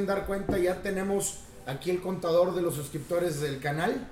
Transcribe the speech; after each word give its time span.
pueden 0.00 0.06
dar 0.06 0.26
cuenta, 0.26 0.56
ya 0.58 0.80
tenemos 0.82 1.40
aquí 1.66 1.90
el 1.90 2.00
contador 2.00 2.54
de 2.54 2.62
los 2.62 2.74
suscriptores 2.74 3.40
del 3.40 3.60
canal. 3.60 4.08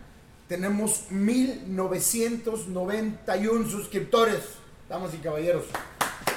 Tenemos 0.49 1.05
1991 1.11 3.71
suscriptores, 3.71 4.41
damas 4.89 5.15
y 5.15 5.19
caballeros. 5.19 5.65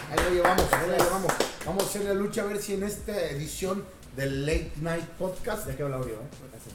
Ahí 0.10 0.18
lo 0.24 0.30
llevamos, 0.36 0.66
ahí 0.74 0.88
lo 0.90 0.98
llevamos. 0.98 1.32
Vamos 1.66 1.84
a 1.84 1.88
hacer 1.88 2.04
la 2.06 2.14
lucha 2.14 2.44
a 2.44 2.46
ver 2.46 2.62
si 2.62 2.74
en 2.76 2.84
esta 2.84 3.20
edición 3.30 3.84
del 4.16 4.46
Late 4.46 4.72
Night 4.82 5.04
Podcast. 5.20 5.68
Ya 5.68 5.76
quedó 5.76 5.88
el 5.88 5.94
audio, 5.94 6.14
¿eh? 6.14 6.18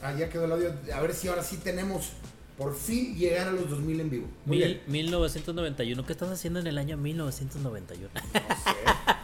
Ah, 0.03 0.13
ya 0.15 0.29
quedó 0.29 0.45
el 0.47 0.53
audio. 0.53 0.73
A 0.95 1.01
ver 1.01 1.15
si 1.15 1.29
ahora 1.29 1.43
sí 1.43 1.57
tenemos 1.59 2.11
por 2.59 2.75
fin 2.77 3.15
llegar 3.17 3.49
a 3.49 3.53
los 3.53 3.69
2000 3.71 4.01
en 4.01 4.11
vivo. 4.11 4.27
Muy 4.47 4.59
Mil- 4.59 4.67
bien. 4.67 4.83
1991. 4.87 6.05
¿Qué 6.07 6.13
estás 6.13 6.31
haciendo 6.31 6.61
en 6.61 6.67
el 6.67 6.77
año 6.79 6.97
1991? 6.97 8.09
No 8.15 8.21
sé. 8.41 8.47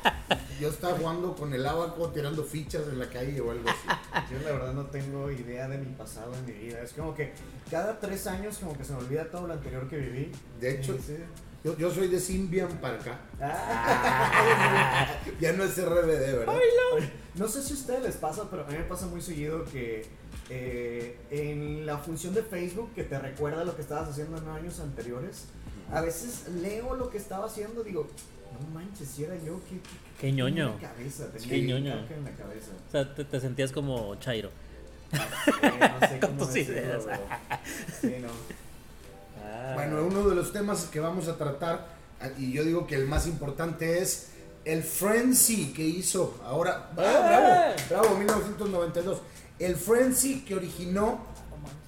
Yo 0.61 0.69
estaba 0.69 0.97
jugando 0.97 1.35
con 1.35 1.53
el 1.53 1.67
abaco, 1.67 2.09
tirando 2.11 2.45
fichas 2.45 2.87
en 2.87 2.99
la 2.99 3.09
calle 3.09 3.41
o 3.41 3.51
algo 3.51 3.69
así. 3.69 4.33
Yo 4.33 4.39
la 4.45 4.53
verdad 4.53 4.73
no 4.75 4.87
tengo 4.87 5.29
idea 5.31 5.67
de 5.69 5.79
mi 5.79 5.93
pasado 5.95 6.33
en 6.35 6.47
mi 6.47 6.53
vida. 6.53 6.81
Es 6.83 6.93
como 6.93 7.15
que 7.15 7.33
cada 7.71 7.99
tres 7.99 8.27
años 8.29 8.59
como 8.59 8.77
que 8.79 8.85
se 8.85 8.93
me 8.93 8.99
olvida 8.99 9.29
todo 9.29 9.49
lo 9.49 9.55
anterior 9.55 9.89
que 9.89 9.97
viví. 9.97 10.31
De 10.61 10.75
hecho, 10.77 10.97
Sí. 11.05 11.17
yo, 11.65 11.77
yo 11.77 11.91
soy 11.91 12.07
de 12.09 12.21
Symbian 12.21 12.69
para 12.79 12.95
acá. 12.95 13.19
Ah. 13.41 15.09
Ya 15.41 15.53
no 15.53 15.65
es 15.65 15.77
RBD, 15.77 16.39
¿verdad? 16.39 16.55
No 17.35 17.49
sé 17.49 17.63
si 17.63 17.73
a 17.73 17.77
ustedes 17.77 18.03
les 18.03 18.17
pasa, 18.17 18.45
pero 18.51 18.63
a 18.65 18.67
mí 18.67 18.75
me 18.77 18.85
pasa 18.85 19.07
muy 19.07 19.21
seguido 19.21 19.65
que 19.65 20.07
eh, 20.51 21.17
en 21.31 21.87
la 21.87 21.99
función 21.99 22.35
de 22.35 22.43
Facebook 22.43 22.93
que 22.95 23.05
te 23.05 23.19
recuerda 23.19 23.65
lo 23.65 23.75
que 23.75 23.83
estabas 23.83 24.11
haciendo 24.11 24.37
en 24.37 24.47
años 24.49 24.79
anteriores, 24.81 25.47
a 25.93 26.01
veces 26.03 26.47
leo 26.61 26.95
lo 26.95 27.11
que 27.11 27.19
estaba 27.19 27.47
haciendo, 27.47 27.83
digo, 27.83 28.07
no 28.53 28.75
manches, 28.75 29.09
si 29.09 29.25
era 29.25 29.35
yo, 29.37 29.61
¿qué, 29.69 29.81
Qué 30.21 30.33
ñoño. 30.33 30.79
Cabeza, 30.81 31.27
tenía 31.33 31.49
Qué 31.49 31.63
ñoño. 31.63 31.93
en 31.93 32.25
la 32.25 32.31
cabeza. 32.33 32.71
O 32.89 32.91
sea, 32.91 33.15
te, 33.15 33.25
te 33.25 33.41
sentías 33.41 33.73
como 33.73 34.15
Chairo. 34.17 34.51
Eh, 35.13 35.19
no 36.01 36.09
sé 36.09 36.19
Con 36.21 36.31
cómo 36.31 36.45
tus 36.45 36.55
decirlo, 36.55 36.81
ideas. 36.81 37.05
Sí, 38.01 38.15
no. 38.21 38.29
Bueno, 39.75 40.05
uno 40.05 40.29
de 40.29 40.35
los 40.35 40.53
temas 40.53 40.85
que 40.85 41.01
vamos 41.01 41.29
a 41.29 41.37
tratar, 41.37 41.87
ah, 42.21 42.29
y 42.39 42.53
yo 42.53 42.65
digo 42.65 42.87
que 42.87 42.95
el 42.95 43.07
más 43.07 43.27
importante 43.27 44.01
es 44.01 44.29
el 44.65 44.83
Frenzy 44.83 45.73
que 45.73 45.83
hizo 45.83 46.39
ahora. 46.45 46.91
¡Eh! 46.97 47.03
¡Ah, 47.05 47.75
bravo! 47.89 48.03
Bravo, 48.03 48.19
1992. 48.19 49.19
El 49.59 49.77
Frenzy 49.77 50.43
que 50.43 50.55
originó 50.55 51.21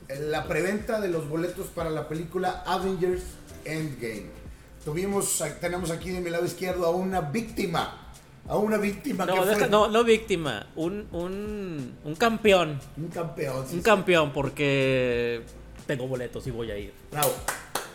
eh, 0.08 0.18
la 0.20 0.46
preventa 0.48 1.00
de 1.00 1.08
los 1.08 1.28
boletos 1.28 1.68
para 1.68 1.90
la 1.90 2.08
película 2.08 2.62
Avengers 2.66 3.22
Endgame. 3.64 4.43
Tuvimos, 4.84 5.42
tenemos 5.60 5.90
aquí 5.90 6.10
de 6.10 6.20
mi 6.20 6.30
lado 6.30 6.44
izquierdo 6.44 6.86
a 6.86 6.90
una 6.90 7.20
víctima. 7.22 8.00
A 8.46 8.56
una 8.58 8.76
víctima 8.76 9.24
que 9.24 9.30
No, 9.32 9.38
fue 9.42 9.46
deja- 9.54 9.66
no, 9.68 9.88
no 9.88 10.04
víctima, 10.04 10.66
un, 10.76 11.06
un, 11.12 11.94
un 12.04 12.14
campeón. 12.16 12.78
un 12.98 13.08
campeón. 13.08 13.64
sí, 13.66 13.72
Un 13.76 13.78
sí. 13.80 13.82
campeón 13.84 14.32
porque 14.34 15.42
tengo 15.86 16.06
boletos 16.06 16.46
y 16.46 16.50
voy 16.50 16.70
a 16.70 16.76
ir. 16.78 16.92
Bravo. 17.10 17.32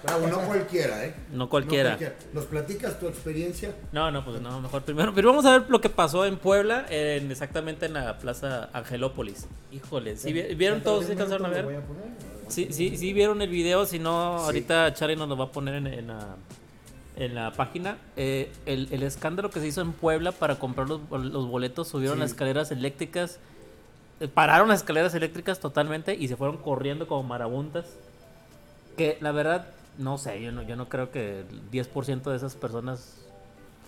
Bravo, 0.01 0.27
no 0.27 0.39
cualquiera, 0.47 1.05
¿eh? 1.05 1.13
No 1.33 1.49
cualquiera. 1.49 1.99
¿Nos 2.33 2.45
platicas 2.45 2.99
tu 2.99 3.07
experiencia? 3.07 3.75
No, 3.91 4.09
no, 4.09 4.23
pues 4.25 4.41
no, 4.41 4.59
mejor 4.61 4.81
primero. 4.81 5.13
Pero 5.13 5.29
vamos 5.29 5.45
a 5.45 5.59
ver 5.59 5.69
lo 5.69 5.81
que 5.81 5.89
pasó 5.89 6.25
en 6.25 6.37
Puebla, 6.37 6.85
en, 6.89 7.29
exactamente 7.29 7.85
en 7.85 7.93
la 7.93 8.17
plaza 8.17 8.69
Angelópolis. 8.73 9.45
Híjole, 9.71 10.15
¿sí 10.17 10.31
vi- 10.33 10.55
vieron 10.55 10.81
todos? 10.81 11.05
¿Sí 11.05 11.11
alcanzaron 11.11 11.45
a 11.45 11.49
¿Lo 11.49 11.67
ver? 11.67 11.77
a 11.77 11.81
poner? 11.81 12.03
Sí, 12.47 12.69
sí, 12.71 12.97
sí 12.97 13.13
vieron 13.13 13.41
el 13.43 13.49
video, 13.49 13.85
si 13.85 13.99
no, 13.99 14.39
Sí. 14.39 14.45
ahorita 14.45 14.93
Charlie 14.95 15.15
nos 15.17 15.27
lo 15.29 15.37
va 15.37 15.45
a 15.45 15.51
poner 15.51 15.75
en, 15.75 15.87
en 15.87 16.07
la, 16.07 16.35
en 17.19 17.35
la 17.35 17.51
página. 17.51 17.97
Eh, 18.17 18.51
el, 18.65 18.87
el 18.91 19.03
escándalo 19.03 19.49
que 19.51 19.59
se 19.59 19.67
hizo 19.67 19.81
en 19.81 19.91
Puebla 19.91 20.31
para 20.31 20.57
comprar 20.57 20.87
los, 20.89 21.01
los 21.11 21.47
boletos, 21.47 21.87
subieron 21.87 22.17
Sí. 22.17 22.21
las 22.21 22.31
escaleras 22.31 22.71
eléctricas, 22.71 23.39
eh, 24.19 24.27
pararon 24.27 24.67
las 24.69 24.79
escaleras 24.79 25.13
eléctricas 25.13 25.59
totalmente 25.59 26.15
y 26.15 26.27
se 26.27 26.35
fueron 26.35 26.57
corriendo 26.57 27.07
como 27.07 27.23
marabuntas. 27.23 27.85
Que 28.97 29.17
la 29.21 29.31
verdad, 29.31 29.67
no 29.97 30.17
sé, 30.17 30.41
yo 30.41 30.51
no, 30.51 30.61
yo 30.63 30.75
no 30.75 30.89
creo 30.89 31.11
que 31.11 31.41
el 31.41 31.71
10% 31.71 32.23
de 32.31 32.35
esas 32.35 32.55
personas 32.55 33.15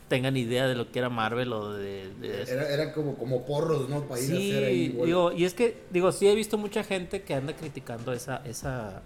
tengan 0.07 0.35
idea 0.35 0.67
de 0.67 0.75
lo 0.75 0.91
que 0.91 0.99
era 0.99 1.09
Marvel 1.09 1.53
o 1.53 1.71
de. 1.73 2.11
Era, 2.47 2.69
era 2.69 2.93
como, 2.93 3.15
como 3.15 3.45
porros, 3.45 3.87
¿no? 3.89 4.01
Para 4.03 4.19
ir 4.21 4.31
a 4.31 4.35
hacer 4.35 4.63
ahí. 4.65 4.87
Sí, 4.91 5.05
digo, 5.05 5.31
y 5.31 5.45
es 5.45 5.53
que, 5.53 5.81
digo, 5.89 6.11
sí 6.11 6.27
he 6.27 6.35
visto 6.35 6.57
mucha 6.57 6.83
gente 6.83 7.21
que 7.23 7.33
anda 7.33 7.53
criticando 7.55 8.11
esa, 8.11 8.41
esa, 8.45 9.01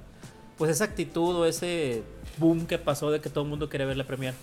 pues 0.57 0.71
esa 0.71 0.85
actitud 0.85 1.35
o 1.35 1.45
ese 1.45 2.01
boom 2.37 2.65
que 2.65 2.77
pasó 2.77 3.11
de 3.11 3.21
que 3.21 3.29
todo 3.29 3.43
el 3.43 3.49
mundo 3.49 3.69
quiere 3.69 3.85
ver 3.85 3.97
la 3.97 4.05
premier. 4.05 4.33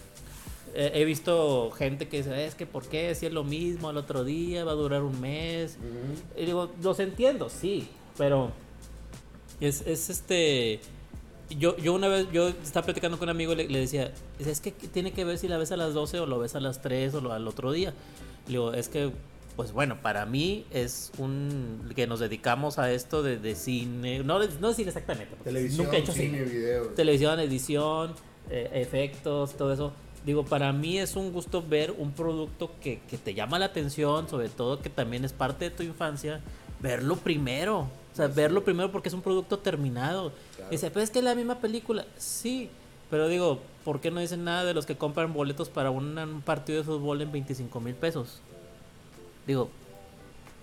Eh, 0.75 0.92
he 0.94 1.04
visto 1.04 1.70
gente 1.72 2.08
que 2.08 2.19
dice, 2.19 2.47
es 2.47 2.54
que 2.54 2.66
¿por 2.66 2.86
qué? 2.86 3.14
Si 3.14 3.26
es 3.26 3.32
lo 3.32 3.44
mismo 3.44 3.88
al 3.88 3.97
otro 3.98 4.25
día, 4.25 4.64
va 4.64 4.72
a 4.72 4.75
durar 4.75 5.03
un 5.03 5.20
mes. 5.20 5.76
Ujú. 5.78 6.41
Y 6.41 6.47
digo, 6.47 6.70
los 6.82 6.98
entiendo, 6.98 7.48
sí, 7.50 7.88
pero 8.16 8.50
es, 9.60 9.82
es 9.86 10.10
este... 10.10 10.81
Yo, 11.50 11.76
yo 11.76 11.92
una 11.92 12.08
vez, 12.08 12.28
yo 12.32 12.48
estaba 12.48 12.86
platicando 12.86 13.19
con 13.19 13.28
un 13.28 13.34
amigo 13.34 13.52
y 13.52 13.56
le, 13.56 13.69
le 13.69 13.81
decía, 13.81 14.12
es 14.38 14.60
que 14.60 14.70
tiene 14.70 15.12
que 15.12 15.25
ver 15.25 15.36
si 15.36 15.48
la 15.48 15.58
ves 15.58 15.70
a 15.70 15.76
las 15.76 15.92
12 15.92 16.20
o 16.20 16.26
lo 16.26 16.38
ves 16.38 16.54
a 16.54 16.60
las 16.60 16.81
3 16.81 17.12
o 17.14 17.20
lo, 17.20 17.32
al 17.32 17.47
otro 17.47 17.72
día. 17.72 17.92
Le 18.47 18.52
digo, 18.52 18.72
es 18.72 18.88
que, 18.88 19.10
pues 19.56 19.72
bueno, 19.72 20.00
para 20.02 20.24
mí 20.26 20.64
es 20.70 21.12
un... 21.18 21.90
que 21.94 22.06
nos 22.06 22.20
dedicamos 22.20 22.78
a 22.78 22.90
esto 22.92 23.22
de, 23.22 23.38
de 23.38 23.54
cine, 23.54 24.22
no, 24.24 24.38
de- 24.38 24.48
no 24.60 24.68
de 24.68 24.74
cine 24.74 24.88
exactamente, 24.88 25.34
Televisión, 25.44 25.84
nunca 25.84 25.96
he 25.96 26.00
hecho 26.00 26.12
cine, 26.12 26.38
cine. 26.38 26.42
video. 26.50 26.84
Televisión, 26.88 27.38
edición, 27.40 28.14
eh, 28.50 28.70
efectos, 28.74 29.54
todo 29.56 29.72
eso. 29.72 29.92
Digo, 30.24 30.44
para 30.44 30.72
mí 30.72 30.98
es 30.98 31.16
un 31.16 31.32
gusto 31.32 31.62
ver 31.62 31.90
un 31.98 32.12
producto 32.12 32.70
que, 32.80 33.00
que 33.10 33.18
te 33.18 33.34
llama 33.34 33.58
la 33.58 33.66
atención, 33.66 34.28
sobre 34.28 34.48
todo 34.48 34.80
que 34.80 34.88
también 34.90 35.24
es 35.24 35.32
parte 35.32 35.64
de 35.66 35.70
tu 35.72 35.82
infancia, 35.82 36.40
verlo 36.80 37.16
primero. 37.16 37.80
O 38.12 38.14
sea, 38.16 38.28
verlo 38.28 38.62
primero 38.62 38.92
porque 38.92 39.08
es 39.08 39.14
un 39.14 39.22
producto 39.22 39.58
terminado. 39.58 40.32
Claro. 40.56 40.70
Dice, 40.70 40.90
pues 40.90 41.04
es 41.04 41.10
que 41.10 41.19
es 41.19 41.24
la 41.24 41.34
misma 41.34 41.58
película. 41.60 42.04
Sí, 42.19 42.69
pero 43.10 43.26
digo, 43.26 43.60
¿por 43.84 44.00
qué 44.00 44.10
no 44.12 44.20
dicen 44.20 44.44
nada 44.44 44.64
de 44.64 44.74
los 44.74 44.86
que 44.86 44.96
compran 44.96 45.32
boletos 45.32 45.69
para 45.70 45.90
un, 45.90 46.16
un 46.16 46.40
partido 46.42 46.78
de 46.78 46.84
fútbol 46.84 47.20
en 47.22 47.32
25 47.32 47.80
mil 47.80 47.94
pesos? 47.94 48.40
Digo, 49.47 49.70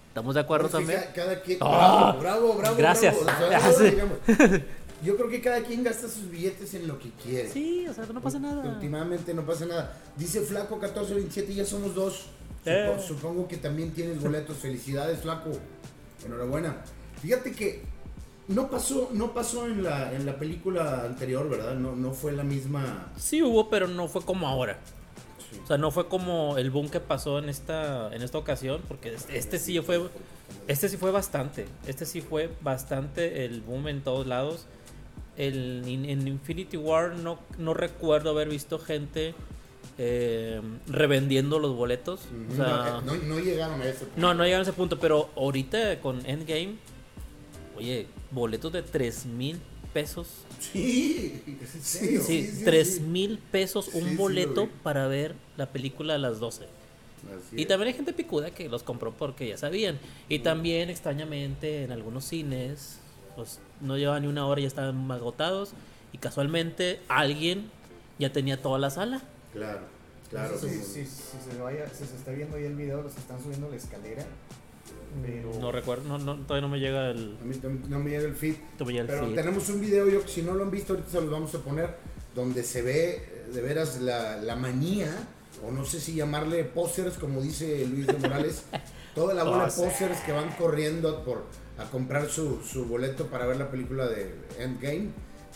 ¿estamos 0.10 0.36
de 0.36 0.42
acuerdo 0.42 0.70
también? 0.70 1.00
ca- 1.00 1.14
Cada, 1.14 1.42
quien. 1.42 1.58
Ah, 1.62 2.16
bravo, 2.20 2.48
bravo, 2.50 2.54
bravo. 2.58 2.76
gracias. 2.78 3.16
bravo. 3.24 3.70
O 3.70 3.74
sea, 3.74 3.92
yo 5.04 5.16
creo 5.18 5.30
que 5.30 5.42
cada 5.42 5.62
quien 5.64 5.84
gasta 5.84 6.08
sus 6.08 6.30
billetes 6.30 6.74
en 6.74 6.88
lo 6.88 6.98
que 7.00 7.10
quiere. 7.24 7.50
Sí, 7.50 7.86
o 7.88 7.94
sea, 7.94 8.06
no 8.06 8.22
pasa 8.22 8.40
nada. 8.40 8.64
Últimamente 8.64 9.34
no 9.34 9.46
pasa 9.46 9.66
nada. 9.66 9.98
Dice 10.16 10.42
Flaco 10.42 10.76
1427, 10.78 11.54
ya 11.54 11.66
somos 11.66 11.94
dos. 11.96 12.26
Eh. 12.66 12.94
Supo- 12.98 13.08
Supongo 13.08 13.48
que 13.48 13.58
también 13.58 13.92
tienes 13.92 14.22
boletos. 14.22 14.58
Felicidades, 14.58 15.20
Flaco. 15.22 15.52
Enhorabuena. 16.26 16.78
Fíjate 17.22 17.52
que 17.54 17.82
no 18.50 18.70
pasó, 18.70 19.10
no 19.14 19.34
pasó 19.34 19.66
en 19.68 19.84
la, 19.84 20.12
en 20.14 20.26
la 20.26 20.38
película 20.38 21.04
anterior, 21.06 21.48
¿verdad? 21.50 21.76
No, 21.76 21.96
no 21.96 22.12
fue 22.14 22.32
la 22.32 22.44
misma. 22.44 23.08
Sí 23.18 23.42
hubo, 23.44 23.70
pero 23.70 23.88
no 23.88 24.08
fue 24.08 24.22
como 24.24 24.48
ahora. 24.48 24.78
Sí. 25.52 25.60
O 25.64 25.68
sea, 25.68 25.78
no 25.78 25.92
fue 25.92 26.08
como 26.08 26.58
el 26.58 26.70
boom 26.72 26.90
que 26.90 27.00
pasó 27.00 27.40
en 27.40 27.50
esta, 27.50 28.14
en 28.14 28.22
esta 28.22 28.38
ocasión, 28.38 28.82
porque 28.88 29.14
este, 29.14 29.38
este 29.38 29.60
sí 29.60 29.80
fue, 29.82 30.10
este 30.68 30.90
sí 30.90 30.98
fue 30.98 31.12
bastante. 31.12 31.66
Este 31.88 32.06
sí 32.06 32.22
fue 32.22 32.50
bastante 32.62 33.46
el 33.46 33.62
boom 33.62 33.88
en 33.88 34.02
todos 34.02 34.28
lados. 34.28 34.66
El, 35.38 35.84
en, 35.88 36.28
Infinity 36.28 36.76
War 36.78 37.16
no, 37.16 37.40
no 37.58 37.74
recuerdo 37.74 38.32
haber 38.32 38.50
visto 38.50 38.78
gente 38.78 39.34
eh, 39.98 40.62
revendiendo 40.88 41.60
los 41.60 41.76
boletos. 41.76 42.22
O 42.52 42.56
sea, 42.56 43.02
no, 43.06 43.16
no- 43.16 43.24
no 43.24 43.40
llegaron 43.40 43.82
a 43.82 43.86
ese 43.86 44.06
punto. 44.06 44.14
no, 44.22 44.34
no 44.34 44.44
llegaron 44.44 44.66
a 44.66 44.70
ese 44.70 44.74
punto, 44.74 45.00
pero 45.00 45.30
ahorita 45.36 46.00
con 46.02 46.26
Endgame, 46.26 46.76
oye, 47.78 48.08
boletos 48.32 48.72
de 48.74 48.82
3 48.84 49.26
mil 49.28 49.60
pesos. 49.94 50.28
Sí. 50.60 51.42
Sí, 51.82 52.18
sí, 52.20 52.62
3 52.66 52.96
sí. 52.96 53.00
mil 53.02 53.38
pesos 53.40 53.90
un 53.94 54.18
boleto 54.18 54.68
para 54.84 55.08
ver 55.08 55.36
la 55.58 55.68
película 55.72 56.16
a 56.16 56.18
las 56.18 56.40
12. 56.40 56.66
Así 56.66 57.56
Y 57.58 57.62
es. 57.64 57.68
también 57.68 57.88
hay 57.90 57.94
gente 57.94 58.14
picuda 58.14 58.52
que 58.52 58.70
los 58.70 58.84
compró 58.84 59.12
porque 59.14 59.48
ya 59.48 59.58
sabían. 59.58 60.00
Y 60.28 60.40
también, 60.40 60.90
extrañamente, 60.90 61.84
en 61.84 61.92
algunos 61.92 62.26
cines, 62.26 63.00
pues 63.36 63.60
no 63.82 63.98
llevaban 63.98 64.24
ni 64.24 64.28
una 64.28 64.46
hora 64.48 64.60
y 64.62 64.64
ya 64.64 64.68
estaban 64.68 65.10
agotados. 65.12 65.72
Y 66.14 66.18
casualmente 66.18 67.00
alguien 67.08 67.70
ya 68.18 68.32
tenía 68.32 68.62
toda 68.62 68.80
la 68.80 68.90
sala. 68.90 69.22
Claro, 69.54 69.82
claro. 70.30 70.58
Sí, 70.60 70.70
sí. 70.70 70.84
sí, 70.84 71.06
si, 71.06 71.52
se 71.52 71.62
vaya, 71.62 71.88
si 71.90 72.06
se 72.06 72.16
está 72.16 72.32
viendo 72.32 72.58
ahí 72.58 72.66
el 72.66 72.76
video, 72.76 73.02
los 73.02 73.16
están 73.18 73.42
subiendo 73.42 73.70
la 73.70 73.76
escalera. 73.76 74.26
Pero. 75.22 75.52
No 75.60 75.72
recuerdo, 75.72 76.08
no, 76.08 76.18
no, 76.18 76.36
todavía 76.46 76.62
no 76.68 76.70
me 76.74 76.80
llega 76.80 77.10
el. 77.12 77.38
A 77.42 77.46
mí 77.46 77.56
tam- 77.56 77.86
no 77.88 78.00
me 78.00 78.10
llega 78.12 78.28
el 78.28 78.36
feed. 78.36 78.56
no 78.80 78.86
me 78.86 78.92
llega 78.94 79.04
el 79.04 79.08
Pero 79.10 79.26
feed. 79.28 79.36
tenemos 79.36 79.70
un 79.70 79.82
video, 79.82 80.10
yo 80.10 80.22
si 80.28 80.42
no 80.42 80.54
lo 80.54 80.64
han 80.64 80.72
visto, 80.72 80.94
ahorita 80.94 81.10
se 81.12 81.22
los 81.22 81.30
vamos 81.30 81.54
a 81.56 81.60
poner, 81.60 81.96
donde 82.36 82.64
se 82.64 82.82
ve 82.82 83.16
eh, 83.16 83.46
de 83.54 83.62
veras 83.62 84.00
la, 84.02 84.38
la 84.38 84.56
manía, 84.56 85.10
o 85.66 85.72
no 85.72 85.84
sé 85.86 86.00
si 86.00 86.16
llamarle 86.16 86.64
posers, 86.64 87.18
como 87.18 87.42
dice 87.42 87.86
Luis 87.88 88.08
de 88.08 88.14
Morales, 88.14 88.64
toda 89.16 89.34
la 89.34 89.44
bola 89.44 89.66
de 89.66 89.72
posers 89.72 90.20
que 90.22 90.32
van 90.32 90.50
corriendo 90.58 91.24
por, 91.24 91.46
a 91.78 91.86
comprar 91.90 92.30
su, 92.30 92.62
su 92.62 92.86
boleto 92.86 93.28
para 93.28 93.46
ver 93.46 93.58
la 93.58 93.70
película 93.72 94.08
de 94.08 94.34
Endgame. 94.60 95.10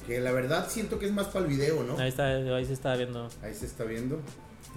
Que 0.07 0.19
la 0.19 0.33
verdad 0.33 0.67
siento 0.69 0.99
que 0.99 1.05
es 1.05 1.13
más 1.13 1.27
para 1.27 1.45
el 1.45 1.51
video, 1.51 1.81
¿no? 1.83 1.97
Ahí 1.97 2.09
está, 2.09 2.27
ahí 2.27 2.65
se 2.65 2.73
está 2.73 2.93
viendo. 2.97 3.29
Ahí 3.41 3.53
se 3.53 3.65
está 3.65 3.85
viendo. 3.85 4.19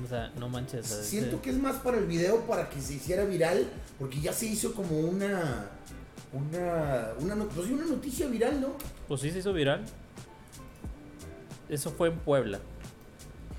O 0.05 0.09
sea, 0.09 0.31
no 0.39 0.49
manches. 0.49 0.87
Siento 0.87 1.41
que 1.41 1.51
es 1.51 1.57
más 1.59 1.77
para 1.77 1.97
el 1.99 2.05
video 2.07 2.41
para 2.43 2.69
que 2.69 2.81
se 2.81 2.95
hiciera 2.95 3.25
viral, 3.25 3.67
porque 3.99 4.21
ya 4.21 4.33
se 4.33 4.47
hizo 4.47 4.75
como 4.75 4.99
una 5.01 5.71
una 6.33 7.13
una, 7.21 7.45
pues 7.47 7.69
una 7.71 7.85
noticia 7.87 8.27
viral, 8.27 8.61
¿no? 8.61 8.77
Pues 9.09 9.21
sí 9.23 9.31
se 9.31 9.39
hizo 9.39 9.53
viral. 9.53 9.83
Eso 11.69 11.91
fue 11.93 12.09
en 12.09 12.19
Puebla. 12.19 12.59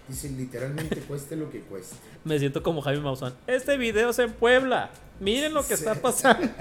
Dice 0.07 0.29
literalmente 0.29 0.97
cueste 1.07 1.35
lo 1.35 1.49
que 1.49 1.61
cueste. 1.61 1.95
Me 2.23 2.37
siento 2.39 2.61
como 2.63 2.81
Jaime 2.81 3.01
Maussan. 3.01 3.33
Este 3.47 3.75
video 3.77 4.11
es 4.11 4.19
en 4.19 4.31
Puebla. 4.31 4.91
Miren 5.19 5.53
lo 5.53 5.61
que 5.61 5.75
Sí. 5.75 5.83
está 5.85 5.95
pasando. 5.95 6.47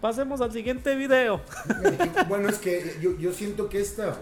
Pasemos 0.00 0.40
al 0.40 0.52
siguiente 0.52 0.94
video. 0.96 1.40
bueno, 2.28 2.48
es 2.48 2.58
que 2.58 2.96
yo, 3.00 3.16
yo 3.18 3.32
siento 3.32 3.68
que 3.68 3.80
esta, 3.80 4.16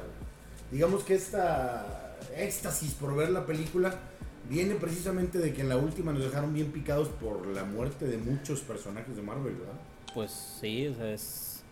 digamos 0.70 1.04
que 1.04 1.14
esta 1.14 2.16
éxtasis 2.36 2.94
por 2.94 3.16
ver 3.16 3.30
la 3.30 3.46
película 3.46 3.94
viene 4.48 4.74
precisamente 4.74 5.38
de 5.38 5.52
que 5.52 5.60
en 5.60 5.68
la 5.68 5.76
última 5.76 6.12
nos 6.12 6.24
dejaron 6.24 6.52
bien 6.52 6.72
picados 6.72 7.08
por 7.08 7.46
la 7.46 7.64
muerte 7.64 8.06
de 8.06 8.18
muchos 8.18 8.60
personajes 8.60 9.14
de 9.14 9.22
Marvel, 9.22 9.54
¿verdad? 9.54 9.80
Pues 10.14 10.30
sí, 10.60 10.88
o 10.88 10.94
sea, 10.94 11.12
es... 11.12 11.62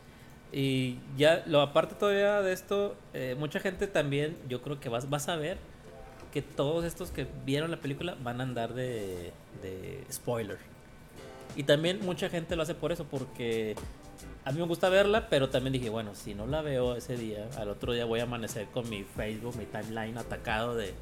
Y 0.52 0.98
ya, 1.16 1.42
lo 1.46 1.60
aparte 1.60 1.94
todavía 1.94 2.40
de 2.40 2.52
esto, 2.52 2.96
eh, 3.12 3.36
mucha 3.38 3.60
gente 3.60 3.86
también, 3.86 4.36
yo 4.48 4.62
creo 4.62 4.80
que 4.80 4.88
vas, 4.88 5.10
vas 5.10 5.28
a 5.28 5.36
ver 5.36 5.58
que 6.32 6.40
todos 6.40 6.84
estos 6.84 7.10
que 7.10 7.26
vieron 7.44 7.70
la 7.70 7.80
película 7.80 8.16
van 8.22 8.40
a 8.40 8.44
andar 8.44 8.72
de, 8.74 9.32
de 9.62 10.04
spoiler. 10.10 10.58
Y 11.56 11.64
también 11.64 12.00
mucha 12.04 12.30
gente 12.30 12.54
lo 12.56 12.62
hace 12.62 12.74
por 12.74 12.92
eso, 12.92 13.04
porque 13.04 13.74
a 14.44 14.52
mí 14.52 14.58
me 14.60 14.66
gusta 14.66 14.88
verla, 14.88 15.28
pero 15.28 15.50
también 15.50 15.72
dije, 15.72 15.90
bueno, 15.90 16.14
si 16.14 16.34
no 16.34 16.46
la 16.46 16.62
veo 16.62 16.96
ese 16.96 17.16
día, 17.16 17.48
al 17.58 17.68
otro 17.68 17.92
día 17.92 18.04
voy 18.04 18.20
a 18.20 18.22
amanecer 18.24 18.66
con 18.68 18.88
mi 18.88 19.02
Facebook, 19.04 19.56
mi 19.56 19.66
timeline 19.66 20.16
atacado 20.16 20.74
de, 20.74 20.94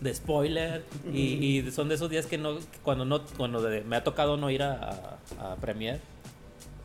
de 0.00 0.14
spoiler. 0.14 0.84
Y, 1.12 1.58
y 1.58 1.70
son 1.70 1.88
de 1.88 1.94
esos 1.94 2.10
días 2.10 2.26
que 2.26 2.38
no, 2.38 2.58
cuando 2.82 3.04
no, 3.04 3.24
cuando 3.36 3.60
me 3.86 3.96
ha 3.96 4.04
tocado 4.04 4.36
no 4.36 4.50
ir 4.50 4.62
a, 4.62 5.18
a, 5.38 5.52
a 5.52 5.56
Premiere. 5.56 6.00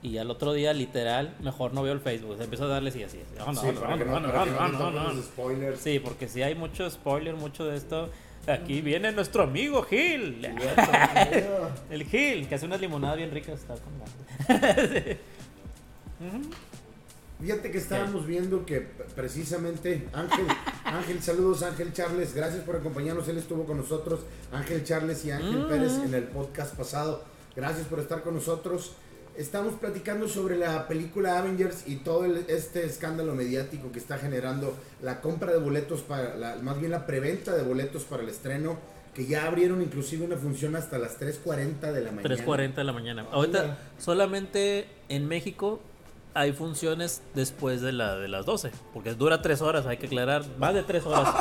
Y 0.04 0.20
al 0.20 0.30
otro 0.30 0.54
día, 0.54 0.72
literal, 0.74 1.34
mejor 1.42 1.74
no 1.74 1.82
veo 1.82 1.94
el 1.94 2.00
Facebook. 2.00 2.38
Empiezo 2.40 2.66
a 2.66 2.68
darle 2.68 2.90
así, 2.92 3.02
así. 3.02 3.18
así. 3.18 3.40
No, 3.40 3.52
no, 3.52 3.62
Sí, 3.62 3.68
no, 3.74 4.20
no, 4.20 4.46
no, 4.46 4.92
no, 4.92 4.92
no, 4.92 5.22
spoilers. 5.24 5.80
Sí, 5.80 5.98
porque 5.98 6.28
si 6.28 6.44
hay 6.44 6.54
mucho 6.54 6.88
spoiler, 6.92 7.34
mucho 7.34 7.66
de 7.66 7.78
esto. 7.78 8.12
Aquí 8.48 8.82
viene 8.82 9.12
nuestro 9.12 9.42
amigo 9.42 9.82
Gil. 9.82 10.46
El 11.90 12.04
Gil, 12.04 12.48
que 12.48 12.54
hace 12.54 12.68
unas 12.68 12.80
limonadas 12.80 13.18
bien 13.18 13.32
ricas. 13.32 13.62
Está 13.62 13.74
con 13.74 13.94
Fíjate 17.42 17.70
que 17.70 17.78
estábamos 17.78 18.26
viendo 18.26 18.66
que 18.66 18.80
precisamente 19.16 20.08
Ángel, 20.14 20.46
Ángel, 20.86 21.22
saludos 21.22 21.64
Ángel 21.64 21.92
Charles, 21.92 22.34
gracias 22.34 22.64
por 22.64 22.78
acompañarnos, 22.78 23.28
él 23.28 23.38
estuvo 23.38 23.66
con 23.66 23.78
nosotros, 23.78 24.22
Ángel 24.54 24.84
Charles 24.86 25.26
y 25.26 25.32
Ángel 25.32 25.66
Mm. 25.66 25.68
Pérez 25.68 25.94
en 26.06 26.14
el 26.14 26.24
podcast 26.24 26.74
pasado, 26.76 27.24
gracias 27.56 27.88
por 27.88 28.00
estar 28.00 28.22
con 28.24 28.36
nosotros. 28.36 28.94
Estamos 29.38 29.74
platicando 29.74 30.30
sobre 30.30 30.56
la 30.58 30.88
película 30.88 31.38
Avengers 31.38 31.84
y 31.88 31.98
todo 31.98 32.24
el- 32.24 32.46
este 32.48 32.86
escándalo 32.86 33.36
mediático 33.36 33.92
que 33.92 34.00
está 34.00 34.18
generando 34.18 34.74
la 35.02 35.20
compra 35.20 35.52
de 35.52 35.58
boletos 35.60 36.04
para, 36.04 36.36
la, 36.38 36.56
más 36.62 36.80
bien 36.80 36.92
la 36.92 37.06
preventa 37.06 37.54
de 37.54 37.64
boletos 37.64 38.06
para 38.06 38.24
el 38.24 38.30
estreno, 38.30 38.78
que 39.14 39.26
ya 39.26 39.46
abrieron 39.46 39.82
inclusive 39.82 40.24
una 40.24 40.38
función 40.38 40.78
hasta 40.78 40.98
las 40.98 41.20
3.40 41.20 41.92
de 41.92 42.02
la 42.02 42.12
mañana. 42.14 42.34
3.40 42.34 42.76
de 42.76 42.84
la 42.86 42.94
mañana. 42.94 43.26
Ahorita 43.30 43.78
solamente 44.00 44.88
en 45.10 45.28
México 45.28 45.82
hay 46.36 46.52
funciones 46.52 47.22
después 47.34 47.82
de, 47.82 47.94
la, 47.94 48.18
de 48.18 48.28
las 48.28 48.46
12. 48.46 48.70
Porque 48.94 49.14
dura 49.16 49.42
3 49.42 49.62
horas, 49.62 49.86
hay 49.86 49.98
que 49.98 50.08
aclarar. 50.08 50.46
Más 50.60 50.74
de 50.74 50.84
3 50.84 51.06
horas. 51.06 51.34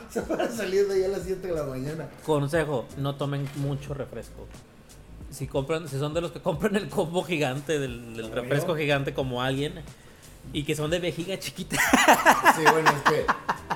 Se 0.10 0.22
van 0.22 0.50
saliendo 0.52 0.96
ya 0.96 1.06
a 1.06 1.10
las 1.10 1.22
7 1.22 1.46
de 1.46 1.54
la 1.54 1.64
mañana. 1.64 2.08
Consejo, 2.24 2.86
no 2.96 3.14
tomen 3.16 3.46
mucho 3.56 3.92
refresco. 3.92 4.48
Si 5.30 5.46
compran, 5.46 5.86
si 5.86 5.98
son 5.98 6.14
de 6.14 6.22
los 6.22 6.32
que 6.32 6.40
compran 6.40 6.76
el 6.76 6.88
combo 6.88 7.22
gigante 7.22 7.78
del, 7.78 8.16
del 8.16 8.32
refresco 8.32 8.74
gigante 8.74 9.12
como 9.12 9.42
alguien 9.42 9.74
y 10.52 10.64
que 10.64 10.74
son 10.74 10.90
de 10.90 10.98
vejiga 10.98 11.38
chiquita. 11.38 11.76
Sí, 12.56 12.62
bueno, 12.72 12.90
es 12.90 13.02
que 13.12 13.26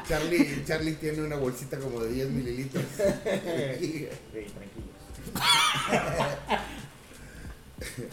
Charlie, 0.09 0.65
Charlie 0.65 0.95
tiene 0.95 1.21
una 1.23 1.37
bolsita 1.37 1.79
como 1.79 2.01
de 2.01 2.13
10 2.13 2.31
mililitros. 2.31 2.85
Sí, 3.79 4.09
tranquilos. 4.33 4.91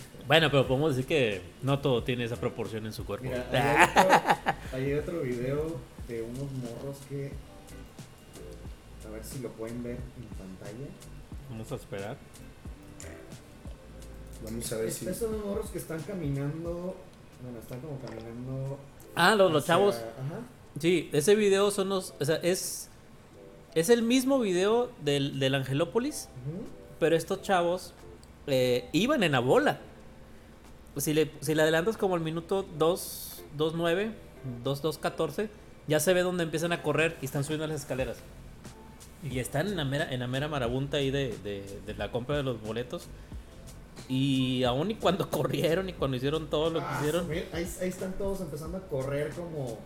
Bueno, 0.27 0.51
pero 0.51 0.67
podemos 0.67 0.95
decir 0.95 1.07
que 1.07 1.41
no 1.63 1.79
todo 1.79 2.03
tiene 2.03 2.25
esa 2.25 2.35
proporción 2.35 2.85
en 2.85 2.93
su 2.93 3.05
cuerpo. 3.05 3.25
Mira, 3.25 3.45
hay 3.53 3.89
otro, 3.89 4.77
hay 4.77 4.93
otro 4.93 5.21
video 5.21 5.77
de 6.07 6.21
unos 6.21 6.51
morros 6.51 6.97
que. 7.07 7.31
A 9.07 9.09
ver 9.09 9.23
si 9.23 9.39
lo 9.39 9.49
pueden 9.51 9.81
ver 9.83 9.95
en 9.95 10.37
pantalla. 10.37 10.87
Vamos 11.49 11.71
a 11.71 11.75
esperar. 11.75 12.17
Vamos 14.43 14.71
a 14.73 14.77
ver 14.77 14.91
si. 14.91 15.07
Estos 15.07 15.29
son 15.29 15.45
morros 15.45 15.69
que 15.69 15.77
están 15.77 16.01
caminando. 16.01 16.95
Bueno, 17.41 17.59
están 17.59 17.79
como 17.79 17.97
caminando. 17.99 18.77
Ah, 19.15 19.33
los, 19.35 19.51
los 19.51 19.65
chavos. 19.65 19.95
Ajá. 19.95 20.41
Sí, 20.79 21.09
ese 21.13 21.35
video 21.35 21.71
son 21.71 21.89
los. 21.89 22.13
O 22.19 22.25
sea, 22.25 22.35
es. 22.37 22.89
Es 23.75 23.89
el 23.89 24.01
mismo 24.01 24.39
video 24.39 24.91
del, 25.03 25.39
del 25.39 25.53
Angelópolis, 25.53 26.29
pero 26.99 27.15
estos 27.15 27.43
chavos 27.43 27.93
eh, 28.47 28.89
iban 28.91 29.21
en 29.21 29.33
la 29.33 29.39
bola. 29.39 29.79
Pues 30.97 31.05
si 31.05 31.13
le, 31.13 31.29
si 31.41 31.53
le 31.53 31.61
adelantas 31.61 31.95
como 31.95 32.15
el 32.15 32.21
minuto 32.21 32.65
2, 32.79 33.43
2.9, 33.55 34.13
2, 34.63 34.83
2.14, 34.83 35.47
ya 35.87 35.99
se 35.99 36.11
ve 36.11 36.21
donde 36.23 36.41
empiezan 36.41 36.71
a 36.71 36.81
correr 36.81 37.15
y 37.21 37.25
están 37.25 37.43
subiendo 37.43 37.67
las 37.67 37.81
escaleras. 37.81 38.17
Y 39.21 39.37
están 39.37 39.67
en 39.67 39.77
la 39.77 39.85
mera, 39.85 40.11
en 40.11 40.19
la 40.21 40.25
mera 40.25 40.47
marabunta 40.47 40.97
ahí 40.97 41.11
de, 41.11 41.37
de, 41.43 41.81
de 41.85 41.93
la 41.93 42.11
compra 42.11 42.37
de 42.37 42.41
los 42.41 42.59
boletos. 42.63 43.05
Y 44.09 44.63
aún 44.63 44.89
y 44.89 44.95
cuando 44.95 45.29
corrieron 45.29 45.87
y 45.87 45.93
cuando 45.93 46.17
hicieron 46.17 46.49
todo 46.49 46.71
lo 46.71 46.79
que 46.79 46.85
Ah, 46.89 46.97
hicieron. 46.99 47.29
mira, 47.29 47.45
ahí, 47.53 47.71
ahí 47.79 47.89
están 47.89 48.13
todos 48.13 48.41
empezando 48.41 48.77
a 48.79 48.81
correr 48.87 49.29
como. 49.33 49.77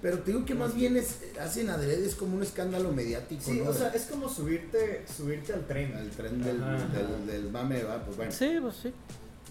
Pero 0.00 0.20
te 0.20 0.32
digo 0.32 0.46
que 0.46 0.54
más 0.54 0.74
bien 0.74 0.96
es, 0.96 1.18
hacen 1.38 1.68
adrede, 1.68 2.06
es 2.06 2.14
como 2.14 2.34
un 2.34 2.42
escándalo 2.42 2.92
mediático, 2.92 3.42
Sí, 3.42 3.60
¿no? 3.62 3.68
o 3.72 3.74
sea, 3.74 3.88
es 3.88 4.06
como 4.06 4.30
subirte, 4.30 5.04
subirte 5.14 5.52
al 5.52 5.66
tren. 5.66 5.94
El 5.98 6.08
tren 6.08 6.42
del, 6.42 6.62
Ajá. 6.62 6.78
del, 6.94 7.26
del 7.26 7.50
mame, 7.50 7.82
va, 7.82 8.02
pues 8.04 8.16
bueno. 8.16 8.32
Sí, 8.32 8.56
pues 8.62 8.74
sí. 8.76 8.94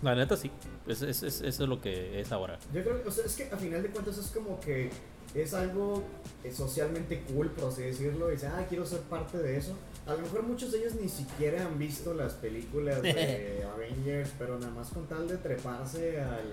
La 0.04 0.14
neta 0.16 0.36
sí. 0.38 0.52
Es, 0.88 1.02
es- 1.02 1.24
es- 1.24 1.42
eso 1.42 1.64
es 1.64 1.70
lo 1.70 1.82
que 1.82 2.20
es 2.22 2.32
ahora. 2.32 2.60
Yo 2.74 2.84
creo 2.84 3.02
que, 3.02 3.10
o 3.10 3.12
sea, 3.12 3.26
es 3.26 3.36
que 3.36 3.46
a 3.52 3.58
final 3.58 3.82
de 3.84 3.90
cuentas 3.90 4.18
es 4.18 4.28
como 4.28 4.60
que 4.60 4.90
es 5.36 5.54
algo 5.54 6.04
eh, 6.44 6.52
socialmente 6.52 7.22
cool, 7.34 7.50
por 7.52 7.70
así 7.70 7.82
decirlo, 7.84 8.30
y 8.30 8.34
dicen, 8.36 8.52
ah, 8.56 8.66
quiero 8.70 8.86
ser 8.86 9.00
parte 9.02 9.38
de 9.40 9.58
eso. 9.58 9.76
A 10.06 10.14
lo 10.14 10.20
mejor 10.20 10.44
muchos 10.44 10.72
de 10.72 10.80
ellos 10.80 10.94
ni 10.96 11.10
siquiera 11.10 11.66
han 11.66 11.78
visto 11.78 12.14
las 12.14 12.34
películas 12.36 13.02
de 13.02 13.64
Avengers, 13.76 14.32
pero 14.40 14.58
nada 14.58 14.72
más 14.74 14.90
con 14.90 15.06
tal 15.08 15.28
de 15.28 15.38
treparse 15.38 16.22
al... 16.22 16.46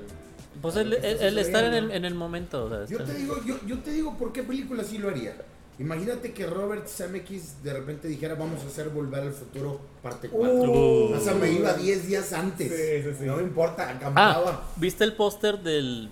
Pues 0.60 0.76
el, 0.76 0.92
estar 0.92 1.64
en 1.64 1.74
el, 1.74 1.90
en 1.90 2.04
el 2.04 2.14
momento. 2.14 2.64
o 2.66 2.68
sea, 2.68 2.84
Yo 2.86 3.04
te 3.04 3.14
digo, 3.14 3.36
yo, 3.44 3.56
yo 3.66 3.78
te 3.80 3.90
digo 3.92 4.16
por 4.16 4.32
qué 4.32 4.42
película 4.42 4.82
sí 4.84 4.98
lo 4.98 5.08
haría. 5.08 5.36
Imagínate 5.78 6.32
que 6.32 6.46
Robert 6.46 6.86
Zemeckis 6.86 7.62
de 7.64 7.72
repente 7.72 8.06
dijera 8.06 8.34
vamos 8.36 8.62
a 8.62 8.66
hacer 8.68 8.90
Volver 8.90 9.22
al 9.22 9.32
Futuro 9.32 9.80
parte 10.02 10.28
4. 10.28 10.54
Uh. 10.54 11.14
o 11.16 11.20
sea, 11.20 11.34
me 11.34 11.50
iba 11.50 11.72
10 11.74 12.06
días 12.06 12.32
antes. 12.32 12.68
Sí, 12.70 13.02
sí, 13.10 13.16
sí. 13.18 13.24
No 13.26 13.36
me 13.36 13.42
importa, 13.42 13.88
acampaba. 13.90 14.50
Ah, 14.50 14.62
¿viste 14.76 15.02
el 15.04 15.14
póster 15.14 15.58
del 15.58 16.08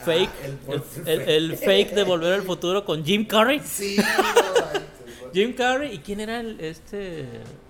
Ah, 0.00 0.04
fake? 0.04 0.30
el 0.44 0.50
el, 0.50 0.56
póster 0.58 1.08
el- 1.08 1.28
el 1.52 1.56
fake 1.56 1.94
de 1.94 2.02
Volver 2.02 2.32
al 2.32 2.42
Futuro 2.46 2.84
con 2.84 3.04
Jim 3.04 3.24
Carrey. 3.26 3.60
Sí, 3.60 3.96
no, 5.24 5.30
Jim 5.32 5.54
Carrey. 5.54 5.94
¿Y 5.94 5.98
quién 5.98 6.18
era 6.18 6.40
el, 6.40 6.58
este 6.60 7.26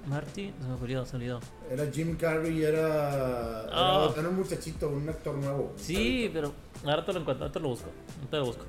Marty? 0.06 0.50
Se 0.58 0.66
me 0.66 0.74
olvidó, 0.74 1.04
se 1.04 1.12
me 1.18 1.24
olvidó. 1.24 1.40
Era 1.70 1.90
Jim 1.92 2.16
Carrey, 2.16 2.62
era, 2.62 2.78
era, 2.78 3.68
Ah. 3.70 4.14
era 4.18 4.28
un 4.30 4.36
muchachito, 4.36 4.88
un 4.88 5.06
actor 5.10 5.34
nuevo. 5.34 5.74
Sí, 5.76 6.30
pero 6.32 6.52
ahora 6.84 7.04
te 7.04 7.12
lo 7.12 7.20
encuentro, 7.20 7.44
ahora 7.44 7.52
te 7.52 7.60
lo 7.60 7.68
busco. 7.68 7.90
Ahorita 8.20 8.36
lo 8.38 8.44
busco. 8.46 8.64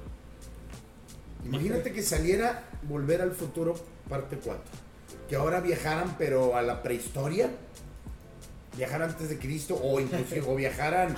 Imagínate 1.46 1.94
que 1.94 2.02
saliera 2.02 2.64
Volver 2.84 3.22
al 3.22 3.32
Futuro 3.32 3.76
parte 4.10 4.38
4. 4.38 4.62
Que 5.30 5.36
ahora 5.36 5.62
viajaran, 5.62 6.16
pero 6.18 6.56
a 6.56 6.62
la 6.62 6.84
prehistoria. 6.84 7.50
Viajaran 8.76 9.10
antes 9.12 9.30
de 9.30 9.40
Cristo 9.40 9.80
o 9.82 10.00
inclusive 10.00 10.42
o 10.48 10.56
viajaran 10.56 11.16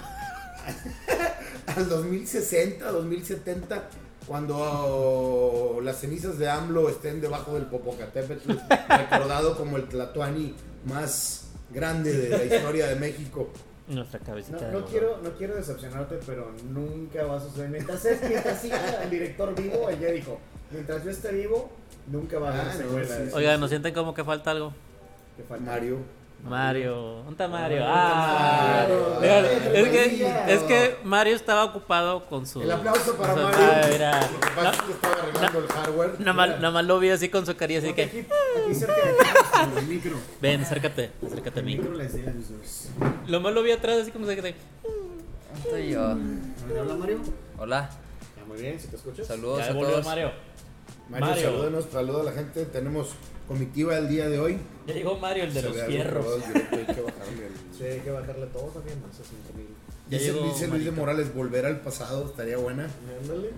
al 1.76 1.90
2060, 1.90 2.92
2070, 2.92 3.90
cuando 4.28 5.80
las 5.82 6.02
cenizas 6.02 6.38
de 6.38 6.50
AMLO 6.50 6.90
estén 6.90 7.22
debajo 7.22 7.56
del 7.56 7.66
Popocatépetl, 7.66 8.52
recordado 8.90 9.58
como 9.58 9.78
el 9.78 9.88
Tlatuani 9.88 10.54
más 10.86 11.46
grande 11.74 12.14
de 12.14 12.30
la 12.30 12.56
historia 12.56 12.88
de 12.88 12.96
México. 12.96 13.50
Nuestra 13.88 14.20
No, 14.20 14.26
cabecita. 14.26 14.72
no 14.72 14.78
oro. 14.80 14.86
quiero, 14.88 15.18
no 15.24 15.30
quiero 15.32 15.56
decepcionarte, 15.56 16.20
pero 16.26 16.52
nunca 16.70 17.24
va 17.26 17.38
a 17.38 17.40
suceder. 17.40 17.70
Mientras, 17.70 18.04
es, 18.06 18.22
mientras 18.28 18.62
siga 18.62 19.04
el 19.04 19.10
director 19.10 19.56
vivo, 19.56 19.90
él 19.90 20.00
ya 20.00 20.10
dijo, 20.12 20.40
mientras 20.72 21.04
yo 21.06 21.10
esté 21.12 21.32
vivo, 21.32 21.70
nunca 22.08 22.38
va 22.40 22.50
a 22.50 22.54
haber 22.54 22.62
Ah, 22.68 22.86
no, 22.86 23.00
sí, 23.00 23.06
sí. 23.06 23.22
eso. 23.28 23.38
Oiga, 23.38 23.58
¿no 23.58 23.68
sienten 23.68 23.94
como 23.94 24.14
que 24.14 24.24
falta 24.26 24.52
algo? 24.52 24.74
Que 25.38 25.44
falta. 25.44 25.64
Mario. 25.66 26.00
Mario. 26.44 26.96
¿Dónde 27.18 27.32
está 27.32 27.48
Mario? 27.48 27.82
Ah, 27.86 28.86
es, 29.22 29.90
que, 29.90 30.24
Mario. 30.24 30.54
es 30.56 30.64
que 30.64 30.98
Mario 31.04 31.36
estaba 31.36 31.66
ocupado 31.66 32.26
con 32.26 32.46
su. 32.46 32.62
El 32.62 32.72
aplauso 32.72 33.16
para 33.16 33.34
su- 33.36 33.42
Mario. 33.42 33.60
Ah, 33.60 33.88
mira. 33.92 34.22
Lo 34.22 34.40
que 34.40 34.48
pasa 34.56 34.70
es 34.72 34.82
que 34.82 34.92
estaba 34.94 35.14
arreglando 35.16 35.60
el 35.60 35.68
hardware. 35.68 36.16
Nada 36.20 36.34
más, 36.34 36.50
nada 36.50 36.72
más 36.72 36.86
lo 36.86 37.00
vi 37.00 37.10
así 37.10 37.30
con 37.30 37.46
su 37.46 37.56
carilla, 37.58 37.80
así 37.80 37.88
Porque 37.88 38.10
que. 38.10 38.20
aquí, 38.22 38.28
aquí 38.64 38.76
cerca 38.76 38.94
de 38.96 39.02
aquí, 39.12 39.78
el 39.80 39.88
micro. 39.88 40.18
Ven, 40.42 40.62
acércate, 40.62 41.12
acércate 41.26 41.60
a 41.60 41.62
El 41.62 41.66
mí. 41.66 41.76
micro 41.78 41.94
les 41.96 42.14
diga 42.14 42.32
a 42.32 42.34
los 42.34 42.50
dos. 42.50 42.88
Lo 43.28 43.40
más 43.42 43.54
lo 43.54 43.64
vi 43.64 43.72
atrás, 43.72 43.98
así 44.02 44.12
como 44.12 44.26
se 44.26 44.36
que. 44.42 44.56
Estoy 45.64 45.90
yo. 45.90 46.16
¿Me 46.16 46.80
habla 46.80 46.94
Mario? 46.96 47.20
Hola, 47.58 47.90
Ya, 48.38 48.46
muy 48.46 48.62
bien, 48.62 48.80
si 48.80 48.88
te 48.88 48.96
escuchas. 48.96 49.28
saludos 49.28 49.60
Ya 49.60 49.72
a 49.72 49.74
todos. 49.74 50.06
Mario. 50.06 50.32
Mario, 51.10 51.82
saluda 51.92 52.22
a 52.22 52.24
la 52.26 52.32
gente. 52.32 52.66
Tenemos 52.66 53.10
comitiva 53.48 53.98
el 53.98 54.08
día 54.10 54.30
de 54.30 54.40
hoy. 54.40 54.60
Ya 54.86 54.94
llegó 54.94 55.18
Mario, 55.18 55.44
el 55.46 55.54
de 55.54 55.62
Se 55.62 55.70
los 55.70 55.82
fierros. 55.84 56.26
hay 56.46 56.86
que 56.86 57.02
bajarle 57.02 57.48
el- 57.48 57.54
Sí, 57.78 57.84
hay 57.84 58.00
que 58.00 58.12
bajarle 58.12 58.46
todo 58.48 58.66
también 58.68 59.02
más 59.02 59.20
a 59.20 59.24
5000. 59.24 59.68
Ya 60.10 60.18
Dice, 60.18 60.32
llegó 60.34 60.46
dice 60.48 60.68
Luis 60.68 60.86
de. 60.86 60.92
Morales, 60.92 61.34
volver 61.34 61.66
al 61.66 61.82
pasado, 61.82 62.26
estaría 62.28 62.58
buena. 62.58 62.88
Ándale. 63.22 63.50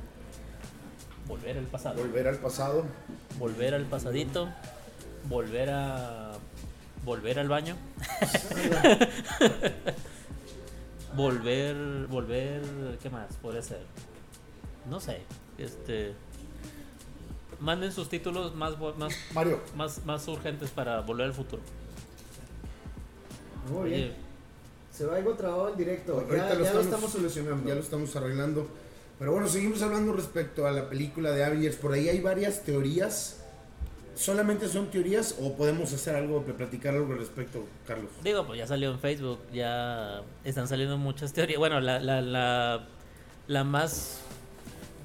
Volver 1.27 1.57
al 1.59 1.65
pasado. 1.65 2.01
Volver 2.01 2.27
al 2.27 2.37
pasado. 2.37 2.85
Volver 3.37 3.73
al 3.75 3.85
pasadito. 3.85 4.49
Volver 5.27 5.69
a. 5.69 6.31
Volver 7.05 7.37
al 7.39 7.47
baño. 7.49 7.75
volver. 11.15 12.07
Volver. 12.07 12.61
¿Qué 13.01 13.09
más? 13.09 13.35
Puede 13.41 13.61
ser. 13.61 13.81
No 14.89 14.99
sé. 14.99 15.19
Este. 15.57 16.13
Manden 17.59 17.91
sus 17.91 18.07
títulos 18.09 18.55
más, 18.55 18.73
más, 18.97 19.13
Mario, 19.33 19.59
más, 19.75 20.05
más 20.05 20.27
urgentes 20.27 20.69
para 20.69 21.01
volver 21.01 21.25
al 21.27 21.33
futuro. 21.33 21.61
Muy 23.71 23.83
Oye, 23.83 23.95
bien. 23.95 24.13
Se 24.91 25.05
va 25.05 25.15
algo 25.17 25.33
trabado 25.33 25.69
en 25.69 25.77
directo. 25.77 26.25
Ya, 26.29 26.35
lo 26.35 26.37
ya 26.37 26.53
lo 26.55 26.63
estamos- 26.65 26.85
estamos 26.85 27.11
solucionando. 27.11 27.67
ya 27.67 27.75
lo 27.75 27.81
estamos 27.81 28.15
arreglando. 28.15 28.67
Pero 29.17 29.33
bueno, 29.33 29.47
seguimos 29.47 29.81
hablando 29.81 30.13
respecto 30.13 30.65
a 30.67 30.71
la 30.71 30.89
película 30.89 31.31
de 31.31 31.43
Avengers. 31.43 31.75
Por 31.75 31.93
ahí 31.93 32.07
hay 32.09 32.21
varias 32.21 32.63
teorías. 32.63 33.35
¿Solamente 34.15 34.67
son 34.67 34.87
teorías 34.91 35.35
o 35.41 35.53
podemos 35.55 35.93
hacer 35.93 36.15
algo, 36.15 36.41
platicar 36.43 36.93
algo 36.93 37.13
al 37.13 37.19
respecto, 37.19 37.65
Carlos? 37.87 38.09
Digo, 38.23 38.45
pues 38.45 38.59
ya 38.59 38.67
salió 38.67 38.91
en 38.91 38.99
Facebook, 38.99 39.39
ya 39.53 40.21
están 40.43 40.67
saliendo 40.67 40.97
muchas 40.97 41.31
teorías. 41.31 41.57
Bueno, 41.59 41.79
la, 41.79 41.99
la, 41.99 42.21
la, 42.21 42.85
la 43.47 43.63
más 43.63 44.19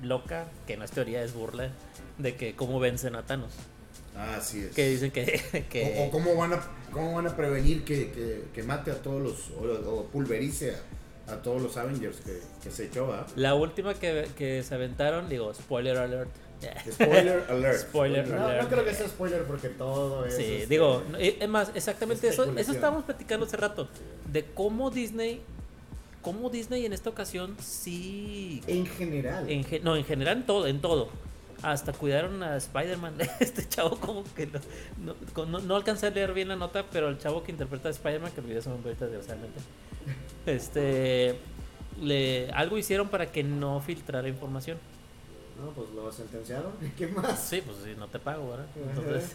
loca, 0.02 0.46
que 0.66 0.76
no 0.76 0.84
es 0.84 0.90
teoría, 0.90 1.22
es 1.22 1.32
burla, 1.32 1.70
de 2.18 2.36
que 2.36 2.54
cómo 2.54 2.80
vencen 2.80 3.14
a 3.16 3.24
Thanos. 3.26 3.52
Ah, 4.16 4.36
así 4.38 4.60
es. 4.60 4.74
Que 4.74 4.88
dicen 4.88 5.10
que... 5.10 5.40
O, 5.54 5.68
que 5.70 6.06
o 6.06 6.10
cómo, 6.10 6.36
van 6.36 6.52
a, 6.52 6.62
cómo 6.92 7.14
van 7.14 7.26
a 7.26 7.36
prevenir 7.36 7.84
que, 7.84 8.10
que- 8.12 8.44
que 8.54 8.62
mate 8.62 8.90
a 8.92 9.02
todos 9.02 9.20
los, 9.22 9.50
o, 9.50 9.90
o 9.90 10.04
pulverice 10.06 10.76
a, 11.26 11.32
a 11.32 11.42
todos 11.42 11.60
los 11.60 11.76
Avengers 11.76 12.18
que, 12.18 12.38
que 12.62 12.70
se 12.70 12.84
echó, 12.86 13.12
¿ah? 13.12 13.26
la 13.34 13.54
última 13.54 13.94
que, 13.94 14.28
que 14.36 14.62
se 14.62 14.74
aventaron, 14.74 15.28
digo, 15.28 15.52
spoiler 15.54 15.96
alert. 15.98 16.30
Spoiler 16.92 17.44
alert. 17.50 17.78
Spoiler 17.80 18.28
No, 18.28 18.44
alert. 18.46 18.62
no 18.62 18.68
creo 18.68 18.84
que 18.84 18.94
sea 18.94 19.08
spoiler 19.08 19.42
porque 19.44 19.68
todo 19.68 20.24
es. 20.26 20.36
Sí, 20.36 20.42
este, 20.44 20.66
digo, 20.68 21.02
eh, 21.18 21.36
es 21.40 21.48
más, 21.48 21.72
exactamente 21.74 22.28
eso, 22.28 22.44
eso 22.56 22.72
estábamos 22.72 23.04
platicando 23.04 23.46
hace 23.46 23.56
rato, 23.56 23.88
de 24.32 24.44
cómo 24.44 24.90
Disney, 24.90 25.42
cómo 26.22 26.48
Disney 26.50 26.86
en 26.86 26.92
esta 26.92 27.10
ocasión 27.10 27.56
sí 27.60 28.62
En 28.66 28.86
general. 28.86 29.50
En 29.50 29.66
no, 29.82 29.96
en 29.96 30.04
general 30.04 30.38
en 30.38 30.46
todo, 30.46 30.66
en 30.68 30.80
todo. 30.80 31.08
Hasta 31.64 31.92
cuidaron 31.92 32.42
a 32.42 32.56
Spider-Man. 32.56 33.14
Este 33.40 33.66
chavo 33.68 33.96
como 33.98 34.22
que 34.34 34.46
no, 34.46 34.60
no, 35.36 35.44
no, 35.46 35.58
no 35.60 35.76
alcancé 35.76 36.08
a 36.08 36.10
leer 36.10 36.32
bien 36.34 36.48
la 36.48 36.56
nota, 36.56 36.84
pero 36.92 37.08
el 37.08 37.18
chavo 37.18 37.42
que 37.42 37.52
interpreta 37.52 37.88
a 37.88 37.90
Spider-Man, 37.90 38.32
que 38.32 38.40
olvidé 38.40 38.60
su 38.62 38.68
nombre 38.70 38.90
ahorita 38.90 39.06
desgraciadamente, 39.06 39.60
este, 40.46 41.36
le, 42.00 42.50
algo 42.52 42.76
hicieron 42.78 43.08
para 43.08 43.30
que 43.32 43.42
no 43.42 43.80
filtrara 43.80 44.28
información. 44.28 44.78
No, 45.60 45.70
pues 45.70 45.90
lo 45.90 46.10
sentenciaron. 46.12 46.72
¿Qué 46.98 47.06
más? 47.06 47.40
Sí, 47.40 47.62
pues 47.64 47.78
sí, 47.84 47.94
no 47.96 48.08
te 48.08 48.18
pago, 48.18 48.50
¿verdad? 48.50 48.66
Entonces, 48.76 49.32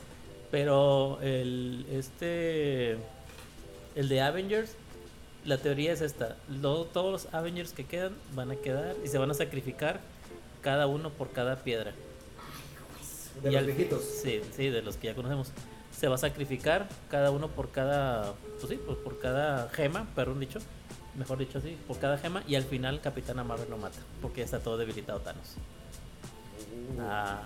pero 0.52 1.20
el, 1.22 1.86
este, 1.92 2.98
el 3.96 4.10
de 4.10 4.22
Avengers, 4.22 4.72
la 5.46 5.58
teoría 5.58 5.94
es 5.94 6.02
esta. 6.02 6.36
Lo- 6.50 6.86
todos 6.86 7.12
los 7.26 7.34
Avengers 7.34 7.72
que 7.72 7.86
quedan 7.86 8.14
van 8.36 8.52
a 8.52 8.56
quedar 8.56 8.96
y 9.04 9.08
se 9.08 9.18
van 9.18 9.32
a 9.32 9.34
sacrificar 9.34 10.02
cada 10.62 10.88
uno 10.88 11.10
por 11.10 11.32
cada 11.32 11.56
piedra. 11.64 11.94
De 13.42 13.50
Y 13.50 13.54
los 13.54 13.60
al 13.62 13.66
viejitos. 13.68 14.04
Sí, 14.04 14.42
sí, 14.56 14.70
de 14.70 14.82
los 14.82 14.98
que 14.98 15.08
ya 15.08 15.16
conocemos. 15.16 15.52
Se 15.98 16.08
va 16.08 16.16
a 16.16 16.18
sacrificar 16.20 16.88
cada 17.10 17.32
uno 17.32 17.50
por 17.50 17.72
cada, 17.72 18.34
pues 18.60 18.70
sí, 18.70 18.80
pues 18.86 18.98
por 18.98 19.20
cada 19.20 19.70
gema, 19.70 20.08
perdón 20.16 20.40
dicho, 20.40 20.60
mejor 21.18 21.38
dicho 21.40 21.58
así, 21.58 21.78
por 21.88 21.98
cada 22.00 22.18
gema 22.18 22.44
y 22.48 22.56
al 22.56 22.64
final 22.64 23.02
Capitana 23.02 23.44
Marvel 23.44 23.70
lo 23.70 23.78
mata, 23.78 24.00
porque 24.22 24.40
ya 24.40 24.46
está 24.46 24.60
todo 24.60 24.78
debilitado 24.78 25.20
Thanos. 25.20 25.56
Uh. 26.96 27.02
Ah, 27.02 27.42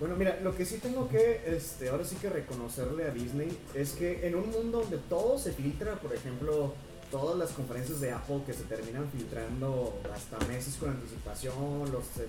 Bueno, 0.00 0.16
mira, 0.16 0.38
lo 0.42 0.54
que 0.56 0.64
sí 0.64 0.78
tengo 0.78 1.08
que, 1.08 1.42
este, 1.46 1.88
ahora 1.88 2.04
sí 2.04 2.16
que 2.16 2.30
reconocerle 2.30 3.04
a 3.04 3.10
Disney 3.10 3.56
es 3.74 3.92
que 3.92 4.26
en 4.26 4.36
un 4.36 4.50
mundo 4.50 4.80
donde 4.80 4.98
todo 4.98 5.38
se 5.38 5.52
filtra, 5.52 5.96
por 5.96 6.14
ejemplo, 6.14 6.74
todas 7.10 7.38
las 7.38 7.50
conferencias 7.50 8.00
de 8.00 8.10
Apple 8.12 8.40
que 8.46 8.52
se 8.52 8.64
terminan 8.64 9.08
filtrando 9.10 9.98
hasta 10.14 10.38
meses 10.46 10.76
con 10.78 10.90
anticipación, 10.90 11.90
los, 11.92 12.04
eh, 12.18 12.28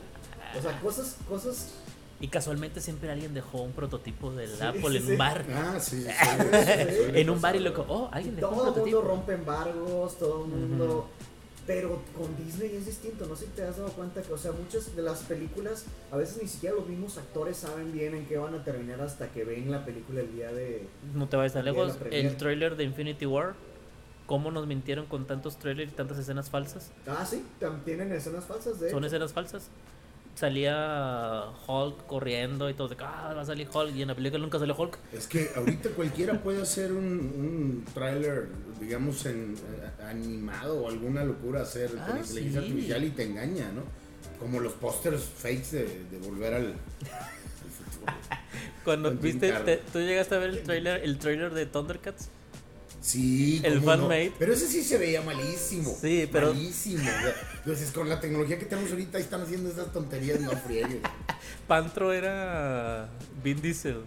o 0.57 0.61
sea, 0.61 0.79
cosas, 0.81 1.17
cosas 1.27 1.73
y 2.21 2.27
casualmente 2.27 2.81
siempre 2.81 3.09
alguien 3.09 3.33
dejó 3.33 3.61
un 3.61 3.71
prototipo 3.71 4.31
del 4.33 4.49
Sí, 4.49 4.61
Apple 4.61 4.89
sí, 4.89 4.97
en 4.97 5.05
sí. 5.05 5.11
un 5.13 5.17
bar. 5.17 5.45
Ah, 5.53 5.79
sí. 5.79 6.01
sí. 6.03 6.07
en 7.13 7.29
un 7.29 7.39
bar 7.39 7.55
y 7.55 7.59
loco, 7.59 7.85
oh, 7.87 8.09
alguien 8.11 8.35
dejó 8.35 8.49
un 8.49 8.55
todo 8.57 8.67
el 8.67 8.73
prototipo. 8.73 8.97
mundo 8.97 9.13
rompe 9.15 9.33
embargos, 9.33 10.17
todo 10.17 10.43
el 10.45 10.51
mundo. 10.51 11.07
Pero 11.65 12.01
con 12.17 12.35
Disney 12.43 12.75
es 12.75 12.87
distinto, 12.87 13.25
no 13.27 13.35
sé 13.35 13.45
si 13.45 13.51
te 13.51 13.61
has 13.63 13.77
dado 13.77 13.89
cuenta 13.91 14.23
que, 14.23 14.33
o 14.33 14.37
sea, 14.39 14.51
muchas 14.51 14.95
de 14.95 15.03
las 15.03 15.19
películas, 15.19 15.85
a 16.11 16.17
veces 16.17 16.41
ni 16.41 16.49
siquiera 16.49 16.75
los 16.75 16.87
mismos 16.87 17.17
actores 17.19 17.57
saben 17.57 17.93
bien 17.93 18.15
en 18.15 18.25
qué 18.25 18.37
van 18.39 18.55
a 18.55 18.63
terminar 18.63 18.99
hasta 19.01 19.27
que 19.31 19.43
ven 19.43 19.69
la 19.69 19.85
película 19.85 20.21
el 20.21 20.33
día 20.33 20.51
de. 20.51 20.87
No 21.13 21.29
te 21.29 21.37
vayas 21.37 21.53
tan 21.53 21.65
lejos. 21.65 21.95
El 22.11 22.35
trailer 22.37 22.75
de 22.75 22.85
Infinity 22.85 23.27
War. 23.27 23.53
¿Cómo 24.29 24.51
nos 24.51 24.67
mintieron 24.67 25.07
con 25.07 25.25
tantos 25.25 25.57
trailers 25.57 25.91
y 25.91 25.95
tantas 25.95 26.19
escenas 26.19 26.49
falsas? 26.49 26.91
Ah, 27.07 27.25
sí, 27.29 27.43
tienen 27.83 28.11
escenas 28.13 28.45
falsas 28.45 28.79
de. 28.79 28.89
Son 28.91 28.99
hecho. 28.99 29.07
escenas 29.07 29.33
falsas. 29.33 29.69
Salía 30.35 31.45
Hulk 31.67 32.05
corriendo 32.05 32.69
y 32.69 32.73
todo 32.73 32.87
de 32.87 32.95
que 32.95 33.03
ah, 33.03 33.33
va 33.35 33.41
a 33.41 33.45
salir 33.45 33.67
Hulk 33.73 33.93
y 33.95 34.03
en 34.03 34.07
la 34.07 34.15
película 34.15 34.41
nunca 34.41 34.57
salió 34.59 34.75
Hulk. 34.77 34.97
Es 35.11 35.27
que 35.27 35.49
ahorita 35.55 35.89
cualquiera 35.89 36.41
puede 36.41 36.61
hacer 36.61 36.91
un, 36.93 37.05
un 37.07 37.85
tráiler, 37.93 38.47
digamos, 38.79 39.25
en 39.25 39.55
eh, 39.55 40.03
animado 40.03 40.81
o 40.83 40.87
alguna 40.89 41.23
locura 41.25 41.63
hacer 41.63 41.89
con 41.89 41.99
Ah, 41.99 42.19
inteligencia 42.21 42.61
sí. 42.61 42.67
artificial 42.67 43.03
y 43.03 43.09
te 43.09 43.23
engaña, 43.23 43.71
¿no? 43.73 43.81
Como 44.39 44.59
los 44.61 44.73
pósters 44.73 45.23
fakes 45.23 45.71
de, 45.75 46.03
de 46.09 46.17
volver 46.25 46.53
al, 46.53 46.65
al 46.67 47.71
futuro. 47.71 48.13
Cuando 48.85 49.09
Con 49.09 49.21
viste, 49.21 49.51
te- 49.51 49.81
tú 49.91 49.99
llegaste 49.99 50.35
a 50.35 50.37
ver 50.37 50.51
el 50.51 50.63
trailer, 50.63 51.03
el 51.03 51.17
trailer 51.17 51.53
de 51.53 51.65
Thundercats. 51.65 52.29
Sí, 53.01 53.61
El 53.63 53.79
cómo 53.79 53.95
no. 53.95 54.09
Pero 54.37 54.53
ese 54.53 54.67
sí 54.67 54.83
se 54.83 54.97
veía 54.97 55.21
malísimo. 55.21 55.95
Sí, 56.01 56.27
pero- 56.31 56.53
Malísimo. 56.53 57.03
Entonces, 57.59 57.91
con 57.91 58.09
la 58.09 58.19
tecnología 58.19 58.59
que 58.59 58.65
tenemos 58.65 58.91
ahorita, 58.91 59.17
ahí 59.17 59.23
están 59.23 59.41
haciendo 59.41 59.69
esas 59.69 59.91
tonterías, 59.93 60.39
no 60.41 60.51
friegues. 60.51 60.99
Pantro 61.67 62.11
era 62.13 63.09
Vin 63.43 63.61
Diesel. 63.61 64.01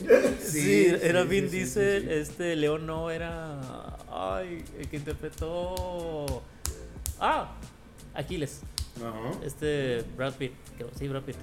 Sí, 0.40 0.60
Sí, 0.62 0.86
era 1.02 1.22
sí, 1.22 1.28
Vin 1.28 1.50
sí, 1.50 1.56
Diesel. 1.56 2.08
Este 2.10 2.54
León 2.56 2.86
no 2.86 3.10
era. 3.10 3.96
Ay, 4.10 4.64
el 4.78 4.88
que 4.88 4.96
interpretó. 4.96 6.42
Ah, 7.20 7.56
Aquiles. 8.14 8.60
Ajá. 8.96 9.32
Este 9.44 10.04
Brad 10.16 10.34
Pitt. 10.34 10.52
Sí, 10.98 11.08
Brad 11.08 11.22
Pitt. 11.24 11.36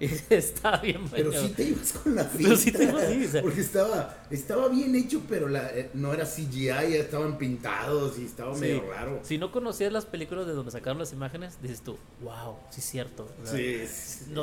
Está 0.30 0.76
bien 0.78 1.08
Pero 1.10 1.30
bueno. 1.32 1.48
sí 1.48 1.54
te 1.54 1.64
ibas 1.64 1.92
con 1.92 2.14
la 2.14 2.24
Pero 2.28 2.56
sí 2.56 2.70
finta, 2.70 2.78
te 2.78 2.84
ibas, 2.84 3.06
sí, 3.08 3.26
o 3.26 3.30
sea. 3.30 3.42
Porque 3.42 3.60
estaba, 3.60 4.16
estaba 4.30 4.68
bien 4.68 4.94
hecho, 4.94 5.22
pero 5.28 5.48
la, 5.48 5.68
eh, 5.76 5.90
no 5.94 6.12
era 6.14 6.24
CGI, 6.24 6.66
ya 6.66 6.78
estaban 6.82 7.36
pintados 7.38 8.18
y 8.18 8.24
estaba 8.24 8.54
Sí. 8.54 8.60
medio 8.60 8.88
raro. 8.90 9.20
Si 9.24 9.38
no 9.38 9.50
conocías 9.50 9.92
las 9.92 10.06
películas 10.06 10.46
de 10.46 10.52
donde 10.52 10.70
sacaron 10.70 10.98
las 10.98 11.12
imágenes, 11.12 11.60
dices 11.60 11.80
tú, 11.82 11.96
wow, 12.22 12.56
sí 12.70 12.80
es 12.80 12.86
cierto. 12.86 13.28
Sí, 13.44 13.82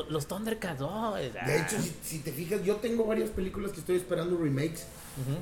los 0.10 0.28
Thundercats, 0.28 0.80
De 0.80 1.58
hecho, 1.58 1.82
si, 1.82 1.94
si 2.04 2.20
te 2.20 2.32
fijas, 2.32 2.64
yo 2.64 2.76
tengo 2.78 3.06
varias 3.06 3.30
películas 3.30 3.72
que 3.72 3.80
estoy 3.80 3.96
esperando 3.98 4.38
remakes. 4.38 4.86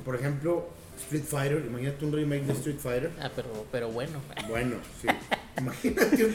Por 0.06 0.16
ejemplo, 0.16 0.68
Street 1.06 1.24
Fighter. 1.24 1.64
Imagínate 1.66 2.06
un 2.06 2.12
remake 2.14 2.44
de 2.46 2.54
Street 2.54 2.78
Fighter. 2.78 3.12
Ah, 3.20 3.32
pero, 3.36 3.66
pero 3.72 3.90
bueno. 3.90 4.20
Bueno, 4.48 4.76
sí. 5.02 5.08
Imagínate 5.58 6.26
un, 6.26 6.34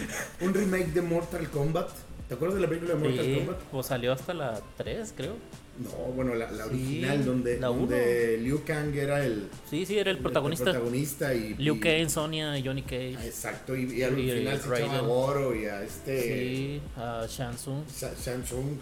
un 0.49 0.55
remake 0.55 0.89
de 0.93 1.03
Mortal 1.03 1.49
Kombat. 1.51 1.89
¿Te 2.29 2.35
acuerdas 2.35 2.57
de 2.57 2.61
la 2.63 2.69
película 2.69 2.95
de 2.95 3.01
Mortal 3.01 3.25
Sí, 3.25 3.35
Kombat? 3.37 3.59
pues 3.71 3.87
salió 3.87 4.13
hasta 4.13 4.35
la 4.35 4.61
3, 4.77 5.15
creo. 5.17 5.33
No, 5.79 5.91
bueno, 6.13 6.35
la, 6.35 6.51
la 6.51 6.65
Sí, 6.65 6.71
original, 6.71 7.25
donde, 7.25 7.59
la 7.59 7.71
uno. 7.71 7.81
donde 7.83 8.37
Liu 8.43 8.63
Kang 8.67 8.95
era 8.95 9.25
el, 9.25 9.49
Sí, 9.71 9.87
sí, 9.87 9.97
era 9.99 10.11
el 10.11 10.19
protagonista. 10.19 10.65
protagonista 10.65 11.33
y, 11.33 11.55
Liu 11.55 11.81
Kang, 11.81 12.11
Sonia, 12.11 12.53
Johnny 12.63 12.83
Cage. 12.83 13.17
Ah, 13.19 13.25
Exacto, 13.25 13.75
y, 13.77 13.93
y 13.95 14.03
al 14.03 14.15
final 14.17 14.61
se 14.61 14.75
echaba 14.75 14.99
a. 14.99 15.01
Goro 15.03 15.55
y 15.55 15.65
a 15.67 15.83
este 15.83 16.23
Sí, 16.23 16.83
a 16.97 17.25
Shang 17.29 17.55
Tsung. 17.55 17.83
Sa- 17.89 18.13
Shang 18.23 18.43
Tsung. 18.43 18.77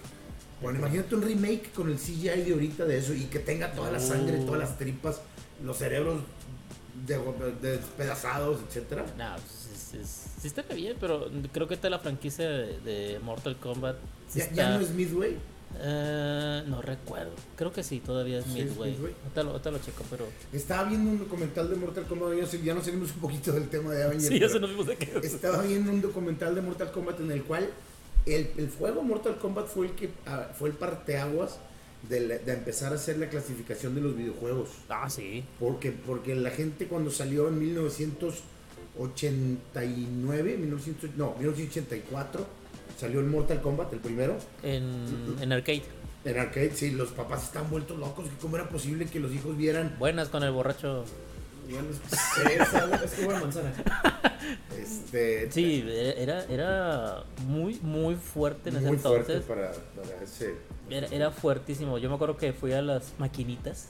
Bueno, 0.61 0.79
imagínate 0.79 1.15
un 1.15 1.23
remake 1.23 1.71
con 1.73 1.89
el 1.91 1.99
CGI 1.99 2.43
de 2.43 2.53
ahorita 2.55 2.85
de 2.87 2.99
eso 2.99 3.13
y 3.15 3.25
que 3.27 3.39
tenga 3.41 3.71
toda 3.73 3.93
la 3.93 4.01
sangre, 4.01 4.39
todas 4.39 4.59
las 4.59 4.79
tripas, 4.79 5.21
los 5.63 5.77
cerebros 5.77 6.21
de- 7.07 7.19
de- 7.61 7.73
despedazados, 7.77 8.59
etcétera. 8.67 9.05
No, 9.19 9.35
pues, 9.37 9.69
es- 9.95 10.01
es- 10.01 10.26
sí 10.51 10.61
está 10.61 10.75
bien, 10.75 10.97
pero 11.01 11.31
creo 11.53 11.67
que 11.69 11.75
esta 11.75 11.89
la 11.91 11.99
franquicia 11.99 12.49
de, 12.49 12.79
de 12.81 13.19
Mortal 13.21 13.57
Kombat. 13.57 13.97
sí 14.29 14.39
Ya, 14.39 14.45
está- 14.45 14.57
ya 14.57 14.71
no 14.79 14.81
es 14.81 14.91
Midway. 14.91 15.37
Eh, 15.79 16.63
no 16.69 16.81
recuerdo. 16.81 17.33
Creo 17.57 17.73
que 17.73 17.83
sí, 17.83 18.01
todavía 18.01 18.39
es 18.39 18.45
Sí, 18.47 18.53
Midway. 18.63 18.93
Midway. 18.93 19.15
Ahorita 19.25 19.43
lo, 19.43 19.53
lo 19.71 19.79
checo, 19.79 20.05
pero. 20.09 20.27
Estaba 20.53 20.85
viendo 20.89 21.11
un 21.11 21.19
documental 21.19 21.69
de 21.69 21.77
Mortal 21.77 22.05
Kombat, 22.07 22.33
ya, 22.65 22.75
nos 22.75 22.85
salimos 22.85 23.11
un 23.13 23.21
poquito 23.21 23.53
del 23.53 23.69
tema 23.69 23.93
de 23.93 24.05
Avengers. 24.05 24.29
Sí, 24.29 24.39
ya 24.39 24.49
se 24.49 24.59
nos 24.59 24.71
vimos 24.71 24.87
de 24.87 24.97
qué. 24.97 25.19
Estaba 25.23 25.63
viendo 25.63 25.91
un 25.93 26.01
documental 26.01 26.55
de 26.55 26.63
Mortal 26.63 26.91
Kombat 26.93 27.21
en 27.21 27.31
el 27.31 27.43
cual 27.43 27.69
el, 28.25 28.51
el 28.57 28.71
juego 28.71 29.03
Mortal 29.03 29.37
Kombat 29.39 29.67
fue 29.67 29.87
el 29.89 29.93
que 29.93 30.09
fue 30.59 30.71
el 30.71 30.75
parteaguas 30.77 31.59
de, 32.09 32.21
la- 32.21 32.39
de 32.39 32.53
empezar 32.55 32.93
a 32.93 32.97
hacer 32.97 33.19
la 33.19 33.29
clasificación 33.29 33.95
de 33.95 34.01
los 34.01 34.17
videojuegos. 34.17 34.71
Ah, 34.89 35.11
sí. 35.11 35.45
Porque, 35.61 35.93
porque 35.93 36.35
la 36.35 36.51
gente 36.51 36.87
cuando 36.87 37.11
salió 37.11 37.49
en 37.49 37.59
1989, 38.99 40.57
1900, 40.59 41.11
no, 41.17 41.35
1984, 41.39 42.47
salió 42.99 43.21
el 43.21 43.27
Mortal 43.27 43.61
Kombat, 43.61 43.93
el 43.93 43.99
primero. 44.01 44.37
En, 44.63 45.37
en 45.41 45.53
arcade. 45.53 45.83
En 46.25 46.39
arcade, 46.39 46.73
sí, 46.75 46.91
los 46.91 47.11
papás 47.11 47.45
están 47.45 47.71
vueltos 47.71 47.99
locos. 47.99 48.29
que 48.29 48.37
¿Cómo 48.37 48.57
era 48.57 48.69
posible 48.69 49.07
que 49.07 49.21
los 49.21 49.33
hijos 49.33 49.57
vieran? 49.57 49.95
Buenas 49.99 50.29
con 50.29 50.43
el 50.43 50.51
borracho. 50.53 51.05
Esa- 51.69 53.05
es 53.05 53.13
que 53.13 53.25
buena 53.25 53.41
manzana. 53.41 53.73
Este, 54.81 55.51
Sí, 55.51 55.85
era, 55.89 56.45
era 56.45 57.25
muy, 57.49 57.81
muy 57.83 58.15
fuerte 58.15 58.69
en 58.71 58.77
ese 58.77 58.87
muy 58.87 58.97
entonces. 58.97 59.45
fuerte 59.45 59.49
para, 59.49 59.73
para 60.01 60.23
ese. 60.23 60.55
Era, 60.89 61.09
era 61.09 61.31
fuertísimo. 61.33 61.99
Yo 61.99 62.09
me 62.09 62.15
acuerdo 62.15 62.37
que 62.37 62.53
fui 62.53 62.73
a 62.73 62.81
las 62.83 63.13
maquinitas. 63.19 63.89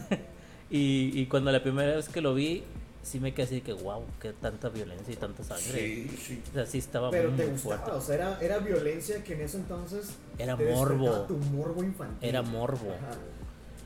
y, 0.70 1.10
y 1.20 1.26
cuando 1.26 1.52
la 1.52 1.62
primera 1.62 1.96
vez 1.96 2.08
que 2.08 2.22
lo 2.22 2.32
vi, 2.34 2.62
sí 3.04 3.20
me 3.20 3.32
quedé 3.32 3.44
así 3.44 3.54
de 3.56 3.60
que, 3.62 3.72
wow, 3.72 4.02
qué 4.20 4.32
tanta 4.32 4.68
violencia 4.70 5.12
y 5.12 5.16
tanta 5.16 5.44
sangre. 5.44 5.62
Sí, 5.78 6.08
sí. 6.20 6.42
O 6.50 6.54
sea, 6.54 6.66
sí 6.66 6.78
estaba 6.78 7.10
Pero 7.10 7.28
muy 7.30 7.38
te 7.38 7.46
gustaba, 7.46 7.76
fuerte. 7.78 7.90
o 7.98 8.00
sea, 8.00 8.14
era, 8.16 8.38
era 8.40 8.58
violencia 8.58 9.22
que 9.22 9.34
en 9.34 9.42
ese 9.42 9.58
entonces 9.58 10.10
Era 10.38 10.56
te 10.56 10.64
morbo. 10.72 11.10
tu 11.22 11.36
morbo 11.36 11.82
infantil. 11.84 12.28
Era 12.28 12.42
morbo. 12.42 12.90
Ajá. 12.92 13.16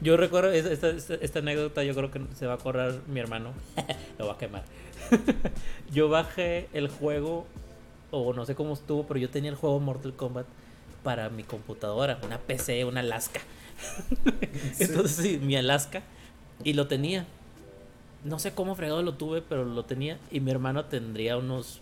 Yo 0.01 0.17
recuerdo 0.17 0.53
esta, 0.53 0.89
esta- 0.91 1.15
esta- 1.17 1.39
anécdota, 1.41 1.83
yo 1.83 1.95
creo 1.95 2.11
que 2.11 2.21
se 2.39 2.47
va 2.47 2.53
a 2.53 2.57
acordar 2.57 3.01
mi 3.09 3.19
hermano. 3.21 3.53
Lo 4.19 4.29
va 4.29 4.35
a 4.35 4.39
quemar. 4.39 4.63
yo 5.93 6.09
bajé 6.09 6.69
el 6.73 6.89
juego, 6.89 7.47
o 8.13 8.33
no 8.33 8.47
sé 8.47 8.55
cómo 8.55 8.75
estuvo, 8.75 9.07
pero 9.07 9.19
yo 9.19 9.29
tenía 9.31 9.51
el 9.51 9.57
juego 9.57 9.81
Mortal 9.81 10.15
Kombat 10.15 10.47
para 11.03 11.29
mi 11.31 11.43
computadora, 11.43 12.19
una 12.25 12.39
PC, 12.39 12.85
una 12.85 13.01
Alaska. 13.01 13.41
Entonces 14.79 15.17
sí, 15.17 15.39
mi 15.43 15.57
Alaska, 15.57 16.03
y 16.65 16.75
lo 16.75 16.87
tenía. 16.87 17.27
No 18.25 18.39
sé 18.39 18.53
cómo 18.53 18.75
fregado 18.75 19.03
lo 19.03 19.15
tuve, 19.15 19.43
pero 19.43 19.65
lo 19.65 19.85
tenía. 19.85 20.19
Y 20.31 20.41
mi 20.41 20.51
hermano 20.51 20.85
tendría 20.87 21.37
unos 21.37 21.81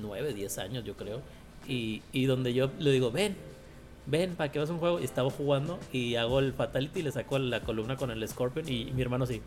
9, 0.00 0.32
10 0.34 0.58
años, 0.58 0.84
yo 0.84 0.94
creo. 0.94 1.20
Y, 1.66 2.02
y 2.12 2.26
donde 2.26 2.54
yo 2.54 2.70
le 2.78 2.90
digo, 2.92 3.10
ven, 3.10 3.36
ven, 4.06 4.34
para 4.36 4.50
que 4.52 4.58
vas 4.58 4.70
a 4.70 4.72
un 4.72 4.78
juego. 4.78 5.00
Y 5.00 5.04
estaba 5.04 5.30
jugando 5.30 5.78
y 5.92 6.14
hago 6.14 6.38
el 6.38 6.52
Fatality, 6.52 7.02
le 7.02 7.12
saco 7.12 7.38
la 7.38 7.60
columna 7.62 7.96
con 7.96 8.10
el 8.10 8.26
Scorpion. 8.28 8.68
Y 8.68 8.86
mi 8.94 9.02
hermano 9.02 9.26
sí. 9.26 9.40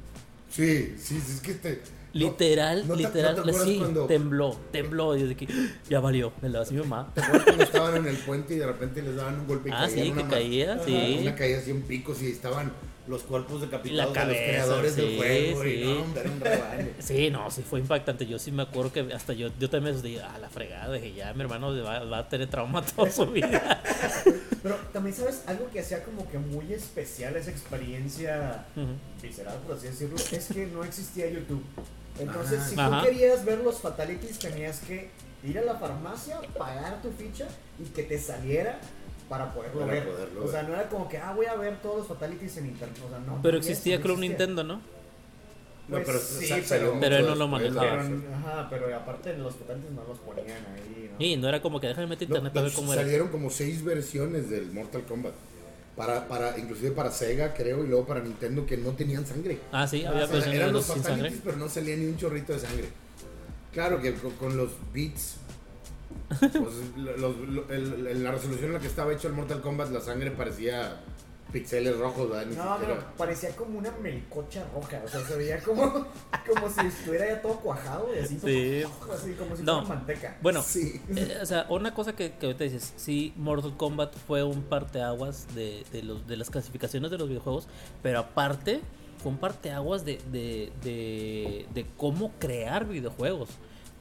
Sí, 0.50 0.96
sí, 0.98 1.20
sí, 1.22 1.34
es 1.36 1.40
que 1.42 1.54
te. 1.54 1.82
Literal, 2.14 2.86
no 2.86 2.96
te- 2.96 3.04
literal, 3.04 3.38
no 3.38 3.44
te 3.44 3.54
sí, 3.54 3.78
cuando- 3.78 4.06
tembló, 4.06 4.58
tembló. 4.74 5.16
Y 5.16 5.22
yo 5.30 5.38
que 5.38 5.48
ya 5.90 6.02
valió, 6.02 6.34
me 6.42 6.50
la 6.50 6.60
va 6.60 6.64
a 6.64 6.66
decir 6.66 6.78
mi 6.84 6.86
mamá. 6.90 7.10
¿Te 7.16 7.22
acuerdas 7.22 7.46
cuando 7.46 7.64
estaban 7.64 7.96
en 7.96 8.08
el 8.08 8.18
puente 8.18 8.56
y 8.56 8.58
de 8.58 8.68
repente 8.68 9.02
les 9.02 9.16
daban 9.16 9.40
un 9.40 9.48
golpe 9.48 9.70
y 9.70 9.72
Ah, 9.72 9.88
caían 9.88 10.06
sí, 10.08 10.12
una 10.12 10.24
que 10.24 10.28
caía, 10.30 10.80
sí. 10.84 11.20
Una 11.22 11.36
caída 11.36 11.60
así 11.60 11.72
en 11.72 11.82
picos 11.84 12.22
y 12.22 12.28
estaban 12.32 12.74
los 13.12 13.22
cuerpos 13.24 13.62
decapitados 13.62 13.98
La 13.98 14.04
de 14.06 14.10
los 14.10 14.18
cabeza, 14.18 14.44
creadores 14.52 14.96
del 14.96 15.10
sí, 15.10 15.18
juego. 15.18 15.64
sí. 15.64 15.70
Y 15.70 15.84
no, 15.86 16.20
era 16.20 16.32
un 16.32 16.40
rebaño. 16.40 16.88
Sí, 17.00 17.30
no, 17.30 17.52
sí 17.52 17.62
fue 17.62 17.80
impactante. 17.80 18.26
Yo 18.26 18.40
sí 18.40 18.52
me 18.52 18.64
acuerdo 18.64 18.92
que 18.94 19.02
hasta 19.14 19.34
yo, 19.34 19.50
yo 19.60 19.70
también 19.70 19.96
me 19.96 20.02
dije, 20.02 20.22
ah, 20.22 20.38
la 20.40 20.50
fregada, 20.50 20.92
dije, 20.94 21.14
ya 21.14 21.34
mi 21.34 21.42
hermano 21.42 21.72
va, 21.84 22.00
va 22.06 22.18
a 22.20 22.30
tener 22.30 22.50
trauma 22.50 22.82
toda 22.84 23.12
su 23.12 23.28
vida. 23.28 23.84
Pero 24.64 24.76
también 24.94 25.16
sabes 25.16 25.44
algo 25.48 25.70
que 25.70 25.80
hacía 25.80 26.04
como 26.04 26.28
que 26.30 26.38
muy 26.40 26.74
especial 26.74 27.36
esa 27.36 27.52
experiencia 27.52 28.66
visceral, 29.22 29.58
por 29.68 29.76
así 29.76 29.88
decirlo, 29.88 30.16
es 30.16 30.48
que 30.48 30.66
no 30.68 30.84
existía 30.84 31.30
YouTube. 31.30 31.64
Entonces, 32.20 32.60
Ajá. 32.60 32.70
si 32.70 32.80
Ajá. 32.80 33.00
tú 33.02 33.06
querías 33.08 33.44
ver 33.46 33.60
los 33.60 33.80
fatalities, 33.80 34.40
tenías 34.40 34.80
que 34.82 35.10
ir 35.44 35.58
a 35.58 35.64
la 35.64 35.76
farmacia, 35.76 36.40
pagar 36.58 37.02
tu 37.02 37.10
ficha 37.12 37.48
y 37.80 37.86
que 37.90 38.04
te 38.04 38.20
saliera 38.20 38.80
para 39.32 39.54
poderlo 39.54 39.80
Para 39.80 39.94
ver. 39.94 40.10
poderlo 40.10 40.44
o 40.44 40.52
sea, 40.52 40.62
ver. 40.64 40.70
no 40.72 40.76
era 40.76 40.90
como 40.90 41.08
que, 41.08 41.18
ah, 41.18 41.32
voy 41.34 41.46
a 41.46 41.56
ver 41.56 41.82
todos 41.82 42.00
los 42.00 42.08
fatalities 42.08 42.58
en 42.58 42.66
internet. 42.66 42.98
O 43.06 43.10
sea, 43.10 43.20
no. 43.20 43.40
Pero 43.42 43.54
no 43.54 43.60
existía 43.60 43.94
eso, 43.96 44.04
Club 44.04 44.16
existía. 44.18 44.30
Nintendo, 44.38 44.64
¿no? 44.66 44.74
No, 44.76 44.82
Pues 45.98 46.06
pero, 46.06 46.20
sí, 46.20 46.66
pero- 47.00 47.18
él 47.18 47.26
no 47.26 47.36
lo 47.36 47.48
manejaba. 47.48 48.04
Pero, 48.04 48.22
ajá, 48.36 48.68
pero 48.70 48.96
aparte 48.96 49.38
los 49.38 49.56
fatalities 49.56 49.92
no 49.94 50.04
los 50.04 50.20
ponían 50.20 50.48
ahí, 50.76 51.10
¿no? 51.18 51.26
Y 51.26 51.38
no 51.38 51.48
era 51.48 51.62
como 51.62 51.80
que 51.80 51.88
déjame 51.88 52.08
meter 52.08 52.30
No, 52.30 52.36
internet 52.36 52.58
a 52.58 52.62
ver 52.62 52.72
no, 52.72 52.76
cómo 52.76 52.94
era. 52.94 53.02
salieron 53.04 53.28
como 53.30 53.50
seis 53.50 53.84
versiones 53.86 54.50
del 54.50 54.70
Mortal 54.72 55.04
Kombat. 55.06 55.34
Para, 55.96 56.28
para, 56.28 56.58
inclusive 56.58 56.92
para 56.92 57.10
Sega, 57.12 57.54
creo, 57.54 57.84
y 57.86 57.88
luego 57.88 58.06
para 58.06 58.20
Nintendo 58.22 58.66
que 58.66 58.76
no 58.78 58.92
tenían 58.92 59.26
sangre. 59.26 59.60
Ah, 59.72 59.88
sí, 59.88 60.04
Ah, 60.06 60.10
había 60.12 60.26
o 60.26 60.28
sea, 60.42 60.54
eran 60.54 60.74
los 60.74 60.88
los 60.88 60.94
sin 60.96 61.04
sangre. 61.04 61.12
fatalities, 61.30 61.42
pero 61.44 61.58
no 61.58 61.70
salía 61.70 61.96
ni 61.96 62.06
un 62.06 62.18
chorrito 62.18 62.54
de 62.54 62.60
sangre. 62.60 62.90
Claro 63.74 64.02
que 64.02 64.14
con, 64.16 64.32
con 64.32 64.58
los 64.58 64.72
beats, 64.94 65.38
pues, 66.40 66.52
lo- 66.98 67.18
los- 67.18 67.38
lo- 67.38 67.70
el- 67.70 68.08
el- 68.08 68.24
la 68.24 68.32
resolución 68.32 68.68
en 68.68 68.74
la 68.74 68.80
que 68.80 68.88
estaba 68.88 69.14
hecho 69.14 69.28
el 69.28 69.34
Mortal 69.34 69.62
Kombat, 69.62 69.90
la 69.92 70.02
sangre 70.02 70.32
parecía 70.32 70.98
pixeles 71.52 71.98
rojos, 71.98 72.30
¿verdad? 72.30 72.46
Ni 72.46 72.56
No, 72.56 72.64
no, 72.64 72.78
siquiera- 72.80 73.14
parecía 73.18 73.56
como 73.58 73.78
una 73.78 73.92
melcocha 74.02 74.64
roja, 74.74 75.02
o 75.04 75.08
sea, 75.10 75.20
se 75.28 75.36
veía 75.36 75.60
como, 75.62 75.84
como 76.48 76.70
si 76.70 76.88
estuviera 76.88 77.28
ya 77.28 77.42
todo 77.42 77.56
cuajado 77.60 78.08
y 78.16 78.20
así, 78.20 78.40
Sí. 78.40 78.84
así 79.14 79.34
como 79.34 79.58
si 79.58 79.64
No. 79.64 79.82
fuera 79.86 79.96
manteca. 80.00 80.38
Bueno, 80.42 80.62
Sí. 80.64 81.02
eh, 81.14 81.40
o 81.42 81.46
sea, 81.46 81.66
una 81.70 81.94
cosa 81.94 82.14
que, 82.16 82.32
que 82.36 82.46
ahorita 82.46 82.64
dices, 82.64 82.94
sí, 82.96 83.34
Mortal 83.36 83.76
Kombat 83.76 84.16
fue 84.28 84.44
un 84.44 84.62
parteaguas 84.64 85.54
de, 85.54 85.84
de, 85.92 86.04
los, 86.04 86.26
de 86.26 86.38
las 86.38 86.50
clasificaciones 86.50 87.12
de 87.12 87.18
los 87.18 87.28
videojuegos, 87.28 87.68
pero 88.02 88.20
aparte 88.20 88.80
fue 89.22 89.34
un 89.34 89.38
parteaguas 89.38 90.06
de, 90.06 90.20
de, 90.32 90.72
de, 90.84 91.66
de 91.74 91.86
cómo 91.98 92.32
crear 92.40 92.88
videojuegos. 92.88 93.50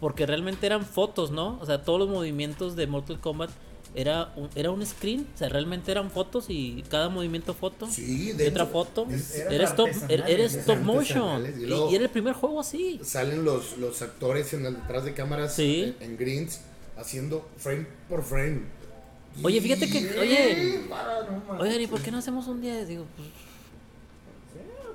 Porque 0.00 0.24
realmente 0.26 0.66
eran 0.66 0.84
fotos, 0.86 1.30
¿no? 1.30 1.58
O 1.60 1.66
sea, 1.66 1.82
todos 1.82 1.98
los 1.98 2.08
movimientos 2.08 2.74
de 2.74 2.86
Mortal 2.86 3.20
Kombat 3.20 3.50
era 3.94 4.32
un, 4.36 4.48
era 4.54 4.70
un 4.70 4.86
screen, 4.86 5.26
o 5.34 5.38
sea, 5.38 5.48
realmente 5.48 5.90
eran 5.90 6.10
fotos 6.10 6.46
y 6.48 6.82
cada 6.88 7.08
movimiento 7.08 7.54
foto. 7.54 7.86
Sí, 7.88 8.30
y 8.30 8.32
de 8.32 8.48
otra 8.48 8.62
hecho, 8.64 8.72
foto. 8.72 9.06
es- 9.10 9.34
Era 9.34 9.64
stop, 9.64 9.88
era, 10.08 10.26
era 10.28 10.44
artesanales, 10.44 10.54
stop 10.54 10.78
motion. 10.78 11.44
y 11.44 11.62
Y, 11.62 11.66
luego- 11.66 11.90
y 11.90 11.94
era 11.96 12.04
el 12.04 12.10
primer 12.10 12.34
juego 12.34 12.60
así. 12.60 13.00
Salen 13.02 13.44
los, 13.44 13.76
los 13.78 14.00
actores 14.00 14.52
en 14.54 14.64
el 14.66 14.76
detrás 14.76 15.04
de 15.04 15.12
cámaras 15.12 15.54
Sí. 15.54 15.94
en, 16.00 16.12
en 16.12 16.16
greens 16.16 16.60
haciendo 16.96 17.46
frame 17.58 17.86
por 18.08 18.22
frame. 18.22 18.60
Oye, 19.42 19.60
fíjate 19.60 19.88
que- 19.90 20.18
oye. 20.20 20.80
Para, 20.88 21.22
no 21.24 21.42
mames. 21.46 21.62
Oigan, 21.62 21.80
¿y 21.80 21.86
por 21.88 22.00
qué 22.00 22.10
no 22.10 22.18
hacemos 22.18 22.46
un 22.46 22.60
día? 22.60 22.84
Digo, 22.84 23.04
pues, 23.16 23.28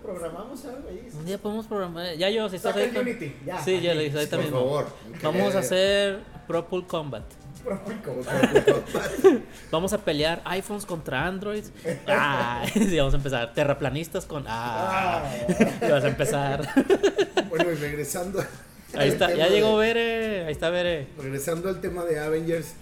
programamos 0.05 0.65
algo 0.65 0.89
ahí. 0.89 1.07
un 1.13 1.25
día 1.25 1.37
podemos 1.37 1.65
programar. 1.67 2.15
Ya 2.15 2.29
yo, 2.29 2.49
si 2.49 2.57
estás 2.57 2.75
ahí. 2.75 2.91
Unity, 2.95 3.35
ya. 3.45 3.63
Sí, 3.63 3.79
ya 3.81 3.93
le 3.93 4.03
dije 4.03 4.17
ahorita 4.17 4.37
Por 4.37 4.51
favor. 4.51 4.85
Vamos 5.23 5.55
a 5.55 5.59
hacer 5.59 6.19
Pro 6.47 6.67
Pool 6.67 6.85
Combat. 6.87 7.23
Vamos 9.71 9.93
a 9.93 9.97
pelear 9.97 10.41
iPhones 10.45 10.85
contra 10.85 11.25
Androids. 11.25 11.71
Ah, 12.07 12.63
sí, 12.73 12.97
vamos 12.97 13.13
a 13.13 13.17
empezar. 13.17 13.53
Terraplanistas 13.53 14.25
con. 14.25 14.43
Ah, 14.47 15.23
y 15.81 15.89
vas 15.89 16.03
a 16.03 16.07
empezar. 16.07 16.67
Bueno, 17.49 17.71
y 17.71 17.75
regresando. 17.75 18.43
Ahí 18.93 19.09
está, 19.09 19.33
ya 19.33 19.47
llegó 19.47 19.77
Bere. 19.77 20.45
Ahí 20.45 20.51
está 20.51 20.69
Bere. 20.69 21.07
Regresando 21.17 21.69
al 21.69 21.81
tema 21.81 22.03
de 22.05 22.19
Avengers, 22.19 22.73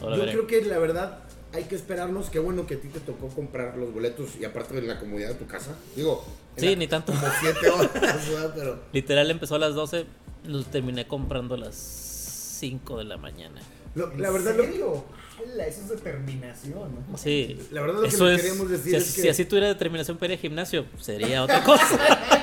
Hola, 0.00 0.16
yo 0.16 0.22
Bere. 0.22 0.32
creo 0.32 0.46
que 0.46 0.62
la 0.62 0.78
verdad 0.78 1.18
hay 1.56 1.64
que 1.64 1.74
esperarnos. 1.74 2.30
Qué 2.30 2.38
bueno 2.38 2.66
que 2.66 2.74
a 2.74 2.80
ti 2.80 2.88
te 2.88 3.00
tocó 3.00 3.28
comprar 3.28 3.76
los 3.76 3.92
boletos 3.92 4.30
y 4.40 4.44
aparte 4.44 4.74
de 4.74 4.82
la 4.82 4.98
comodidad 5.00 5.28
de 5.30 5.34
tu 5.34 5.46
casa. 5.46 5.72
Digo, 5.94 6.24
Sí, 6.56 6.74
ni 6.76 6.86
tanto. 6.86 7.12
Como 7.12 7.26
siete 7.40 7.68
horas, 7.68 7.92
¿verdad? 8.30 8.52
Pero 8.56 8.80
Literal 8.92 9.30
empezó 9.30 9.56
a 9.56 9.58
las 9.58 9.74
12. 9.74 10.06
Los 10.46 10.66
terminé 10.66 11.06
comprando 11.06 11.54
a 11.56 11.58
las 11.58 11.74
5 11.74 12.98
de 12.98 13.04
la 13.04 13.16
mañana. 13.16 13.60
lo- 13.94 14.12
¿En 14.12 14.22
la 14.22 14.30
verdad, 14.30 14.54
lo, 14.56 14.64
serio? 14.64 15.04
Ala, 15.52 15.66
Eso 15.66 15.82
es 15.82 15.88
determinación, 15.90 16.94
¿no? 17.10 17.18
Sí. 17.18 17.58
la 17.70 17.82
verdad 17.82 17.96
lo 17.96 18.02
que 18.02 18.08
Eso 18.08 18.30
es. 18.30 18.40
queríamos 18.42 18.70
decir 18.70 18.90
Si, 18.92 18.96
es 18.96 19.02
así- 19.02 19.14
que 19.16 19.22
si 19.22 19.28
así 19.28 19.44
tuviera 19.44 19.68
determinación 19.68 20.16
para 20.16 20.32
ir 20.32 20.38
al 20.38 20.42
gimnasio, 20.42 20.86
sería 21.00 21.42
otra 21.42 21.62
cosa. 21.62 21.98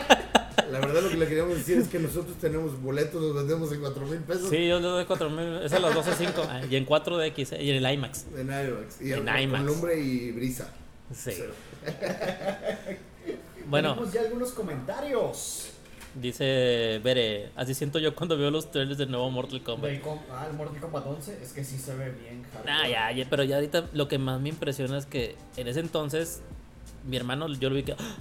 la 0.72 0.80
verdad 0.80 1.02
lo 1.04 1.10
que 1.10 1.18
le 1.18 1.28
queríamos 1.28 1.56
decir 1.58 1.78
es 1.78 1.88
que 1.88 2.00
nosotros 2.00 2.36
tenemos 2.40 2.80
boletos, 2.82 3.22
los 3.22 3.36
vendemos 3.36 3.72
en 3.72 3.80
4 3.82 4.06
mil 4.06 4.20
pesos 4.20 4.50
Sí, 4.50 4.68
yo 4.68 4.80
le 4.80 4.88
doy 4.88 5.06
4 5.06 5.30
mil. 5.30 5.62
Es 5.64 5.74
a 5.74 5.80
las 5.80 5.94
12.05. 5.96 6.32
Ah, 6.50 6.62
Y 6.70 6.76
en 6.76 6.86
4DX. 6.86 7.54
eh, 7.54 7.64
Y 7.64 7.70
en 7.72 7.84
el 7.86 7.94
IMAX. 7.94 8.26
en 8.36 8.42
IMAX 8.48 9.02
y 9.02 9.12
En 9.14 9.26
con 9.26 9.40
IMAX. 9.40 9.64
lumbre 9.66 10.00
y 10.00 10.32
brisa. 10.32 10.70
Sí. 11.14 11.32
Bueno, 13.66 13.94
Tenemos 13.94 14.14
ya 14.14 14.22
algunos 14.22 14.52
comentarios. 14.52 15.70
Dice 16.16 17.00
Bere, 17.04 17.50
así 17.56 17.74
siento 17.74 17.98
yo 17.98 18.14
cuando 18.14 18.38
veo 18.38 18.52
los 18.52 18.70
trailers 18.70 18.98
del 19.00 19.10
nuevo 19.10 19.32
Mortal 19.32 19.64
Kombat. 19.64 19.90
Del 19.90 20.02
com- 20.02 20.20
ah, 20.32 20.46
el 20.50 20.56
Mortal 20.56 20.80
Kombat 20.80 21.08
11 21.08 21.40
es 21.42 21.54
que 21.54 21.64
sí 21.64 21.78
se 21.80 21.96
ve 21.96 22.12
bien. 22.12 22.44
Ah, 22.68 22.88
ya, 22.88 23.12
ya, 23.14 23.26
pero 23.30 23.44
ya 23.44 23.56
ahorita 23.56 23.86
lo 23.94 24.08
que 24.08 24.18
más 24.20 24.40
me 24.40 24.50
impresiona 24.50 24.98
es 24.98 25.06
que 25.08 25.36
en 25.58 25.68
ese 25.68 25.80
entonces 25.80 26.42
mi 27.08 27.18
hermano 27.18 27.48
yo 27.48 27.70
lo 27.70 27.76
vi 27.76 27.84
que 27.84 27.94
¡ah! 27.94 28.16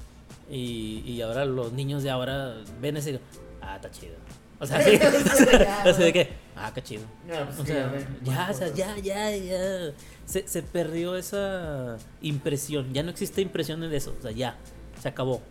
Y, 0.53 1.03
y 1.07 1.21
ahora 1.23 1.45
los 1.45 1.73
niños 1.73 2.03
de 2.05 2.11
ahora 2.11 2.55
ven 2.81 2.97
ese 2.99 3.13
y 3.13 3.21
ah, 3.63 3.77
está 3.77 3.91
chido. 3.91 4.15
O 4.61 4.67
sea, 4.67 4.81
sí, 4.85 4.97
así 5.85 6.03
de 6.05 6.13
que, 6.13 6.29
ah, 6.55 6.71
qué 6.75 6.83
chido. 6.83 7.03
Ya, 7.29 7.45
pues 7.47 7.59
O 7.59 7.63
sí, 7.65 7.73
sea, 7.73 7.93
ya, 8.23 8.49
o 8.51 8.55
sea, 8.55 8.69
ya, 8.75 8.97
ya, 8.99 9.37
ya. 9.37 9.93
Se, 10.27 10.47
se 10.47 10.63
perdió 10.63 11.17
esa 11.17 11.97
impresión. 12.21 12.93
Ya 12.95 13.03
no 13.03 13.11
existe 13.11 13.41
impresión 13.41 13.81
de 13.81 13.97
eso. 13.97 14.15
O 14.19 14.23
sea, 14.23 14.31
ya. 14.31 14.57
Se 15.01 15.09
acabó. 15.09 15.43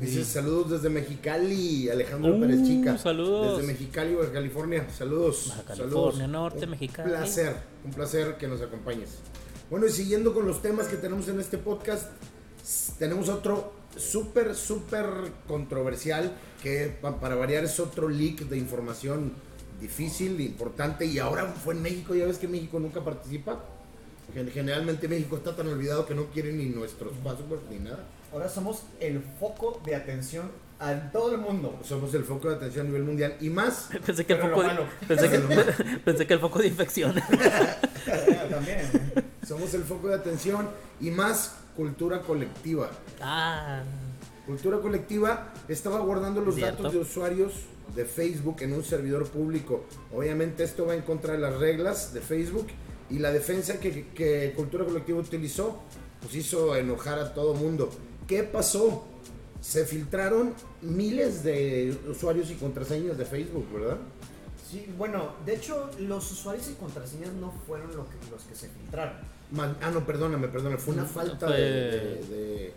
Dice 0.00 0.24
saludos 0.24 0.70
desde 0.72 0.88
Mexicali, 0.88 1.88
Alejandro 1.88 2.34
Uh, 2.36 2.40
Pérez 2.40 2.62
Chica. 2.64 2.98
saludos. 2.98 3.58
Desde 3.58 3.72
Mexicali, 3.72 4.14
Baja 4.14 4.32
California. 4.32 4.86
Saludos. 4.96 5.46
Baja 5.48 5.74
saludos. 5.76 6.14
California 6.14 6.26
Norte, 6.28 6.64
un 6.64 6.70
Mexicali. 6.70 7.10
placer, 7.10 7.56
un 7.84 7.90
placer 7.92 8.36
que 8.36 8.46
nos 8.48 8.60
acompañes. 8.60 9.10
Bueno, 9.70 9.86
y 9.86 9.90
siguiendo 9.90 10.32
con 10.34 10.46
los 10.46 10.62
temas 10.62 10.86
que 10.88 10.96
tenemos 10.96 11.28
en 11.28 11.40
este 11.40 11.58
podcast, 11.58 12.10
tenemos 12.98 13.28
otro 13.28 13.72
súper, 13.96 14.54
súper 14.54 15.06
controversial 15.48 16.32
que 16.62 16.96
pa- 17.00 17.20
para 17.20 17.34
variar 17.34 17.64
es 17.64 17.78
otro 17.80 18.08
leak 18.08 18.40
de 18.48 18.56
información 18.58 19.32
difícil, 19.80 20.40
importante 20.40 21.04
y 21.06 21.18
ahora 21.18 21.46
fue 21.46 21.74
en 21.74 21.82
México, 21.82 22.14
ya 22.14 22.26
ves 22.26 22.38
que 22.38 22.48
México 22.48 22.78
nunca 22.80 23.02
participa. 23.04 23.60
Gen- 24.32 24.50
Generalmente 24.50 25.06
México 25.08 25.36
está 25.36 25.54
tan 25.54 25.68
olvidado 25.68 26.06
que 26.06 26.14
no 26.14 26.26
quiere 26.26 26.52
ni 26.52 26.66
nuestros 26.66 27.12
passwords 27.22 27.62
ni 27.70 27.78
nada. 27.78 28.04
Ahora 28.32 28.48
somos 28.48 28.82
el 29.00 29.22
foco 29.38 29.80
de 29.84 29.94
atención 29.94 30.50
a 30.80 31.12
todo 31.12 31.34
el 31.34 31.40
mundo. 31.40 31.78
Somos 31.84 32.12
el 32.14 32.24
foco 32.24 32.48
de 32.50 32.56
atención 32.56 32.86
a 32.86 32.88
nivel 32.88 33.04
mundial 33.04 33.36
y 33.40 33.48
más 33.50 33.90
Pensé 34.06 34.24
que 34.26 34.32
el 34.32 34.40
foco 34.40 34.62
de, 34.62 34.70
pensé 35.08 35.28
que, 35.30 35.38
pensé 36.04 36.26
que 36.26 36.34
el 36.34 36.40
foco 36.40 36.58
de 36.60 36.68
infección. 36.68 37.14
También. 38.50 38.78
¿eh? 38.80 39.22
Somos 39.46 39.74
el 39.74 39.84
foco 39.84 40.08
de 40.08 40.14
atención 40.14 40.68
y 41.00 41.10
más 41.10 41.56
cultura 41.76 42.20
colectiva. 42.22 42.90
ah. 43.20 43.82
Cultura 44.46 44.78
colectiva 44.80 45.54
estaba 45.68 46.00
guardando 46.00 46.42
los 46.42 46.54
Cierto. 46.56 46.76
datos 46.82 46.92
de 46.92 46.98
usuarios 46.98 47.52
de 47.96 48.04
Facebook 48.04 48.56
en 48.60 48.74
un 48.74 48.84
servidor 48.84 49.26
público. 49.28 49.84
Obviamente 50.14 50.64
esto 50.64 50.84
va 50.86 50.94
en 50.94 51.00
contra 51.02 51.32
de 51.32 51.38
las 51.38 51.56
reglas 51.58 52.12
de 52.12 52.20
Facebook 52.20 52.66
y 53.08 53.20
la 53.20 53.32
defensa 53.32 53.80
que, 53.80 54.08
que 54.08 54.52
Cultura 54.54 54.84
Colectiva 54.84 55.18
utilizó 55.18 55.80
pues 56.20 56.34
hizo 56.34 56.76
enojar 56.76 57.18
a 57.18 57.32
todo 57.32 57.54
mundo. 57.54 57.88
¿Qué 58.26 58.42
pasó? 58.42 59.06
Se 59.62 59.86
filtraron 59.86 60.52
miles 60.82 61.42
de 61.42 61.96
usuarios 62.10 62.50
y 62.50 62.54
contraseñas 62.56 63.16
de 63.16 63.24
Facebook, 63.24 63.66
¿verdad? 63.72 63.96
Sí, 64.70 64.86
bueno, 64.98 65.36
de 65.46 65.54
hecho, 65.54 65.90
los 66.00 66.30
usuarios 66.32 66.68
y 66.68 66.74
contraseñas 66.74 67.32
no 67.34 67.50
fueron 67.66 67.96
lo 67.96 68.04
que- 68.08 68.16
los 68.30 68.42
que 68.42 68.54
se 68.54 68.68
filtraron. 68.68 69.16
Man- 69.50 69.76
ah, 69.82 69.90
no, 69.90 70.04
perdóname, 70.06 70.48
perdóname. 70.48 70.78
Fue 70.78 70.94
una 70.94 71.02
No, 71.04 71.08
falta 71.08 71.46
fue- 71.48 71.56
de, 71.56 71.70
de- 72.24 72.72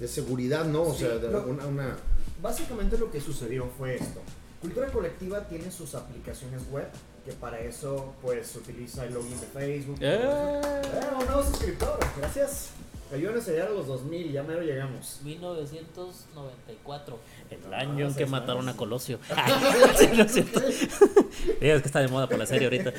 de- 0.00 0.08
seguridad, 0.08 0.64
¿no? 0.64 0.82
O 0.82 0.92
Sí, 0.94 1.00
sea, 1.00 1.16
de 1.18 1.30
lo- 1.30 1.44
una, 1.46 1.66
una- 1.66 1.96
Básicamente 2.42 2.98
lo 2.98 3.10
que 3.10 3.20
sucedió 3.20 3.66
fue 3.78 3.96
esto. 3.96 4.20
Cultura 4.60 4.88
Colectiva 4.88 5.40
tiene 5.48 5.70
sus 5.70 5.94
aplicaciones 5.94 6.62
web, 6.70 6.86
que 7.24 7.32
para 7.32 7.58
eso 7.60 8.14
pues 8.22 8.54
utiliza 8.56 9.04
el 9.04 9.14
login 9.14 9.38
de 9.40 9.46
Facebook. 9.46 9.96
Eh. 10.00 10.18
Eh, 10.22 11.00
un 11.18 11.26
nuevo 11.26 11.42
suscriptor, 11.44 11.98
gracias. 12.18 12.70
Ayúdenos 13.12 13.46
a 13.46 13.50
llegar 13.52 13.68
a 13.68 13.70
los 13.70 13.86
2000, 13.86 14.32
ya 14.32 14.42
mero 14.42 14.62
llegamos. 14.62 15.20
1994. 15.24 17.18
El 17.50 17.72
año 17.74 18.08
en 18.08 18.14
que 18.14 18.26
mataron 18.26 18.62
años. 18.64 18.74
a 18.74 18.78
Colosio. 18.78 19.18
Ay, 19.34 19.52
sí, 19.98 20.08
no 20.16 20.22
es 20.24 20.32
cierto. 20.32 20.60
Es 21.60 21.82
que 21.82 21.86
está 21.86 22.00
de 22.00 22.08
moda 22.08 22.28
por 22.28 22.38
la 22.38 22.46
serie 22.46 22.66
ahorita. 22.66 22.92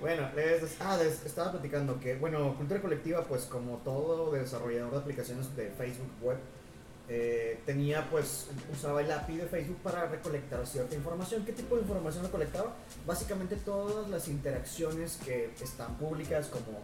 Bueno, 0.00 0.28
les- 0.34 0.80
ah, 0.80 0.96
les 0.96 1.24
estaba 1.26 1.52
platicando 1.52 2.00
que, 2.00 2.16
bueno, 2.16 2.54
Cultura 2.56 2.80
Colectiva, 2.80 3.24
pues 3.24 3.42
como 3.44 3.76
todo 3.78 4.30
desarrollador 4.32 4.92
de 4.92 4.98
aplicaciones 4.98 5.54
de 5.56 5.68
Facebook 5.70 6.10
Web, 6.22 6.38
eh, 7.12 7.58
tenía 7.66 8.08
pues, 8.08 8.46
usaba 8.72 9.02
el 9.02 9.10
API 9.10 9.38
de 9.38 9.46
Facebook 9.46 9.78
para 9.82 10.06
recolectar 10.06 10.64
cierta 10.66 10.94
información. 10.94 11.44
¿Qué 11.44 11.52
tipo 11.52 11.74
de 11.74 11.82
información 11.82 12.24
recolectaba? 12.24 12.72
Básicamente 13.04 13.56
todas 13.56 14.08
las 14.08 14.28
interacciones 14.28 15.18
que 15.24 15.50
están 15.60 15.96
públicas, 15.98 16.46
como 16.46 16.78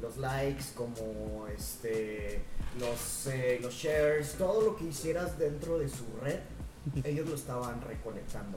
los 0.00 0.16
likes, 0.18 0.64
como 0.76 1.48
este, 1.48 2.42
los, 2.78 3.26
eh, 3.26 3.58
los 3.60 3.74
shares, 3.74 4.34
todo 4.38 4.62
lo 4.62 4.76
que 4.76 4.84
hicieras 4.84 5.36
dentro 5.38 5.78
de 5.78 5.88
su 5.88 6.04
red, 6.22 6.38
ellos 7.04 7.28
lo 7.28 7.34
estaban 7.34 7.82
recolectando. 7.82 8.56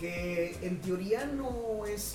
Que 0.00 0.56
en 0.62 0.80
teoría 0.80 1.26
no 1.26 1.84
es 1.86 2.14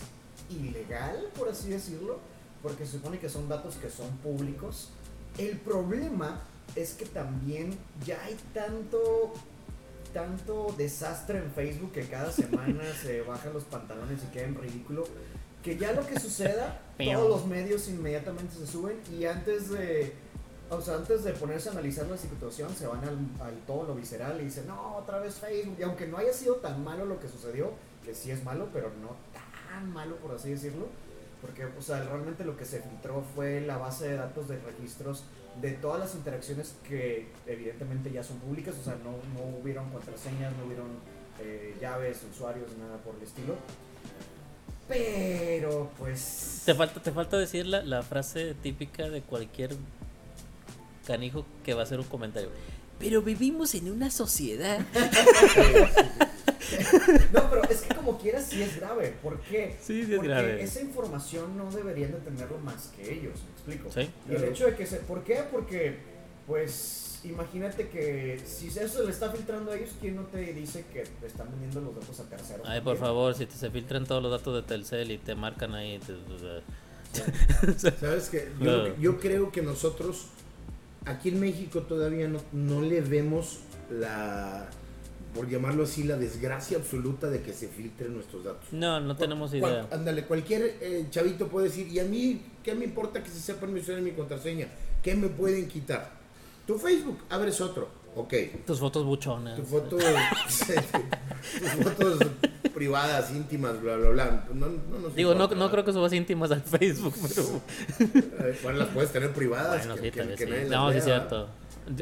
ilegal, 0.50 1.30
por 1.38 1.50
así 1.50 1.70
decirlo, 1.70 2.20
porque 2.62 2.86
se 2.86 2.94
supone 2.94 3.20
que 3.20 3.30
son 3.30 3.48
datos 3.48 3.76
que 3.76 3.90
son 3.90 4.10
públicos. 4.18 4.90
El 5.38 5.58
problema 5.58 6.42
es 6.76 6.94
que 6.94 7.06
también 7.06 7.78
ya 8.06 8.22
hay 8.24 8.38
tanto 8.54 9.34
tanto 10.14 10.74
desastre 10.78 11.38
en 11.40 11.52
Facebook 11.52 11.92
que 11.92 12.08
cada 12.08 12.32
semana 12.32 12.82
se 13.02 13.22
bajan 13.22 13.54
los 13.54 13.66
pantalones 13.66 14.20
y 14.24 14.34
queda 14.34 14.46
en 14.46 14.56
ridículo 14.56 15.04
que 15.62 15.78
ya 15.78 15.92
lo 15.92 16.08
que 16.08 16.20
suceda 16.20 16.82
todos 16.98 17.30
los 17.30 17.46
medios 17.46 17.88
inmediatamente 17.90 18.56
se 18.56 18.66
suben 18.66 18.98
y 19.12 19.26
antes 19.26 19.70
de 19.70 20.14
o 20.70 20.82
sea, 20.82 20.96
antes 20.96 21.24
de 21.24 21.32
ponerse 21.34 21.70
a 21.70 21.74
analizar 21.74 22.08
la 22.08 22.18
situación 22.18 22.74
se 22.74 22.88
van 22.88 23.04
al, 23.04 23.18
al 23.46 23.56
todo 23.68 23.84
lo 23.84 23.96
visceral 23.96 24.40
y 24.42 24.46
dicen 24.46 24.68
no, 24.68 24.96
otra 24.98 25.20
vez 25.20 25.36
Facebook 25.36 25.76
y 25.78 25.84
aunque 25.84 26.08
no 26.08 26.18
haya 26.18 26.34
sido 26.34 26.56
tan 26.56 26.84
malo 26.84 27.06
lo 27.06 27.20
que 27.20 27.28
sucedió 27.28 27.72
que 28.08 28.16
sí 28.16 28.32
es 28.32 28.42
malo, 28.46 28.70
pero 28.72 28.90
no 29.02 29.10
tan 29.34 29.47
malo 29.82 30.16
por 30.18 30.36
así 30.36 30.52
decirlo 30.52 30.88
porque 31.42 31.66
o 31.66 31.82
sea, 31.82 32.04
realmente 32.04 32.44
lo 32.44 32.58
que 32.58 32.66
se 32.66 32.82
filtró 32.82 33.24
fue 33.36 33.62
la 33.62 33.78
base 33.78 34.10
de 34.10 34.16
datos 34.16 34.48
de 34.48 34.58
registros 34.60 35.24
de 35.62 35.72
todas 35.72 36.00
las 36.00 36.16
interacciones 36.16 36.76
que 36.88 37.28
evidentemente 37.46 38.12
ya 38.12 38.24
son 38.24 38.38
públicas, 38.38 38.76
o 38.80 38.84
sea, 38.84 38.96
no, 39.04 39.12
no 39.34 39.58
hubieron 39.60 39.90
contraseñas, 39.90 40.56
no 40.56 40.66
hubieron 40.66 40.88
eh, 41.40 41.76
llaves, 41.82 42.20
usuarios, 42.32 42.70
nada 42.78 42.98
por 42.98 43.16
el 43.16 43.24
estilo. 43.24 43.56
Pero 44.88 45.92
pues... 45.98 46.62
Te 46.66 46.76
falta, 46.76 47.02
te 47.02 47.12
falta 47.12 47.38
decir 47.38 47.66
la, 47.66 47.84
la 47.84 48.04
frase 48.04 48.54
típica 48.54 49.10
de 49.10 49.22
cualquier 49.22 49.76
canijo 51.06 51.46
que 51.66 51.74
va 51.74 51.82
a 51.82 51.84
hacer 51.84 52.00
un 52.00 52.06
comentario. 52.06 52.50
Pero 53.00 53.22
vivimos 53.22 53.74
en 53.76 53.92
una 53.92 54.12
sociedad. 54.12 54.80
No, 57.34 57.50
pero 57.50 57.64
es 57.70 57.82
que 57.82 57.96
como 57.96 58.18
quieras 58.18 58.46
sí 58.50 58.62
es 58.62 58.78
grave. 58.80 59.14
¿Por 59.24 59.40
qué? 59.42 59.76
Sí, 59.82 60.04
sí 60.06 60.12
es 60.12 60.18
Porque 60.18 60.28
grave. 60.30 60.62
esa 60.64 60.82
información 60.82 61.58
no 61.58 61.70
deberían 61.72 62.12
de 62.12 62.20
tenerlo 62.20 62.58
más 62.60 62.92
que 62.96 63.14
ellos, 63.14 63.34
¿me 63.46 63.52
explico? 63.76 63.92
Sí. 63.94 64.10
Y 64.30 64.36
el 64.36 64.44
hecho 64.46 64.66
de 64.66 64.76
que 64.76 64.86
se... 64.86 64.98
¿Por 64.98 65.24
qué? 65.24 65.44
Porque, 65.52 65.98
pues, 66.46 67.20
imagínate 67.24 67.90
que 67.90 68.42
si 68.46 68.68
eso 68.68 69.04
le 69.04 69.12
está 69.12 69.32
filtrando 69.32 69.72
a 69.72 69.76
ellos, 69.76 69.92
¿quién 70.00 70.16
no 70.16 70.24
te 70.24 70.38
dice 70.54 70.86
que 70.94 71.04
te 71.20 71.28
están 71.28 71.50
vendiendo 71.52 71.82
los 71.82 71.96
datos 71.96 72.20
a 72.20 72.24
terceros? 72.30 72.68
Ay, 72.68 72.82
por 72.82 72.98
favor, 72.98 73.34
si 73.36 73.46
te, 73.46 73.56
se 73.56 73.70
filtran 73.72 74.06
todos 74.06 74.22
los 74.22 74.32
datos 74.32 74.56
de 74.56 74.62
Telcel 74.64 75.12
y 75.12 75.18
te 75.18 75.36
marcan 75.36 75.74
ahí. 75.76 76.00
te- 76.00 76.16
¿Sabes 78.00 78.30
qué? 78.30 78.50
Yo, 78.60 78.96
yo 78.98 79.20
creo 79.20 79.52
que 79.52 79.62
nosotros 79.62 80.28
aquí 81.06 81.30
en 81.30 81.40
México 81.40 81.82
todavía 81.82 82.28
no, 82.28 82.42
no 82.52 82.82
le 82.82 83.02
vemos 83.02 83.60
la, 83.90 84.70
por 85.38 85.50
llamarlo 85.50 85.84
así, 85.84 86.04
la 86.04 86.18
desgracia 86.18 86.78
absoluta 86.78 87.30
de 87.30 87.42
que 87.42 87.54
se 87.54 87.68
filtren 87.68 88.14
nuestros 88.14 88.44
datos. 88.44 88.68
no, 88.72 89.00
no 89.00 89.16
tenemos 89.16 89.52
Cual- 89.52 89.72
idea. 89.72 89.88
ándale, 89.92 90.24
cualquier 90.26 90.76
eh, 90.82 91.06
chavito 91.12 91.48
puede 91.48 91.68
decir, 91.70 91.88
¿y 91.88 92.00
a 92.00 92.04
mí 92.04 92.42
qué 92.64 92.74
me 92.76 92.86
importa 92.86 93.22
que 93.24 93.30
se 93.30 93.40
sepan 93.40 93.74
mi 93.74 93.80
usuario 93.80 94.02
y 94.06 94.10
mi 94.10 94.16
contraseña? 94.16 94.68
¿Qué 95.04 95.16
me 95.16 95.28
pueden 95.30 95.68
quitar? 95.68 96.12
Tu 96.66 96.78
Facebook, 96.78 97.20
abres 97.30 97.62
otro. 97.62 97.88
Ok. 98.16 98.34
Tus 98.66 98.80
fotos 98.80 99.06
buchonas. 99.06 99.56
Tu 99.58 99.64
foto, 99.64 99.96
tus 100.48 101.84
fotos 101.84 102.20
privadas, 102.74 103.32
íntimas, 103.32 103.80
bla, 103.82 103.96
bla, 103.96 104.10
bla. 104.10 104.48
No, 104.54 104.66
no 104.68 105.00
nos 105.00 105.16
Digo, 105.16 105.30
no, 105.36 105.44
importa, 105.44 105.56
no 105.64 105.72
creo 105.72 105.86
que 105.86 105.94
subas 105.94 106.14
íntimas 106.14 106.52
al 106.52 106.62
Facebook, 106.64 107.14
pero. 107.28 107.62
Bueno, 108.64 108.80
las 108.80 108.88
puedes 108.90 109.12
tener 109.12 109.32
privadas. 109.34 109.86
Bueno, 109.88 110.02
que- 110.02 110.12
sí, 110.12 110.46
sí. 110.46 110.52
No, 110.70 110.92
sí, 110.92 110.98
es 110.98 111.04
cierto. 111.04 111.48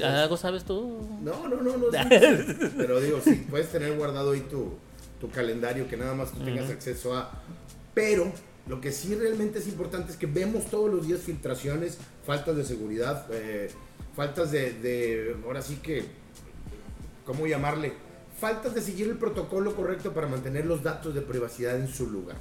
¿Algo 0.04 0.38
sabes 0.38 0.64
tú? 0.64 1.08
No, 1.22 1.48
no, 1.48 1.62
no, 1.62 1.78
no. 1.78 1.92
sí, 1.92 1.98
sí. 2.60 2.72
Pero 2.78 3.00
digo, 3.00 3.20
sí, 3.24 3.46
puedes 3.50 3.70
tener 3.70 3.96
guardado 3.96 4.32
ahí 4.32 4.42
tu, 4.42 4.74
tu 5.20 5.30
calendario 5.30 5.88
que 5.88 5.98
nada 5.98 6.14
más 6.14 6.32
tú 6.32 6.44
tengas 6.44 6.70
acceso 6.70 7.16
a. 7.16 7.32
Pero 7.94 8.32
lo 8.68 8.82
que 8.82 8.92
sí 8.92 9.16
realmente 9.16 9.60
es 9.60 9.68
importante 9.68 10.12
es 10.12 10.18
que 10.18 10.26
vemos 10.26 10.66
todos 10.66 10.92
los 10.92 11.08
días 11.08 11.22
filtraciones, 11.22 11.98
faltas 12.26 12.56
de 12.56 12.66
seguridad, 12.66 13.28
eh, 13.32 13.70
faltas 14.16 14.52
de, 14.52 14.74
de, 14.74 15.36
ahora 15.46 15.62
sí 15.62 15.76
que, 15.78 16.04
¿cómo 17.26 17.46
llamarle? 17.46 17.94
Faltas 18.40 18.74
de 18.74 18.82
seguir 18.82 19.08
el 19.08 19.18
protocolo 19.18 19.76
correcto 19.76 20.14
para 20.14 20.28
mantener 20.28 20.66
los 20.66 20.82
datos 20.82 21.14
de 21.14 21.22
privacidad 21.22 21.78
en 21.78 21.88
su 21.88 22.10
lugar. 22.10 22.38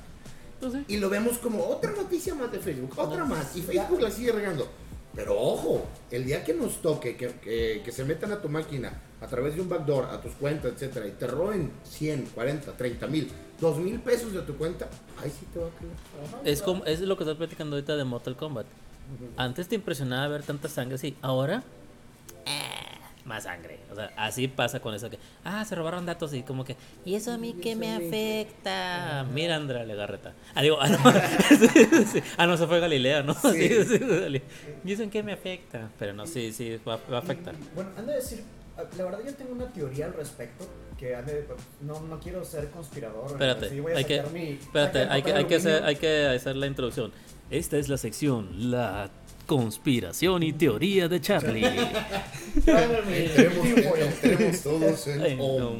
Pues. 0.60 0.74
Y 0.88 0.96
lo 0.96 1.10
vemos 1.10 1.38
como 1.38 1.64
otra 1.66 1.92
noticia 1.92 2.34
más 2.34 2.50
de 2.50 2.58
Facebook, 2.58 2.92
otra 2.96 3.24
más. 3.24 3.54
Y 3.56 3.62
Facebook 3.62 4.00
la 4.00 4.10
sigue 4.10 4.32
regando. 4.32 4.68
Pero 5.14 5.38
ojo, 5.40 5.86
el 6.10 6.24
día 6.24 6.42
que 6.44 6.54
nos 6.54 6.82
toque, 6.82 7.16
que, 7.16 7.28
que- 7.40 7.82
que 7.84 7.92
se 7.92 8.04
metan 8.04 8.32
a 8.32 8.40
tu 8.42 8.48
máquina 8.48 8.92
a 9.20 9.26
través 9.26 9.54
de 9.54 9.60
un 9.60 9.68
backdoor 9.68 10.06
a 10.06 10.20
tus 10.20 10.32
cuentas, 10.32 10.72
etcétera, 10.72 11.06
y 11.06 11.12
te 11.12 11.26
roben 11.26 11.70
100, 11.84 12.26
40, 12.34 12.72
30 12.76 13.06
mil, 13.06 13.30
2 13.60 13.78
mil 13.78 14.00
pesos 14.00 14.32
de 14.32 14.42
tu 14.42 14.56
cuenta, 14.56 14.88
ahí 15.22 15.30
sí 15.30 15.46
te 15.52 15.60
va 15.60 15.66
a 15.66 15.70
caer. 15.70 16.46
Es, 16.46 16.60
como, 16.62 16.84
es 16.84 17.00
lo 17.00 17.16
que 17.16 17.22
estás 17.24 17.36
platicando 17.36 17.76
ahorita 17.76 17.96
de 17.96 18.04
Mortal 18.04 18.36
Kombat. 18.36 18.66
Antes 19.36 19.68
te 19.68 19.76
impresionaba 19.76 20.26
ver 20.28 20.42
tanta 20.42 20.68
sangre 20.68 20.96
así, 20.96 21.16
ahora 21.22 21.62
eh, 22.46 22.60
más 23.24 23.44
sangre. 23.44 23.78
O 23.90 23.94
sea, 23.94 24.10
así 24.16 24.48
pasa 24.48 24.80
con 24.80 24.94
eso 24.94 25.08
que, 25.10 25.18
ah, 25.44 25.64
se 25.64 25.74
robaron 25.74 26.04
datos 26.06 26.34
y 26.34 26.42
como 26.42 26.64
que, 26.64 26.76
¿y 27.04 27.14
eso 27.14 27.32
a 27.32 27.38
mí 27.38 27.54
qué 27.62 27.74
me 27.76 27.92
afecta? 27.94 29.26
Mira, 29.32 29.56
Andrea 29.56 29.84
Legarreta. 29.84 30.34
Ah, 30.54 30.62
digo, 30.62 30.78
ah, 30.80 30.88
no, 30.88 30.98
Sí, 31.48 32.04
sí. 32.12 32.22
Ah, 32.36 32.46
no, 32.46 32.56
se 32.56 32.66
fue 32.66 32.80
Galilea, 32.80 33.22
¿no? 33.22 33.34
Sí. 33.34 33.70
¿Y 34.84 34.92
eso 34.92 35.02
en 35.02 35.10
qué 35.10 35.22
me 35.22 35.32
afecta? 35.32 35.88
Pero 35.98 36.12
no, 36.12 36.26
sí, 36.26 36.52
sí, 36.52 36.78
va, 36.86 36.98
va 37.10 37.18
a 37.18 37.20
afectar. 37.20 37.54
Bueno, 37.74 37.90
han 37.96 38.06
de 38.06 38.14
decir, 38.14 38.42
la 38.96 39.04
verdad 39.04 39.20
yo 39.24 39.34
tengo 39.34 39.52
una 39.52 39.72
teoría 39.72 40.06
al 40.06 40.14
respecto 40.14 40.66
que 40.98 41.06
de- 41.06 41.46
no, 41.80 42.00
no 42.00 42.20
quiero 42.20 42.44
ser 42.44 42.70
conspirador. 42.70 43.26
Espérate, 43.30 43.66
así 43.66 43.80
voy 43.80 43.92
a 43.92 43.96
hay 43.96 44.04
que, 44.04 44.22
mi- 44.32 44.50
espérate, 44.50 44.98
hay 45.00 45.22
que, 45.22 45.30
papel 45.30 45.36
hay 45.36 45.44
que 45.46 45.54
hacer, 45.56 45.82
hay 45.84 45.96
que 45.96 46.26
hacer 46.26 46.56
la 46.56 46.66
introducción. 46.66 47.12
Esta 47.50 47.76
es 47.76 47.88
la 47.88 47.96
sección, 47.98 48.70
la 48.70 49.10
conspiración 49.46 50.42
y 50.42 50.52
teoría 50.52 51.08
de 51.08 51.20
Charlie. 51.20 51.64
Entremos 52.66 54.62
todos 54.62 55.06
no. 55.36 55.76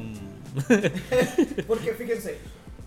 Porque 1.66 1.94
fíjense, 1.94 2.38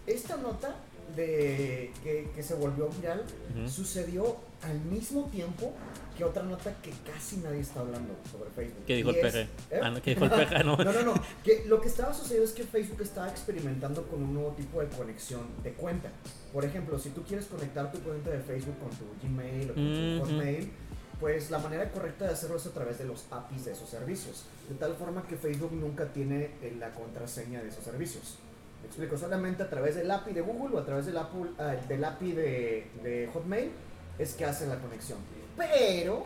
esta 0.06 0.38
nota 0.38 0.76
de 1.18 1.92
que, 2.04 2.30
que 2.34 2.44
se 2.44 2.54
volvió 2.54 2.88
viral 2.90 3.26
sucedió 3.68 4.38
al 4.62 4.80
mismo 4.82 5.26
tiempo 5.26 5.74
que 6.18 6.24
otra 6.24 6.42
nota 6.44 6.74
que 6.82 6.92
casi 7.06 7.38
nadie 7.38 7.60
está 7.60 7.82
hablando 7.82 8.16
sobre 8.32 8.50
Facebook. 8.52 8.86
¿Qué 8.88 8.96
dijo 8.96 9.10
el 9.12 9.18
es-? 9.18 9.36
¿Eh? 9.36 9.48
Ah, 9.82 9.90
no, 9.92 10.02
¿qué 10.02 10.16
dijo 10.16 10.26
el 10.26 10.32
peje? 10.48 10.64
No. 10.64 10.78
No, 10.78 10.92
no, 10.92 11.04
no. 11.04 11.14
Que 11.44 11.66
lo 11.68 11.80
que 11.82 11.90
estaba 11.90 12.14
sucediendo 12.14 12.46
es 12.48 12.54
que 12.56 12.64
Facebook 12.64 13.02
estaba 13.02 13.30
experimentando 13.30 14.04
con 14.08 14.24
un 14.24 14.34
nuevo 14.34 14.52
tipo 14.52 14.80
de 14.82 14.88
conexión 14.88 15.42
de 15.64 15.74
cuenta. 15.74 16.10
Por 16.54 16.66
ejemplo, 16.66 16.98
si 16.98 17.10
tú 17.10 17.24
quieres 17.24 17.46
conectar 17.46 17.92
tu 17.92 18.00
cuenta 18.00 18.32
de 18.32 18.40
Facebook 18.40 18.78
con 18.80 18.90
tu 18.92 19.06
Gmail 19.22 19.72
o 19.72 19.74
con 19.76 19.84
Ujú. 19.86 20.20
tu 20.20 20.26
Hotmail, 20.32 20.72
pues 21.20 21.52
la 21.52 21.60
manera 21.60 21.92
correcta 21.92 22.26
de 22.26 22.34
hacerlo 22.34 22.58
es 22.58 22.66
a 22.66 22.72
través 22.72 22.98
de 23.00 23.06
los 23.06 23.26
APIs 23.32 23.66
de 23.66 23.72
esos 23.74 23.90
servicios. 23.90 24.46
De 24.70 24.76
tal 24.76 24.96
forma 24.96 25.26
que 25.28 25.36
Facebook 25.36 25.74
nunca 25.74 26.12
tiene 26.14 26.52
eh, 26.62 26.76
la 26.80 26.94
contraseña 26.94 27.62
de 27.62 27.70
esos 27.70 27.84
servicios. 27.84 28.38
Me 28.82 28.88
explico, 28.88 29.18
solamente 29.18 29.64
a 29.64 29.70
través 29.70 29.96
del 29.96 30.10
API 30.10 30.34
de 30.34 30.42
Google 30.42 30.78
o 30.78 30.80
a 30.80 30.86
través 30.86 31.06
del, 31.06 31.18
Apple, 31.18 31.52
ah, 31.58 31.76
del 31.88 32.04
API 32.04 32.32
de, 32.32 32.92
de 33.04 33.30
Hotmail 33.34 33.72
es 34.20 34.34
que 34.34 34.46
hacen 34.46 34.70
la 34.70 34.80
conexión. 34.80 35.20
Pero 35.58 36.26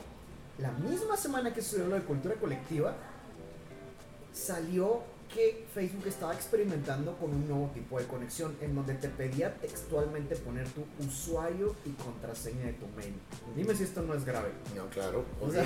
la 0.58 0.72
misma 0.72 1.18
semana 1.18 1.54
que 1.54 1.62
sucedió 1.62 1.88
lo 1.88 1.96
de 1.96 2.02
cultura 2.02 2.36
colectiva, 2.36 2.94
salió 4.34 5.02
que 5.34 5.66
Facebook 5.74 6.08
estaba 6.08 6.34
experimentando 6.34 7.16
con 7.18 7.32
un 7.32 7.48
nuevo 7.48 7.72
tipo 7.74 7.98
de 7.98 8.06
conexión 8.06 8.56
en 8.62 8.76
donde 8.76 8.96
te 8.96 9.08
pedía 9.08 9.54
textualmente 9.56 10.36
poner 10.36 10.68
tu 10.70 10.84
usuario 11.06 11.76
y 11.86 11.92
contraseña 11.92 12.66
de 12.66 12.74
tu 12.74 12.88
mail. 12.98 13.14
Dime 13.56 13.74
si 13.74 13.84
esto 13.84 14.02
no 14.02 14.14
es 14.14 14.26
grave. 14.26 14.50
No, 14.76 14.88
claro. 14.90 15.24
O 15.42 15.50
sea, 15.50 15.66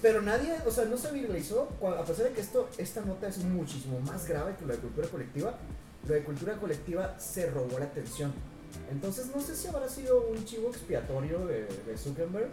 pero 0.00 0.22
nadie, 0.22 0.54
o 0.66 0.70
sea, 0.70 0.84
no 0.84 0.96
se 0.96 1.10
viralizó, 1.12 1.68
a 1.82 2.04
pesar 2.04 2.26
de 2.26 2.32
que 2.32 2.40
esto, 2.40 2.68
esta 2.78 3.00
nota 3.02 3.28
es 3.28 3.38
muchísimo 3.38 3.98
más 4.00 4.26
grave 4.28 4.54
que 4.56 4.66
lo 4.66 4.72
de 4.72 4.78
cultura 4.78 5.08
colectiva, 5.08 5.58
lo 6.06 6.14
de 6.14 6.24
cultura 6.24 6.56
colectiva 6.56 7.18
se 7.18 7.50
robó 7.50 7.78
la 7.78 7.86
atención. 7.86 8.32
Entonces 8.90 9.26
no 9.34 9.40
sé 9.40 9.54
si 9.54 9.68
habrá 9.68 9.88
sido 9.88 10.28
un 10.28 10.44
chivo 10.44 10.68
expiatorio 10.68 11.46
de, 11.46 11.66
de 11.66 11.98
Zuckerberg, 11.98 12.48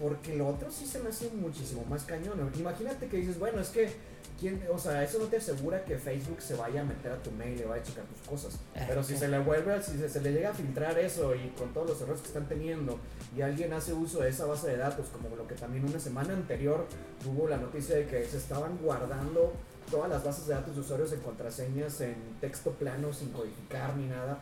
porque 0.00 0.36
lo 0.36 0.48
otro 0.48 0.70
sí 0.70 0.86
se 0.86 0.98
me 0.98 1.10
hace 1.10 1.30
muchísimo 1.30 1.84
más 1.88 2.04
cañón. 2.04 2.50
Imagínate 2.58 3.06
que 3.08 3.18
dices, 3.18 3.38
bueno, 3.38 3.60
es 3.60 3.68
que, 3.70 3.90
¿quién, 4.38 4.62
o 4.70 4.78
sea, 4.78 5.02
eso 5.02 5.18
no 5.18 5.26
te 5.26 5.38
asegura 5.38 5.84
que 5.84 5.96
Facebook 5.96 6.42
se 6.42 6.54
vaya 6.54 6.82
a 6.82 6.84
meter 6.84 7.12
a 7.12 7.22
tu 7.22 7.30
mail 7.30 7.58
y 7.58 7.64
vaya 7.64 7.82
a 7.82 7.84
checar 7.84 8.04
tus 8.04 8.20
cosas. 8.28 8.58
Pero 8.74 9.02
si 9.02 9.16
se 9.16 9.28
le 9.28 9.38
vuelve, 9.38 9.82
si 9.82 9.96
se, 9.96 10.08
se 10.08 10.20
le 10.20 10.32
llega 10.32 10.50
a 10.50 10.54
filtrar 10.54 10.98
eso 10.98 11.34
y 11.34 11.48
con 11.58 11.72
todos 11.72 11.88
los 11.88 12.00
errores 12.02 12.20
que 12.20 12.28
están 12.28 12.48
teniendo 12.48 12.98
y 13.36 13.42
alguien 13.42 13.72
hace 13.72 13.92
uso 13.92 14.20
de 14.20 14.30
esa 14.30 14.46
base 14.46 14.68
de 14.68 14.76
datos, 14.76 15.06
como 15.08 15.34
lo 15.34 15.46
que 15.46 15.54
también 15.54 15.84
una 15.84 16.00
semana 16.00 16.34
anterior 16.34 16.86
tuvo 17.22 17.48
la 17.48 17.56
noticia 17.56 17.96
de 17.96 18.06
que 18.06 18.24
se 18.26 18.36
estaban 18.36 18.78
guardando 18.78 19.52
todas 19.90 20.10
las 20.10 20.24
bases 20.24 20.46
de 20.46 20.54
datos 20.54 20.74
de 20.74 20.80
usuarios 20.80 21.12
en 21.12 21.20
contraseñas 21.20 22.00
en 22.00 22.14
texto 22.40 22.70
plano 22.72 23.12
sin 23.12 23.30
codificar 23.30 23.96
ni 23.96 24.06
nada. 24.06 24.38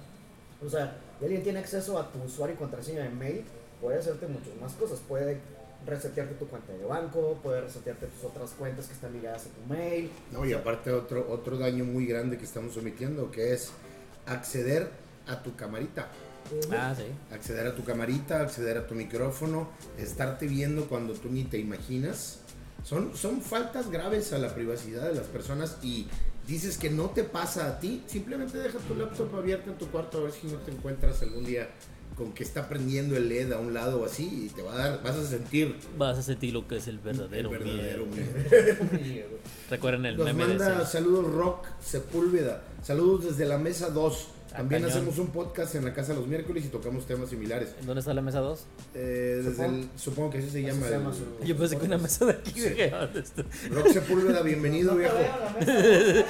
O 0.64 0.68
sea, 0.68 0.96
y 1.20 1.24
alguien 1.24 1.42
tiene 1.42 1.58
acceso 1.58 1.98
a 1.98 2.10
tu 2.10 2.22
usuario 2.22 2.54
y 2.54 2.58
contraseña 2.58 3.02
de 3.02 3.10
mail, 3.10 3.44
puede 3.80 3.98
hacerte 3.98 4.26
muchas 4.26 4.54
más 4.60 4.72
cosas. 4.74 5.00
Puede 5.06 5.40
resetearte 5.86 6.34
tu 6.34 6.46
cuenta 6.48 6.72
de 6.72 6.84
banco, 6.84 7.38
puede 7.42 7.60
resetearte 7.60 8.06
tus 8.06 8.24
otras 8.24 8.50
cuentas 8.52 8.86
que 8.86 8.94
están 8.94 9.12
ligadas 9.12 9.46
a 9.46 9.48
tu 9.50 9.72
mail. 9.72 10.10
No, 10.32 10.44
y 10.46 10.52
aparte 10.52 10.90
otro, 10.90 11.26
otro 11.30 11.58
daño 11.58 11.84
muy 11.84 12.06
grande 12.06 12.38
que 12.38 12.44
estamos 12.44 12.76
omitiendo, 12.76 13.30
que 13.30 13.52
es 13.52 13.70
acceder 14.26 14.88
a 15.26 15.42
tu 15.42 15.54
camarita. 15.56 16.08
Ah, 16.72 16.94
sí. 16.96 17.04
Acceder 17.32 17.66
a 17.66 17.74
tu 17.74 17.84
camarita, 17.84 18.40
acceder 18.40 18.76
a 18.78 18.86
tu 18.86 18.94
micrófono, 18.94 19.68
estarte 19.98 20.46
viendo 20.46 20.86
cuando 20.88 21.14
tú 21.14 21.28
ni 21.30 21.44
te 21.44 21.58
imaginas. 21.58 22.40
Son, 22.84 23.16
son 23.16 23.40
faltas 23.40 23.90
graves 23.90 24.32
a 24.32 24.38
la 24.38 24.54
privacidad 24.54 25.08
de 25.08 25.14
las 25.14 25.26
personas 25.26 25.78
y 25.82 26.06
dices 26.46 26.76
que 26.76 26.90
no 26.90 27.10
te 27.10 27.24
pasa 27.24 27.66
a 27.68 27.80
ti, 27.80 28.02
simplemente 28.06 28.58
deja 28.58 28.78
tu 28.78 28.94
laptop 28.94 29.34
abierto 29.36 29.70
en 29.70 29.78
tu 29.78 29.86
cuarto 29.88 30.18
a 30.18 30.22
ver 30.24 30.32
si 30.32 30.46
no 30.48 30.58
te 30.58 30.70
encuentras 30.70 31.22
algún 31.22 31.44
día 31.44 31.68
con 32.14 32.32
que 32.32 32.44
está 32.44 32.68
prendiendo 32.68 33.16
el 33.16 33.28
LED 33.28 33.52
a 33.52 33.58
un 33.58 33.74
lado 33.74 34.02
o 34.02 34.04
así 34.04 34.44
y 34.46 34.48
te 34.54 34.62
va 34.62 34.74
a 34.74 34.76
dar, 34.76 35.02
vas 35.02 35.16
a 35.16 35.26
sentir 35.26 35.74
Vas 35.98 36.18
a 36.18 36.22
sentir 36.22 36.52
lo 36.52 36.68
que 36.68 36.76
es 36.76 36.86
el 36.86 36.98
verdadero, 36.98 37.50
el 37.52 37.58
verdadero 37.58 38.06
miedo. 38.06 38.84
miedo. 38.92 39.28
Recuerden 39.70 40.06
el 40.06 40.16
Nos 40.18 40.26
meme 40.26 40.46
de 40.46 40.58
manda 40.58 40.82
ese. 40.82 40.92
saludos 40.92 41.32
Rock 41.32 41.66
Sepúlveda. 41.82 42.62
Saludos 42.82 43.24
desde 43.24 43.46
la 43.46 43.58
mesa 43.58 43.88
2. 43.88 44.28
También 44.56 44.82
cañón. 44.82 44.96
hacemos 44.98 45.18
un 45.18 45.28
podcast 45.28 45.74
en 45.74 45.84
la 45.84 45.92
casa 45.92 46.14
los 46.14 46.26
miércoles 46.26 46.64
y 46.64 46.68
tocamos 46.68 47.06
temas 47.06 47.28
similares. 47.30 47.74
¿Dónde 47.82 48.00
está 48.00 48.14
la 48.14 48.22
mesa 48.22 48.38
2? 48.40 48.64
Eh, 48.94 49.40
desde 49.44 49.50
Supongo. 49.50 49.74
el- 49.76 49.88
supongo 49.96 50.30
que 50.30 50.38
así 50.38 50.50
se 50.50 50.58
Así 50.70 50.78
llama. 50.90 51.12
el- 51.40 51.46
Yo 51.46 51.56
pensé 51.56 51.76
que 51.78 51.86
una 51.86 51.98
mesa 51.98 52.24
de 52.26 52.32
aquí. 52.32 52.52
dije, 52.52 52.90
¿dónde 52.90 53.20
está? 53.20 53.42
Rock 53.70 53.88
Sepúlveda, 53.88 54.42
bienvenido 54.42 54.92
No 54.92 54.98
viejo. 54.98 55.16
mesa. 55.58 56.24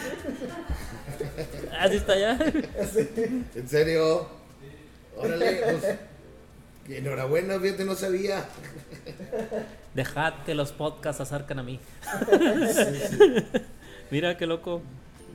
Ah, 1.79 1.89
sí 1.89 1.97
está 1.97 2.13
allá. 2.15 2.39
En 3.55 3.69
serio. 3.69 4.27
Órale, 5.17 5.61
pues, 5.63 6.99
enhorabuena, 6.99 7.59
fíjate, 7.61 7.85
no 7.85 7.95
sabía. 7.95 8.45
Dejad 9.95 10.35
que 10.47 10.55
los 10.55 10.73
podcasts 10.73 11.21
acercan 11.21 11.59
a 11.59 11.63
mí. 11.63 11.79
Mira 14.11 14.37
qué 14.37 14.47
loco. 14.47 14.83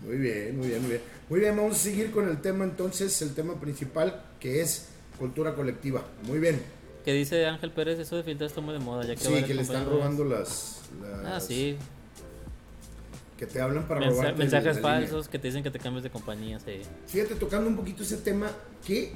Muy 0.05 0.17
bien, 0.17 0.57
muy 0.57 0.67
bien, 0.67 0.81
muy 0.81 0.89
bien. 0.91 1.01
Muy 1.29 1.39
bien, 1.39 1.55
vamos 1.57 1.75
a 1.75 1.79
seguir 1.79 2.12
con 2.12 2.27
el 2.29 2.41
tema 2.41 2.63
entonces, 2.63 3.21
el 3.21 3.33
tema 3.33 3.59
principal 3.59 4.23
que 4.39 4.62
es 4.62 4.88
cultura 5.17 5.53
colectiva. 5.55 6.03
Muy 6.23 6.39
bien. 6.39 6.62
Que 7.03 7.13
dice 7.13 7.45
Ángel 7.45 7.71
Pérez, 7.71 7.99
eso 7.99 8.15
de 8.17 8.23
filtrar 8.23 8.49
está 8.49 8.62
muy 8.62 8.73
de 8.73 8.79
moda. 8.79 9.05
Ya 9.05 9.15
que 9.15 9.21
Sí, 9.23 9.43
que 9.43 9.53
le 9.53 9.62
están 9.62 9.85
robando 9.85 10.23
las, 10.23 10.81
las- 11.01 11.25
Ah, 11.25 11.39
sí. 11.39 11.77
Que 13.38 13.45
te 13.45 13.62
hablan 13.62 13.88
para 13.88 14.01
Mensa- 14.01 14.15
robarte 14.17 14.38
mensajes 14.39 14.65
la 14.65 14.73
línea. 14.73 15.07
falsos 15.07 15.29
que 15.29 15.39
te 15.39 15.47
dicen 15.47 15.63
que 15.63 15.71
te 15.71 15.79
cambies 15.79 16.03
de 16.03 16.09
compañía. 16.09 16.59
Sí. 16.59 16.81
Fíjate, 17.07 17.35
tocando 17.35 17.69
un 17.69 17.75
poquito 17.77 18.03
ese 18.03 18.17
tema, 18.17 18.51
¿qué 18.85 19.13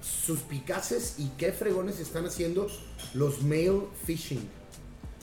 suspicaces 0.00 1.16
y 1.18 1.28
qué 1.38 1.52
fregones 1.52 1.98
están 2.00 2.26
haciendo 2.26 2.68
los 3.14 3.42
mail 3.42 3.82
phishing? 4.04 4.48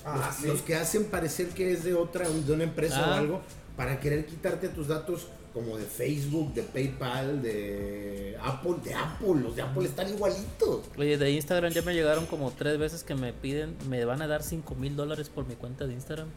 Ah, 0.06 0.28
los, 0.28 0.36
sí. 0.38 0.48
los 0.48 0.62
que 0.62 0.76
hacen 0.76 1.06
parecer 1.06 1.50
que 1.50 1.72
es 1.74 1.84
de 1.84 1.94
otra, 1.94 2.28
de 2.30 2.54
una 2.54 2.64
empresa 2.64 3.02
o 3.02 3.12
Ah. 3.14 3.18
algo, 3.18 3.42
para 3.80 3.98
querer 3.98 4.26
quitarte 4.26 4.68
tus 4.68 4.90
datos 4.90 5.28
como 5.54 5.78
de 5.78 5.86
Facebook, 5.86 6.54
de 6.54 6.64
PayPal, 6.64 7.42
de 7.42 8.36
Apple, 8.44 8.76
de 8.84 8.94
Apple, 8.94 9.36
los 9.42 9.56
de 9.56 9.62
Apple 9.62 9.86
están 9.86 10.10
igualitos. 10.10 10.82
Oye, 10.98 11.18
de 11.18 11.32
Instagram 11.32 11.72
ya 11.72 11.82
me 11.84 11.94
llegaron 11.94 12.26
como 12.26 12.52
tres 12.52 12.78
veces 12.78 13.06
que 13.06 13.16
me 13.16 13.32
piden, 13.32 13.78
me 13.88 14.04
van 14.04 14.22
a 14.22 14.28
dar 14.28 14.44
5 14.44 14.76
mil 14.76 14.98
dólares 14.98 15.30
por 15.30 15.48
mi 15.48 15.56
cuenta 15.56 15.88
de 15.88 15.94
Instagram. 15.94 16.28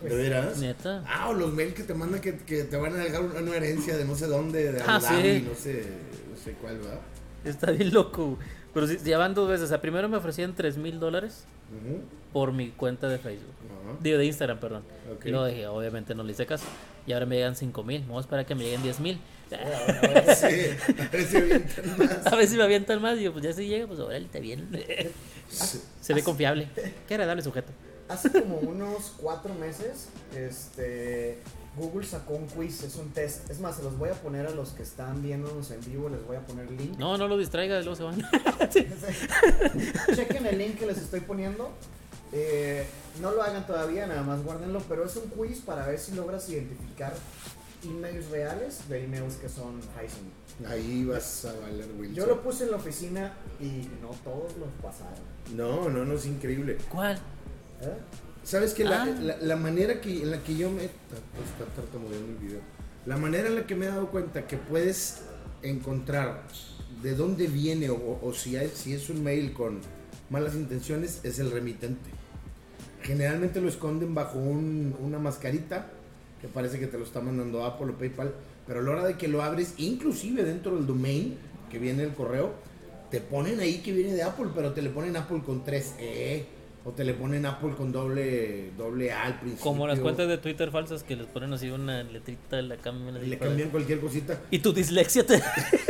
¿De 0.00 0.14
veras? 0.14 0.58
Neta. 0.58 1.02
Ah, 1.08 1.30
o 1.30 1.34
los 1.34 1.52
mails 1.52 1.74
que 1.74 1.82
te 1.82 1.94
mandan 1.94 2.20
que, 2.20 2.36
que 2.36 2.62
te 2.62 2.76
van 2.76 2.94
a 2.94 3.02
dejar 3.02 3.22
una, 3.22 3.56
herencia 3.56 3.96
de 3.96 4.04
no 4.04 4.14
sé 4.14 4.28
dónde, 4.28 4.70
de 4.70 4.80
Ah, 4.86 5.00
sí. 5.00 5.44
no 5.48 5.56
sé, 5.56 5.82
no 6.30 6.36
sé 6.36 6.52
cuál, 6.60 6.78
¿verdad? 6.78 7.00
Está 7.44 7.72
bien 7.72 7.92
loco. 7.92 8.38
Pero 8.74 8.86
sí, 8.86 8.98
ya 9.04 9.18
van 9.18 9.34
dos 9.34 9.48
veces. 9.48 9.64
O 9.64 9.68
sea, 9.68 9.80
primero 9.80 10.08
me 10.08 10.16
ofrecían 10.16 10.54
3 10.54 10.76
mil 10.76 11.00
dólares 11.00 11.44
por 12.32 12.52
mi 12.52 12.70
cuenta 12.70 13.08
de 13.08 13.18
Facebook. 13.18 13.54
Digo, 14.00 14.18
de 14.18 14.26
Instagram, 14.26 14.58
perdón. 14.58 14.82
Y 15.24 15.28
luego 15.30 15.46
dije, 15.46 15.66
obviamente 15.66 16.14
no 16.14 16.22
le 16.22 16.32
hice 16.32 16.46
caso. 16.46 16.64
Y 17.06 17.12
ahora 17.12 17.26
me 17.26 17.36
llegan 17.36 17.56
5 17.56 17.82
mil. 17.82 18.02
Vamos 18.02 18.18
a 18.18 18.20
esperar 18.20 18.46
que 18.46 18.54
me 18.54 18.64
lleguen 18.64 18.82
10 18.82 19.00
mil. 19.00 19.18
Sí, 19.48 19.54
a 19.56 21.08
ver 21.10 21.24
si 21.24 21.36
avientan 21.36 21.98
más. 21.98 22.26
A 22.26 22.36
ver 22.36 22.46
si 22.46 22.56
me 22.56 22.62
avientan 22.62 23.02
más. 23.02 23.18
Y 23.18 23.22
yo, 23.24 23.32
pues 23.32 23.44
ya 23.44 23.52
si 23.52 23.66
llega, 23.66 23.86
pues 23.86 23.98
órale, 23.98 24.26
está 24.26 24.38
bien. 24.40 24.68
Se 26.00 26.14
ve 26.14 26.22
confiable. 26.22 26.68
Qué 27.06 27.14
agradable 27.14 27.42
sujeto. 27.42 27.72
Hace 28.08 28.30
como 28.30 28.56
unos 28.58 29.14
cuatro 29.18 29.54
meses, 29.54 30.08
este, 30.34 31.38
Google 31.78 32.06
sacó 32.06 32.34
un 32.34 32.46
quiz, 32.46 32.82
es 32.82 32.96
un 32.96 33.10
test. 33.10 33.48
Es 33.50 33.60
más, 33.60 33.76
se 33.76 33.82
los 33.82 33.96
voy 33.96 34.10
a 34.10 34.14
poner 34.14 34.46
a 34.46 34.50
los 34.50 34.70
que 34.70 34.82
están 34.82 35.22
viéndonos 35.22 35.70
en 35.70 35.80
vivo, 35.84 36.08
les 36.08 36.24
voy 36.26 36.36
a 36.36 36.40
poner 36.40 36.66
el 36.66 36.76
link. 36.76 36.98
No, 36.98 37.16
no 37.16 37.28
lo 37.28 37.38
distraigas, 37.38 37.84
luego 37.84 37.96
se 37.96 38.02
van. 38.02 38.22
Chequen 40.14 40.46
el 40.46 40.58
link 40.58 40.78
que 40.78 40.86
les 40.86 40.98
estoy 40.98 41.20
poniendo. 41.20 41.70
Eh, 42.32 42.84
no 43.22 43.30
lo 43.30 43.42
hagan 43.42 43.66
todavía, 43.66 44.06
nada 44.06 44.22
más 44.22 44.42
guárdenlo, 44.42 44.82
pero 44.88 45.04
es 45.06 45.16
un 45.16 45.30
quiz 45.30 45.60
para 45.60 45.86
ver 45.86 45.98
si 45.98 46.12
logras 46.12 46.48
identificar 46.50 47.14
emails 47.84 48.28
reales 48.30 48.88
de 48.88 49.04
emails 49.04 49.36
que 49.36 49.48
son 49.48 49.80
phishing. 49.80 50.68
Ahí 50.68 51.04
vas 51.04 51.44
a 51.44 51.52
valer, 51.60 51.86
Wilson. 51.96 52.14
Yo 52.14 52.26
lo 52.26 52.42
puse 52.42 52.64
en 52.64 52.72
la 52.72 52.76
oficina 52.78 53.32
y 53.60 53.88
no 54.02 54.10
todos 54.24 54.56
los 54.58 54.68
pasaron. 54.82 55.20
No, 55.54 55.88
no, 55.88 56.04
no, 56.04 56.14
es 56.14 56.26
increíble. 56.26 56.78
¿Cuál? 56.90 57.16
¿Eh? 57.80 57.96
¿Sabes 58.48 58.72
que 58.72 58.82
la, 58.84 59.02
Ah. 59.02 59.06
la, 59.20 59.36
la 59.42 59.56
manera 59.56 60.00
que, 60.00 60.22
en 60.22 60.30
la 60.30 60.42
que 60.42 60.56
yo 60.56 60.70
me... 60.70 60.84
Está 60.84 61.66
tartamudeando 61.76 62.32
el 62.32 62.38
video. 62.38 62.60
La 63.04 63.18
manera 63.18 63.48
en 63.48 63.56
la 63.56 63.66
que 63.66 63.74
me 63.74 63.84
he 63.84 63.88
dado 63.88 64.10
cuenta 64.10 64.46
que 64.46 64.56
puedes 64.56 65.18
encontrar 65.62 66.44
de 67.02 67.14
dónde 67.14 67.46
viene 67.46 67.90
o, 67.90 68.18
o 68.22 68.32
si, 68.32 68.56
hay- 68.56 68.72
si 68.74 68.94
es 68.94 69.10
un 69.10 69.22
mail 69.22 69.52
con 69.52 69.80
malas 70.30 70.54
intenciones 70.54 71.20
es 71.24 71.38
el 71.38 71.50
remitente. 71.50 72.08
Generalmente 73.02 73.60
lo 73.60 73.68
esconden 73.68 74.14
bajo 74.14 74.38
un- 74.38 74.96
una 74.98 75.18
mascarita 75.18 75.90
que 76.40 76.48
parece 76.48 76.78
que 76.78 76.86
te 76.86 76.96
lo 76.96 77.04
está 77.04 77.20
mandando 77.20 77.66
Apple 77.66 77.88
o 77.92 77.98
PayPal, 77.98 78.32
pero 78.66 78.80
a 78.80 78.82
la 78.82 78.90
hora 78.92 79.04
de 79.06 79.18
que 79.18 79.28
lo 79.28 79.42
abres, 79.42 79.74
inclusive 79.76 80.42
dentro 80.42 80.74
del 80.74 80.86
domain 80.86 81.36
que 81.70 81.78
viene 81.78 82.02
el 82.02 82.14
correo, 82.14 82.54
te 83.10 83.20
ponen 83.20 83.60
ahí 83.60 83.82
que 83.82 83.92
viene 83.92 84.14
de 84.14 84.22
Apple, 84.22 84.46
pero 84.54 84.72
te 84.72 84.80
le 84.80 84.88
ponen 84.88 85.16
Apple 85.18 85.42
con 85.44 85.64
3E 85.66 86.44
o 86.88 86.92
te 86.92 87.04
le 87.04 87.12
ponen 87.12 87.44
Apple 87.44 87.74
con 87.76 87.92
doble, 87.92 88.70
doble 88.78 89.12
A 89.12 89.24
al 89.26 89.40
principio. 89.40 89.62
Como 89.62 89.86
las 89.86 89.98
cuentas 89.98 90.26
de 90.26 90.38
Twitter 90.38 90.70
falsas 90.70 91.02
que 91.02 91.16
les 91.16 91.26
ponen 91.26 91.52
así 91.52 91.68
una 91.70 92.02
letrita, 92.02 92.62
la 92.62 92.76
cambian 92.78 93.16
así 93.18 93.26
Le 93.26 93.36
para- 93.36 93.50
cambian 93.50 93.68
cualquier 93.68 94.00
cosita. 94.00 94.40
Y 94.50 94.60
tu 94.60 94.72
dislexia 94.72 95.26
te, 95.26 95.38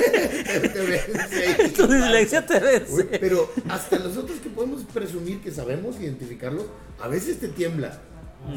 Te 0.09 0.81
vence 0.81 1.69
tu 1.77 1.87
dislexia 1.87 2.45
te 2.45 2.55
Uy, 2.57 2.63
vence. 2.63 3.19
pero 3.21 3.49
hasta 3.69 3.99
nosotros 4.01 4.39
que 4.41 4.49
podemos 4.51 4.83
presumir 4.93 5.41
que 5.41 5.53
sabemos 5.53 6.01
identificarlos, 6.01 6.65
a 7.01 7.07
veces 7.09 7.39
te 7.39 7.49
tiembla. 7.49 8.01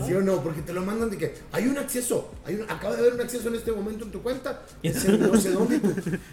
¿Sí 0.06 0.13
o 0.13 0.21
no? 0.21 0.41
Porque 0.43 0.62
te 0.62 0.73
lo 0.73 0.82
mandan 0.84 1.10
de 1.10 1.17
que 1.17 1.34
hay 1.51 1.67
un 1.67 1.77
acceso, 1.77 2.32
hay 2.45 2.56
un- 2.56 2.69
acaba 2.69 2.93
de 2.95 3.01
haber 3.01 3.13
un 3.15 3.21
acceso 3.21 3.49
en 3.49 3.56
este 3.56 3.71
momento 3.71 4.06
en 4.06 4.12
tu 4.12 4.21
cuenta, 4.21 4.62
no 4.84 5.38
sé 5.41 5.51
dónde, 5.51 5.82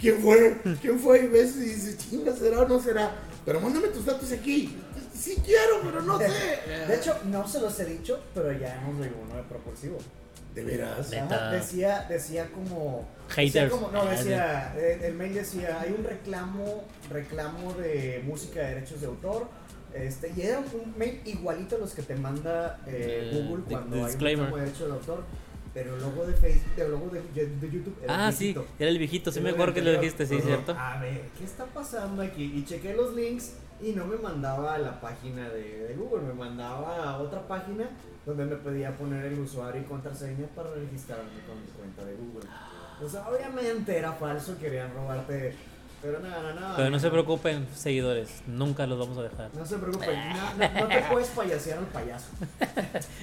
¿quién 0.01 0.19
fue? 0.21 0.59
¿Quién 0.83 0.99
fue? 1.01 1.25
Y 1.25 1.29
ves 1.29 1.57
y 1.57 1.61
dices, 1.61 1.97
chinga, 1.99 2.35
¿será 2.37 2.61
o 2.61 2.69
no 2.69 2.81
será? 2.81 3.11
Pero 3.47 3.59
mándame 3.61 3.89
tus 3.89 4.05
datos 4.05 4.31
aquí. 4.33 4.77
Sí 5.19 5.37
quiero, 5.45 5.81
pero 5.83 6.01
no 6.03 6.19
sé. 6.19 6.29
De 6.89 6.95
hecho, 6.95 7.17
no 7.25 7.47
se 7.49 7.61
los 7.61 7.79
he 7.81 7.85
dicho, 7.87 8.21
pero 8.35 8.53
ya 8.53 8.77
hemos 8.81 9.01
leído 9.01 9.17
uno 9.27 9.37
de 9.37 9.43
propulsivo. 9.43 9.99
¿De 10.55 10.65
veras? 10.65 11.13
Ajá, 11.13 11.51
decía, 11.53 12.07
decía 12.09 12.49
como. 12.53 13.07
Haters. 13.29 13.53
decía 13.55 13.69
como- 13.71 13.91
no, 13.91 14.03
Ah, 14.03 14.11
decía. 14.11 14.75
eh, 14.77 15.01
El 15.03 15.15
mail 15.15 15.35
decía: 15.35 15.81
hay 15.81 15.95
un 15.97 16.05
reclamo, 16.05 16.85
reclamo 17.11 17.75
de 17.75 18.23
música 18.25 18.61
de 18.61 18.75
derechos 18.77 19.01
de 19.01 19.07
autor. 19.09 19.47
Este, 19.95 20.33
y 20.37 20.43
era 20.43 20.59
un 20.61 20.95
mail 20.99 21.21
igualito 21.25 21.77
a 21.77 21.79
los 21.79 21.93
que 21.95 22.03
te 22.03 22.15
manda 22.15 22.79
eh, 22.87 23.31
Google 23.33 23.65
cuando 23.69 23.91
de 23.91 23.97
hay 23.97 24.01
un 24.03 24.07
disclaimer. 24.09 24.45
reclamo 24.47 24.57
de 24.57 24.63
derechos 24.71 24.87
de 24.89 24.95
autor. 24.95 25.25
Pero 25.75 25.95
el 25.97 26.01
logo 26.03 26.25
de 26.27 26.33
Facebook, 26.35 26.73
el 26.79 26.91
logo 26.91 27.11
de, 27.11 27.47
de 27.47 27.71
YouTube 27.71 27.97
era 28.03 28.25
Ah, 28.27 28.29
el 28.31 28.35
sí, 28.35 28.57
era 28.79 28.89
el 28.91 28.99
viejito, 28.99 29.31
sí 29.31 29.41
me 29.41 29.51
el 29.51 29.55
acuerdo 29.55 29.75
que 29.75 29.83
lo 29.83 29.93
dijiste, 29.93 30.27
sí. 30.27 30.41
¿cierto? 30.41 30.73
A 30.77 30.99
ver, 30.99 31.21
¿qué 31.39 31.45
está 31.45 31.67
pasando 31.67 32.23
aquí? 32.23 32.53
Y 32.57 32.65
chequé 32.65 32.95
los 32.95 33.15
links 33.15 33.53
y 33.81 33.93
no 33.93 34.07
me 34.07 34.17
mandaba 34.17 34.75
a 34.75 34.79
la 34.79 35.01
página 35.01 35.49
de, 35.49 35.85
de 35.89 35.95
Google, 35.95 36.23
me 36.27 36.35
mandaba 36.35 37.11
a 37.11 37.19
otra 37.19 37.47
página 37.47 37.89
donde 38.27 38.45
me 38.45 38.57
pedía 38.57 38.97
poner 38.97 39.25
el 39.27 39.39
usuario 39.41 39.81
y 39.81 39.85
contraseña 39.85 40.47
para 40.55 40.71
registrarme 40.75 41.31
con 41.47 41.61
mi 41.61 41.69
cuenta 41.69 42.05
de 42.05 42.15
Google. 42.15 42.49
O 43.03 43.09
sea, 43.09 43.29
obviamente 43.29 43.97
era 43.97 44.13
falso, 44.13 44.59
querían 44.59 44.93
robarte, 44.93 45.55
pero 46.03 46.19
nada, 46.21 46.53
nada. 46.53 46.77
Pero 46.77 46.91
no 46.91 46.99
se 46.99 47.11
preocupen, 47.11 47.67
seguidores, 47.75 48.43
nunca 48.47 48.87
los 48.87 48.99
vamos 48.99 49.17
a 49.19 49.23
dejar. 49.23 49.51
No 49.55 49.65
se 49.65 49.79
preocupen, 49.79 50.19
no, 50.31 50.55
no- 50.75 50.81
no 50.81 50.89
te 50.89 51.03
puedes 51.11 51.29
payasear 51.29 51.79
al 51.79 51.87
payaso. 51.87 52.27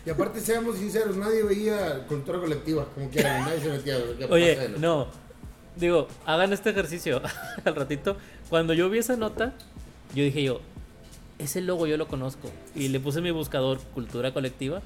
Y 0.06 0.10
aparte, 0.10 0.40
seamos 0.40 0.78
sinceros, 0.78 1.18
nadie 1.18 1.44
veía 1.44 2.06
cultura 2.08 2.40
colectiva, 2.40 2.86
como 2.96 3.10
quieran, 3.10 3.42
nadie 3.44 3.60
se 3.60 3.70
metía. 3.70 3.98
¿qué 4.18 4.26
Oye, 4.26 4.70
no, 4.80 5.08
digo, 5.76 6.08
hagan 6.26 6.54
este 6.54 6.70
ejercicio 6.72 7.22
al 7.66 7.76
ratito. 7.76 8.16
Cuando 8.50 8.74
yo 8.74 8.90
vi 8.90 9.00
esa 9.00 9.16
nota, 9.18 9.54
yo 10.16 10.24
dije 10.24 10.42
yo, 10.44 10.62
ese 11.38 11.62
logo 11.62 11.86
yo 11.88 11.98
lo 11.98 12.08
conozco. 12.08 12.50
Y 12.74 12.88
le 12.88 13.00
puse 13.00 13.22
mi 13.22 13.32
buscador 13.32 13.80
cultura 13.94 14.34
colectiva 14.34 14.82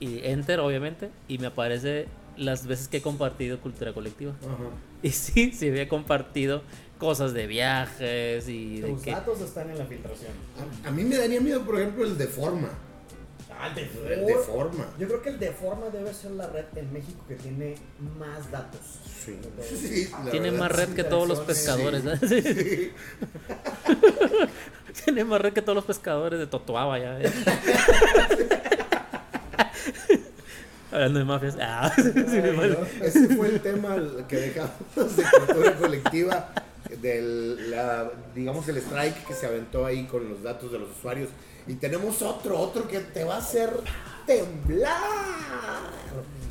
y 0.00 0.20
enter, 0.24 0.60
obviamente, 0.60 1.10
y 1.26 1.38
me 1.38 1.48
aparece 1.48 2.06
las 2.36 2.66
veces 2.66 2.86
que 2.88 2.98
he 2.98 3.02
compartido 3.02 3.60
cultura 3.60 3.92
colectiva. 3.92 4.32
Ajá. 4.42 4.70
Y 5.02 5.10
sí, 5.10 5.52
sí 5.52 5.68
había 5.68 5.88
compartido 5.88 6.62
cosas 6.98 7.32
de 7.34 7.46
viajes 7.46 8.48
y 8.48 8.80
de 8.80 8.94
que... 9.02 9.10
datos 9.10 9.40
están 9.40 9.70
en 9.70 9.78
la 9.78 9.84
filtración. 9.86 10.32
A, 10.84 10.88
a 10.88 10.90
mí 10.92 11.02
me 11.04 11.16
daría 11.16 11.40
miedo, 11.40 11.62
por 11.62 11.80
ejemplo, 11.80 12.04
el 12.04 12.16
de 12.16 12.26
forma. 12.26 12.70
Ah, 13.60 13.72
el 13.76 14.12
El 14.12 14.26
de 14.26 14.34
forma. 14.36 14.86
Yo 15.00 15.08
creo 15.08 15.20
que 15.20 15.30
el 15.30 15.38
Deforma 15.40 15.88
debe 15.90 16.14
ser 16.14 16.30
la 16.32 16.46
red 16.46 16.64
en 16.76 16.92
México 16.92 17.24
que 17.26 17.34
tiene 17.34 17.74
más 18.16 18.48
datos. 18.52 18.80
Sí. 19.24 19.32
De- 19.32 20.30
Tiene 20.30 20.50
verdad, 20.52 20.58
más 20.60 20.72
red 20.76 20.94
que 20.94 21.02
todos 21.02 21.26
los 21.26 21.40
pescadores. 21.40 22.04
¿eh? 22.06 22.18
Sí. 22.28 22.92
Tiene 25.04 25.24
más 25.24 25.40
red 25.40 25.52
que 25.52 25.62
todos 25.62 25.76
los 25.76 25.84
pescadores 25.84 26.38
de 26.38 26.46
Totoaba 26.46 26.98
ya. 26.98 27.18
Hablando 30.90 31.18
de 31.18 31.24
mafias. 31.24 31.56
Ah. 31.60 31.92
Ese 33.02 33.36
fue 33.36 33.48
el 33.48 33.60
tema 33.60 33.96
que 34.26 34.36
dejamos 34.36 34.72
de 35.16 35.22
cultura 35.22 35.76
colectiva, 35.76 36.50
del, 37.02 37.70
la, 37.70 38.10
digamos, 38.34 38.66
el 38.68 38.78
strike 38.78 39.26
que 39.26 39.34
se 39.34 39.44
aventó 39.46 39.84
ahí 39.84 40.06
con 40.06 40.26
los 40.28 40.42
datos 40.42 40.72
de 40.72 40.78
los 40.78 40.90
usuarios. 40.96 41.28
Y 41.66 41.74
tenemos 41.74 42.22
otro, 42.22 42.58
otro 42.58 42.88
que 42.88 43.00
te 43.00 43.24
va 43.24 43.34
a 43.34 43.38
hacer 43.38 43.68
temblar. 44.26 45.90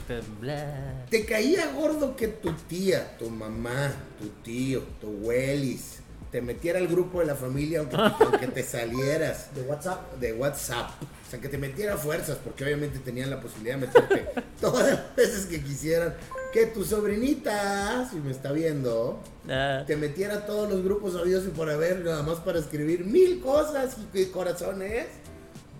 Temblar. 0.08 1.08
¿Te 1.10 1.26
caía 1.26 1.72
gordo 1.72 2.16
que 2.16 2.28
tu 2.28 2.54
tía, 2.54 3.18
tu 3.18 3.32
mamá, 3.32 3.92
tu 4.20 4.30
tío, 4.44 4.84
tu 5.02 5.08
Wellis 5.08 5.97
te 6.32 6.42
metiera 6.42 6.80
al 6.80 6.88
grupo 6.88 7.20
de 7.22 7.26
la 7.28 7.36
familia 7.36 7.80
aunque, 7.80 7.96
aunque 7.96 8.48
te 8.48 8.63
salieras 8.63 9.54
De 9.56 9.62
WhatsApp. 9.62 10.13
de 10.20 10.34
WhatsApp? 10.34 10.90
O 11.02 11.30
sea, 11.30 11.40
que 11.42 11.50
te 11.50 11.58
metiera 11.58 11.98
fuerzas, 11.98 12.38
porque 12.44 12.63
obviamente 12.63 13.00
tenían 13.00 13.30
la 13.30 13.40
posibilidad 13.42 13.76
de 13.78 13.88
meterte 13.88 14.26
todas 14.62 14.88
las 14.90 15.16
veces 15.16 15.46
que 15.46 15.62
quisieran. 15.62 16.13
Que 16.54 16.68
tu 16.68 16.84
sobrinita, 16.86 18.08
si 18.10 18.18
me 18.18 18.32
está 18.32 18.52
viendo, 18.52 19.22
Ah, 19.50 19.84
te 19.88 19.96
metiera 19.96 20.36
a 20.36 20.46
todos 20.46 20.70
los 20.70 20.84
grupos 20.84 21.16
habidos 21.16 21.46
y 21.46 21.50
por 21.50 21.70
haber, 21.70 22.04
nada 22.04 22.24
más 22.24 22.40
para 22.40 22.60
escribir 22.60 23.06
mil 23.06 23.40
cosas 23.42 23.96
y, 24.13 24.20
y 24.22 24.26
corazones. 24.28 25.08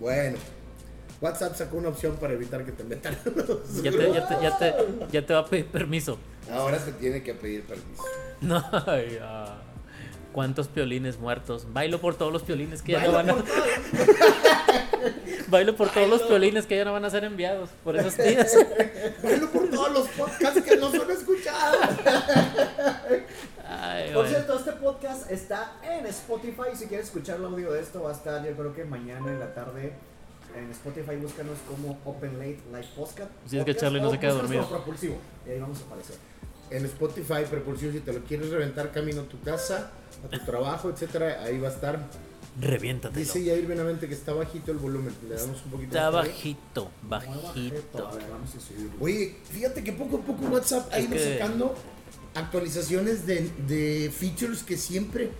Bueno, 0.00 0.38
WhatsApp 1.20 1.56
sacó 1.56 1.76
una 1.78 1.88
opción 1.88 2.16
para 2.16 2.34
evitar 2.34 2.64
que 2.64 2.72
te 2.72 2.84
metan 2.84 3.16
los 3.34 3.82
ya, 3.82 3.90
te, 3.90 4.12
ya, 4.12 4.28
te, 4.28 4.42
ya, 4.42 4.58
te, 4.58 4.74
ya 5.10 5.26
te 5.26 5.34
va 5.34 5.40
a 5.40 5.46
pedir 5.46 5.66
permiso. 5.66 6.18
Ahora 6.52 6.78
te 6.78 6.92
tiene 6.92 7.22
que 7.22 7.34
pedir 7.34 7.62
permiso. 7.64 8.02
No, 8.40 8.62
ay, 8.86 9.18
ah. 9.20 9.60
¿Cuántos 10.38 10.68
piolines 10.68 11.18
muertos? 11.18 11.66
Bailo 11.72 12.00
por 12.00 12.14
todos 12.14 12.32
los 12.32 12.44
piolines 12.44 12.80
que 12.80 12.92
ya 12.92 13.02
no 13.02 13.10
Bailo 13.10 13.34
van 13.34 13.40
a... 13.40 13.42
por. 13.42 13.44
Bailo 15.48 15.74
por 15.74 15.88
todos 15.88 16.08
los 16.08 16.22
piolines 16.22 16.64
que 16.64 16.76
ya 16.76 16.84
no 16.84 16.92
van 16.92 17.04
a 17.04 17.10
ser 17.10 17.24
enviados 17.24 17.70
por 17.82 17.96
esos 17.96 18.16
días. 18.16 18.56
Bailo 19.24 19.50
por 19.50 19.68
todos 19.68 19.92
los 19.92 20.08
podcasts 20.10 20.62
que 20.62 20.76
no 20.76 20.92
son 20.92 21.10
escuchados. 21.10 21.88
Ay, 23.68 24.04
Por 24.04 24.14
bueno. 24.14 24.28
cierto, 24.28 24.58
este 24.60 24.72
podcast 24.74 25.28
está 25.28 25.72
en 25.82 26.06
Spotify. 26.06 26.70
Si 26.76 26.86
quieres 26.86 27.06
escuchar 27.06 27.40
el 27.40 27.46
audio 27.46 27.72
de 27.72 27.80
esto, 27.80 28.04
va 28.04 28.10
a 28.10 28.14
estar 28.14 28.46
yo 28.46 28.54
creo 28.54 28.72
que 28.72 28.84
mañana 28.84 29.32
en 29.32 29.40
la 29.40 29.52
tarde. 29.52 29.92
En 30.54 30.70
Spotify 30.70 31.16
búscanos 31.16 31.58
como 31.68 31.98
Open 32.04 32.38
Late 32.38 32.60
Live 32.70 32.90
Podcast. 32.94 33.32
Si 33.44 33.58
es 33.58 33.64
que 33.64 33.74
Charlie 33.74 34.00
no 34.00 34.12
se 34.12 34.20
queda 34.20 34.34
dormido. 34.34 34.68
Propulsivo. 34.68 35.16
Y 35.48 35.50
ahí 35.50 35.58
vamos 35.58 35.80
a 35.80 35.86
aparecer. 35.86 36.14
En 36.70 36.84
Spotify, 36.84 37.42
Propulsión, 37.50 37.92
si 37.92 37.98
te 37.98 38.12
lo 38.12 38.20
quieres 38.20 38.50
reventar 38.50 38.92
camino 38.92 39.22
a 39.22 39.24
tu 39.24 39.40
casa, 39.40 39.90
a 40.24 40.28
tu 40.28 40.38
trabajo, 40.44 40.90
etcétera, 40.90 41.42
ahí 41.42 41.58
va 41.58 41.68
a 41.68 41.72
estar. 41.72 42.06
Reviéntatelo. 42.60 43.20
Dice 43.20 43.44
Yair 43.44 43.66
Benavente 43.66 44.08
que 44.08 44.14
está 44.14 44.32
bajito 44.32 44.72
el 44.72 44.78
volumen. 44.78 45.14
Le 45.28 45.36
damos 45.36 45.62
un 45.64 45.70
poquito 45.70 45.88
Está 45.96 46.08
ahí. 46.08 46.14
bajito, 46.14 46.90
bajito. 47.02 48.10
Ver, 48.12 48.24
vamos 48.30 48.54
a 48.56 48.60
subir. 48.60 48.90
Oye, 49.00 49.36
fíjate 49.50 49.84
que 49.84 49.92
poco 49.92 50.16
a 50.16 50.20
poco 50.22 50.44
WhatsApp 50.46 50.88
ha 50.92 50.98
ido 50.98 51.10
que- 51.12 51.38
sacando 51.38 51.74
actualizaciones 52.34 53.26
de, 53.26 53.50
de 53.66 54.10
features 54.16 54.62
que 54.62 54.76
siempre, 54.76 55.30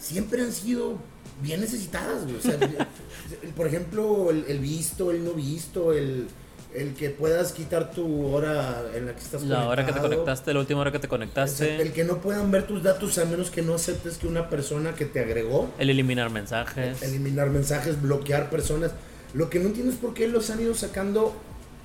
siempre 0.00 0.42
han 0.42 0.52
sido 0.52 0.98
bien 1.42 1.60
necesitadas. 1.60 2.24
O 2.30 2.40
sea, 2.40 2.58
por 3.56 3.66
ejemplo, 3.66 4.30
el, 4.30 4.44
el 4.48 4.58
visto, 4.58 5.10
el 5.10 5.24
no 5.24 5.32
visto, 5.32 5.92
el, 5.92 6.26
el 6.74 6.94
que 6.94 7.10
puedas 7.10 7.52
quitar 7.52 7.92
tu 7.92 8.26
hora 8.26 8.82
en 8.94 9.06
la 9.06 9.12
que 9.14 9.20
estás 9.20 9.42
La 9.44 9.68
hora 9.68 9.86
que 9.86 9.92
te 9.92 10.00
conectaste, 10.00 10.52
la 10.52 10.60
última 10.60 10.80
hora 10.80 10.92
que 10.92 10.98
te 10.98 11.08
conectaste. 11.08 11.80
El 11.80 11.92
que 11.92 12.04
no 12.04 12.18
puedan 12.18 12.50
ver 12.50 12.66
tus 12.66 12.82
datos 12.82 13.16
a 13.18 13.24
menos 13.24 13.50
que 13.50 13.62
no 13.62 13.74
aceptes 13.74 14.18
que 14.18 14.26
una 14.26 14.48
persona 14.50 14.94
que 14.94 15.04
te 15.04 15.20
agregó, 15.20 15.70
El 15.78 15.90
eliminar 15.90 16.30
mensajes. 16.30 17.02
eliminar 17.02 17.50
mensajes, 17.50 18.00
bloquear 18.02 18.50
personas. 18.50 18.92
Lo 19.34 19.50
que 19.50 19.58
no 19.60 19.66
entiendo 19.66 19.92
es 19.92 19.98
por 19.98 20.14
qué 20.14 20.28
los 20.28 20.50
han 20.50 20.60
ido 20.60 20.74
sacando 20.74 21.34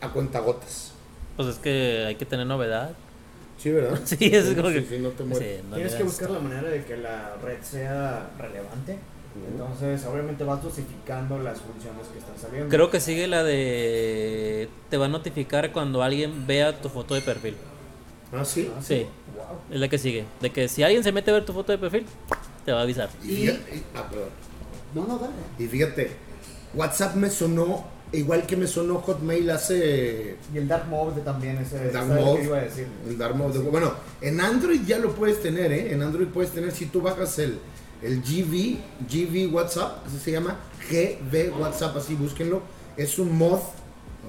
a 0.01 0.09
cuentagotas. 0.11 0.91
Pues 1.37 1.49
es 1.49 1.55
que 1.57 2.05
hay 2.07 2.15
que 2.15 2.25
tener 2.25 2.45
novedad. 2.47 2.91
Sí, 3.57 3.71
¿verdad? 3.71 3.99
Sí, 4.05 4.17
es 4.21 4.55
como 4.55 4.69
que- 4.69 4.85
Sí, 4.85 4.97
no 4.99 5.09
te 5.09 5.23
mueres. 5.23 5.57
Sí, 5.61 5.63
no 5.69 5.75
Tienes 5.75 5.95
que 5.95 6.03
buscar 6.03 6.29
la 6.31 6.39
manera 6.39 6.69
de 6.69 6.83
que 6.83 6.97
la 6.97 7.35
red 7.43 7.61
sea 7.61 8.29
relevante. 8.37 8.97
Entonces, 9.51 10.05
obviamente 10.05 10.43
vas 10.43 10.61
dosificando 10.63 11.39
las 11.39 11.59
funciones 11.59 12.07
que 12.07 12.19
están 12.19 12.37
saliendo. 12.39 12.69
Creo 12.69 12.89
que 12.89 12.99
sigue 12.99 13.27
la 13.27 13.43
de. 13.43 14.69
Te 14.89 14.97
va 14.97 15.05
a 15.05 15.09
notificar 15.09 15.71
cuando 15.71 16.01
alguien 16.03 16.45
vea 16.47 16.79
tu 16.81 16.89
foto 16.89 17.15
de 17.15 17.21
perfil. 17.21 17.55
Ah, 18.31 18.45
sí. 18.45 18.71
Ah, 18.75 18.81
Sí, 18.81 19.05
Wow. 19.35 19.57
es 19.71 19.79
la 19.79 19.87
que 19.87 19.97
sigue. 19.97 20.25
De 20.41 20.51
que 20.51 20.67
si 20.67 20.83
alguien 20.83 21.03
se 21.03 21.11
mete 21.11 21.31
a 21.31 21.33
ver 21.35 21.45
tu 21.45 21.53
foto 21.53 21.71
de 21.71 21.77
perfil, 21.77 22.05
te 22.65 22.71
va 22.71 22.79
a 22.79 22.83
avisar. 22.83 23.09
Y 23.23 23.27
fíjate, 23.27 23.75
y- 23.75 23.83
ah, 23.95 24.07
perdón. 24.09 24.29
No, 24.93 25.05
no, 25.07 25.17
dale. 25.17 25.33
Y 25.57 25.67
fíjate, 25.67 26.11
WhatsApp 26.73 27.15
me 27.15 27.29
sonó 27.29 27.85
igual 28.11 28.45
que 28.47 28.55
me 28.57 28.65
sonó 28.65 28.95
Hotmail 29.01 29.49
hace 29.51 30.35
Y 30.51 30.57
el 30.57 30.67
Dark 30.67 30.87
Mode 30.87 31.21
también, 31.21 31.57
ese 31.59 31.91
Dark 31.91 32.07
¿sabes 32.07 32.25
Mode. 32.25 32.43
iba 32.43 32.57
a 32.57 32.61
decir? 32.61 32.87
el 33.07 33.17
Dark 33.19 33.35
Mode. 33.35 33.59
Bueno, 33.59 33.93
en 34.21 34.41
Android 34.41 34.81
ya 34.85 34.97
lo 34.97 35.11
puedes 35.13 35.41
tener, 35.41 35.71
¿eh? 35.71 35.93
En 35.93 36.01
Android 36.01 36.27
puedes 36.27 36.51
tener, 36.51 36.71
si 36.71 36.87
tú 36.87 37.01
bajas 37.01 37.37
el, 37.39 37.59
el 38.01 38.21
GV, 38.21 38.77
GV 39.09 39.53
WhatsApp, 39.53 40.05
así 40.07 40.17
se 40.19 40.31
llama, 40.31 40.57
GV 40.89 41.59
WhatsApp, 41.59 41.95
así 41.97 42.15
búsquenlo. 42.15 42.61
Es 42.97 43.19
un 43.19 43.37
mod, 43.37 43.59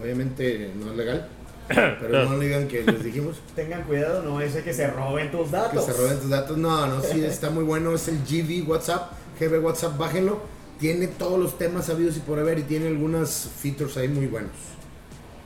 obviamente 0.00 0.72
no 0.76 0.90
es 0.92 0.96
legal, 0.96 1.28
pero 1.68 2.24
no 2.28 2.36
le 2.36 2.46
digan 2.46 2.68
que 2.68 2.82
les 2.82 3.02
dijimos. 3.04 3.36
Tengan 3.56 3.82
cuidado, 3.84 4.22
no 4.22 4.40
ese 4.40 4.62
que 4.62 4.72
se 4.74 4.88
roben 4.90 5.30
tus 5.30 5.46
que 5.48 5.56
datos. 5.56 5.84
se 5.84 5.92
roben 5.92 6.18
tus 6.20 6.30
datos. 6.30 6.56
No, 6.58 6.86
no, 6.86 7.02
sí, 7.02 7.20
está 7.24 7.50
muy 7.50 7.64
bueno. 7.64 7.94
Es 7.94 8.08
el 8.08 8.18
GV 8.24 8.68
WhatsApp, 8.68 9.12
GB 9.38 9.64
WhatsApp, 9.64 9.96
bájenlo. 9.98 10.40
Tiene 10.78 11.08
todos 11.08 11.38
los 11.38 11.58
temas 11.58 11.86
sabidos 11.86 12.16
y 12.16 12.20
por 12.20 12.38
haber 12.38 12.58
y 12.58 12.62
tiene 12.62 12.88
algunas 12.88 13.50
features 13.60 13.96
ahí 13.98 14.08
muy 14.08 14.26
buenos. 14.26 14.52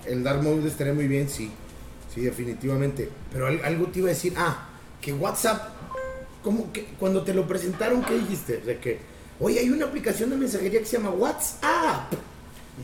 El 0.06 0.22
Dark 0.22 0.42
Mode 0.42 0.68
estaría 0.68 0.92
muy 0.94 1.08
bien, 1.08 1.28
sí. 1.28 1.50
Sí, 2.14 2.20
definitivamente. 2.20 3.08
Pero 3.32 3.48
al- 3.48 3.64
algo 3.64 3.86
te 3.86 3.98
iba 3.98 4.08
a 4.08 4.10
decir, 4.10 4.34
ah, 4.36 4.68
que 5.00 5.12
WhatsApp, 5.12 5.60
¿cómo 6.44 6.70
que 6.72 6.84
cuando 7.00 7.22
te 7.22 7.34
lo 7.34 7.48
presentaron, 7.48 8.04
qué 8.04 8.14
dijiste? 8.14 8.58
De 8.58 8.78
que, 8.78 8.98
oye, 9.40 9.58
hay 9.58 9.70
una 9.70 9.86
aplicación 9.86 10.30
de 10.30 10.36
mensajería 10.36 10.78
que 10.78 10.86
se 10.86 10.98
llama 10.98 11.10
WhatsApp. 11.10 12.12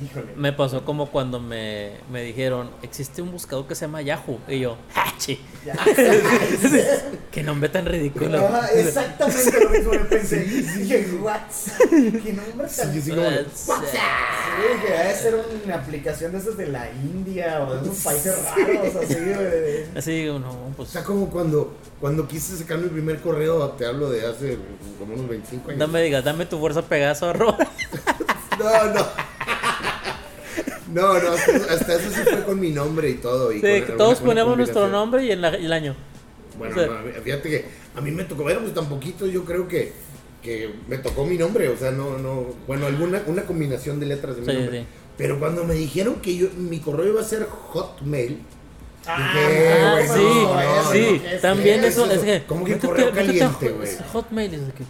Híjole. 0.03 0.35
Me 0.37 0.53
pasó 0.53 0.85
como 0.85 1.11
cuando 1.11 1.41
me, 1.41 1.93
me 2.13 2.23
dijeron, 2.23 2.71
existe 2.83 3.23
un 3.23 3.33
buscador 3.33 3.67
que 3.67 3.75
se 3.75 3.87
llama 3.87 4.03
Yahoo. 4.03 4.39
Y 4.47 4.61
yo, 4.61 4.77
¡hachi! 4.95 5.41
Ya. 5.65 5.75
Qué 7.33 7.43
nombre 7.43 7.69
tan 7.69 7.87
ridículo. 7.87 8.47
Ajá, 8.47 8.69
exactamente 8.69 9.65
lo 9.65 9.71
mismo 9.71 9.93
me 9.93 9.99
pensé. 10.01 10.41
Dije, 10.45 11.07
what? 11.21 11.41
¿Qué 11.91 12.33
nombre 12.33 12.69
tan 12.69 12.95
yo 12.95 13.03
sí 13.03 13.11
que 13.11 14.93
debe 14.93 15.15
ser 15.15 15.45
una 15.65 15.75
aplicación 15.77 16.33
de 16.33 16.39
esas 16.39 16.57
de 16.57 16.67
la 16.69 16.89
India 16.91 17.63
o 17.63 17.75
de 17.75 17.91
esos 17.91 18.05
países 18.05 18.37
raros, 18.45 18.97
así 18.97 19.15
de... 19.15 19.89
Así 19.97 20.13
digo, 20.13 20.39
no, 20.39 20.51
O 20.51 20.73
pues 20.77 20.91
sea, 20.91 21.03
como 21.03 21.29
cuando, 21.31 21.75
cuando 22.01 22.29
quise 22.29 22.57
sacar 22.57 22.79
mi 22.79 22.89
primer 22.89 23.21
correo, 23.21 23.71
te 23.71 23.87
hablo 23.87 24.11
de 24.11 24.27
hace 24.27 24.59
como 24.99 25.15
unos 25.15 25.29
25 25.29 25.71
años. 25.71 25.79
no 25.79 25.89
me 25.89 26.03
digas, 26.03 26.25
dame 26.25 26.47
tu 26.47 26.59
fuerza 26.59 26.83
Pegaso, 26.83 27.29
arroba. 27.29 27.59
No, 28.59 28.93
no. 28.93 29.30
No, 30.93 31.15
no, 31.21 31.31
hasta, 31.33 31.55
hasta 31.75 31.95
eso 31.95 32.11
sí 32.11 32.21
fue 32.29 32.43
con 32.45 32.59
mi 32.61 32.71
nombre 32.71 33.09
y 33.11 33.15
todo. 33.15 33.53
Y 33.53 33.57
Sí, 33.57 33.61
con 33.61 33.71
que 33.71 33.77
alguna- 33.79 33.97
todos 33.99 34.19
ponemos 34.21 34.57
nuestro 34.57 34.89
nombre 34.89 35.25
y 35.25 35.31
el, 35.31 35.41
y 35.61 35.65
el 35.67 35.73
año. 35.73 35.95
Bueno, 36.59 36.75
O 36.75 36.79
sea- 36.79 36.87
no, 36.89 37.23
fíjate 37.23 37.49
que 37.51 37.65
a 37.95 38.01
mí 38.01 38.11
me 38.11 38.25
tocó, 38.25 38.49
éramos 38.51 38.75
tan 38.75 38.87
poquitos, 38.89 39.31
yo 39.31 39.45
creo 39.45 39.67
que, 39.69 39.93
que 40.43 40.71
me 40.89 40.99
tocó 40.99 41.25
mi 41.25 41.37
nombre, 41.39 41.69
o 41.69 41.77
sea, 41.77 41.91
no, 41.91 42.19
no, 42.19 42.47
bueno, 42.67 42.87
alguna 42.87 43.23
una 43.27 43.43
combinación 43.45 44.01
de 44.01 44.07
letras 44.07 44.37
de 44.37 44.43
mi 44.43 44.49
Sí, 44.49 44.53
nombre. 44.55 44.81
sí. 44.81 44.87
Pero 45.17 45.39
cuando 45.39 45.65
me 45.65 45.75
dijeron 45.75 46.17
que 46.17 46.37
yo, 46.37 46.49
mi 46.57 46.81
correo 46.81 47.07
iba 47.09 47.21
a 47.21 47.25
ser 47.25 47.47
Hotmail, 47.47 48.39
Ah, 49.07 49.33
dije, 49.35 49.73
Ah, 49.83 49.99
sí, 50.03 50.21
no, 50.23 50.93
sí, 50.93 51.01
no, 51.17 51.23
¿qué 51.23 51.35
es 51.37 51.41
también 51.41 51.85
eso? 51.85 52.05
eso, 52.05 52.13
es 52.13 52.21
que... 52.21 52.45
¿Cómo 52.47 52.67
que 52.67 52.79
correo 52.79 53.11
caliente, 53.13 53.71
güey? 53.71 53.89
Hotmail, 54.13 54.53
es 54.55 54.67
de 54.67 54.73
que... 54.75 54.85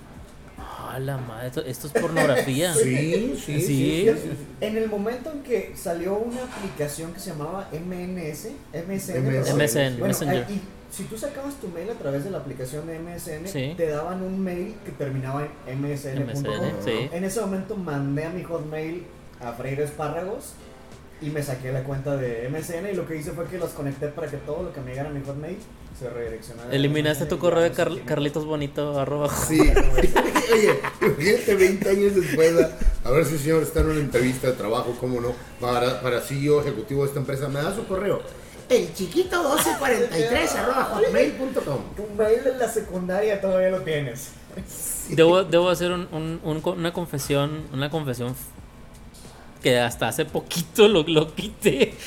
Ah, 0.92 0.98
la 0.98 1.16
madre, 1.18 1.46
esto, 1.48 1.62
esto 1.64 1.86
es 1.86 1.92
pornografía. 1.92 2.74
Sí, 2.82 3.34
sí, 3.36 3.60
sí. 3.60 3.62
Sí. 3.62 4.04
sí. 4.14 4.30
En 4.60 4.76
el 4.76 4.88
momento 4.88 5.30
en 5.32 5.42
que 5.42 5.72
salió 5.76 6.14
una 6.18 6.42
aplicación 6.44 7.12
que 7.12 7.20
se 7.20 7.30
llamaba 7.30 7.68
MNS, 7.72 8.48
MSN, 8.72 9.20
MSN. 9.20 9.24
Bueno, 9.24 9.56
Messenger. 10.06 10.44
ahí- 10.48 10.54
y 10.54 10.60
si 10.94 11.04
tú 11.04 11.16
sacabas 11.16 11.54
tu 11.60 11.68
mail 11.68 11.88
a 11.90 11.94
través 11.94 12.24
de 12.24 12.30
la 12.30 12.38
aplicación 12.38 12.86
de 12.86 12.96
MSN, 12.98 13.46
Sí. 13.48 13.74
te 13.76 13.86
daban 13.86 14.22
un 14.22 14.40
mail 14.42 14.74
que 14.84 14.90
terminaba 14.92 15.46
en 15.66 15.80
msn.com. 15.80 16.26
MSN, 16.26 16.84
sí. 16.84 17.08
En 17.12 17.24
ese 17.24 17.40
momento 17.40 17.76
mandé 17.76 18.24
a 18.24 18.30
mi 18.30 18.42
hotmail 18.42 19.04
a 19.40 19.52
freír 19.52 19.80
espárragos 19.80 20.54
y 21.22 21.30
me 21.30 21.42
saqué 21.42 21.72
la 21.72 21.82
cuenta 21.84 22.16
de 22.16 22.48
MSN 22.48 22.90
y 22.92 22.94
lo 22.94 23.06
que 23.06 23.16
hice 23.16 23.32
fue 23.32 23.46
que 23.46 23.58
los 23.58 23.70
conecté 23.70 24.08
para 24.08 24.28
que 24.28 24.38
todo 24.38 24.62
lo 24.62 24.72
que 24.72 24.80
me 24.80 24.90
llegara 24.90 25.10
a 25.10 25.12
mi 25.12 25.20
hotmail 25.24 25.58
se 25.98 26.08
redireccionara. 26.08 26.70
a 26.70 26.74
Eliminaste 26.74 27.26
tu 27.26 27.38
correo 27.38 27.62
de 27.62 27.72
Car-. 27.72 28.04
Carlitos 28.06 28.44
Bonito, 28.46 28.98
arroba. 28.98 29.28
Sí. 29.28 29.60
Oye, 30.52 30.80
imagínate 31.02 31.54
20 31.54 31.88
años 31.90 32.14
después, 32.16 32.54
a- 32.60 33.08
a 33.08 33.10
ver 33.12 33.24
si 33.24 33.34
el 33.34 33.40
señor 33.40 33.62
está 33.62 33.80
en 33.80 33.90
una 33.90 34.00
entrevista 34.00 34.46
de 34.48 34.54
trabajo, 34.54 34.96
cómo 34.98 35.20
no, 35.20 35.32
para, 35.60 36.00
para 36.00 36.20
CEO 36.20 36.60
ejecutivo 36.60 37.02
de 37.02 37.08
esta 37.08 37.20
empresa, 37.20 37.48
me 37.48 37.62
da 37.62 37.74
su 37.74 37.86
correo. 37.86 38.20
El 38.68 38.92
chiquito 38.94 39.36
1243 39.42 40.54
arroba 40.56 40.84
hotmail.com. 40.84 41.78
Tu 41.96 42.06
mail 42.16 42.44
de 42.44 42.56
la 42.56 42.68
secundaria 42.68 43.40
todavía 43.40 43.70
lo 43.70 43.80
tienes. 43.82 44.30
Debo, 45.10 45.42
debo 45.44 45.68
hacer 45.70 45.90
un- 45.92 46.08
un- 46.12 46.40
un 46.42 46.60
co- 46.60 46.72
una 46.72 46.92
confesión, 46.92 47.64
una 47.72 47.90
confesión 47.90 48.34
que 49.62 49.78
hasta 49.78 50.08
hace 50.08 50.24
poquito 50.24 50.88
lo, 50.88 51.04
lo 51.06 51.34
quité. 51.34 51.94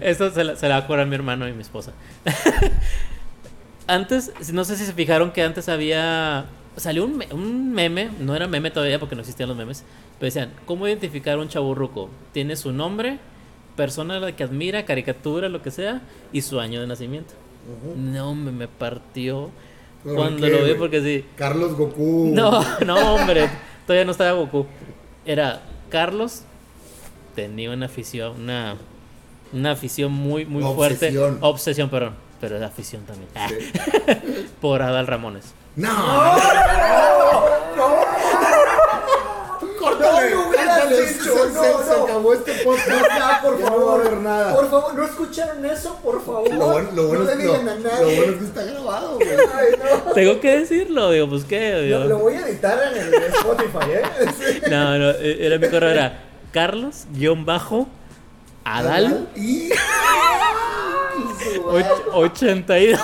Esto 0.00 0.30
se 0.30 0.44
la, 0.44 0.56
se 0.56 0.68
la 0.68 0.78
va 0.78 0.84
a 0.84 0.86
cobrar 0.86 1.06
mi 1.06 1.14
hermano 1.14 1.48
y 1.48 1.52
mi 1.52 1.62
esposa. 1.62 1.92
antes, 3.86 4.32
no 4.52 4.64
sé 4.64 4.76
si 4.76 4.84
se 4.84 4.92
fijaron 4.92 5.32
que 5.32 5.42
antes 5.42 5.68
había... 5.68 6.46
Salió 6.76 7.04
un, 7.04 7.16
me- 7.16 7.28
un 7.32 7.72
meme, 7.72 8.10
no 8.20 8.36
era 8.36 8.46
meme 8.46 8.70
todavía 8.70 8.98
porque 8.98 9.14
no 9.14 9.22
existían 9.22 9.48
los 9.48 9.56
memes, 9.56 9.82
pero 10.18 10.26
decían, 10.26 10.52
¿cómo 10.66 10.86
identificar 10.86 11.38
a 11.38 11.40
un 11.40 11.48
chaburruco? 11.48 12.10
Tiene 12.32 12.54
su 12.54 12.70
nombre, 12.70 13.18
persona 13.76 14.18
a 14.18 14.20
la 14.20 14.36
que 14.36 14.44
admira, 14.44 14.84
caricatura, 14.84 15.48
lo 15.48 15.62
que 15.62 15.70
sea, 15.70 16.02
y 16.34 16.42
su 16.42 16.60
año 16.60 16.82
de 16.82 16.86
nacimiento. 16.86 17.32
No, 17.96 18.34
me, 18.34 18.52
me 18.52 18.68
partió 18.68 19.50
¿Por 20.04 20.16
cuando 20.16 20.46
qué, 20.46 20.52
lo 20.52 20.64
vi 20.64 20.74
porque 20.74 21.00
sí. 21.00 21.24
Carlos 21.34 21.74
Goku. 21.76 22.30
No, 22.34 22.62
no, 22.84 23.14
hombre, 23.14 23.48
todavía 23.86 24.04
no 24.04 24.12
estaba 24.12 24.32
Goku. 24.32 24.66
Era 25.24 25.62
Carlos, 25.90 26.42
tenía 27.34 27.70
una 27.70 27.86
afición, 27.86 28.40
una, 28.42 28.76
una 29.52 29.72
afición 29.72 30.12
muy, 30.12 30.44
muy 30.44 30.62
fuerte. 30.74 31.06
Obsesión. 31.06 31.38
Obsesión, 31.40 31.90
perdón, 31.90 32.14
pero 32.40 32.56
era 32.56 32.66
afición 32.66 33.02
también. 33.04 33.28
Sí. 33.48 34.44
Por 34.60 34.82
Adal 34.82 35.06
Ramones. 35.06 35.54
No. 35.76 35.90
Córtale, 39.78 40.30
No, 40.30 40.40
no 40.42 40.48
hubieras 40.48 40.80
córtale, 40.80 40.96
se- 41.62 41.90
no, 41.90 41.96
no. 41.98 42.04
acabó 42.04 42.34
este 42.34 42.52
podcast 42.64 42.88
ya, 42.88 43.40
por 43.44 43.58
Ya 43.58 43.64
no 43.64 43.70
favor. 43.70 43.88
va 43.88 43.92
a 43.92 44.06
haber 44.06 44.18
nada. 44.20 44.54
Por 44.54 44.70
favor, 44.70 44.94
¿no 44.94 45.04
escucharon 45.04 45.64
eso? 45.66 45.96
Por 46.02 46.24
favor. 46.24 46.52
Lo 46.54 46.66
bueno, 46.66 46.88
lo 46.94 47.06
bueno 47.08 47.24
no 47.24 47.30
es, 47.30 47.36
le 47.38 47.44
lo- 47.44 47.52
digan 47.52 47.68
a 47.68 47.74
lo 47.74 47.80
nadie. 47.80 48.16
bueno 48.16 48.32
es 48.32 48.38
que 48.38 48.44
está 48.44 48.62
grabado, 48.64 49.14
güey. 49.16 49.28
Ay, 49.30 49.66
no. 50.06 50.12
Tengo 50.12 50.40
que 50.40 50.58
decirlo, 50.58 51.10
digo, 51.10 51.28
pues 51.28 51.44
qué. 51.44 51.74
Digo, 51.80 51.98
Lo, 52.00 52.04
lo 52.08 52.18
voy 52.18 52.34
a 52.34 52.46
editar 52.48 52.78
en 52.94 53.02
el 53.02 53.14
Spotify, 53.14 53.90
¿eh? 53.90 54.02
Sí. 54.38 54.60
No, 54.70 54.98
no, 54.98 55.10
eh, 55.10 55.38
era 55.46 55.58
mi 55.58 55.68
correo, 55.68 55.90
era 55.90 56.20
Carlos, 56.52 57.06
guion 57.12 57.44
bajo, 57.44 57.86
Adal, 58.64 59.28
Y. 59.36 59.70
och- 61.64 62.14
82, 62.14 62.98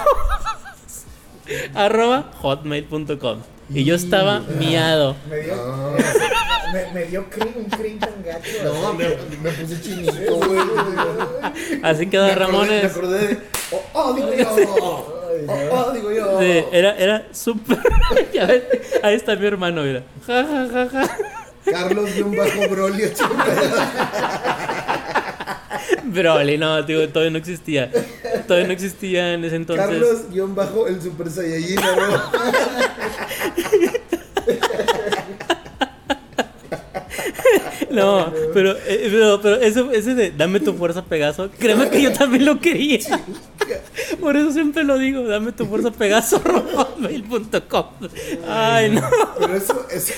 arroba 1.74 2.24
hotmail.com. 2.40 3.38
Y 3.74 3.84
yo 3.84 3.94
estaba 3.94 4.40
miado. 4.58 5.16
Me 5.30 5.38
dio, 5.38 5.54
No. 5.56 5.96
Me, 6.72 6.92
me 6.92 7.04
dio 7.06 7.24
crin, 7.30 7.52
un 7.56 7.64
crin 7.66 7.98
tan 7.98 8.22
gacho. 8.24 8.64
No, 8.64 8.92
me, 8.94 9.04
puse 9.06 9.80
chinito, 9.80 10.36
güey. 10.36 10.60
Así 11.82 12.06
que 12.08 12.18
Me 12.18 12.24
Adal 12.24 12.32
acordé- 12.32 12.38
Me 12.38 12.46
Ramones. 12.46 12.84
acordé 12.90 13.28
de. 13.28 13.38
Oh, 13.72 13.82
oh, 13.94 14.12
digo 14.14 14.32
yo. 14.34 14.48
Oh, 14.82 15.06
no. 15.46 15.52
oh, 15.72 15.90
digo 15.92 16.12
yo. 16.12 16.40
Sí, 16.40 16.64
era, 16.72 16.96
era 16.96 17.26
súper. 17.32 17.78
ahí 19.02 19.14
está 19.14 19.34
mi 19.36 19.46
hermano, 19.46 19.82
mira. 19.82 20.02
Ja, 20.26 20.44
ja, 20.44 20.68
ja, 20.72 20.88
ja. 20.88 21.16
Carlos 21.64 22.12
de 22.14 22.22
un 22.24 22.36
bajo 22.36 22.68
Broly 22.68 23.04
80. 23.04 23.28
Broly, 26.04 26.58
no, 26.58 26.84
tío, 26.84 27.08
todavía 27.08 27.30
no 27.30 27.38
existía. 27.38 27.90
Todavía 28.46 28.66
no 28.66 28.72
existía 28.72 29.34
en 29.34 29.44
ese 29.44 29.56
entonces. 29.56 29.86
Carlos 29.86 30.30
guion 30.30 30.54
bajo 30.54 30.86
el 30.86 31.00
Super 31.00 31.30
Saiyajin, 31.30 31.76
¿no? 31.76 31.82
No, 37.92 38.32
pero, 38.54 38.72
eh, 38.86 39.08
pero, 39.10 39.40
pero 39.40 39.56
eso, 39.56 39.90
ese 39.92 40.14
de 40.14 40.30
dame 40.30 40.60
tu 40.60 40.74
fuerza 40.74 41.04
Pegaso, 41.04 41.50
créeme 41.58 41.90
que 41.90 42.02
yo 42.02 42.12
también 42.12 42.44
lo 42.44 42.60
quería. 42.60 43.00
Por 44.20 44.36
eso 44.36 44.52
siempre 44.52 44.84
lo 44.84 44.98
digo, 44.98 45.22
dame 45.24 45.52
tu 45.52 45.66
fuerza 45.66 45.90
Pegaso, 45.90 46.40
hotmail.com. 46.74 47.86
Ay, 48.48 48.90
no. 48.90 49.02
Pero 49.38 49.56
eso, 49.56 49.86
eso. 49.90 50.14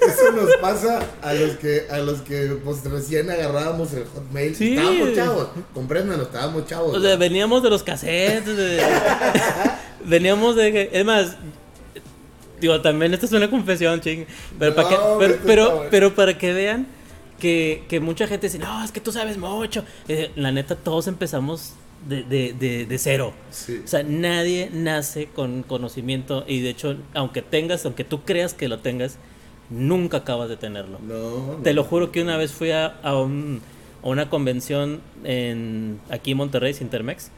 Eso 0.00 0.32
nos 0.32 0.56
pasa 0.56 1.00
a 1.22 1.32
los 1.34 1.52
que, 1.56 1.86
a 1.90 1.98
los 1.98 2.20
que 2.20 2.58
pues 2.64 2.84
recién 2.84 3.30
agarrábamos 3.30 3.92
el 3.92 4.04
hotmail. 4.04 4.54
Sí. 4.54 4.76
Estábamos 4.76 5.14
chavos, 5.14 5.48
compréndanos, 5.72 6.26
estábamos 6.26 6.66
chavos. 6.66 6.96
O 6.96 7.00
sea, 7.00 7.16
veníamos 7.16 7.62
de 7.62 7.70
los 7.70 7.82
cassettes, 7.82 8.56
de, 8.56 8.82
Veníamos 10.04 10.56
de 10.56 10.90
es 10.92 11.04
más, 11.04 11.36
digo, 12.68 12.80
también 12.80 13.14
esto 13.14 13.26
es 13.26 13.32
una 13.32 13.48
confesión, 13.50 14.00
ching, 14.00 14.26
pero, 14.58 14.74
para, 14.74 14.88
que, 14.88 14.94
No, 14.94 15.18
pero, 15.90 16.14
para 16.14 16.36
que 16.38 16.52
vean 16.52 16.86
que, 17.38 17.84
que 17.88 18.00
mucha 18.00 18.26
gente 18.26 18.46
dice, 18.48 18.58
no, 18.58 18.84
es 18.84 18.92
que 18.92 19.00
tú 19.00 19.12
sabes 19.12 19.36
mucho. 19.38 19.84
Eh, 20.08 20.30
la 20.36 20.50
neta, 20.52 20.76
todos 20.76 21.06
empezamos 21.08 21.74
de, 22.08 22.22
de, 22.22 22.52
de, 22.52 22.86
de 22.86 22.98
cero. 22.98 23.32
Sí. 23.50 23.80
O 23.84 23.88
sea, 23.88 24.02
nadie 24.02 24.70
nace 24.72 25.26
con 25.26 25.62
conocimiento 25.62 26.44
y 26.46 26.60
de 26.60 26.70
hecho, 26.70 26.96
aunque 27.14 27.42
tengas, 27.42 27.84
aunque 27.84 28.04
tú 28.04 28.22
creas 28.24 28.54
que 28.54 28.68
lo 28.68 28.78
tengas, 28.80 29.18
nunca 29.70 30.18
acabas 30.18 30.48
de 30.48 30.56
tenerlo. 30.56 30.98
No, 31.02 31.60
Te 31.62 31.72
lo 31.74 31.84
juro 31.84 32.12
que 32.12 32.22
una 32.22 32.36
vez 32.36 32.52
fui 32.52 32.70
a, 32.70 32.86
a 33.02 33.16
un- 33.18 33.60
a 34.02 34.08
una 34.08 34.28
convención 34.28 35.00
en, 35.24 35.98
aquí 36.10 36.32
en 36.32 36.36
Monterrey, 36.36 36.74
Sintermex. 36.74 37.30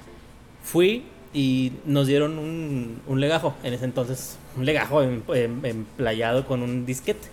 Fui 0.64 1.04
y 1.36 1.72
nos 1.84 2.06
dieron 2.06 2.38
un, 2.38 3.02
un 3.06 3.20
legajo, 3.20 3.54
en 3.62 3.74
ese 3.74 3.84
entonces, 3.84 4.38
un 4.56 4.64
legajo 4.64 5.02
em- 5.02 5.22
em- 5.34 5.64
emplayado 5.66 6.46
con 6.46 6.62
un 6.62 6.86
disquete. 6.86 7.28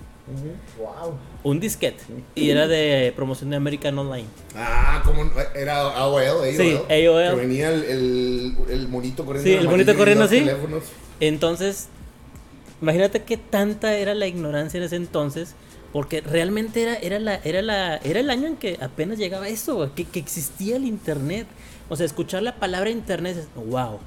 Wow. 0.78 1.18
Un 1.44 1.62
disquete. 1.62 2.04
Y 2.36 2.50
era 2.50 2.68
de 2.68 3.14
promoción 3.16 3.50
de 3.50 3.56
American 3.56 3.98
Online. 3.98 4.28
Ah, 4.58 5.02
como 5.06 5.24
era 5.56 5.80
AOL, 5.80 6.22
AOL. 6.22 6.48
Sí, 6.52 6.76
AOL. 6.90 7.30
Que 7.30 7.36
venía 7.36 7.72
el, 7.72 7.84
el, 7.86 8.56
el 8.70 8.88
monito 8.90 9.26
corriendo. 9.26 9.50
Sí, 9.50 9.56
el 9.56 9.70
monito 9.70 9.96
corriendo 9.96 10.26
así. 10.26 10.40
teléfonos. 10.40 10.84
Entonces, 11.22 11.88
imagínate 12.82 13.24
qué 13.24 13.38
tanta 13.38 13.96
era 13.98 14.14
la 14.16 14.28
ignorancia 14.28 14.80
en 14.80 14.84
ese 14.84 14.98
entonces, 14.98 15.56
porque 15.94 16.20
realmente 16.20 16.82
era, 16.84 16.96
era, 16.96 17.20
la, 17.20 17.36
era, 17.46 17.62
la, 17.62 17.98
era 17.98 18.20
el 18.20 18.30
año 18.30 18.48
en 18.48 18.58
que 18.58 18.78
apenas 18.82 19.18
llegaba 19.18 19.48
eso, 19.48 19.92
que 19.96 20.08
existía 20.20 20.76
el 20.76 20.84
internet. 20.84 21.48
O 21.90 21.96
sea, 21.96 22.06
escuchar 22.06 22.44
la 22.44 22.56
palabra 22.56 22.90
internet, 22.90 23.38
es, 23.38 23.48
wow, 23.56 24.00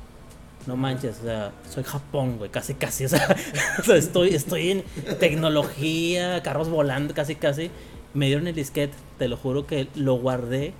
no 0.67 0.77
manches, 0.77 1.19
o 1.21 1.25
sea, 1.25 1.53
soy 1.69 1.85
Japón, 1.85 2.39
güey, 2.39 2.51
casi, 2.51 2.75
casi, 2.75 3.05
o 3.05 3.09
sea, 3.09 3.37
o 3.79 3.83
sea, 3.83 3.97
estoy, 3.97 4.35
estoy 4.35 4.71
en 4.71 4.85
tecnología, 5.19 6.43
carros 6.43 6.69
volando, 6.69 7.15
casi, 7.15 7.37
casi. 7.37 7.71
Me 8.15 8.27
dieron 8.27 8.47
el 8.47 8.55
disquete, 8.55 8.95
te 9.19 9.29
lo 9.29 9.37
juro 9.37 9.67
que 9.67 9.89
lo 9.95 10.15
guardé 10.15 10.73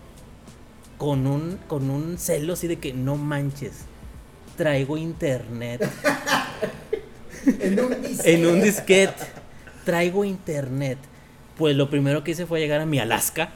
con 0.99 1.27
un, 1.27 1.59
con 1.69 1.91
un 1.91 2.19
celo 2.19 2.55
así 2.55 2.67
de 2.67 2.77
que 2.77 2.93
no 2.93 3.17
manches, 3.17 3.85
traigo 4.57 4.97
internet. 4.97 5.89
En 7.47 7.79
un 7.79 8.03
disquete. 8.03 8.33
en 8.33 8.47
un 8.47 8.61
disquete. 8.61 9.25
Traigo 9.85 10.25
internet. 10.25 10.99
Pues 11.57 11.75
lo 11.75 11.89
primero 11.89 12.23
que 12.23 12.33
hice 12.33 12.45
fue 12.47 12.61
llegar 12.61 12.81
a 12.83 12.87
mi 12.87 12.99
Alaska, 12.99 13.51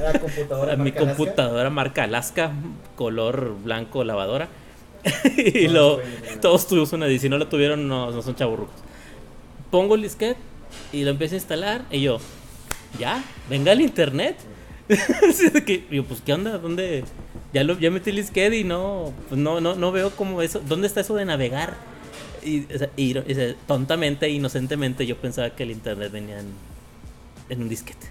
La 0.00 0.18
computadora. 0.20 0.72
a 0.72 0.76
mi 0.76 0.84
marca 0.84 1.00
Alaska. 1.00 1.16
computadora 1.16 1.70
marca 1.70 2.04
Alaska, 2.04 2.52
color 2.96 3.54
blanco 3.62 4.02
lavadora. 4.04 4.48
y 5.36 5.66
Todos 5.66 5.72
lo, 5.72 6.00
todos 6.40 6.66
tuvimos 6.68 6.92
una. 6.94 7.08
Y 7.08 7.18
si 7.18 7.28
no 7.28 7.36
la 7.38 7.48
tuvieron, 7.48 7.86
no, 7.88 8.10
no 8.10 8.22
son 8.22 8.34
chaburrucos. 8.34 8.74
Pongo 9.70 9.94
el 9.94 10.02
disquete 10.02 10.38
y 10.92 11.04
lo 11.04 11.10
empiezo 11.10 11.34
a 11.34 11.38
instalar. 11.38 11.82
Y 11.90 12.00
yo, 12.00 12.18
ya, 12.98 13.22
venga 13.50 13.72
el 13.72 13.80
internet. 13.82 14.36
Que, 15.66 15.86
yo, 15.90 16.04
pues, 16.04 16.20
¿qué 16.24 16.32
onda? 16.34 16.58
¿Dónde? 16.58 17.04
Ya, 17.52 17.62
lo, 17.64 17.78
ya 17.78 17.90
metí 17.90 18.10
el 18.10 18.16
disquete 18.16 18.58
y 18.58 18.64
no, 18.64 19.12
pues 19.28 19.40
no, 19.40 19.60
no, 19.60 19.74
no 19.74 19.92
veo 19.92 20.10
cómo 20.10 20.40
eso. 20.42 20.60
¿Dónde 20.66 20.86
está 20.86 21.00
eso 21.00 21.14
de 21.14 21.24
navegar? 21.24 21.74
Y, 22.44 22.64
o 22.74 22.78
sea, 22.78 22.90
y- 22.96 23.16
o 23.16 23.24
sea, 23.34 23.54
tontamente, 23.66 24.28
inocentemente, 24.28 25.06
yo 25.06 25.16
pensaba 25.16 25.50
que 25.50 25.62
el 25.62 25.70
internet 25.70 26.10
venía 26.12 26.40
en, 26.40 26.46
en 27.52 27.62
un 27.62 27.68
disquete. 27.68 28.06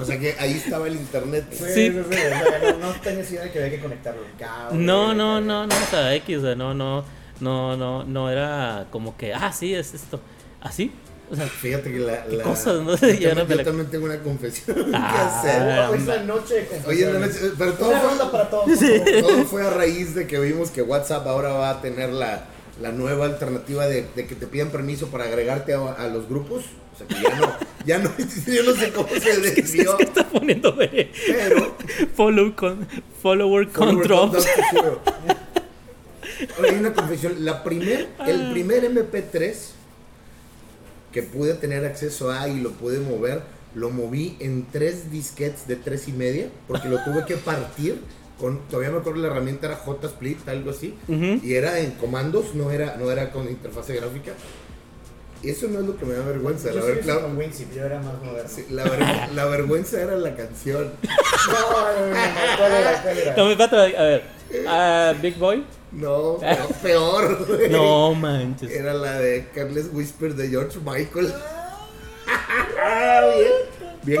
O 0.00 0.04
sea 0.04 0.18
que 0.18 0.34
ahí 0.40 0.52
estaba 0.54 0.88
el 0.88 0.96
internet. 0.96 1.46
Sí, 1.52 1.58
Sí. 1.58 1.64
sí, 1.74 1.92
sí, 1.92 1.98
o 2.00 2.12
sea, 2.12 2.72
no, 2.72 2.78
no 2.78 2.92
tenías 3.00 3.30
idea 3.30 3.42
de 3.44 3.52
que 3.52 3.58
había 3.60 3.70
que 3.70 3.80
conectarlo 3.80 4.22
cable. 4.38 4.76
No, 4.78 5.14
no, 5.14 5.40
no, 5.40 5.66
no, 5.66 5.74
o 5.74 5.90
sea, 5.90 6.14
X, 6.16 6.38
o 6.38 6.42
sea, 6.42 6.54
no, 6.56 6.74
no, 6.74 7.04
no, 7.40 7.76
no, 7.76 8.02
no 8.04 8.28
era 8.30 8.86
como 8.90 9.16
que, 9.16 9.32
ah, 9.32 9.52
sí, 9.52 9.72
es 9.74 9.94
esto. 9.94 10.20
¿Así? 10.60 10.90
O 11.30 11.36
sea, 11.36 11.46
Fíjate 11.46 11.92
que 11.92 11.98
la. 12.00 12.24
¿Qué 12.24 12.36
la- 12.38 12.42
cosas, 12.44 12.80
no? 12.82 12.96
Yo, 13.20 13.34
no 13.36 13.44
me 13.44 13.50
yo 13.50 13.56
la- 13.56 13.64
también 13.64 13.88
tengo 13.90 14.06
una 14.06 14.18
confesión 14.18 14.76
Ah, 14.94 15.40
que 15.44 15.48
hacer. 15.48 15.88
Oh, 15.90 15.94
es 15.94 16.06
la 16.06 16.22
noche 16.24 16.54
de 16.54 16.66
confesiones. 16.66 16.86
Oye, 16.86 17.12
la 17.12 17.26
noche- 17.26 17.52
pero 17.56 17.72
todo 17.74 17.92
fue- 17.92 18.30
para 18.32 18.50
todos. 18.50 18.66
Todo 19.20 19.44
fue 19.44 19.64
a 19.64 19.70
raíz 19.70 20.14
de 20.16 20.26
que 20.26 20.40
vimos 20.40 20.70
que 20.70 20.82
WhatsApp 20.82 21.24
ahora 21.28 21.50
va 21.52 21.70
a 21.70 21.80
tener 21.82 22.08
la, 22.10 22.46
la 22.80 22.92
nueva 22.92 23.26
alternativa 23.26 23.86
de, 23.86 24.06
de 24.14 24.26
que 24.26 24.34
te 24.34 24.46
pidan 24.46 24.70
permiso 24.70 25.08
para 25.08 25.24
agregarte 25.24 25.74
a, 25.74 25.92
a 25.92 26.08
los 26.08 26.28
grupos. 26.28 26.64
O 26.94 26.98
sea 26.98 27.06
que 27.06 27.22
ya 27.22 27.36
no, 27.36 27.52
ya 27.84 27.98
no, 27.98 28.10
yo 28.46 28.62
no 28.64 28.74
sé 28.74 28.90
cómo 28.94 29.08
se 29.08 29.16
es 29.16 29.38
que 29.38 29.62
desvió, 29.62 29.98
está 29.98 30.28
poniendo 30.28 30.72
de 30.72 31.10
pero 31.26 31.76
follow 32.14 32.54
con, 32.54 32.86
follower 33.22 33.68
Follower 33.68 33.72
control. 33.72 34.30
Hay 36.62 36.74
una 36.76 36.92
confesión. 36.92 37.44
La 37.44 37.64
primer, 37.64 38.08
el 38.26 38.52
primer 38.52 38.84
MP3 38.84 39.54
que 41.12 41.22
pude 41.22 41.54
tener 41.54 41.84
acceso 41.84 42.30
a 42.30 42.48
y 42.48 42.60
lo 42.60 42.72
pude 42.72 43.00
mover, 43.00 43.42
lo 43.74 43.90
moví 43.90 44.36
en 44.40 44.66
tres 44.70 45.10
disquetes 45.10 45.66
de 45.66 45.76
tres 45.76 46.06
y 46.06 46.12
media, 46.12 46.48
porque 46.66 46.88
lo 46.88 47.02
tuve 47.02 47.24
que 47.26 47.36
partir. 47.36 48.00
Con, 48.38 48.60
todavía 48.68 48.90
me 48.90 48.98
acuerdo 48.98 49.20
la 49.20 49.28
herramienta 49.28 49.66
era 49.66 49.76
J-Split, 49.76 50.48
algo 50.48 50.70
así. 50.70 50.96
Ujú. 51.08 51.40
Y 51.44 51.54
era 51.54 51.78
en 51.80 51.92
comandos, 51.92 52.54
no 52.54 52.70
era, 52.70 52.96
no 52.96 53.10
era 53.10 53.30
con 53.32 53.48
interfase 53.48 53.94
gráfica. 53.96 54.32
Y 55.42 55.50
eso 55.50 55.66
no 55.68 55.78
es 55.80 55.86
lo 55.86 55.96
que 55.96 56.04
me 56.04 56.14
da 56.14 56.24
vergüenza. 56.24 56.68
La, 56.68 56.80
Yo 56.80 56.86
ver- 56.86 57.06
la- 57.06 57.20
con 57.20 57.36
Winsip, 57.36 57.72
yo 57.74 57.84
era 57.84 57.98
más 58.00 58.20
moderno. 58.22 58.48
sí, 58.52 58.66
la 58.70 58.84
ver- 58.84 59.30
la 59.34 59.44
vergüenza 59.46 60.00
era 60.00 60.16
la 60.16 60.34
canción. 60.34 60.92
No, 61.48 61.52
no, 61.52 62.06
no, 62.06 62.06
no, 62.06 62.56
¿cuál 62.58 62.72
era? 62.72 63.02
¿Cuál 63.02 63.18
era? 63.18 63.36
No, 63.36 63.98
a 63.98 64.02
ver. 64.02 64.22
ah, 64.66 65.14
Big 65.22 65.36
Boy. 65.38 65.64
No, 65.92 66.38
peor. 66.82 67.46
No 67.70 68.14
manches. 68.14 68.70
Era 68.70 68.92
la 68.94 69.18
de 69.18 69.48
Carles 69.54 69.86
Whisper 69.92 70.34
de 70.34 70.48
George 70.48 70.78
Michael. 70.84 71.32
Ah, 72.80 73.22
bien, 74.04 74.20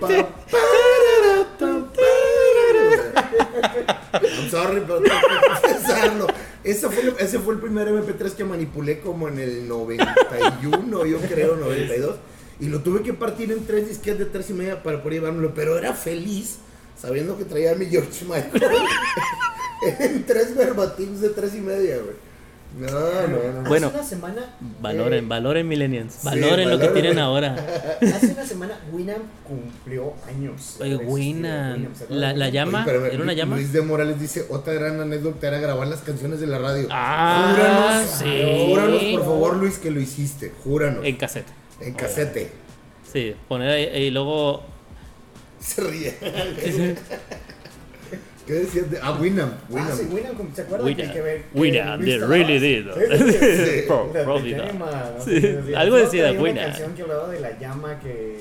Pa, 0.00 0.08
para. 0.08 1.73
I'm 3.54 4.50
sorry, 4.50 4.82
pero 4.86 5.00
tengo 5.00 5.16
que 5.20 5.68
confesarlo. 5.68 6.26
Ese 6.62 6.88
fue, 6.88 7.14
ese 7.18 7.38
fue 7.38 7.54
el 7.54 7.60
primer 7.60 7.88
MP3 7.88 8.32
que 8.32 8.44
manipulé 8.44 9.00
como 9.00 9.28
en 9.28 9.38
el 9.38 9.68
91, 9.68 11.06
yo 11.06 11.18
creo, 11.20 11.56
92. 11.56 12.16
Y 12.60 12.68
lo 12.68 12.80
tuve 12.80 13.02
que 13.02 13.12
partir 13.12 13.52
en 13.52 13.66
tres 13.66 13.88
disquetes 13.88 14.20
de 14.20 14.24
tres 14.26 14.50
y 14.50 14.54
media 14.54 14.82
para 14.82 15.02
poder 15.02 15.20
llevármelo. 15.20 15.52
Pero 15.54 15.76
era 15.76 15.92
feliz 15.92 16.58
sabiendo 16.96 17.36
que 17.36 17.44
traía 17.44 17.72
a 17.72 17.74
mi 17.74 17.86
George 17.86 18.24
Michael 18.24 18.72
en 20.00 20.24
tres 20.24 20.56
verbatims 20.56 21.20
de 21.20 21.30
tres 21.30 21.54
y 21.54 21.60
media, 21.60 21.98
güey. 21.98 22.23
No, 22.76 22.88
no, 22.90 23.62
no. 23.62 23.68
Bueno, 23.68 23.86
hace 23.86 23.96
una 23.96 24.04
semana. 24.04 24.42
Valoren, 24.80 25.24
eh, 25.24 25.28
valoren 25.28 25.68
millennials. 25.68 26.14
Sí, 26.14 26.20
Valoren 26.24 26.68
lo 26.70 26.78
que 26.80 26.88
tienen 26.88 27.18
ahora. 27.20 27.54
hace 28.00 28.32
una 28.32 28.44
semana 28.44 28.80
Winamp 28.92 29.22
cumplió 29.46 30.14
años. 30.26 30.78
Oye. 30.80 30.96
¿se 30.96 31.02
acuerdan 32.04 32.38
la- 32.38 32.48
llama- 32.48 32.84
Oye, 32.84 33.12
¿Era 33.14 33.22
una 33.22 33.32
llama? 33.32 33.56
Luis 33.56 33.72
de 33.72 33.80
Morales 33.82 34.18
dice, 34.20 34.46
otra 34.50 34.72
gran 34.74 35.00
anécdota 35.00 35.46
era 35.46 35.58
grabar 35.58 35.86
las 35.86 36.00
canciones 36.00 36.40
de 36.40 36.48
la 36.48 36.58
radio. 36.58 36.88
Ah, 36.90 37.54
júranos, 37.54 38.10
sí. 38.10 38.66
júranos, 38.68 39.02
por 39.04 39.20
favor, 39.24 39.56
Luis, 39.56 39.78
que 39.78 39.90
lo 39.92 40.00
hiciste. 40.00 40.52
Júranos. 40.64 41.04
En 41.04 41.16
cassette. 41.16 41.46
En 41.80 41.94
casete. 41.94 42.50
Sí, 43.12 43.34
poner 43.46 43.70
ahí 43.70 44.04
y 44.06 44.10
luego. 44.10 44.62
Se 45.60 45.80
ríe. 45.80 46.14
¿Qué 48.46 48.52
decías? 48.52 48.90
De, 48.90 48.98
ah, 49.02 49.16
Winamp. 49.20 49.52
Ah, 49.54 49.66
Winamp. 49.70 49.92
sí, 49.94 50.06
Winamp, 50.12 50.54
¿se 50.54 50.62
acuerdan 50.62 50.86
Winamp. 50.86 51.12
que, 51.12 51.18
que, 51.18 51.42
que 51.54 52.02
they 52.04 52.18
really 52.18 52.58
did. 52.58 52.86
Sí, 55.24 55.74
algo 55.74 55.96
decía 55.96 56.24
de 56.24 56.28
traía 56.28 56.40
una 56.40 56.42
Winamp. 56.42 56.66
canción 56.68 56.94
que 56.94 57.02
hablaba 57.02 57.28
de 57.30 57.40
la 57.40 57.58
llama 57.58 57.98
que 58.00 58.40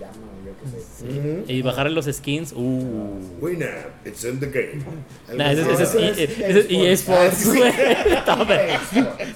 llama, 0.00 0.14
yo 0.46 0.52
qué 0.58 1.44
sé. 1.46 1.52
Y 1.52 1.62
bajar 1.62 1.90
los 1.90 2.06
skins. 2.06 2.52
Uh. 2.52 3.18
Winamp, 3.40 4.06
it's 4.06 4.24
in 4.24 4.40
the 4.40 4.46
game. 4.46 4.82
Nah, 5.36 5.52
ese, 5.52 5.62
es, 5.72 5.80
es 5.80 6.38
ese 6.40 6.74
EA. 6.74 6.92
Sports, 6.92 7.52
de- 7.52 8.78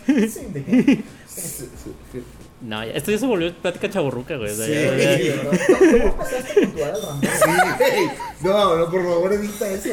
Sí, 0.07 0.29
sí, 0.29 1.69
sí. 1.85 1.93
No, 2.61 2.85
ya- 2.85 2.93
esto 2.93 3.11
ya 3.11 3.19
se 3.19 3.27
volvió 3.27 3.53
plática 3.55 3.91
chaburruca, 3.91 4.37
güey. 4.37 4.51
o 4.51 4.55
sea, 4.55 4.67
Sí. 4.67 4.73
ya- 4.73 4.97
ya- 4.97 5.17
Sí, 5.19 5.29
¿verdad? 5.29 5.61
¿Cómo 6.01 6.17
pasaste 6.17 6.55
con 6.61 6.73
tu 6.73 6.85
al 6.85 7.03
Ramón? 7.03 7.21
Sí, 7.23 7.29
hey, 7.81 8.07
no, 8.43 8.77
no, 8.77 8.91
por 8.91 9.03
favor, 9.05 9.33
evita 9.33 9.69
eso. 9.69 9.89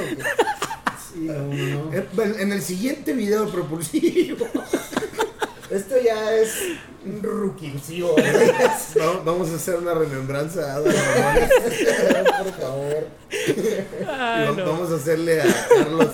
Sí, 1.14 1.20
no, 1.20 1.34
no, 1.34 1.49
no. 1.86 1.93
Eh, 1.93 2.07
bueno, 2.14 2.36
En 2.39 2.51
el 2.53 2.61
siguiente 2.61 3.14
video 3.14 3.47
propulsivo, 3.49 4.47
Esto 5.70 5.95
ya 6.03 6.34
es 6.36 6.53
un 7.05 7.22
ruquillo. 7.24 8.16
no, 8.95 9.24
vamos 9.24 9.49
a 9.51 9.55
hacer 9.55 9.76
una 9.76 9.93
remembranza 9.93 10.76
a. 10.76 10.82
Por 10.82 10.93
favor. 12.53 13.07
Ay, 14.07 14.49
no. 14.55 14.66
Vamos 14.66 14.91
a 14.91 14.95
hacerle 14.95 15.41
a 15.41 15.45
Carlos 15.70 16.09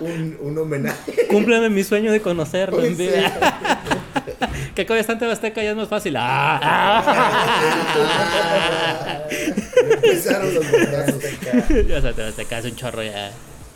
un, 0.00 0.38
un 0.40 0.58
homenaje. 0.58 1.26
Cúmpleme 1.28 1.68
mi 1.70 1.82
sueño 1.84 2.12
de 2.12 2.20
conocerlo. 2.20 2.82
En 2.84 2.96
vida. 2.96 3.80
que 3.88 3.96
con 4.86 4.96
estante 4.96 5.24
Azteca 5.26 5.62
ya 5.62 5.70
es 5.70 5.76
más 5.76 5.88
fácil. 5.88 6.16
Ah, 6.16 6.60
ah. 6.62 8.02
Empezaron 9.80 10.54
los 10.54 10.70
bombazos. 10.70 11.22
ya 11.88 12.00
se 12.02 12.12
te 12.12 12.22
Azteca 12.22 12.58
es 12.58 12.64
un 12.64 12.76
chorro 12.76 13.02
ya. 13.02 13.30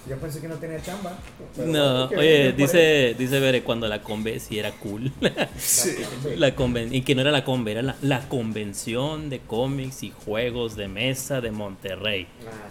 Yo 0.08 0.16
pensé 0.16 0.40
que 0.40 0.48
no 0.48 0.56
tenía 0.56 0.80
chamba. 0.82 1.18
No, 1.56 2.08
qué 2.08 2.16
oye, 2.16 2.52
dice, 2.52 3.14
dice 3.16 3.38
Bere, 3.38 3.62
cuando 3.62 3.86
la 3.86 4.02
conve 4.02 4.40
sí 4.40 4.58
era 4.58 4.72
cool. 4.72 5.12
Sí. 5.56 5.98
la 6.36 6.54
conven 6.54 6.92
y 6.94 7.02
que 7.02 7.14
no 7.14 7.20
era 7.20 7.30
la 7.30 7.44
conve, 7.44 7.72
era 7.72 7.82
la, 7.82 7.96
la 8.00 8.20
convención 8.28 9.28
de 9.30 9.40
cómics 9.40 10.02
y 10.02 10.10
juegos 10.24 10.74
de 10.74 10.88
mesa 10.88 11.40
de 11.40 11.50
Monterrey. 11.52 12.26
Ah, 12.46 12.70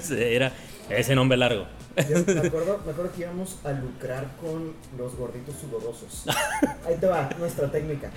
sí. 0.00 0.14
era 0.16 0.52
ese 0.88 1.14
nombre 1.14 1.36
largo. 1.36 1.66
Yo 2.08 2.34
me 2.34 2.46
acuerdo, 2.48 2.80
me 2.86 2.92
acuerdo 2.92 3.12
que 3.14 3.20
íbamos 3.22 3.58
a 3.64 3.72
lucrar 3.72 4.26
con 4.40 4.72
los 4.96 5.14
gorditos 5.16 5.54
sudorosos. 5.60 6.24
Ahí 6.86 6.96
te 6.98 7.06
va, 7.06 7.28
nuestra 7.38 7.70
técnica. 7.70 8.10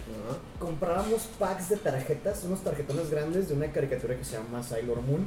Comprábamos 0.59 1.23
packs 1.37 1.69
de 1.69 1.77
tarjetas, 1.77 2.43
unos 2.45 2.63
tarjetones 2.63 3.09
grandes 3.09 3.49
de 3.49 3.53
una 3.55 3.67
caricatura 3.71 4.15
que 4.15 4.23
se 4.23 4.37
llama 4.37 4.63
Sailor 4.63 5.01
Moon, 5.01 5.25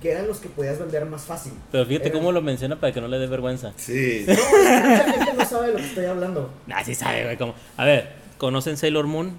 que 0.00 0.10
eran 0.12 0.26
los 0.26 0.38
que 0.38 0.48
podías 0.48 0.78
vender 0.78 1.04
más 1.06 1.22
fácil. 1.22 1.52
Pero 1.70 1.84
fíjate 1.86 2.08
Eran- 2.08 2.20
cómo 2.20 2.32
lo 2.32 2.40
menciona 2.42 2.78
para 2.80 2.92
que 2.92 3.00
no 3.00 3.08
le 3.08 3.18
dé 3.18 3.26
vergüenza. 3.26 3.72
Sí. 3.76 4.24
No, 4.26 4.34
mucha 4.34 5.12
gente 5.12 5.32
no 5.34 5.44
sabe 5.44 5.66
de 5.68 5.72
lo 5.72 5.78
que 5.78 5.84
estoy 5.86 6.04
hablando. 6.06 6.50
Ah, 6.72 6.82
sí 6.84 6.94
sabe, 6.94 7.24
güey. 7.24 7.36
Como... 7.36 7.54
A 7.76 7.84
ver, 7.84 8.12
¿conocen 8.38 8.76
Sailor 8.76 9.06
Moon? 9.06 9.32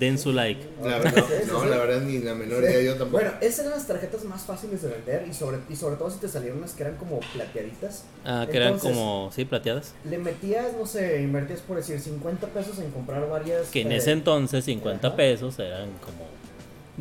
Den 0.00 0.18
su 0.18 0.32
like. 0.32 0.60
La 0.82 0.98
verdad, 0.98 1.24
no, 1.46 1.64
la 1.64 1.76
verdad 1.78 2.00
ni 2.02 2.18
la 2.18 2.34
menor 2.34 2.62
Sí. 2.64 2.70
idea 2.72 2.82
yo 2.82 2.98
tampoco. 2.98 3.22
Bueno, 3.22 3.30
esas 3.40 3.60
eran 3.60 3.78
las 3.78 3.86
tarjetas 3.86 4.24
más 4.24 4.42
fáciles 4.42 4.82
de 4.82 4.88
vender 4.88 5.26
y 5.28 5.32
sobre, 5.32 5.58
y 5.70 5.76
sobre 5.76 5.96
todo 5.96 6.10
si 6.10 6.18
te 6.18 6.28
salieron 6.28 6.58
unas 6.58 6.72
que 6.72 6.82
eran 6.82 6.96
como 6.96 7.20
plateaditas. 7.32 8.02
Ah, 8.24 8.46
que 8.50 8.56
eran 8.56 8.78
como, 8.78 9.30
sí, 9.34 9.44
plateadas. 9.44 9.94
Le 10.04 10.18
metías, 10.18 10.72
no 10.78 10.84
sé, 10.86 11.22
invertías 11.22 11.60
por 11.60 11.76
decir 11.76 12.00
50 12.00 12.48
pesos 12.48 12.78
en 12.80 12.90
comprar 12.90 13.26
varias. 13.30 13.68
Que 13.68 13.82
en 13.82 13.92
eh, 13.92 13.96
ese 13.96 14.10
entonces 14.12 14.64
50 14.64 15.06
Ajá. 15.06 15.16
pesos 15.16 15.58
eran 15.60 15.90
como 16.04 16.26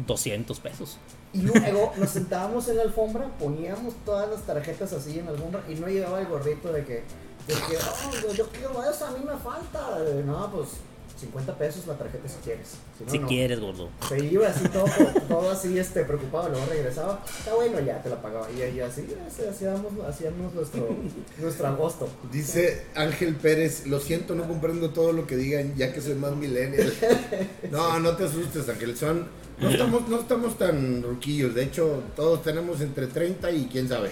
200 0.08 0.60
pesos. 0.60 0.98
Y 1.34 1.42
luego 1.42 1.92
nos 1.98 2.12
sentábamos 2.12 2.68
en 2.70 2.78
la 2.78 2.84
alfombra, 2.84 3.28
poníamos 3.40 3.94
todas 4.06 4.30
las 4.30 4.42
tarjetas 4.44 4.94
así 4.94 5.20
en 5.20 5.26
la 5.26 5.32
alfombra 5.32 5.64
y 5.68 5.76
no 5.76 5.88
llegaba 5.88 6.22
el 6.22 6.28
gordito 6.28 6.72
de 6.72 6.86
que, 6.86 6.94
de 6.94 7.54
que 7.54 7.78
"Oh, 7.78 8.12
yo, 8.22 8.34
yo 8.34 8.48
quiero 8.50 8.90
eso, 8.90 9.06
a 9.06 9.12
mí 9.12 9.20
me 9.26 9.36
falta. 9.38 10.00
No, 10.26 10.50
pues 10.52 10.70
50 11.18 11.57
pesos 11.57 11.88
la 11.88 11.97
tarjeta 11.97 12.28
si 12.28 12.36
quieres. 12.43 12.68
Si, 12.97 13.03
no, 13.05 13.11
si 13.11 13.20
no. 13.20 13.28
quieres, 13.28 13.59
gordo. 13.59 13.89
Se 14.07 14.24
iba 14.24 14.47
así 14.47 14.68
todo, 14.70 14.86
todo 15.28 15.49
así 15.51 15.78
este, 15.80 16.03
preocupado, 16.03 16.49
luego 16.49 16.66
regresaba. 16.68 17.24
Está 17.39 17.53
bueno, 17.55 17.80
ya 17.80 18.01
te 18.03 18.09
la 18.09 18.22
pagaba. 18.22 18.47
Y, 18.51 18.59
y 18.76 18.80
así, 18.82 19.05
hacíamos, 19.49 19.93
hacíamos 20.07 20.53
nuestro, 20.53 20.89
nuestro 21.39 21.68
agosto. 21.68 22.09
Dice 22.32 22.84
Ángel 22.95 23.36
Pérez, 23.36 23.88
lo 23.88 23.99
siento, 23.99 24.36
no 24.36 24.47
comprendo 24.47 24.89
todo 24.91 25.11
lo 25.13 25.26
que 25.26 25.38
digan, 25.38 25.76
ya 25.76 25.93
que 25.93 26.01
soy 26.01 26.16
más 26.16 26.36
millennial. 26.36 26.91
No, 27.72 27.99
no 27.99 28.16
te 28.16 28.26
asustes, 28.26 28.68
Ángel, 28.70 28.95
son... 28.97 29.28
No 29.59 29.70
estamos, 29.70 30.07
no 30.09 30.20
estamos 30.20 30.57
tan 30.57 31.01
ruquillos, 31.01 31.55
de 31.55 31.63
hecho, 31.63 32.03
todos 32.16 32.43
tenemos 32.43 32.82
entre 32.82 33.07
30 33.07 33.51
y 33.51 33.66
quién 33.72 33.88
sabe. 33.88 34.11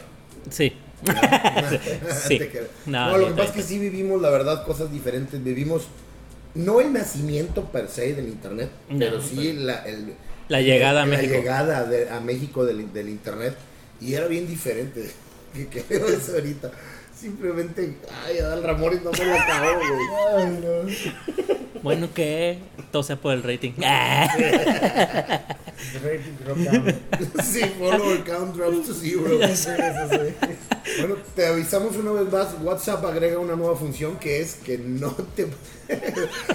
Sí. 0.50 0.74
Sí. 2.28 2.40
No, 2.86 3.12
No, 3.12 3.18
lo 3.18 3.28
que 3.28 3.32
pasa 3.34 3.44
es 3.44 3.52
que 3.52 3.64
30. 3.64 3.68
sí 3.68 3.80
vivimos, 3.80 4.22
la 4.22 4.30
verdad, 4.30 4.66
cosas 4.66 4.92
diferentes. 4.92 5.44
Vivimos, 5.44 5.84
no 6.56 6.82
el 6.82 6.94
nacimiento 6.94 7.66
per 7.72 7.88
se 7.90 8.14
del 8.14 8.28
Internet, 8.28 8.70
No, 8.90 9.00
pero 9.00 9.22
sí 9.22 9.54
la, 9.54 9.84
el- 9.86 10.14
La 10.50 10.62
llegada 10.62 11.04
a 11.04 11.06
la 11.06 11.18
México. 11.18 11.34
llegada 11.34 11.84
de- 11.86 12.10
a 12.10 12.20
México 12.20 12.66
del, 12.66 12.92
del 12.94 13.10
Internet. 13.10 13.56
Y 14.02 14.14
era 14.14 14.28
bien 14.28 14.48
diferente. 14.48 15.10
Que 15.54 15.68
que 15.68 15.84
eso 15.96 16.34
ahorita. 16.34 16.72
Simplemente, 17.24 17.96
ay, 18.26 18.40
Adal 18.40 18.64
Ramones 18.64 19.02
no 19.02 19.12
me 19.12 19.26
lo 19.26 19.34
acabó, 19.34 19.68
güey. 19.78 20.36
Ay, 20.46 20.60
no. 20.62 21.82
Bueno, 21.82 22.10
¿qué? 22.14 22.60
Todo 22.92 23.02
sea 23.04 23.16
por 23.16 23.34
el 23.34 23.44
rating. 23.44 23.72
Ah. 23.86 24.28
Rating 26.04 26.38
drop 26.44 26.58
down. 26.58 26.96
Sí, 27.44 27.62
follower 27.80 28.24
count 28.26 28.56
drops 28.56 28.88
to 28.88 28.94
zero. 28.94 29.24
Sí, 29.56 29.56
sí, 29.56 29.70
sí. 30.12 31.00
Bueno, 31.00 31.16
te 31.36 31.46
avisamos 31.48 31.96
una 31.96 32.12
vez 32.12 32.32
más, 32.32 32.56
WhatsApp 32.62 33.04
agrega 33.06 33.40
una 33.40 33.56
nueva 33.56 33.76
función 33.78 34.18
que 34.18 34.42
es 34.42 34.56
que 34.56 34.78
no 34.78 35.12
te... 35.36 35.48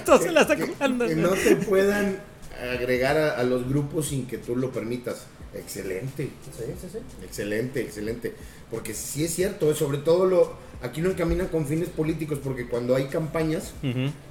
Todo 0.05 0.19
se 0.21 0.31
la 0.31 0.41
está 0.41 0.55
que- 0.55 0.71
que 0.71 1.15
no 1.15 1.29
te 1.29 1.55
puedan 1.57 2.17
agregar 2.73 3.17
a, 3.17 3.39
a 3.39 3.43
los 3.43 3.67
grupos 3.67 4.09
sin 4.09 4.27
que 4.27 4.37
tú 4.37 4.55
lo 4.55 4.69
permitas. 4.71 5.25
Excelente, 5.53 6.29
Sí, 6.45 6.63
sí, 6.79 6.87
sí. 6.91 6.97
excelente, 7.23 7.81
excelente. 7.81 8.33
Porque 8.69 8.93
sí 8.93 9.23
es 9.23 9.33
cierto, 9.33 9.71
eh, 9.71 9.75
sobre 9.75 9.97
todo 9.97 10.25
lo 10.25 10.53
aquí 10.81 11.01
no 11.01 11.09
encaminan 11.09 11.47
con 11.47 11.65
fines 11.65 11.89
políticos, 11.89 12.39
porque 12.43 12.67
cuando 12.67 12.95
hay 12.95 13.05
campañas, 13.05 13.73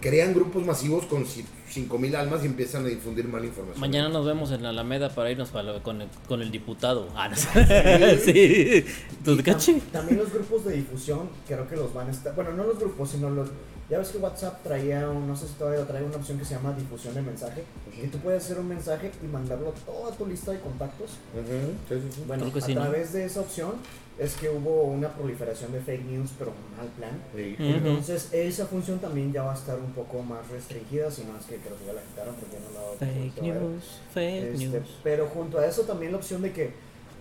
crean 0.01 0.33
grupos 0.33 0.65
masivos 0.65 1.05
con 1.07 1.27
5 1.27 1.99
mil 1.99 2.15
almas 2.17 2.43
y 2.45 2.47
empiezan 2.47 2.85
a 2.85 2.89
difundir 2.89 3.27
mala 3.27 3.47
información. 3.47 3.81
Mañana 3.81 4.09
nos 4.09 4.25
vemos 4.25 4.51
en 4.53 4.63
la 4.63 4.71
Alameda 4.71 5.09
para 5.15 5.31
irnos 5.31 5.51
para 5.51 5.73
lo- 5.75 5.83
con, 5.83 6.01
el, 6.03 6.09
con 6.29 6.41
el 6.41 6.51
diputado. 6.53 7.09
Ah, 7.17 7.29
no 7.29 7.37
sé. 7.37 8.19
sí. 8.25 8.85
¿Tú 9.25 9.33
Y 9.33 9.43
te 9.43 9.53
tam-? 9.53 9.81
También 9.93 10.19
los 10.19 10.33
grupos 10.33 10.65
de 10.65 10.77
difusión, 10.77 11.29
creo 11.47 11.69
que 11.69 11.77
los 11.77 11.93
van 11.93 12.09
a 12.09 12.11
estar. 12.13 12.35
Bueno, 12.35 12.53
no 12.53 12.63
los 12.65 12.79
grupos, 12.79 13.11
sino 13.11 13.29
los. 13.29 13.49
Ya 13.91 13.97
ves 13.99 14.09
que 14.11 14.19
WhatsApp 14.19 14.63
traía, 14.63 15.09
un- 15.09 15.27
no 15.27 15.35
sé 15.35 15.49
si 15.49 15.55
todavía 15.55 15.87
trae 15.87 16.03
una 16.05 16.17
opción 16.17 16.39
que 16.39 16.45
se 16.45 16.55
llama 16.55 16.75
difusión 16.75 17.15
de 17.15 17.23
mensaje. 17.23 17.63
Que 17.95 18.09
tú 18.09 18.19
puedes 18.19 18.45
hacer 18.45 18.59
un 18.59 18.69
mensaje 18.69 19.11
y 19.23 19.27
mandarlo 19.27 19.71
a 19.71 19.73
toda 19.73 20.13
tu 20.13 20.27
lista 20.27 20.53
de 20.53 20.61
contactos. 20.61 21.13
Ujú, 21.35 21.73
sí, 21.89 21.95
sí, 22.07 22.13
sí. 22.17 22.25
Bueno, 22.27 22.43
Creo 22.45 22.53
que 22.53 22.59
a 22.59 22.63
sí, 22.63 22.75
¿no? 22.75 22.83
través 22.83 23.13
de 23.15 23.25
esa 23.25 23.41
opción 23.41 23.73
es 24.19 24.35
que 24.35 24.51
hubo 24.51 24.83
una 24.83 25.09
proliferación 25.15 25.73
de 25.73 25.81
fake 25.81 26.05
news, 26.05 26.31
pero 26.39 26.53
mal 26.77 26.89
plan. 26.99 27.19
Entonces, 27.59 28.29
esa 28.33 28.67
función 28.67 28.99
también 28.99 29.33
ya 29.33 29.43
va 29.45 29.53
a 29.53 29.57
estar 29.57 29.79
un 29.79 29.93
poco 29.93 30.23
más 30.23 30.47
restringida, 30.51 31.11
si 31.11 31.25
no 31.25 31.39
es 31.39 31.47
que 31.47 31.57
creo 31.57 31.79
que 31.79 31.87
ya 31.87 31.93
la 31.95 32.03
quitaron 32.03 32.35
porque 32.35 32.57
ya 32.57 32.61
no 32.61 32.75
la 32.75 32.99
Fake 32.99 33.43
news, 33.43 34.01
fake 34.13 34.55
este, 34.55 34.67
news. 34.67 34.89
pero 35.03 35.29
junto 35.29 35.59
a 35.59 35.67
eso 35.67 35.83
también 35.83 36.13
la 36.13 36.19
opción 36.19 36.43
de 36.43 36.53
que, 36.53 36.73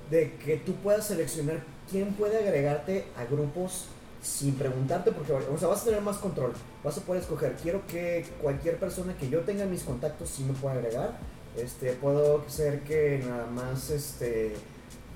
de 0.10 0.34
que 0.44 0.58
tú 0.58 0.74
puedas 0.76 1.06
seleccionar 1.08 1.64
quién 1.90 2.14
puede 2.14 2.38
agregarte 2.40 3.06
a 3.16 3.24
grupos 3.26 3.86
sin 4.28 4.56
preguntarte, 4.56 5.12
porque 5.12 5.32
o 5.34 5.58
sea, 5.58 5.68
vas 5.70 5.82
a 5.82 5.86
tener 5.86 6.02
más 6.02 6.18
control. 6.18 6.52
Vas 6.84 6.98
a 6.98 7.02
poder 7.02 7.22
escoger, 7.22 7.56
quiero 7.64 7.86
que 7.88 8.26
cualquier 8.42 8.78
persona 8.78 9.16
que 9.18 9.30
yo 9.30 9.40
tenga 9.42 9.64
en 9.64 9.72
mis 9.72 9.84
contactos 9.84 10.30
sí 10.30 10.44
me 10.44 10.54
pueda 10.54 10.76
agregar. 10.76 11.18
Este, 11.56 11.94
puedo 11.94 12.44
ser 12.48 12.82
que 12.82 13.24
nada 13.28 13.46
más 13.48 13.90
este, 13.90 14.54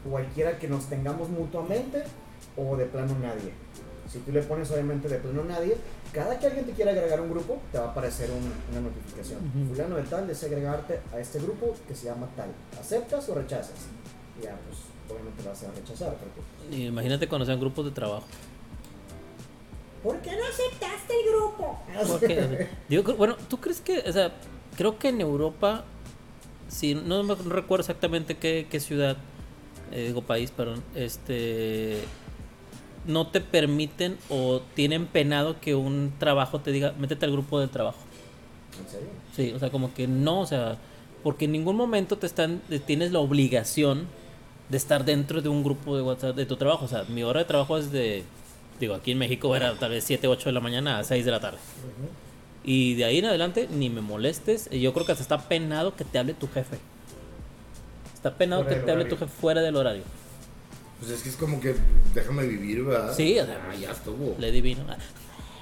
cualquiera 0.09 0.57
que 0.57 0.67
nos 0.67 0.85
tengamos 0.85 1.29
mutuamente 1.29 2.03
o 2.57 2.75
de 2.77 2.85
plano 2.85 3.13
nadie. 3.21 3.51
Si 4.11 4.19
tú 4.19 4.31
le 4.31 4.41
pones 4.41 4.69
obviamente 4.71 5.07
de 5.07 5.17
plano 5.17 5.43
nadie, 5.43 5.77
cada 6.11 6.37
que 6.39 6.47
alguien 6.47 6.65
te 6.65 6.71
quiera 6.71 6.91
agregar 6.91 7.19
a 7.19 7.21
un 7.21 7.29
grupo, 7.29 7.61
te 7.71 7.77
va 7.77 7.85
a 7.85 7.91
aparecer 7.91 8.29
un- 8.31 8.51
una 8.71 8.81
notificación. 8.89 9.39
Ujú. 9.47 9.73
Fulano 9.73 9.95
de 9.97 10.03
tal 10.03 10.27
desea 10.27 10.49
agregarte 10.49 10.99
a 11.13 11.19
este 11.19 11.39
grupo 11.39 11.73
que 11.87 11.95
se 11.95 12.05
llama 12.05 12.27
tal. 12.35 12.49
¿Aceptas 12.79 13.27
o 13.29 13.35
rechazas? 13.35 13.75
Y 14.39 14.43
Ya, 14.45 14.57
pues 14.67 14.79
obviamente 15.09 15.43
vas 15.47 15.63
a 15.63 15.71
rechazar. 15.71 16.15
Porque, 16.15 16.75
Y 16.75 16.87
Imagínate 16.87 17.27
cuando 17.27 17.45
sean 17.45 17.59
grupos 17.59 17.85
de 17.85 17.91
trabajo. 17.91 18.25
¿Por 20.03 20.19
qué 20.21 20.31
no 20.31 20.43
aceptaste 20.45 21.13
el 21.13 21.31
grupo? 21.31 21.79
Porque, 22.07 22.67
digo, 22.89 23.13
bueno, 23.15 23.35
¿tú 23.47 23.59
crees 23.59 23.81
que, 23.81 23.99
o 23.99 24.11
sea, 24.11 24.33
creo 24.75 24.97
que 24.97 25.09
en 25.09 25.21
Europa, 25.21 25.83
si 26.67 26.95
no 26.95 27.23
me 27.23 27.35
recuerdo 27.35 27.81
exactamente 27.81 28.37
qué, 28.37 28.67
qué 28.69 28.79
ciudad, 28.79 29.17
eh, 29.91 30.07
digo 30.07 30.21
país, 30.23 30.51
perdón, 30.51 30.83
este, 30.95 31.99
no 33.05 33.27
te 33.27 33.41
permiten 33.41 34.17
o 34.29 34.61
tienen 34.73 35.05
penado 35.05 35.59
que 35.59 35.75
un 35.75 36.13
trabajo 36.17 36.61
te 36.61 36.71
diga, 36.71 36.93
métete 36.97 37.25
al 37.25 37.31
grupo 37.31 37.59
del 37.59 37.69
trabajo. 37.69 37.99
¿En 38.79 38.89
serio? 38.89 39.09
Sí, 39.35 39.53
o 39.53 39.59
sea, 39.59 39.69
como 39.69 39.93
que 39.93 40.07
no, 40.07 40.41
o 40.41 40.45
sea, 40.47 40.77
porque 41.23 41.45
en 41.45 41.51
ningún 41.51 41.75
momento 41.75 42.17
te 42.17 42.25
están, 42.25 42.61
tienes 42.85 43.11
la 43.11 43.19
obligación 43.19 44.07
de 44.69 44.77
estar 44.77 45.05
dentro 45.05 45.41
de 45.41 45.49
un 45.49 45.63
grupo 45.63 45.95
de 45.95 46.01
WhatsApp 46.01 46.35
de 46.35 46.45
tu 46.45 46.55
trabajo. 46.55 46.85
O 46.85 46.87
sea, 46.87 47.03
mi 47.09 47.23
hora 47.23 47.41
de 47.41 47.45
trabajo 47.45 47.77
es 47.77 47.91
de, 47.91 48.23
digo, 48.81 48.95
aquí 48.95 49.11
en 49.11 49.17
México 49.17 49.55
era 49.55 49.73
tal 49.75 49.91
vez 49.91 50.03
7, 50.03 50.27
8 50.27 50.49
de 50.49 50.53
la 50.53 50.59
mañana 50.59 50.99
a 50.99 51.03
6 51.03 51.23
de 51.23 51.31
la 51.31 51.39
tarde. 51.39 51.57
Y 52.63 52.95
de 52.95 53.05
ahí 53.05 53.19
en 53.19 53.25
adelante 53.25 53.67
ni 53.71 53.89
me 53.89 54.01
molestes. 54.01 54.67
y 54.71 54.81
Yo 54.81 54.93
creo 54.93 55.05
que 55.05 55.13
hasta 55.13 55.23
está 55.23 55.47
penado 55.47 55.95
que 55.95 56.03
te 56.03 56.19
hable 56.19 56.33
tu 56.33 56.47
jefe. 56.47 56.77
Está 58.13 58.35
penado 58.35 58.63
Fuera 58.63 58.77
que 58.79 58.85
te 58.85 58.91
hable 58.91 59.05
tu 59.05 59.17
jefe 59.17 59.31
fuera 59.31 59.61
del 59.61 59.75
horario. 59.75 60.03
Pues 60.99 61.11
es 61.11 61.23
que 61.23 61.29
es 61.29 61.35
como 61.35 61.59
que 61.59 61.75
déjame 62.13 62.45
vivir, 62.45 62.83
¿verdad? 62.83 63.15
Sí, 63.15 63.39
o 63.39 63.45
sea, 63.45 63.67
Ah, 63.71 63.75
ya 63.75 63.91
estuvo. 63.91 64.35
Le 64.37 64.51
divino. 64.51 64.81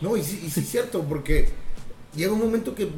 No, 0.01 0.17
y 0.17 0.23
sí, 0.23 0.41
y 0.45 0.49
sí 0.49 0.59
es 0.61 0.69
cierto, 0.69 1.03
porque 1.03 1.47
llega 2.15 2.33
un 2.33 2.39
momento 2.39 2.75
que 2.75 2.89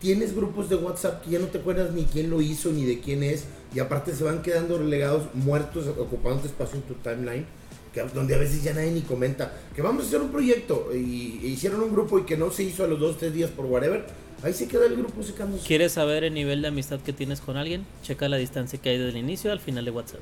tienes 0.00 0.34
grupos 0.34 0.70
de 0.70 0.76
WhatsApp 0.76 1.22
que 1.22 1.30
ya 1.32 1.38
no 1.38 1.46
te 1.46 1.58
acuerdas 1.58 1.92
ni 1.92 2.04
quién 2.04 2.30
lo 2.30 2.40
hizo 2.40 2.70
ni 2.70 2.86
de 2.86 3.00
quién 3.00 3.22
es, 3.22 3.44
y 3.74 3.80
aparte 3.80 4.14
se 4.14 4.24
van 4.24 4.40
quedando 4.40 4.78
relegados, 4.78 5.34
muertos, 5.34 5.86
ocupando 5.88 6.46
espacio 6.46 6.76
en 6.76 6.82
tu 6.82 6.94
timeline, 6.94 7.44
que, 7.92 8.02
donde 8.02 8.34
a 8.34 8.38
veces 8.38 8.62
ya 8.62 8.72
nadie 8.72 8.90
ni 8.90 9.02
comenta 9.02 9.52
que 9.74 9.82
vamos 9.82 10.04
a 10.04 10.06
hacer 10.08 10.20
un 10.20 10.30
proyecto 10.30 10.90
y, 10.94 11.40
e 11.42 11.48
hicieron 11.48 11.82
un 11.82 11.92
grupo 11.92 12.18
y 12.18 12.24
que 12.24 12.36
no 12.36 12.50
se 12.50 12.62
hizo 12.62 12.84
a 12.84 12.86
los 12.86 13.00
dos, 13.00 13.18
tres 13.18 13.34
días 13.34 13.50
por 13.50 13.66
whatever, 13.66 14.04
ahí 14.42 14.52
se 14.52 14.68
queda 14.68 14.86
el 14.86 14.96
grupo 14.96 15.22
secándose. 15.22 15.66
¿Quieres 15.66 15.92
saber 15.92 16.24
el 16.24 16.34
nivel 16.34 16.62
de 16.62 16.68
amistad 16.68 17.00
que 17.00 17.12
tienes 17.12 17.40
con 17.40 17.56
alguien? 17.56 17.84
Checa 18.02 18.28
la 18.28 18.36
distancia 18.36 18.78
que 18.80 18.90
hay 18.90 18.98
desde 18.98 19.10
el 19.10 19.24
inicio 19.24 19.52
al 19.52 19.60
final 19.60 19.84
de 19.84 19.90
WhatsApp. 19.90 20.20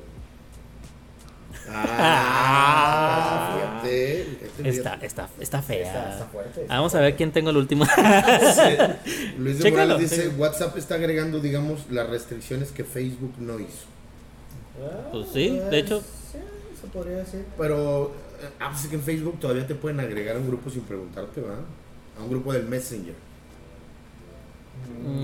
Ah, 1.71 3.53
fíjate, 3.81 4.25
fíjate, 4.57 4.69
Está, 4.69 4.93
está, 5.01 5.29
está 5.39 5.61
fea. 5.61 5.85
Está, 5.85 6.11
está 6.13 6.25
fuerte. 6.25 6.65
Vamos 6.67 6.95
a 6.95 6.99
ver 6.99 7.15
quién 7.15 7.31
tengo 7.31 7.51
el 7.51 7.57
último. 7.57 7.85
Luis 9.37 9.59
de 9.59 9.69
Morales 9.71 9.99
dice, 9.99 10.29
sí. 10.29 10.35
WhatsApp 10.37 10.75
está 10.77 10.95
agregando, 10.95 11.39
digamos, 11.39 11.81
las 11.91 12.09
restricciones 12.09 12.71
que 12.71 12.83
Facebook 12.83 13.33
no 13.37 13.59
hizo. 13.59 13.85
Pues 15.11 15.27
sí, 15.33 15.59
de 15.69 15.79
hecho. 15.79 16.03
Se 16.81 16.87
podría 16.87 17.17
decir. 17.17 17.45
Pero 17.57 18.11
Ah, 18.59 18.69
pues 18.71 18.83
es 18.83 18.89
que 18.89 18.95
en 18.95 19.01
Facebook 19.01 19.37
todavía 19.39 19.67
te 19.67 19.75
pueden 19.75 19.99
agregar 19.99 20.37
a 20.37 20.39
un 20.39 20.47
grupo 20.47 20.69
sin 20.69 20.81
preguntarte, 20.83 21.41
¿verdad? 21.41 21.59
A 22.17 22.23
un 22.23 22.29
grupo 22.29 22.53
del 22.53 22.63
Messenger. 22.65 23.13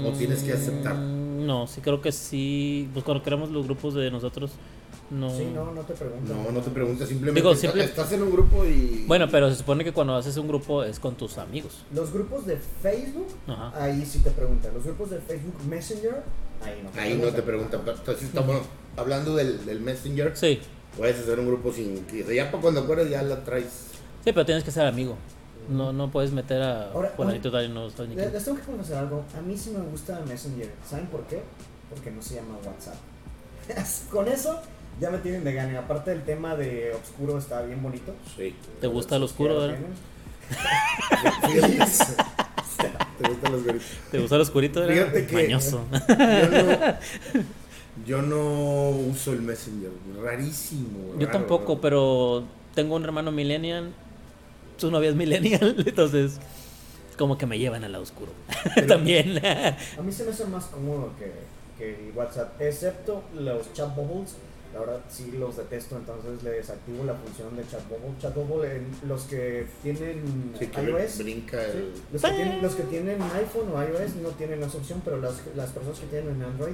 ¿O 0.05 0.11
tienes 0.11 0.43
que 0.43 0.53
aceptar? 0.53 0.95
Mm, 0.95 1.45
No, 1.45 1.67
sí 1.67 1.79
creo 1.81 2.01
que 2.01 2.11
sí. 2.11 2.89
Pues 2.93 3.05
cuando 3.05 3.23
creamos 3.23 3.51
los 3.51 3.65
grupos 3.65 3.93
de 3.93 4.09
nosotros, 4.11 4.51
no. 5.11 5.29
Sí, 5.29 5.45
no, 5.53 5.71
no 5.71 5.81
te 5.81 5.93
preguntan. 5.93 6.43
No, 6.43 6.51
no 6.51 6.59
te 6.61 6.71
preguntas, 6.71 7.07
simplemente 7.07 7.39
Digo, 7.39 7.53
estás- 7.53 7.71
simple- 7.71 7.83
estás 7.85 8.11
en 8.11 8.23
un 8.23 8.31
grupo 8.31 8.65
y... 8.65 9.05
Bueno, 9.07 9.27
pero 9.31 9.49
se 9.49 9.55
supone 9.55 9.83
que 9.83 9.93
cuando 9.93 10.15
haces 10.15 10.35
un 10.37 10.47
grupo 10.47 10.83
es 10.83 10.99
con 10.99 11.15
tus 11.15 11.37
amigos. 11.37 11.83
Los 11.93 12.11
grupos 12.11 12.45
de 12.45 12.57
Facebook, 12.81 13.27
Ajá. 13.47 13.71
ahí 13.83 14.05
sí 14.05 14.19
te 14.19 14.31
preguntan. 14.31 14.73
Los 14.73 14.83
grupos 14.83 15.11
de 15.11 15.19
Facebook 15.19 15.55
Messenger, 15.69 16.23
ahí 16.63 16.81
no 16.83 16.89
te 16.89 16.99
Ahí 16.99 17.13
no 17.17 17.27
te 17.29 17.41
preguntan. 17.41 17.81
pero 17.85 17.97
Entonces 17.97 18.23
estamos 18.25 18.57
hablando 18.97 19.35
del, 19.35 19.65
del 19.65 19.79
Messenger. 19.81 20.35
Sí, 20.35 20.59
Puedes 20.97 21.19
hacer 21.19 21.39
un 21.39 21.47
grupo 21.47 21.71
sin... 21.73 22.05
Ya 22.33 22.49
para 22.51 22.61
cuando 22.61 22.81
acuerdas 22.81 23.09
ya 23.09 23.21
la 23.21 23.43
traes. 23.43 23.65
sí, 24.23 24.31
pero 24.31 24.45
tienes 24.45 24.63
que 24.63 24.71
ser 24.71 24.85
amigo. 24.85 25.15
No, 25.69 25.91
no 25.91 26.11
puedes 26.11 26.31
meter 26.31 26.61
a 26.61 26.91
Ahora, 26.91 27.09
fulanito 27.15 27.51
tal 27.51 27.65
y 27.65 27.69
no 27.69 27.89
sabes 27.89 28.09
ni 28.09 28.15
Les, 28.15 28.31
les 28.31 28.45
tengo 28.45 28.57
que 28.57 28.63
confesar 28.63 28.99
algo. 28.99 29.23
A 29.37 29.41
mí 29.41 29.57
sí 29.57 29.71
me 29.71 29.79
gusta 29.83 30.19
Messenger. 30.27 30.69
¿Saben 30.87 31.07
por 31.07 31.23
qué? 31.23 31.41
Porque 31.89 32.11
no 32.11 32.21
se 32.21 32.35
llama 32.35 32.55
WhatsApp. 32.63 32.95
Con 34.11 34.27
eso 34.27 34.61
ya 35.01 35.09
me 35.09 35.17
tienen 35.17 35.43
de 35.43 35.53
gane. 35.53 35.75
Aparte 35.77 36.11
del 36.11 36.23
tema 36.23 36.55
de 36.55 36.93
oscuro 36.93 37.37
está 37.39 37.61
bien 37.63 37.81
bonito. 37.81 38.13
Sí. 38.37 38.55
¿Te 38.79 38.87
gusta 38.87 39.15
el 39.15 39.23
oscuro, 39.23 39.59
verdad? 39.59 39.77
¿Te 43.17 43.27
gustan 43.29 43.51
los 43.53 43.63
goritos? 43.63 43.87
¿Te 44.11 44.19
gusta 44.19 44.35
el 44.35 44.41
oscurito? 44.41 44.85
Fíjate 44.87 45.25
que- 45.25 45.33
Mañoso. 45.35 45.83
Yo 45.91 46.63
no, 46.63 47.43
yo 48.05 48.21
no 48.21 48.89
uso 48.89 49.33
el 49.33 49.41
Messenger. 49.41 49.91
Rarísimo. 50.21 51.13
Yo 51.17 51.27
raro, 51.27 51.31
tampoco, 51.39 51.73
raro. 51.73 51.81
pero 51.81 52.43
tengo 52.73 52.95
un 52.95 53.03
hermano 53.03 53.31
millennial. 53.31 53.93
Su 54.77 54.91
novia 54.91 55.09
es 55.09 55.15
millennial, 55.15 55.75
entonces 55.85 56.39
como 57.17 57.37
que 57.37 57.45
me 57.45 57.57
llevan 57.57 57.83
al 57.83 57.93
lado 57.93 58.03
oscuro. 58.03 58.31
También. 58.87 59.37
A 59.45 60.01
mí 60.01 60.11
se 60.11 60.25
me 60.25 60.31
hace 60.31 60.45
más 60.45 60.65
cómodo 60.65 61.11
que, 61.17 61.31
que 61.77 62.09
el 62.09 62.15
WhatsApp, 62.15 62.59
excepto 62.61 63.23
los 63.35 63.71
chat 63.73 63.95
bubbles. 63.95 64.35
La 64.73 64.81
verdad 64.81 64.99
sí 65.07 65.31
los 65.39 65.55
detesto, 65.55 65.95
entonces 65.95 66.43
le 66.43 66.49
desactivo 66.49 67.05
la 67.05 67.13
función 67.13 67.55
de 67.55 67.65
chat 67.65 67.87
bubble. 67.87 68.09
Chat 68.19 68.35
bubble 68.35 68.75
en 68.75 68.87
los 69.07 69.21
que 69.23 69.65
tienen 69.81 70.51
Sí, 70.59 70.67
que 70.67 70.81
iOS. 70.83 71.17
brinca 71.19 71.59
sí, 71.71 71.77
el... 71.77 71.93
los, 72.11 72.21
que 72.21 72.31
tienen, 72.31 72.61
los 72.61 72.75
que 72.75 72.83
tienen 72.83 73.21
iPhone 73.21 73.69
o 73.73 73.81
iOS 73.81 74.15
no 74.21 74.29
tienen 74.31 74.61
esa 74.61 74.77
opción, 74.77 75.01
pero 75.05 75.21
las, 75.21 75.35
las 75.55 75.69
personas 75.69 75.97
que 76.01 76.07
tienen 76.07 76.35
en 76.35 76.43
Android, 76.43 76.73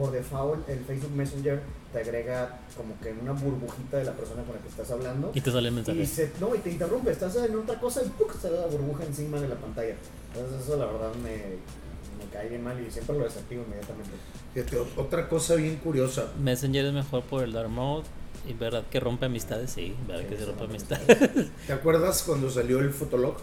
por 0.00 0.10
default 0.12 0.68
el 0.68 0.78
Facebook 0.80 1.12
Messenger 1.12 1.60
te 1.92 2.00
agrega 2.00 2.58
como 2.76 2.98
que 3.00 3.12
una 3.12 3.32
burbujita 3.32 3.98
de 3.98 4.04
la 4.04 4.12
persona 4.12 4.42
con 4.44 4.54
la 4.56 4.62
que 4.62 4.68
estás 4.68 4.90
hablando. 4.90 5.30
y 5.34 5.40
te 5.40 5.50
sale 5.50 5.68
el 5.68 5.74
Y 5.74 5.76
mensaje. 5.76 6.06
se, 6.06 6.32
no, 6.40 6.54
y 6.54 6.58
te 6.58 6.70
interrumpe, 6.70 7.10
estás 7.10 7.36
en 7.36 7.54
otra 7.56 7.78
cosa 7.80 8.00
y 8.04 8.08
¡puc! 8.08 8.32
se 8.40 8.50
da 8.50 8.62
la 8.62 8.66
burbuja 8.68 9.04
encima 9.04 9.38
de 9.40 9.48
la 9.48 9.56
pantalla. 9.56 9.94
Entonces 10.34 10.62
eso 10.62 10.76
la 10.76 10.86
verdad 10.86 11.12
me, 11.22 11.36
me 11.36 12.30
cae 12.32 12.48
bien 12.48 12.64
mal 12.64 12.80
y 12.80 12.90
siempre 12.90 13.18
lo 13.18 13.24
desactivo 13.24 13.62
inmediatamente. 13.66 14.10
Fíjate, 14.54 14.78
otra 14.96 15.28
cosa 15.28 15.54
bien 15.56 15.76
curiosa. 15.76 16.28
Messenger 16.40 16.86
es 16.86 16.92
mejor 16.92 17.22
por 17.24 17.42
el 17.44 17.52
dark 17.52 17.68
mode. 17.68 18.04
Y 18.48 18.54
verdad 18.54 18.84
que 18.90 18.98
rompe 19.00 19.26
amistades, 19.26 19.70
sí, 19.72 19.94
verdad 20.08 20.24
que 20.26 20.36
Sí, 20.36 20.44
se 20.44 20.46
rompe 20.46 20.60
son 20.62 20.70
amistades. 20.70 21.50
¿Te 21.66 21.72
acuerdas 21.74 22.22
cuando 22.22 22.48
salió 22.48 22.78
el 22.78 22.90
Fotolog? 22.90 23.34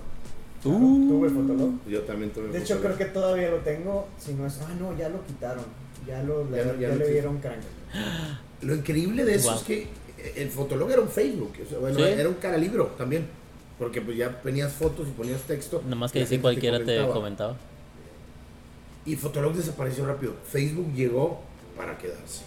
Uh. 0.65 1.07
Tuve 1.07 1.29
Fotolog. 1.29 1.71
Yo 1.87 2.01
también 2.01 2.31
tuve 2.31 2.47
De 2.47 2.57
hecho 2.57 2.75
Fotolog. 2.77 2.95
creo 2.95 3.07
que 3.07 3.13
todavía 3.13 3.51
lo 3.51 3.57
tengo, 3.57 4.07
si 4.17 4.33
no 4.33 4.47
es, 4.47 4.59
ah 4.61 4.73
no, 4.79 4.97
ya 4.97 5.09
lo 5.09 5.23
quitaron. 5.25 5.63
Ya 6.07 6.23
lo 6.23 6.49
Ya 6.79 6.89
le 6.95 7.07
dieron 7.11 7.39
crank. 7.39 7.59
Lo 8.61 8.73
increíble 8.75 9.23
de 9.25 9.35
eso 9.35 9.49
Wow. 9.49 9.57
es 9.59 9.63
que 9.63 9.87
el 10.35 10.49
Fotolog 10.49 10.89
era 10.91 11.01
un 11.01 11.09
Facebook. 11.09 11.53
o 11.65 11.69
sea, 11.69 11.77
bueno, 11.79 11.97
Sí. 11.97 12.03
era 12.03 12.27
un 12.29 12.35
cara 12.35 12.57
libro 12.57 12.85
también. 12.97 13.25
Porque 13.77 14.01
pues 14.01 14.17
ya 14.17 14.41
ponías 14.41 14.73
fotos 14.73 15.07
y 15.07 15.11
ponías 15.11 15.41
texto. 15.41 15.81
Nada 15.83 15.95
más 15.95 16.11
que 16.11 16.19
gente 16.25 16.41
cualquiera 16.41 16.79
te 16.79 16.85
comentaba. 16.85 17.13
comentaba. 17.13 17.57
Y 19.05 19.15
Fotolog 19.15 19.53
desapareció 19.53 20.05
rápido. 20.05 20.33
Facebook 20.51 20.91
llegó 20.95 21.41
para 21.77 21.97
quedarse. 21.97 22.41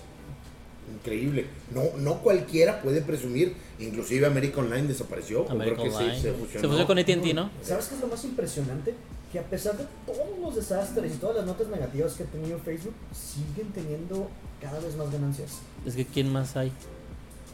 Increíble. 0.93 1.47
No, 1.73 1.85
no 1.99 2.19
cualquiera 2.21 2.83
puede 2.83 3.01
presumir. 3.01 3.55
Inclusive 3.79 4.27
American 4.27 4.65
Online 4.65 4.89
desapareció. 4.89 5.43
o 5.43 5.47
creo 5.47 5.77
que 5.77 5.91
se- 5.91 5.97
Online. 5.97 6.15
se, 6.17 6.21
Se 6.23 6.33
fusionó. 6.33 6.69
fusionó 6.69 6.87
con 6.87 6.99
AT&T, 6.99 7.33
¿no? 7.35 7.51
¿Sabes 7.63 7.87
qué 7.87 7.95
es 7.95 8.01
lo 8.01 8.09
más 8.09 8.25
impresionante? 8.25 8.95
Que 9.33 9.39
a 9.39 9.45
pesar 9.45 9.77
de 9.77 9.87
todos 10.07 10.39
los 10.41 10.55
desastres 10.57 11.15
y 11.15 11.19
todas 11.19 11.37
las 11.37 11.47
notas 11.47 11.69
negativas 11.69 12.15
que 12.15 12.25
ha 12.25 12.27
tenido 12.27 12.59
Facebook, 12.59 12.95
siguen 13.13 13.71
teniendo 13.73 14.29
cada 14.61 14.81
vez 14.81 14.97
más 14.97 15.11
ganancias. 15.13 15.59
Es 15.87 15.95
que 15.95 16.05
¿quién 16.05 16.33
más 16.33 16.57
hay? 16.57 16.73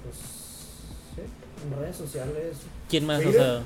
Pues, 0.03 0.17
sí, 1.15 1.23
en 1.67 1.79
redes 1.79 1.97
sociales. 1.97 2.57
¿Quién 2.89 3.07
más? 3.07 3.25
O 3.25 3.33
sea, 3.33 3.63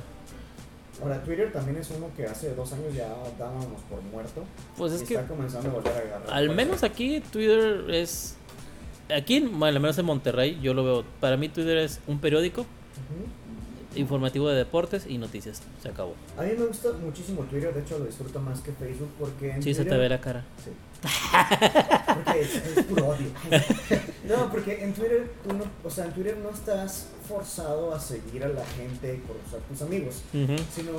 Ahora, 1.03 1.23
Twitter 1.23 1.51
también 1.51 1.79
es 1.79 1.91
uno 1.97 2.11
que 2.15 2.27
hace 2.27 2.55
dos 2.55 2.73
años 2.75 2.93
ya 2.95 3.09
dábamos 3.39 3.81
por 3.89 4.03
muerto. 4.03 4.45
pues 4.77 4.93
y 4.93 4.97
es 4.97 5.03
que 5.05 5.15
está 5.15 5.27
comenzando 5.27 5.71
a 5.71 5.73
volver 5.73 5.93
a 5.93 5.99
agarrar. 5.99 6.31
al 6.31 6.51
menos 6.51 6.83
aquí 6.83 7.21
Twitter 7.21 7.87
es... 7.91 8.37
Aquí, 9.15 9.41
bueno, 9.41 9.77
al 9.77 9.81
menos 9.81 9.99
en 9.99 10.05
Monterrey, 10.05 10.59
yo 10.61 10.75
lo 10.75 10.85
veo. 10.85 11.05
Para 11.21 11.37
mí 11.37 11.49
Twitter 11.49 11.79
es 11.79 12.01
un 12.07 12.21
periódico 12.21 12.61
Ujú. 12.61 13.27
Informativo 13.97 14.49
de 14.49 14.57
deportes 14.57 15.07
y 15.09 15.19
noticias. 15.19 15.63
Se 15.83 15.89
acabó. 15.89 16.15
A 16.39 16.43
mí 16.43 16.53
me 16.59 16.67
gusta 16.67 16.93
muchísimo 16.93 17.43
Twitter, 17.43 17.75
de 17.75 17.81
hecho 17.81 17.99
lo 17.99 18.05
disfruto 18.07 18.41
más 18.41 18.61
que 18.61 18.73
Facebook 18.73 19.11
porque 19.19 19.51
en 19.53 19.63
Sí, 19.63 19.75
se 19.75 19.85
te 19.85 19.97
ve 19.97 20.09
la 20.09 20.21
cara. 20.21 20.45
Sí. 20.65 20.71
Porque 22.15 22.41
es, 22.41 22.55
es 22.55 22.85
puro 22.85 23.09
odio. 23.09 23.29
No, 24.29 24.49
porque 24.49 24.85
en 24.85 24.93
Twitter, 24.93 25.29
tú 25.43 25.53
no, 25.55 25.65
o 25.83 25.91
sea, 25.91 26.05
en 26.05 26.13
Twitter 26.13 26.37
no 26.37 26.51
estás 26.51 27.09
forzado 27.29 27.93
a 27.93 27.99
seguir 27.99 28.45
a 28.45 28.49
la 28.49 28.65
gente 28.65 29.21
por 29.27 29.37
ser 29.51 29.61
tus 29.69 29.83
amigos, 29.83 30.23
sino 30.33 30.93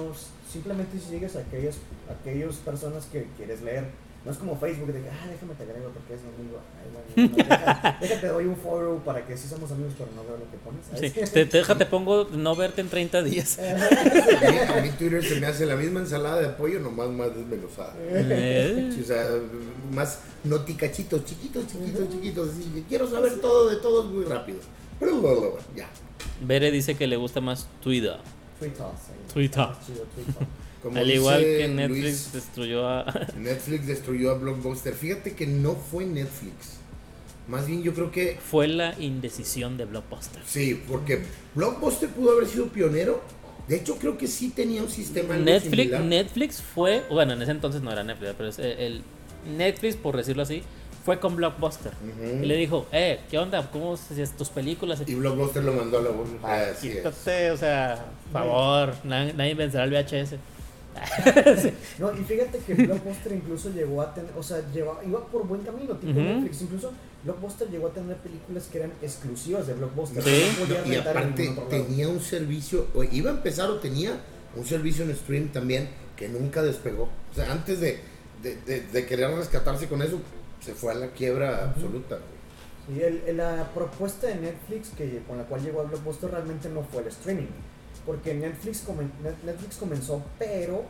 simplemente 0.51 0.99
sigues 0.99 1.37
a 1.37 1.39
aquellas, 1.39 1.77
aquellas 2.09 2.55
personas 2.57 3.05
que 3.05 3.27
quieres 3.37 3.61
leer. 3.61 3.85
No 4.23 4.31
es 4.31 4.37
como 4.37 4.55
Facebook 4.55 4.93
de 4.93 5.01
que, 5.01 5.09
ah, 5.09 5.27
déjame 5.31 5.55
te 5.55 5.63
agrego 5.63 5.89
porque 5.89 6.13
es 6.13 6.21
mi 6.21 6.29
amigo. 6.35 6.59
Ay, 6.77 7.25
bueno, 7.25 7.31
no, 7.31 7.43
deja- 7.43 7.97
déjate 8.01 8.27
doy 8.27 8.45
un 8.45 8.55
follow 8.55 8.99
para 8.99 9.25
que 9.25 9.35
sí 9.35 9.47
somos 9.47 9.71
amigos, 9.71 9.93
pero 9.97 10.09
no 10.15 10.23
veo 10.23 10.37
lo 10.37 10.51
que 10.51 10.57
pones. 10.57 10.85
Sí, 10.93 11.09
te, 11.33 11.45
te- 11.47 11.57
déjate 11.57 11.87
pongo 11.87 12.25
no 12.31 12.55
verte 12.55 12.81
en 12.81 12.89
30 12.89 13.23
días. 13.23 13.57
A 13.59 13.63
mí, 14.51 14.57
a 14.77 14.81
mí 14.81 14.89
Twitter 14.91 15.23
se 15.25 15.39
me 15.39 15.47
hace 15.47 15.65
la 15.65 15.75
misma 15.75 16.01
ensalada 16.01 16.39
de 16.39 16.49
pollo, 16.49 16.79
nomás 16.79 17.09
más 17.09 17.35
desmenuzada. 17.35 17.95
Eh, 17.99 18.95
o 19.01 19.03
sea, 19.03 19.25
más 19.91 20.19
noticachitos, 20.43 21.25
chiquitos, 21.25 21.65
chiquitos, 21.65 22.09
chiquitos. 22.09 22.49
Así, 22.49 22.63
que 22.75 22.83
quiero 22.83 23.09
saber 23.09 23.39
todo 23.41 23.69
de 23.69 23.77
todos 23.77 24.05
muy 24.05 24.25
rápido. 24.25 24.59
Ya. 25.75 25.89
Bere 26.41 26.69
dice 26.69 26.95
que 26.95 27.07
le 27.07 27.15
gusta 27.17 27.41
más 27.41 27.67
Twitter. 27.81 28.17
Twitter. 28.59 28.85
sí. 28.95 29.33
Twitter. 29.33 29.67
Twitter. 29.85 30.47
Como 30.81 30.97
Al 30.97 31.11
igual 31.11 31.41
que 31.41 31.67
Netflix 31.67 32.01
Luis, 32.01 32.33
destruyó 32.33 32.87
a... 32.87 33.05
Netflix 33.37 33.85
destruyó 33.87 34.31
a 34.31 34.33
Blockbuster. 34.35 34.93
Fíjate 34.93 35.33
que 35.33 35.45
no 35.45 35.75
fue 35.75 36.05
Netflix. 36.05 36.77
Más 37.47 37.67
bien 37.67 37.83
yo 37.83 37.93
creo 37.93 38.11
que 38.11 38.37
Fue 38.49 38.67
la 38.67 38.95
indecisión 38.99 39.77
de 39.77 39.85
Blockbuster. 39.85 40.41
sí, 40.45 40.81
porque 40.87 41.21
Blockbuster 41.55 42.09
pudo 42.09 42.31
haber 42.31 42.47
sido 42.47 42.67
pionero. 42.67 43.21
De 43.67 43.77
hecho, 43.77 43.95
creo 43.97 44.17
que 44.17 44.27
sí 44.27 44.49
tenía 44.49 44.81
un 44.81 44.89
sistema 44.89 45.37
Netflix, 45.37 45.83
similar. 45.83 46.01
Netflix 46.01 46.61
fue, 46.61 47.03
bueno, 47.09 47.33
en 47.33 47.41
ese 47.41 47.51
entonces 47.51 47.81
no 47.81 47.91
era 47.91 48.03
Netflix, 48.03 48.33
pero 48.37 48.49
es 48.49 48.59
el, 48.59 49.03
Netflix, 49.55 49.95
por 49.95 50.17
decirlo 50.17 50.43
así, 50.43 50.63
fue 51.05 51.19
con 51.19 51.35
Blockbuster. 51.35 51.91
Y 52.41 52.45
le 52.45 52.55
dijo, 52.57 52.87
eh, 52.91 53.19
¿qué 53.29 53.37
onda? 53.37 53.69
¿Cómo 53.71 53.97
se 53.97 54.13
hacían 54.13 54.37
tus 54.37 54.49
películas? 54.49 55.01
Y 55.05 55.15
Blockbuster 55.15 55.63
lo 55.63 55.73
mandó 55.73 55.99
a 55.99 56.01
la 56.01 56.09
bolsa. 56.09 56.33
Ah, 56.43 56.65
Así 56.71 56.89
es. 56.89 57.05
O 57.05 57.57
sea, 57.57 58.05
por 58.31 58.41
favor, 58.41 58.93
nadie, 59.03 59.33
nadie 59.33 59.53
vencerá 59.55 59.83
el 59.85 59.91
VHS. 59.91 60.35
No, 61.99 62.11
y 62.13 62.23
fíjate 62.23 62.59
que 62.59 62.73
Blockbuster 62.73 63.31
incluso 63.33 63.69
llegó 63.69 64.01
a 64.01 64.13
tener, 64.13 64.31
o 64.37 64.43
sea, 64.43 64.61
lleva, 64.73 64.99
iba 65.05 65.25
por 65.27 65.45
buen 65.47 65.61
camino, 65.61 65.95
tipo. 65.97 66.13
Netflix. 66.19 66.61
Incluso 66.63 66.91
Blockbuster 67.23 67.69
llegó 67.69 67.87
a 67.87 67.91
tener 67.93 68.17
películas 68.17 68.67
que 68.71 68.79
eran 68.79 68.91
exclusivas 69.01 69.67
de 69.67 69.73
Blockbuster. 69.75 70.23
Sí. 70.23 70.43
no 70.59 70.65
No, 70.65 70.91
y 70.91 70.95
aparte 70.95 71.55
tenía 71.69 72.07
un 72.09 72.19
servicio, 72.21 72.87
o 72.95 73.03
iba 73.03 73.29
a 73.31 73.33
empezar 73.35 73.69
o 73.69 73.77
tenía 73.79 74.19
un 74.55 74.65
servicio 74.65 75.03
en 75.05 75.15
stream 75.15 75.49
también 75.49 75.89
que 76.15 76.27
nunca 76.27 76.61
despegó. 76.63 77.03
O 77.31 77.35
sea, 77.35 77.51
antes 77.51 77.79
de, 77.79 77.99
de, 78.43 78.55
de- 78.65 78.81
de 78.81 79.05
querer 79.05 79.31
rescatarse 79.31 79.87
con 79.87 80.01
eso, 80.01 80.19
se 80.59 80.73
fue 80.73 80.91
a 80.91 80.95
la 80.95 81.07
quiebra 81.11 81.63
absoluta. 81.65 82.19
el- 82.89 83.21
el- 83.27 83.37
la 83.37 83.69
propuesta 83.73 84.27
de 84.27 84.35
Netflix 84.35 84.89
que, 84.89 85.21
con 85.27 85.37
la 85.37 85.43
cual 85.45 85.61
llegó 85.63 85.81
a 85.81 85.83
Blockbuster 85.83 86.31
realmente 86.31 86.67
no 86.69 86.83
fue 86.83 87.03
el 87.03 87.07
streaming. 87.09 87.47
Porque 88.05 88.33
Netflix, 88.33 88.85
comen- 88.87 89.11
Net- 89.23 89.43
Netflix 89.45 89.77
comenzó, 89.77 90.21
pero 90.39 90.83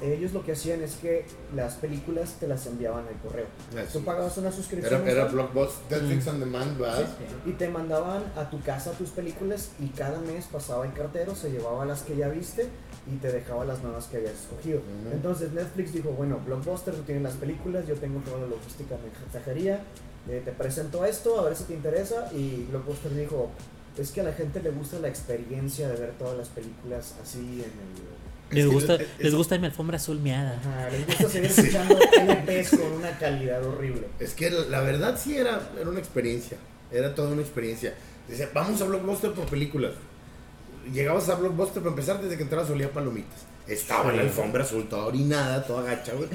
ellos 0.00 0.32
lo 0.32 0.44
que 0.44 0.52
hacían 0.52 0.80
es 0.82 0.94
que 0.96 1.24
las 1.56 1.74
películas 1.74 2.36
te 2.38 2.46
las 2.46 2.66
enviaban 2.66 3.04
al 3.08 3.16
correo. 3.16 3.46
Así 3.76 3.98
Tú 3.98 4.04
pagabas 4.04 4.36
una 4.38 4.52
suscripción 4.52 5.08
Era, 5.08 5.24
Blockbuster, 5.24 6.00
Netflix 6.02 6.26
Mm. 6.26 6.28
on 6.28 6.40
Demand, 6.40 6.78
¿verdad? 6.78 7.08
y 7.46 7.52
te 7.52 7.68
mandaban 7.68 8.22
a 8.36 8.48
tu 8.48 8.60
casa 8.62 8.92
tus 8.92 9.10
películas 9.10 9.70
y 9.80 9.88
cada 9.88 10.20
mes 10.20 10.44
pasaba 10.52 10.86
el 10.86 10.92
cartero, 10.92 11.34
se 11.34 11.50
llevaba 11.50 11.84
las 11.84 12.02
que 12.02 12.14
ya 12.16 12.28
viste 12.28 12.68
y 13.12 13.16
te 13.16 13.32
dejaba 13.32 13.64
las 13.64 13.82
nuevas 13.82 14.06
que 14.06 14.18
habías 14.18 14.34
escogido. 14.34 14.82
Entonces 15.12 15.50
Netflix 15.52 15.92
dijo, 15.92 16.10
bueno, 16.10 16.38
Blockbuster 16.46 16.94
tú 16.94 17.02
tienes 17.02 17.24
las 17.24 17.34
películas, 17.34 17.84
yo 17.88 17.94
tengo 17.96 18.20
toda 18.20 18.38
la 18.40 18.46
logística 18.46 18.94
de 18.94 19.00
mensajería, 19.24 19.80
eh, 20.28 20.42
te 20.44 20.52
presento 20.52 21.04
esto, 21.06 21.40
a 21.40 21.44
ver 21.44 21.56
si 21.56 21.64
te 21.64 21.74
interesa 21.74 22.30
y 22.32 22.66
Blockbuster 22.70 23.12
dijo, 23.16 23.50
es 23.98 24.10
que 24.10 24.20
a 24.20 24.24
la 24.24 24.32
gente 24.32 24.62
le 24.62 24.70
gusta 24.70 24.98
la 25.00 25.08
experiencia 25.08 25.88
de 25.88 25.96
ver 25.96 26.12
todas 26.18 26.36
las 26.38 26.48
películas 26.48 27.14
así 27.22 27.38
en 27.38 27.62
el... 27.64 28.18
Les 28.50 28.64
Es 28.64 28.68
que 28.70 28.74
gusta, 28.74 28.94
es- 28.94 29.08
les 29.18 29.34
gusta 29.34 29.58
mi 29.58 29.66
alfombra 29.66 29.96
azul 29.96 30.18
meada. 30.20 30.58
Ajá, 30.58 30.88
les 30.90 31.06
gusta 31.06 31.28
seguir 31.28 31.50
escuchando 31.56 31.98
LPs 31.98 32.70
con 32.70 32.92
una 32.92 33.18
calidad 33.18 33.62
horrible. 33.64 34.06
Es 34.20 34.32
que 34.34 34.50
la 34.50 34.80
verdad 34.80 35.18
sí 35.22 35.36
era, 35.36 35.60
era 35.78 35.90
una 35.90 35.98
experiencia. 35.98 36.56
Era 36.90 37.14
toda 37.14 37.28
una 37.30 37.42
experiencia. 37.42 37.94
Decía, 38.26 38.48
vamos 38.54 38.80
a 38.80 38.84
Blockbuster 38.86 39.32
por 39.32 39.44
películas. 39.46 39.92
Llegabas 40.92 41.28
a 41.28 41.34
Blockbuster 41.34 41.82
para 41.82 41.90
empezar 41.90 42.22
desde 42.22 42.36
que 42.38 42.44
entrabas 42.44 42.70
olía 42.70 42.86
a 42.86 42.90
palomitas. 42.90 43.40
Estaba 43.66 44.10
la 44.12 44.22
alfombra 44.22 44.62
azul, 44.64 44.88
toda 44.88 45.04
orinada, 45.04 45.66
toda 45.66 45.82
gacha, 45.82 46.14
güey. 46.14 46.28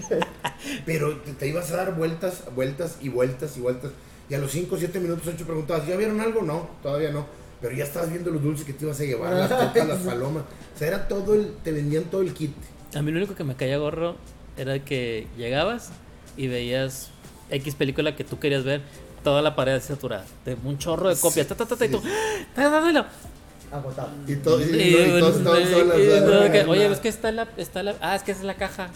Pero 0.85 1.17
te, 1.21 1.33
te 1.33 1.47
ibas 1.47 1.71
a 1.71 1.77
dar 1.77 1.95
vueltas, 1.95 2.43
vueltas 2.53 2.97
y 3.01 3.09
vueltas 3.09 3.57
y 3.57 3.61
vueltas. 3.61 3.91
Y 4.29 4.35
a 4.35 4.37
los 4.37 4.51
5 4.51 4.75
o 4.75 4.77
7 4.77 4.99
minutos, 4.99 5.25
8 5.27 5.43
preguntabas, 5.45 5.87
¿ya 5.87 5.95
vieron 5.95 6.21
algo? 6.21 6.43
No, 6.43 6.69
todavía 6.83 7.11
no. 7.11 7.25
Pero 7.63 7.77
ya 7.77 7.85
estabas 7.85 8.09
viendo 8.09 8.29
los 8.29 8.43
dulces 8.43 8.65
que 8.65 8.73
te 8.73 8.83
ibas 8.83 8.99
a 8.99 9.03
llevar, 9.05 9.31
las 9.33 9.47
tortas, 9.47 9.87
las 9.87 9.99
palomas. 9.99 10.43
O 10.75 10.77
sea, 10.77 10.89
era 10.89 11.07
todo 11.07 11.33
el, 11.33 11.53
te 11.63 11.71
vendían 11.71 12.03
todo 12.03 12.21
el 12.21 12.33
kit. 12.33 12.51
A 12.93 13.01
mí 13.01 13.09
lo 13.09 13.17
único 13.19 13.35
que 13.35 13.45
me 13.45 13.55
caía 13.55 13.77
gorro 13.77 14.17
era 14.57 14.83
que 14.83 15.27
llegabas 15.37 15.91
y 16.35 16.49
veías 16.49 17.09
X 17.49 17.75
película 17.75 18.17
que 18.17 18.25
tú 18.25 18.37
querías 18.37 18.65
ver, 18.65 18.81
toda 19.23 19.41
la 19.41 19.55
pared 19.55 19.79
saturada, 19.81 20.25
de 20.43 20.57
un 20.61 20.77
chorro 20.77 21.07
de 21.07 21.15
copias, 21.15 21.47
ta, 21.47 21.55
ta, 21.55 21.65
ta, 21.65 21.85
y 21.85 21.89
tú, 21.89 22.01
"Ta, 22.53 22.63
ta, 22.63 22.81
ta, 22.81 22.93
ta". 22.93 23.77
Agotado. 23.77 24.09
Y, 24.27 24.35
todo, 24.35 24.59
y, 24.61 25.19
todos 25.19 25.37
estaban 25.37 25.65
solas. 25.65 26.67
Oye, 26.67 26.91
es 26.91 26.99
que 26.99 27.07
está 27.07 27.31
la, 27.31 27.47
está 27.55 27.81
la, 27.81 27.95
ah, 28.01 28.17
es 28.17 28.23
que 28.23 28.33
esa 28.33 28.41
es 28.41 28.45
la 28.45 28.55
caja. 28.55 28.89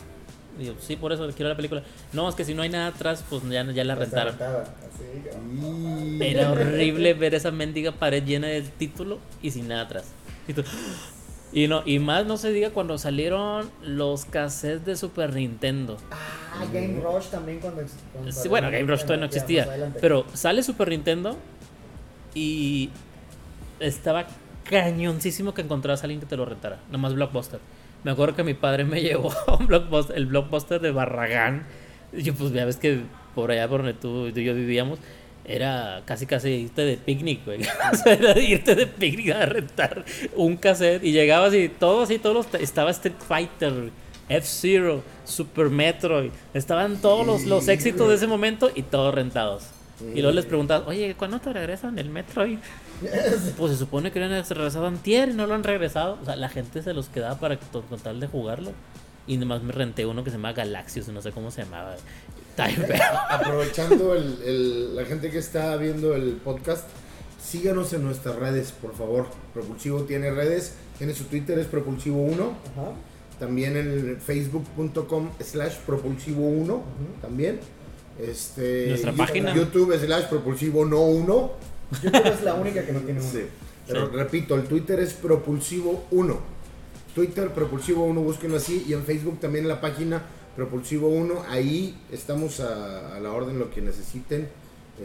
Y 0.59 0.65
yo, 0.65 0.73
sí, 0.79 0.95
por 0.95 1.11
eso 1.13 1.27
quiero 1.35 1.49
la 1.49 1.55
película. 1.55 1.83
No, 2.13 2.27
es 2.29 2.35
que 2.35 2.43
si 2.45 2.53
no 2.53 2.61
hay 2.63 2.69
nada 2.69 2.87
atrás, 2.87 3.23
pues 3.29 3.43
ya, 3.49 3.63
ya 3.71 3.83
la 3.83 3.93
Está 3.93 4.23
rentaron. 4.25 4.35
así, 4.35 6.17
Y- 6.19 6.23
Era 6.23 6.51
horrible 6.51 7.13
ver 7.13 7.35
esa 7.35 7.51
mendiga 7.51 7.91
pared 7.91 8.23
llena 8.23 8.47
del 8.47 8.69
título 8.71 9.19
y 9.41 9.51
sin 9.51 9.67
nada 9.67 9.81
atrás. 9.81 10.05
Y, 10.47 10.53
tú- 10.53 10.63
y 11.53 11.67
no, 11.67 11.83
y 11.85 11.99
más 11.99 12.25
no 12.25 12.37
se 12.37 12.51
diga 12.51 12.71
cuando 12.71 12.97
salieron 12.97 13.69
los 13.83 14.25
cassettes 14.25 14.85
de 14.85 14.95
Super 14.95 15.33
Nintendo. 15.33 15.97
Ah, 16.11 16.65
Game 16.73 16.99
Rush 17.01 17.25
también 17.27 17.59
cuando... 17.59 17.83
cuando 18.13 18.31
Sí, 18.31 18.47
bueno, 18.47 18.71
Game 18.71 18.85
Rush 18.85 19.01
todavía 19.01 19.17
no 19.17 19.25
existía. 19.27 19.91
Pero 20.01 20.25
sale 20.33 20.63
Super 20.63 20.89
Nintendo 20.89 21.37
y 22.33 22.89
estaba 23.79 24.25
cañoncísimo 24.69 25.53
que 25.53 25.61
encontrabas 25.61 26.01
a 26.01 26.05
alguien 26.05 26.19
que 26.19 26.25
te 26.25 26.35
lo 26.35 26.45
rentara. 26.45 26.79
Nomás 26.91 27.13
Blockbuster. 27.13 27.59
Me 28.07 28.13
acuerdo 28.13 28.37
que 28.37 28.45
mi 28.45 28.53
padre 28.53 28.85
me 28.85 29.01
llevó 29.03 29.33
a 29.47 29.55
un 29.57 29.67
blockbuster, 29.67 30.15
el 30.15 30.27
Blockbuster 30.27 30.79
de 30.79 30.91
Barragán. 30.91 31.65
Y 32.13 32.23
yo, 32.23 32.33
pues 32.33 32.53
ya 32.53 32.63
ves 32.63 32.77
que 32.77 33.01
por 33.35 33.51
allá 33.51 33.67
por 33.67 33.79
donde 33.79 33.95
tú 33.95 34.27
y 34.27 34.45
yo 34.45 34.55
vivíamos, 34.55 34.97
era 35.43 36.03
casi 36.05 36.25
casi 36.25 36.51
irte 36.51 36.83
de 36.83 36.95
picnic, 36.95 37.43
güey. 37.43 37.63
O 37.91 37.95
sea, 37.97 38.13
era 38.13 38.39
irte 38.39 38.75
de 38.75 38.87
picnic 38.87 39.31
a 39.31 39.45
rentar 39.45 40.05
un 40.37 40.55
cassette 40.55 41.03
y 41.03 41.11
llegabas 41.11 41.53
y 41.53 41.67
todo 41.67 42.03
así, 42.03 42.17
todos 42.17 42.49
los, 42.49 42.61
estaba 42.61 42.91
Street 42.91 43.17
Fighter, 43.27 43.91
F-Zero, 44.29 45.03
Super 45.25 45.69
Metroid, 45.69 46.31
estaban 46.53 47.01
todos 47.01 47.27
los, 47.27 47.43
los 47.43 47.67
éxitos 47.67 48.07
de 48.07 48.15
ese 48.15 48.27
momento 48.27 48.71
y 48.73 48.83
todos 48.83 49.13
rentados. 49.13 49.65
Y 49.99 50.21
luego 50.21 50.31
les 50.31 50.45
preguntabas, 50.45 50.87
oye, 50.87 51.13
¿cuándo 51.17 51.39
te 51.39 51.51
regresan 51.51 51.99
el 51.99 52.09
Metroid? 52.09 52.59
Pues 53.57 53.71
se 53.73 53.77
supone 53.77 54.11
que 54.11 54.19
lo 54.19 54.25
han 54.25 54.31
regresado 54.31 54.87
antier 54.87 55.29
y 55.29 55.33
no 55.33 55.45
lo 55.47 55.53
han 55.55 55.63
regresado. 55.63 56.17
O 56.21 56.25
sea, 56.25 56.35
la 56.35 56.49
gente 56.49 56.81
se 56.81 56.93
los 56.93 57.09
quedaba 57.09 57.39
para 57.39 57.57
con 57.57 57.99
tal 57.99 58.19
de 58.19 58.27
jugarlo. 58.27 58.71
Y 59.27 59.37
nomás 59.37 59.61
me 59.61 59.73
renté 59.73 60.05
uno 60.05 60.23
que 60.23 60.29
se 60.29 60.37
llama 60.37 60.53
Galaxios, 60.53 61.07
no 61.09 61.21
sé 61.21 61.31
cómo 61.31 61.51
se 61.51 61.63
llamaba. 61.63 61.95
Aprovechando 63.29 64.15
el, 64.15 64.41
el- 64.45 64.95
la 64.95 65.05
gente 65.05 65.29
que 65.29 65.37
está 65.37 65.75
viendo 65.77 66.15
el 66.15 66.31
podcast, 66.43 66.85
síganos 67.43 67.93
en 67.93 68.03
nuestras 68.03 68.35
redes, 68.35 68.71
por 68.71 68.95
favor. 68.95 69.27
Propulsivo 69.53 70.01
tiene 70.03 70.31
redes, 70.31 70.73
tiene 70.97 71.13
su 71.13 71.25
Twitter, 71.25 71.59
es 71.59 71.69
Propulsivo1. 71.71 72.33
Ajá. 72.33 72.91
También 73.39 73.77
en 73.77 74.19
facebook.com 74.19 75.29
slash 75.43 75.73
propulsivo1. 75.85 76.81
También. 77.21 77.59
Este, 78.19 78.87
Nuestra 78.89 79.11
página. 79.13 79.53
YouTube 79.53 79.95
slash 79.99 80.23
propulsivo 80.25 80.85
no 80.85 81.01
1. 81.01 81.51
YouTube 81.91 82.25
es 82.33 82.43
la 82.43 82.53
única 82.55 82.85
que 82.85 82.91
no 82.91 82.99
tiene 83.01 83.19
uno. 83.21 83.29
Sí. 83.29 83.45
Pero 83.87 84.07
Sí. 84.07 84.15
repito, 84.15 84.55
el 84.55 84.63
Twitter 84.63 84.99
es 84.99 85.13
propulsivo 85.13 86.05
1. 86.11 86.39
Twitter 87.15 87.49
propulsivo 87.51 88.03
1, 88.05 88.21
búsquenlo 88.21 88.57
así. 88.57 88.85
Y 88.87 88.93
en 88.93 89.03
Facebook 89.03 89.39
también 89.39 89.65
en 89.65 89.69
la 89.69 89.81
página 89.81 90.21
propulsivo 90.55 91.07
1. 91.09 91.43
Ahí 91.47 91.97
estamos 92.11 92.59
a, 92.59 93.15
a 93.15 93.19
la 93.19 93.31
orden 93.31 93.57
lo 93.59 93.69
que 93.71 93.81
necesiten. 93.81 94.47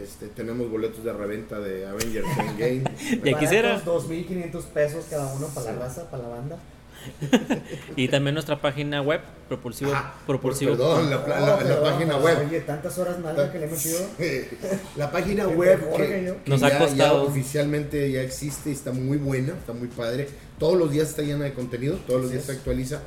Este, 0.01 0.27
tenemos 0.27 0.69
boletos 0.71 1.03
de 1.03 1.13
reventa 1.13 1.59
de 1.59 1.85
Avengers 1.87 2.27
Endgame. 2.39 2.83
Ya 3.23 3.39
quisiera. 3.39 3.73
Baratos, 3.73 4.09
2.500 4.09 4.63
pesos 4.65 5.05
cada 5.09 5.33
uno 5.33 5.47
para 5.47 5.71
la 5.73 5.79
raza, 5.79 6.09
para 6.09 6.23
la 6.23 6.29
banda. 6.29 6.57
Y 7.95 8.07
también 8.07 8.33
nuestra 8.33 8.59
página 8.61 9.01
web, 9.01 9.21
propulsivo. 9.47 9.91
Ah, 9.93 10.13
propulsivo. 10.25 10.71
Perdón, 10.71 11.09
la, 11.09 11.17
la- 11.17 11.27
la- 11.27 11.39
la 11.47 11.53
Oh, 11.55 11.57
perdón, 11.59 11.83
página 11.83 12.17
web. 12.17 12.37
Oye, 12.47 12.61
tantas 12.61 12.97
horas 12.97 13.19
nada 13.19 13.51
que 13.51 13.59
le 13.59 13.65
hemos 13.65 13.85
ido. 13.85 13.99
La 14.95 15.11
página 15.11 15.47
web 15.47 15.79
que, 15.95 16.07
que 16.07 16.23
yo. 16.25 16.43
que 16.43 16.49
Nos 16.49 16.63
ha 16.63 16.69
ya, 16.69 16.77
costado. 16.79 16.97
ya 16.97 17.29
oficialmente 17.29 18.11
ya 18.11 18.21
existe 18.21 18.69
y 18.69 18.73
está 18.73 18.91
muy 18.91 19.17
buena, 19.17 19.53
está 19.53 19.73
muy 19.73 19.87
padre. 19.87 20.27
Todos 20.59 20.77
los 20.77 20.91
días 20.91 21.09
está 21.09 21.21
llena 21.21 21.43
de 21.45 21.53
contenido, 21.53 21.97
todos 22.07 22.21
los 22.21 22.31
días 22.31 22.43
se 22.45 22.53
actualiza. 22.53 23.01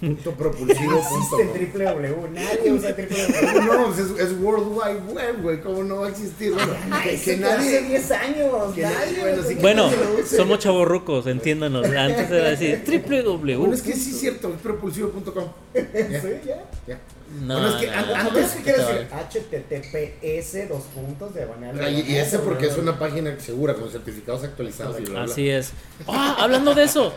Existe 0.02 0.28
el 0.30 0.34
www.propulsivo.com 0.34 1.52
triple 1.54 1.84
W, 1.84 2.16
nadie 2.32 2.72
usa 2.72 2.94
triple 2.94 3.16
W. 3.26 3.64
No, 3.64 3.86
pues 3.86 3.98
es, 3.98 4.18
es 4.20 4.32
World 4.40 4.68
Wide 4.68 5.12
Web, 5.12 5.42
güey, 5.42 5.60
¿cómo 5.60 5.82
no 5.84 5.96
va 6.00 6.06
a 6.06 6.10
existir? 6.10 6.52
Bueno, 6.54 6.72
que, 7.02 7.14
Eso 7.14 7.24
que 7.24 7.36
fue 7.36 7.46
Hace 7.46 7.64
nadie... 7.64 7.82
10 7.82 8.10
años, 8.12 8.74
que 8.74 8.82
nadie. 8.82 8.96
nadie- 8.96 9.20
bueno, 9.20 9.42
sí 9.42 9.54
que 9.56 9.60
Bueno, 9.60 9.90
nadie 9.90 10.26
somos 10.26 10.58
chavorrucos, 10.60 11.26
entiéndanos. 11.26 11.86
Antes 11.86 12.30
era 12.30 12.50
decir 12.50 12.82
www. 12.86 13.56
Bueno, 13.58 13.74
es 13.74 13.82
que 13.82 13.92
sí 13.94 14.10
es 14.10 14.20
cierto, 14.20 14.48
es 14.54 14.60
propulsivo.com. 14.60 15.44
Ya, 15.74 16.20
Sí, 16.20 16.28
ya. 16.46 16.64
ya. 16.86 16.98
No, 17.42 17.54
Bueno, 17.60 17.68
es 17.68 17.74
que 17.84 17.86
no, 17.88 17.92
an- 17.92 18.08
no. 18.08 18.14
Antes- 18.14 18.50
¿qué 18.52 18.62
quiere 18.62 18.78
decir? 18.78 19.08
HTTPS, 19.10 20.68
dos 20.68 20.82
puntos, 20.94 21.34
diagonal. 21.34 21.78
Ah, 21.80 21.90
Y, 21.90 22.00
y 22.12 22.16
ese 22.16 22.38
porque 22.38 22.66
es 22.66 22.78
una 22.78 22.98
página 22.98 23.38
segura, 23.38 23.74
con 23.74 23.90
certificados 23.90 24.44
actualizados 24.44 24.98
y 25.00 25.02
bla, 25.04 25.24
bla. 25.24 25.32
Así 25.32 25.48
es. 25.50 25.72
Ah, 26.06 26.36
hablando 26.38 26.74
de 26.74 26.84
eso, 26.84 27.12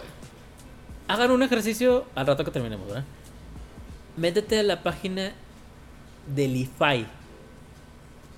hagan 1.11 1.31
un 1.31 1.43
ejercicio 1.43 2.05
al 2.15 2.27
rato 2.27 2.45
que 2.45 2.51
terminemos, 2.51 2.87
¿verdad? 2.87 3.03
Métete 4.17 4.59
a 4.59 4.63
la 4.63 4.81
página 4.83 5.33
del 6.33 6.55
IFAI. 6.55 7.05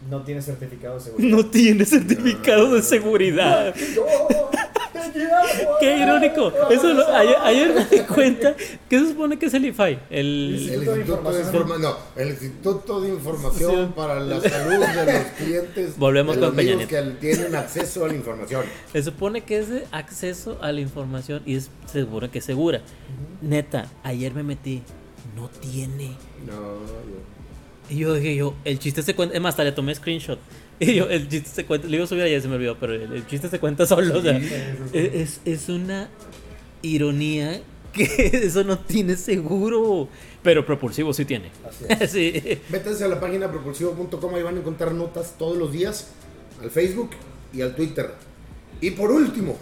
No 0.10 0.22
tiene 0.22 0.42
certificado 0.42 0.96
de 0.96 1.02
seguridad. 1.06 1.38
No 1.38 1.46
tiene 1.46 1.86
certificado 1.86 2.74
de 2.76 2.82
seguridad. 2.82 3.76
Qué 5.80 5.98
irónico. 5.98 6.52
Eso 6.72 6.94
lo- 6.94 7.08
ayer, 7.16 7.36
ayer 7.44 7.74
me 7.74 7.86
di 7.86 8.00
cuenta 8.06 8.56
que 8.90 9.00
se 9.00 9.08
supone 9.10 9.38
que 9.38 9.48
es 9.48 9.54
el 9.54 9.66
IFAI. 9.66 10.00
El, 10.10 10.20
El 10.70 10.84
Instituto 10.84 10.92
de 10.94 11.00
Instituto 11.00 11.32
de, 11.32 11.40
Información. 11.40 11.54
Informa- 11.54 11.78
no, 11.80 11.98
el 12.22 12.30
Instituto 12.30 13.02
de 13.02 13.10
Información 13.10 13.88
Sí. 13.88 13.94
para 13.96 14.20
la 14.20 14.42
Salud 14.42 14.86
de 14.86 15.14
los 15.14 15.24
clientes. 15.38 15.98
Volvemos 15.98 16.36
de 16.36 16.42
con 16.42 16.50
los 16.56 16.60
amigos 16.60 16.86
que 16.88 17.02
tienen 17.20 17.56
acceso 17.56 18.06
a 18.06 18.08
la 18.08 18.14
información. 18.16 18.64
se 18.92 19.04
supone 19.04 19.42
que 19.42 19.60
es 19.60 19.70
de 19.70 19.86
acceso 19.92 20.58
a 20.62 20.72
la 20.72 20.80
información 20.82 21.42
y 21.46 21.56
es 21.56 21.70
seguro 21.92 22.30
que 22.32 22.40
es 22.40 22.46
segura. 22.46 22.82
Neta, 23.42 23.88
ayer 24.04 24.34
me 24.34 24.44
metí. 24.44 24.82
No 25.36 25.50
tiene. 25.50 26.12
No, 26.46 26.54
yo- 26.54 27.34
Y 27.90 27.98
yo 27.98 28.14
dije 28.14 28.36
yo, 28.36 28.54
el 28.64 28.80
chiste 28.80 29.02
se 29.02 29.14
cuenta, 29.14 29.36
es 29.36 29.42
más, 29.42 29.52
hasta 29.52 29.64
le 29.66 29.72
tomé 29.74 29.94
screenshot. 29.94 30.40
Y 30.84 30.96
yo, 30.96 31.10
el 31.10 31.28
chiste 31.30 31.50
se 31.50 31.66
cuenta, 31.66 31.88
le 31.88 31.96
iba 31.96 32.06
a 32.06 32.08
subir 32.08 32.24
ayer, 32.24 32.42
se 32.42 32.48
me 32.48 32.56
olvidó, 32.56 32.78
pero 32.80 32.94
el, 32.94 33.12
el 33.14 33.28
chiste 33.28 33.50
se 33.50 33.60
cuenta 33.60 33.86
solo. 33.86 34.18
o 34.18 34.22
sea, 34.22 34.40
Sí, 34.40 34.48
sí, 34.48 34.56
sí. 34.92 34.98
es, 35.14 35.42
es 35.46 35.70
una 35.70 36.10
ironía 36.82 37.62
que 37.94 38.04
eso 38.44 38.64
no 38.64 38.78
tiene 38.80 39.16
seguro. 39.16 40.08
Pero 40.42 40.66
propulsivo 40.66 41.14
sí 41.14 41.24
tiene. 41.24 41.52
Así 42.02 42.32
es. 42.34 42.60
sí. 43.00 43.04
A 43.04 43.08
la 43.08 43.20
página 43.20 43.50
propulsivo.com, 43.50 44.36
ahí 44.36 44.44
van 44.44 44.58
a 44.58 44.60
encontrar 44.60 44.94
notas 44.94 45.36
todos 45.38 45.58
los 45.58 45.72
días 45.72 46.10
al 46.62 46.70
Facebook 46.70 47.12
y 47.54 47.62
al 47.62 47.76
Twitter. 47.76 48.14
Y 48.82 48.92
por 48.92 49.12
último, 49.12 49.58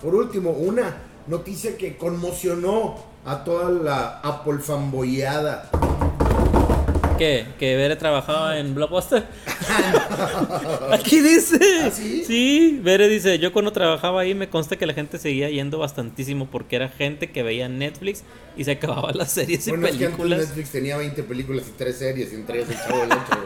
por 0.00 0.14
último, 0.14 0.50
una 0.50 0.96
noticia 1.26 1.76
que 1.76 1.96
conmocionó 1.96 3.04
a 3.24 3.42
toda 3.42 3.70
la 3.70 4.20
Apple 4.20 4.58
fanboyada. 4.60 5.70
¿Qué? 7.18 7.46
¿Que 7.58 7.76
Bere 7.76 7.96
trabajaba 7.96 8.58
en 8.58 8.74
Blockbuster? 8.74 9.24
Aquí 10.90 11.20
dice. 11.20 11.58
¿Ah, 11.84 11.90
sí? 11.90 12.24
Sí, 12.26 12.80
Bere 12.82 13.08
dice, 13.08 13.38
yo 13.38 13.52
cuando 13.52 13.72
trabajaba 13.72 14.22
ahí 14.22 14.34
me 14.34 14.48
consta 14.48 14.76
que 14.76 14.86
la 14.86 14.94
gente 14.94 15.18
seguía 15.18 15.48
yendo 15.50 15.78
bastantísimo 15.78 16.50
porque 16.50 16.76
era 16.76 16.88
gente 16.88 17.30
que 17.30 17.42
veía 17.42 17.68
Netflix 17.68 18.24
y 18.56 18.64
se 18.64 18.72
acababa 18.72 19.12
las 19.12 19.32
series 19.32 19.66
y 19.66 19.70
Bueno, 19.70 19.86
es 19.86 19.96
que 19.96 20.04
antes 20.06 20.18
películas. 20.18 20.48
Netflix 20.48 20.70
tenía 20.70 20.96
20 20.96 21.22
películas 21.22 21.64
y 21.68 21.72
3 21.76 21.96
series, 21.96 22.32
y 22.32 22.34
entre 22.36 22.58
ellas 22.58 22.70
El 22.70 22.76
Chavo 22.78 23.00
del 23.00 23.12
Ocho. 23.12 23.42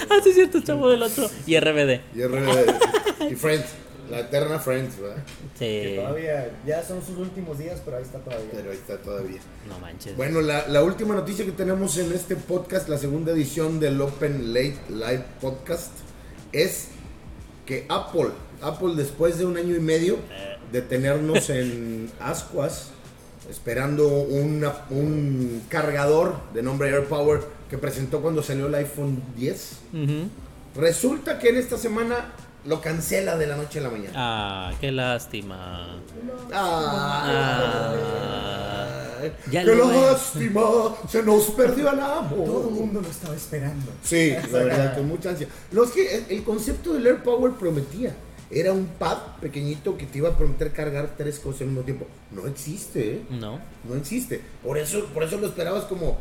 Ah, 0.08 0.18
sí, 0.22 0.32
cierto, 0.32 0.60
chavo 0.60 0.88
del 0.88 1.02
otro. 1.02 1.28
Y 1.46 1.58
RBD. 1.58 2.00
Y, 2.14 2.22
RBD. 2.22 3.32
y 3.32 3.34
Friends, 3.34 3.66
la 4.10 4.20
eterna 4.20 4.58
Friends, 4.58 4.98
¿verdad? 5.00 5.22
Que 5.58 5.90
Sí. 5.90 5.96
todavía, 5.96 6.50
ya 6.66 6.82
son 6.82 7.00
sus 7.04 7.16
últimos 7.18 7.58
días, 7.58 7.80
pero 7.84 7.96
ahí 7.98 8.02
está 8.02 8.18
todavía. 8.18 8.50
Pero 8.52 8.70
ahí 8.70 8.76
está 8.76 8.96
todavía. 8.98 9.40
No 9.68 9.78
manches. 9.78 10.16
Bueno, 10.16 10.40
la, 10.40 10.66
la 10.68 10.82
última 10.82 11.14
noticia 11.14 11.44
que 11.44 11.52
tenemos 11.52 11.96
en 11.98 12.12
este 12.12 12.36
podcast, 12.36 12.88
la 12.88 12.98
segunda 12.98 13.32
edición 13.32 13.78
del 13.80 14.00
Open 14.00 14.52
Late 14.52 14.78
Live 14.88 15.24
Podcast, 15.40 15.92
es 16.52 16.88
que 17.66 17.86
Apple, 17.88 18.30
Apple 18.62 18.94
después 18.96 19.38
de 19.38 19.44
un 19.46 19.56
año 19.56 19.76
y 19.76 19.80
medio 19.80 20.16
de 20.72 20.82
tenernos 20.82 21.48
en 21.50 22.10
ascuas, 22.20 22.88
esperando 23.48 24.08
una- 24.08 24.84
un 24.90 25.62
cargador 25.68 26.36
de 26.54 26.62
nombre 26.62 26.88
AirPower 26.90 27.40
que 27.68 27.78
presentó 27.78 28.20
cuando 28.20 28.42
salió 28.42 28.66
el 28.66 28.74
iPhone 28.74 29.22
10, 29.36 29.72
Ujú. 29.92 30.28
resulta 30.80 31.38
que 31.38 31.48
en 31.50 31.56
esta 31.56 31.76
semana 31.76 32.32
lo 32.64 32.80
cancela 32.80 33.36
de 33.36 33.46
la 33.46 33.56
noche 33.56 33.78
a 33.78 33.82
la 33.82 33.90
mañana. 33.90 34.12
Ah, 34.14 34.72
qué 34.80 34.92
lástima. 34.92 36.00
Ah, 36.52 37.94
Ya 39.50 39.64
¡Qué 39.64 39.74
lo 39.74 39.90
lástima! 39.90 40.62
Se 41.08 41.22
nos 41.22 41.44
perdió 41.50 41.90
el 41.92 42.00
amor. 42.00 42.44
Todo 42.44 42.68
el 42.68 42.74
mundo 42.74 43.00
lo 43.00 43.08
estaba 43.08 43.34
esperando. 43.34 43.90
Sí, 44.02 44.34
la 44.52 44.58
verdad, 44.58 44.96
con 44.96 45.08
mucha 45.08 45.30
ansia. 45.30 45.48
Lo 45.72 45.84
es 45.84 45.90
que 45.90 46.14
el, 46.16 46.24
el 46.30 46.44
concepto 46.44 46.92
del 46.94 47.06
Air 47.06 47.22
Power 47.22 47.52
prometía. 47.52 48.14
Era 48.52 48.72
un 48.72 48.86
pad 48.86 49.16
pequeñito 49.40 49.96
que 49.96 50.06
te 50.06 50.18
iba 50.18 50.30
a 50.30 50.36
prometer 50.36 50.72
cargar 50.72 51.14
tres 51.16 51.38
cosas 51.38 51.60
al 51.62 51.66
mismo 51.68 51.82
tiempo. 51.82 52.06
No 52.32 52.48
existe, 52.48 53.14
¿eh? 53.14 53.22
No. 53.30 53.60
No 53.88 53.94
existe. 53.94 54.40
Por 54.64 54.76
eso, 54.76 55.04
por 55.14 55.22
eso 55.22 55.38
lo 55.38 55.46
esperabas 55.46 55.84
como, 55.84 56.18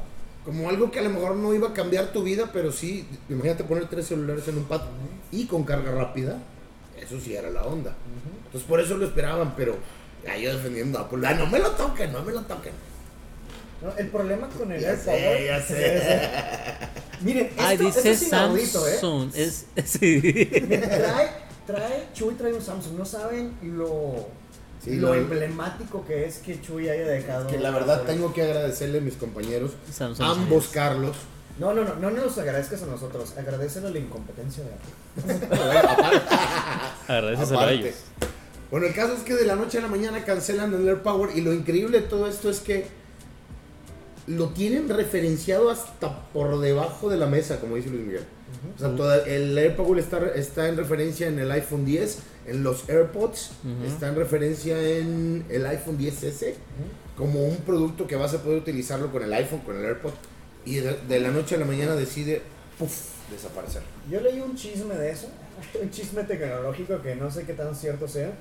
como 0.50 0.68
algo 0.70 0.90
que 0.90 1.00
a 1.00 1.04
lo 1.04 1.10
mejor 1.12 1.36
no 1.36 1.54
iba 1.54 1.70
a 1.70 1.74
cambiar 1.74 2.12
tu 2.12 2.24
vida, 2.24 2.50
pero 2.52 2.72
sí, 2.72 3.06
imagínate 3.30 3.64
poner 3.64 3.88
tres 3.88 4.08
celulares 4.08 4.48
en 4.48 4.58
un 4.58 4.64
pad 4.66 4.82
y 5.32 5.46
con 5.46 5.64
carga 5.64 5.92
rápida. 5.92 6.38
Eso 7.00 7.20
sí 7.20 7.36
era 7.36 7.50
la 7.52 7.64
onda. 7.66 7.96
Entonces 8.46 8.68
por 8.68 8.80
eso 8.80 8.98
lo 8.98 9.06
esperaban, 9.06 9.54
pero 9.56 9.78
ya 10.26 10.36
yo 10.38 10.56
defendiendo 10.58 10.98
a 10.98 11.04
Apple. 11.04 11.26
"Ah, 11.28 11.34
no 11.36 11.46
me 11.48 11.60
lo 11.60 11.70
toquen, 11.72 12.12
no 12.12 12.24
me 12.24 12.32
lo 12.34 12.42
toquen. 12.42 12.74
No, 13.82 13.96
el 13.96 14.08
problema 14.08 14.50
con 14.50 14.72
el 14.72 14.82
Ya 14.82 14.90
Air 14.90 14.98
sé, 15.00 15.46
ya 15.46 15.62
sé. 15.66 16.02
Miren, 17.22 17.50
Ay, 17.58 17.76
esto, 17.76 17.86
dice 17.86 18.00
esto 18.00 18.26
es 18.26 18.28
inaudito, 18.28 18.88
¿eh? 18.88 18.92
Samsung. 18.94 19.32
Es, 19.36 19.66
sí. 19.86 20.22
Miren, 20.68 20.82
trae, 20.82 21.30
trae, 21.66 22.08
Chuy 22.14 22.34
trae 22.34 22.54
un 22.54 22.62
Samsung. 22.62 22.98
No 22.98 23.06
saben 23.06 23.54
lo, 23.62 24.28
Sí, 24.84 24.96
lo 24.96 25.10
lo- 25.10 25.16
emblemático 25.16 26.06
que 26.06 26.26
es 26.26 26.38
que 26.38 26.62
Chuy 26.62 26.88
haya 26.90 27.06
dejado. 27.06 27.48
Que 27.48 27.58
la 27.60 27.72
verdad 27.72 28.04
tengo 28.04 28.34
que 28.34 28.44
agradecerle 28.44 29.00
a 29.00 29.02
mis 29.02 29.16
compañeros, 29.16 29.72
Samsung, 29.92 30.26
ambos. 30.26 30.68
Carlos. 30.70 31.16
No, 31.60 31.74
no, 31.74 31.84
no, 31.84 31.96
no 31.96 32.10
nos 32.12 32.38
agradezcas 32.38 32.84
a 32.84 32.86
nosotros. 32.86 33.34
Agradecele 33.38 33.90
la 33.92 34.00
incompetencia 34.00 34.64
de. 34.64 35.34
Agradeceselo 37.08 37.60
a 37.60 37.72
ellos. 37.72 37.96
Bueno, 38.72 38.86
el 38.86 38.94
caso 38.94 39.14
es 39.14 39.22
que 39.24 39.34
de 39.36 39.46
la 39.46 39.56
noche 39.56 39.80
a 39.80 39.82
la 39.82 39.88
mañana 39.88 40.24
cancelan 40.24 40.74
el 40.74 40.88
Air 40.88 41.02
Power 41.02 41.36
y 41.36 41.42
lo 41.42 41.54
increíble 41.54 42.02
de 42.02 42.08
todo 42.08 42.28
esto 42.28 42.50
es 42.50 42.60
que 42.60 42.88
lo 44.28 44.50
tienen 44.50 44.88
referenciado 44.90 45.72
hasta 45.72 46.30
por 46.32 46.60
debajo 46.60 47.10
de 47.10 47.18
la 47.18 47.26
mesa, 47.26 47.60
como 47.60 47.76
dice 47.78 47.90
Luis 47.90 48.06
Miguel. 48.06 48.26
O 48.76 48.80
sea, 48.80 48.96
toda- 48.96 49.24
el 49.26 49.58
Air 49.58 49.76
Power 49.76 49.98
está, 50.00 50.20
está 50.36 50.68
en 50.68 50.78
referencia 50.78 51.28
en 51.28 51.40
el 51.40 51.52
iPhone 51.52 51.84
10, 51.84 52.20
en 52.50 52.64
los 52.64 52.90
AirPods, 52.90 53.52
Ujú. 53.64 53.86
está 53.86 54.08
en 54.10 54.16
referencia 54.16 54.82
en 54.82 55.46
el 55.50 55.66
iPhone 55.66 55.98
10S, 55.98 56.54
como 57.16 57.44
un 57.46 57.58
producto 57.58 58.08
que 58.08 58.16
vas 58.16 58.34
a 58.34 58.42
poder 58.44 58.60
utilizarlo 58.60 59.12
con 59.12 59.24
el 59.24 59.32
iPhone, 59.34 59.60
con 59.60 59.78
el 59.78 59.86
AirPod, 59.86 60.12
y 60.66 60.76
de, 60.76 60.98
de 61.08 61.20
la 61.20 61.30
noche 61.32 61.56
a 61.56 61.60
la 61.60 61.66
mañana 61.66 61.96
decide, 61.96 62.42
puff, 62.78 63.10
desaparecer. 63.32 63.82
Yo 64.10 64.20
leí 64.22 64.40
un 64.40 64.56
chisme 64.56 64.96
de 64.96 65.12
eso, 65.12 65.28
un 65.82 65.90
chisme 65.92 66.24
tecnológico 66.24 67.02
que 67.02 67.16
no 67.16 67.30
sé 67.32 67.44
qué 67.44 67.54
tan 67.54 67.76
cierto 67.76 68.08
sea, 68.08 68.32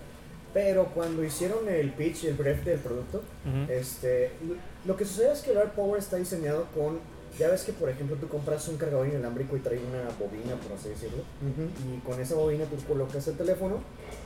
pero 0.54 0.86
cuando 0.94 1.22
hicieron 1.24 1.68
el 1.68 1.92
pitch, 1.92 2.24
el 2.24 2.34
brief 2.34 2.64
del 2.64 2.78
producto, 2.78 3.22
este, 3.68 4.30
lo 4.86 4.96
que 4.96 5.04
sucede 5.04 5.32
es 5.32 5.40
que 5.40 5.50
el 5.50 5.59
Air 5.59 5.72
Power 5.72 5.98
está 5.98 6.16
diseñado 6.16 6.66
con, 6.74 6.98
ya 7.39 7.49
ves 7.49 7.62
que 7.62 7.72
por 7.72 7.89
ejemplo 7.89 8.16
tú 8.16 8.28
compras 8.28 8.66
un 8.68 8.76
cargador 8.76 9.07
inalámbrico 9.09 9.57
y 9.57 9.61
trae 9.61 9.78
una 9.78 10.09
bobina, 10.18 10.57
por 10.57 10.72
así 10.76 10.89
decirlo, 10.91 11.22
y 11.95 11.99
con 12.01 12.20
esa 12.20 12.34
bobina 12.34 12.64
tú 12.64 12.76
colocas 12.86 13.26
el 13.28 13.36
teléfono 13.36 13.78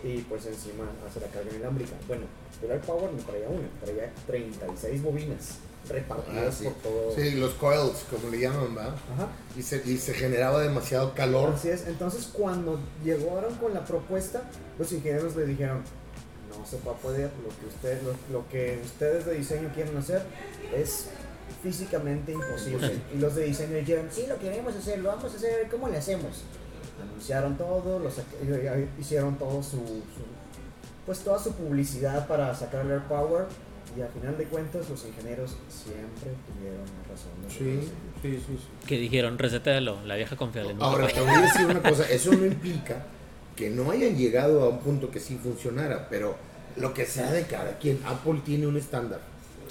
y 0.03 0.19
pues 0.23 0.47
encima 0.47 0.85
hace 1.09 1.21
la 1.21 1.27
carga 1.29 1.51
inalámbrica. 1.55 1.93
Bueno, 2.09 2.25
el 2.63 2.71
Air 2.71 2.81
Power 2.81 3.13
no 3.13 3.23
traía 3.23 3.49
una, 3.49 3.69
traía 3.85 4.13
36 4.27 5.03
bobinas 5.03 5.59
repartidas 5.89 6.47
Ah, 6.47 6.53
sí. 6.57 6.65
por 6.65 6.73
todo. 6.75 7.15
Sí, 7.15 7.31
los 7.33 7.53
coils, 7.55 8.05
como 8.11 8.31
le 8.31 8.39
llaman, 8.41 8.77
¿va? 8.77 8.87
Ajá. 8.87 9.29
Y 9.57 9.63
se, 9.63 9.83
y 9.85 9.99
se 9.99 10.15
generaba 10.15 10.61
demasiado 10.63 11.13
calor. 11.15 11.53
Así 11.55 11.69
es, 11.71 11.87
entonces 11.87 12.31
cuando 12.33 12.79
llegaron 13.05 13.55
con 13.57 13.75
la 13.75 13.85
propuesta, 13.85 14.43
los 14.79 14.91
ingenieros 14.93 15.35
le 15.37 15.45
dijeron, 15.47 15.83
no 16.57 16.65
se 16.67 16.79
va 16.87 16.93
a 16.93 16.97
poder, 16.97 17.31
lo 17.43 17.49
que, 17.59 17.67
usted, 17.75 18.01
lo, 18.03 18.13
lo 18.39 18.49
que 18.49 18.81
ustedes 18.85 19.27
de 19.27 19.35
diseño 19.35 19.71
quieren 19.75 19.97
hacer 19.97 20.23
es 20.75 21.07
físicamente 21.63 22.33
imposible. 22.33 22.91
y 23.15 23.19
los 23.19 23.35
de 23.35 23.45
diseño 23.45 23.77
dijeron, 23.77 24.07
sí, 24.11 24.25
lo 24.29 24.39
queremos 24.39 24.75
hacer, 24.75 24.99
lo 24.99 25.11
vamos 25.11 25.33
a 25.33 25.37
hacer, 25.37 25.69
¿cómo 25.71 25.89
le 25.89 25.99
hacemos? 25.99 26.43
Anunciaron 27.01 27.57
todo, 27.57 27.99
lo 27.99 28.11
sac- 28.11 28.25
eh, 28.43 28.89
hicieron 28.99 29.37
todo 29.39 29.63
su, 29.63 29.77
su- 29.79 30.33
pues 31.07 31.21
toda 31.21 31.39
su 31.39 31.53
publicidad 31.53 32.27
para 32.29 32.55
sacar 32.55 32.85
el 32.87 32.93
Air 32.93 33.03
Power 33.09 33.47
y 33.97 34.01
al 34.01 34.09
final 34.09 34.39
de 34.39 34.45
cuentas 34.45 34.89
los 34.89 35.05
ingenieros 35.05 35.57
siempre 35.69 36.31
tuvieron 36.47 36.85
razón. 37.11 37.33
¿no? 37.43 37.51
Sí, 37.51 37.89
sí, 38.23 38.39
sí. 38.47 38.59
sí. 38.59 38.87
Que 38.87 38.99
dijeron, 38.99 39.39
resetéalo, 39.39 39.99
la 40.05 40.15
vieja 40.17 40.37
confiable. 40.37 40.75
¿no? 40.75 40.85
Ahora, 40.85 41.09
te 41.09 41.21
voy 41.21 41.31
a 41.31 41.41
decir 41.43 41.67
una 41.67 41.83
cosa, 41.83 42.09
eso 42.09 42.33
no 42.33 42.47
implica 42.47 43.05
que 43.57 43.69
no 43.71 43.91
hayan 43.91 44.17
llegado 44.17 44.63
a 44.63 44.69
un 44.71 44.79
punto 44.79 45.11
que 45.11 45.21
sí 45.21 45.39
funcionara, 45.43 46.09
pero 46.09 46.37
lo 46.77 46.95
que 46.95 47.05
sea 47.05 47.31
de 47.33 47.43
cada 47.45 47.77
quien, 47.79 48.01
Apple 48.07 48.41
tiene 48.45 48.67
un 48.67 48.77
estándar. 48.77 49.21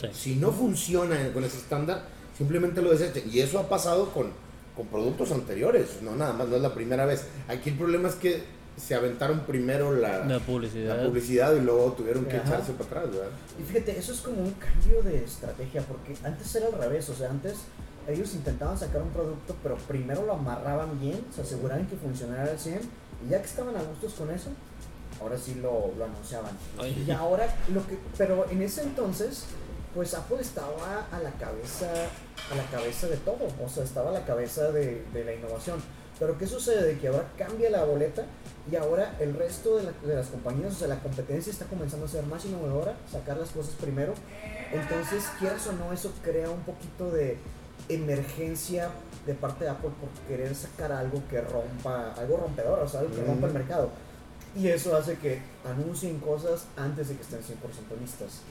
Sí. 0.01 0.07
Si 0.13 0.35
no 0.35 0.51
funciona 0.51 1.15
con 1.33 1.43
ese 1.43 1.57
estándar, 1.57 2.03
simplemente 2.37 2.81
lo 2.81 2.91
desechen. 2.91 3.29
Y 3.31 3.39
eso 3.39 3.59
ha 3.59 3.69
pasado 3.69 4.09
con, 4.11 4.31
con 4.75 4.87
productos 4.87 5.31
anteriores, 5.31 6.01
no 6.01 6.15
nada 6.15 6.33
más, 6.33 6.47
no 6.47 6.55
es 6.55 6.61
la 6.61 6.73
primera 6.73 7.05
vez. 7.05 7.25
Aquí 7.47 7.69
el 7.71 7.77
problema 7.77 8.09
es 8.09 8.15
que 8.15 8.43
se 8.77 8.95
aventaron 8.95 9.41
primero 9.41 9.93
la, 9.93 10.25
La 10.25 10.39
publicidad. 10.39 10.97
la 10.97 11.03
publicidad 11.07 11.53
y 11.55 11.59
luego 11.59 11.91
tuvieron 11.93 12.25
que 12.25 12.37
Ajá. 12.37 12.47
echarse 12.47 12.71
para 12.73 13.01
atrás, 13.01 13.11
¿verdad? 13.15 13.29
Y 13.59 13.63
fíjate, 13.63 13.99
eso 13.99 14.13
es 14.13 14.21
como 14.21 14.41
un 14.41 14.53
cambio 14.53 15.03
de 15.03 15.23
estrategia, 15.23 15.81
porque 15.83 16.15
antes 16.23 16.55
era 16.55 16.67
al 16.67 16.73
revés, 16.73 17.07
o 17.09 17.13
sea, 17.13 17.29
antes 17.29 17.55
ellos 18.07 18.33
intentaban 18.33 18.79
sacar 18.79 19.03
un 19.03 19.09
producto, 19.09 19.55
pero 19.61 19.75
primero 19.87 20.25
lo 20.25 20.33
amarraban 20.33 20.99
bien, 20.99 21.19
se 21.35 21.41
aseguraban 21.41 21.85
que 21.85 21.95
funcionara 21.97 22.49
al 22.49 22.57
100, 22.57 22.79
y 23.27 23.29
ya 23.29 23.39
que 23.39 23.45
estaban 23.47 23.75
a 23.75 23.83
gustos 23.83 24.13
con 24.13 24.31
eso, 24.31 24.49
ahora 25.21 25.37
sí 25.37 25.55
lo, 25.61 25.93
lo 25.97 26.05
anunciaban. 26.05 26.57
Ay. 26.79 27.03
Y 27.07 27.11
ahora, 27.11 27.53
lo 27.71 27.85
que, 27.85 27.97
pero 28.17 28.49
en 28.49 28.63
ese 28.63 28.81
entonces, 28.81 29.43
pues 29.93 30.13
Apple 30.13 30.37
estaba 30.41 31.05
a 31.11 31.19
la 31.19 31.31
cabeza, 31.31 31.87
a 32.51 32.55
la 32.55 32.63
cabeza 32.71 33.07
de 33.07 33.17
todo, 33.17 33.47
o 33.63 33.69
sea, 33.69 33.83
estaba 33.83 34.09
a 34.09 34.13
la 34.13 34.25
cabeza 34.25 34.71
de, 34.71 35.03
de 35.13 35.23
la 35.25 35.33
innovación. 35.33 35.79
Pero 36.19 36.37
¿qué 36.37 36.45
sucede? 36.45 36.97
Que 36.99 37.07
ahora 37.07 37.25
cambia 37.37 37.69
la 37.71 37.83
boleta 37.83 38.23
y 38.71 38.75
ahora 38.75 39.15
el 39.19 39.33
resto 39.33 39.77
de, 39.77 39.83
la- 39.83 39.91
de 40.05 40.15
las 40.15 40.27
compañías, 40.27 40.73
o 40.73 40.75
sea, 40.75 40.87
la 40.87 40.99
competencia 40.99 41.51
está 41.51 41.65
comenzando 41.65 42.05
a 42.05 42.09
ser 42.09 42.23
más 42.25 42.45
innovadora, 42.45 42.93
sacar 43.11 43.37
las 43.37 43.49
cosas 43.49 43.73
primero. 43.81 44.13
Entonces, 44.71 45.23
quieras 45.39 45.65
o 45.67 45.73
no, 45.73 45.91
eso 45.91 46.11
crea 46.23 46.49
un 46.49 46.61
poquito 46.61 47.09
de 47.09 47.37
emergencia 47.89 48.89
de 49.25 49.33
parte 49.33 49.65
de 49.65 49.71
Apple 49.71 49.89
por 49.99 50.09
querer 50.27 50.55
sacar 50.55 50.91
algo 50.91 51.21
que 51.29 51.41
rompa, 51.41 52.13
algo 52.17 52.37
rompedor, 52.37 52.79
o 52.79 52.87
sea, 52.87 53.01
algo 53.01 53.13
que 53.15 53.21
Mm. 53.21 53.27
rompa 53.27 53.47
el 53.47 53.53
mercado. 53.53 53.89
Y 54.55 54.67
eso 54.67 54.95
hace 54.95 55.15
que 55.17 55.41
anuncien 55.65 56.19
cosas 56.19 56.65
antes 56.75 57.09
de 57.09 57.15
que 57.15 57.21
estén 57.21 57.41
100% 57.41 57.95
listas. 57.99 58.41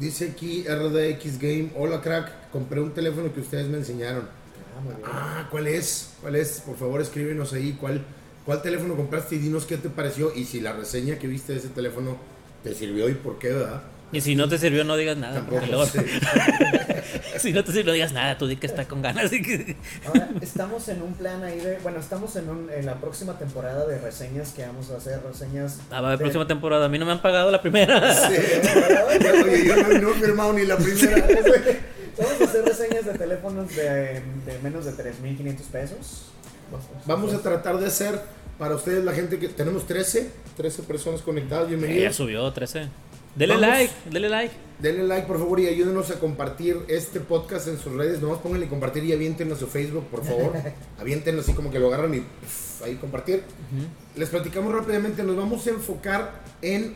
Dice 0.00 0.30
aquí 0.30 0.64
RDX 0.64 1.40
Game, 1.40 1.70
hola 1.76 2.00
crack, 2.00 2.50
compré 2.50 2.80
un 2.80 2.92
teléfono 2.94 3.32
que 3.32 3.40
ustedes 3.40 3.66
me 3.66 3.78
enseñaron. 3.78 4.22
Ah. 4.24 5.00
Ah, 5.04 5.48
¿cuál 5.50 5.66
es? 5.66 6.10
¿Cuál 6.20 6.36
es? 6.36 6.60
Por 6.60 6.76
favor, 6.76 7.00
escríbenos 7.00 7.52
ahí 7.52 7.76
cuál, 7.80 8.04
cuál 8.44 8.62
teléfono 8.62 8.94
compraste 8.96 9.34
y 9.34 9.38
dinos 9.38 9.66
qué 9.66 9.76
te 9.76 9.90
pareció 9.90 10.32
y 10.34 10.44
si 10.44 10.60
la 10.60 10.72
reseña 10.72 11.18
que 11.18 11.26
viste 11.26 11.52
de 11.52 11.58
ese 11.58 11.68
teléfono 11.68 12.16
te 12.62 12.74
sirvió 12.74 13.08
y 13.08 13.14
por 13.14 13.38
qué, 13.38 13.48
¿verdad? 13.48 13.82
Y 14.12 14.20
si 14.22 14.34
no 14.34 14.48
te 14.48 14.56
sirvió, 14.58 14.84
no 14.84 14.96
digas 14.96 15.16
nada. 15.18 15.34
Tampoco. 15.34 15.56
porque 15.56 15.70
luego- 15.70 15.86
sí. 15.86 15.98
si 17.38 17.52
no 17.52 17.62
te 17.62 17.72
sirvió, 17.72 17.86
no 17.86 17.92
digas 17.92 18.12
nada. 18.12 18.38
Tú 18.38 18.46
di 18.46 18.56
que 18.56 18.66
está 18.66 18.86
con 18.88 19.02
ganas. 19.02 19.32
y 19.32 19.42
que- 19.42 19.76
Ahora, 20.06 20.28
estamos 20.40 20.88
en 20.88 21.02
un 21.02 21.12
plan 21.14 21.42
ahí 21.44 21.58
de, 21.60 21.78
bueno, 21.82 21.98
estamos 22.00 22.34
en, 22.36 22.48
un- 22.48 22.70
en 22.70 22.86
la 22.86 22.94
próxima 22.94 23.38
temporada 23.38 23.86
de 23.86 23.98
reseñas 23.98 24.52
que 24.52 24.64
vamos 24.66 24.90
a 24.90 24.96
hacer, 24.96 25.20
reseñas... 25.22 25.78
Ah, 25.90 26.00
va 26.00 26.08
a 26.08 26.12
haber 26.12 26.18
de- 26.18 26.24
próxima 26.24 26.46
temporada. 26.46 26.86
A 26.86 26.88
mí 26.88 26.98
no 26.98 27.04
me 27.06 27.12
han 27.12 27.20
pagado 27.22 27.50
la 27.50 27.60
primera. 27.60 28.14
Sí. 28.28 28.34
Oye, 29.44 29.66
yo 29.66 29.76
no, 29.76 29.88
no 29.98 30.10
he 30.10 30.14
firmado 30.14 30.52
ni 30.54 30.64
la 30.64 30.76
primera. 30.76 31.26
Vamos 32.18 32.40
a 32.40 32.44
hacer 32.44 32.64
reseñas 32.64 33.04
de 33.06 33.12
teléfonos 33.12 33.76
de, 33.76 33.84
de 34.46 34.58
menos 34.62 34.84
de 34.86 34.92
3.500 34.92 35.56
pesos. 35.70 36.22
Vamos 37.06 37.32
a 37.34 37.38
tratar 37.42 37.78
de 37.78 37.86
hacer 37.86 38.18
para 38.58 38.74
ustedes 38.74 39.04
la 39.04 39.12
gente 39.12 39.38
que 39.38 39.48
tenemos 39.48 39.86
13, 39.86 40.30
13 40.56 40.82
personas 40.82 41.22
conectadas, 41.22 41.66
Eh, 41.68 41.70
ya 41.70 41.76
bienvenidos. 41.76 42.16
subió 42.16 42.50
13. 42.52 42.88
Dele 43.34 43.54
Vamos. 43.54 43.68
like, 43.68 43.94
dele 44.10 44.28
like. 44.28 44.68
Denle 44.78 45.08
like 45.08 45.26
por 45.26 45.38
favor 45.38 45.58
y 45.58 45.66
ayúdenos 45.66 46.08
a 46.12 46.20
compartir 46.20 46.76
este 46.86 47.18
podcast 47.18 47.66
en 47.66 47.78
sus 47.78 47.94
redes. 47.94 48.20
Nomás 48.22 48.38
pónganle 48.38 48.68
compartir 48.68 49.02
y 49.04 49.12
aviéntenlo 49.12 49.56
a 49.56 49.58
su 49.58 49.66
Facebook, 49.66 50.06
por 50.06 50.24
favor. 50.24 50.52
aviéntenlo 51.00 51.40
así 51.40 51.52
como 51.52 51.72
que 51.72 51.80
lo 51.80 51.88
agarran 51.88 52.14
y 52.14 52.20
pff, 52.20 52.82
ahí 52.84 52.94
compartir. 52.94 53.42
Les 54.14 54.28
platicamos 54.28 54.72
rápidamente, 54.72 55.24
nos 55.24 55.36
vamos 55.36 55.66
a 55.66 55.70
enfocar 55.70 56.42
en 56.62 56.94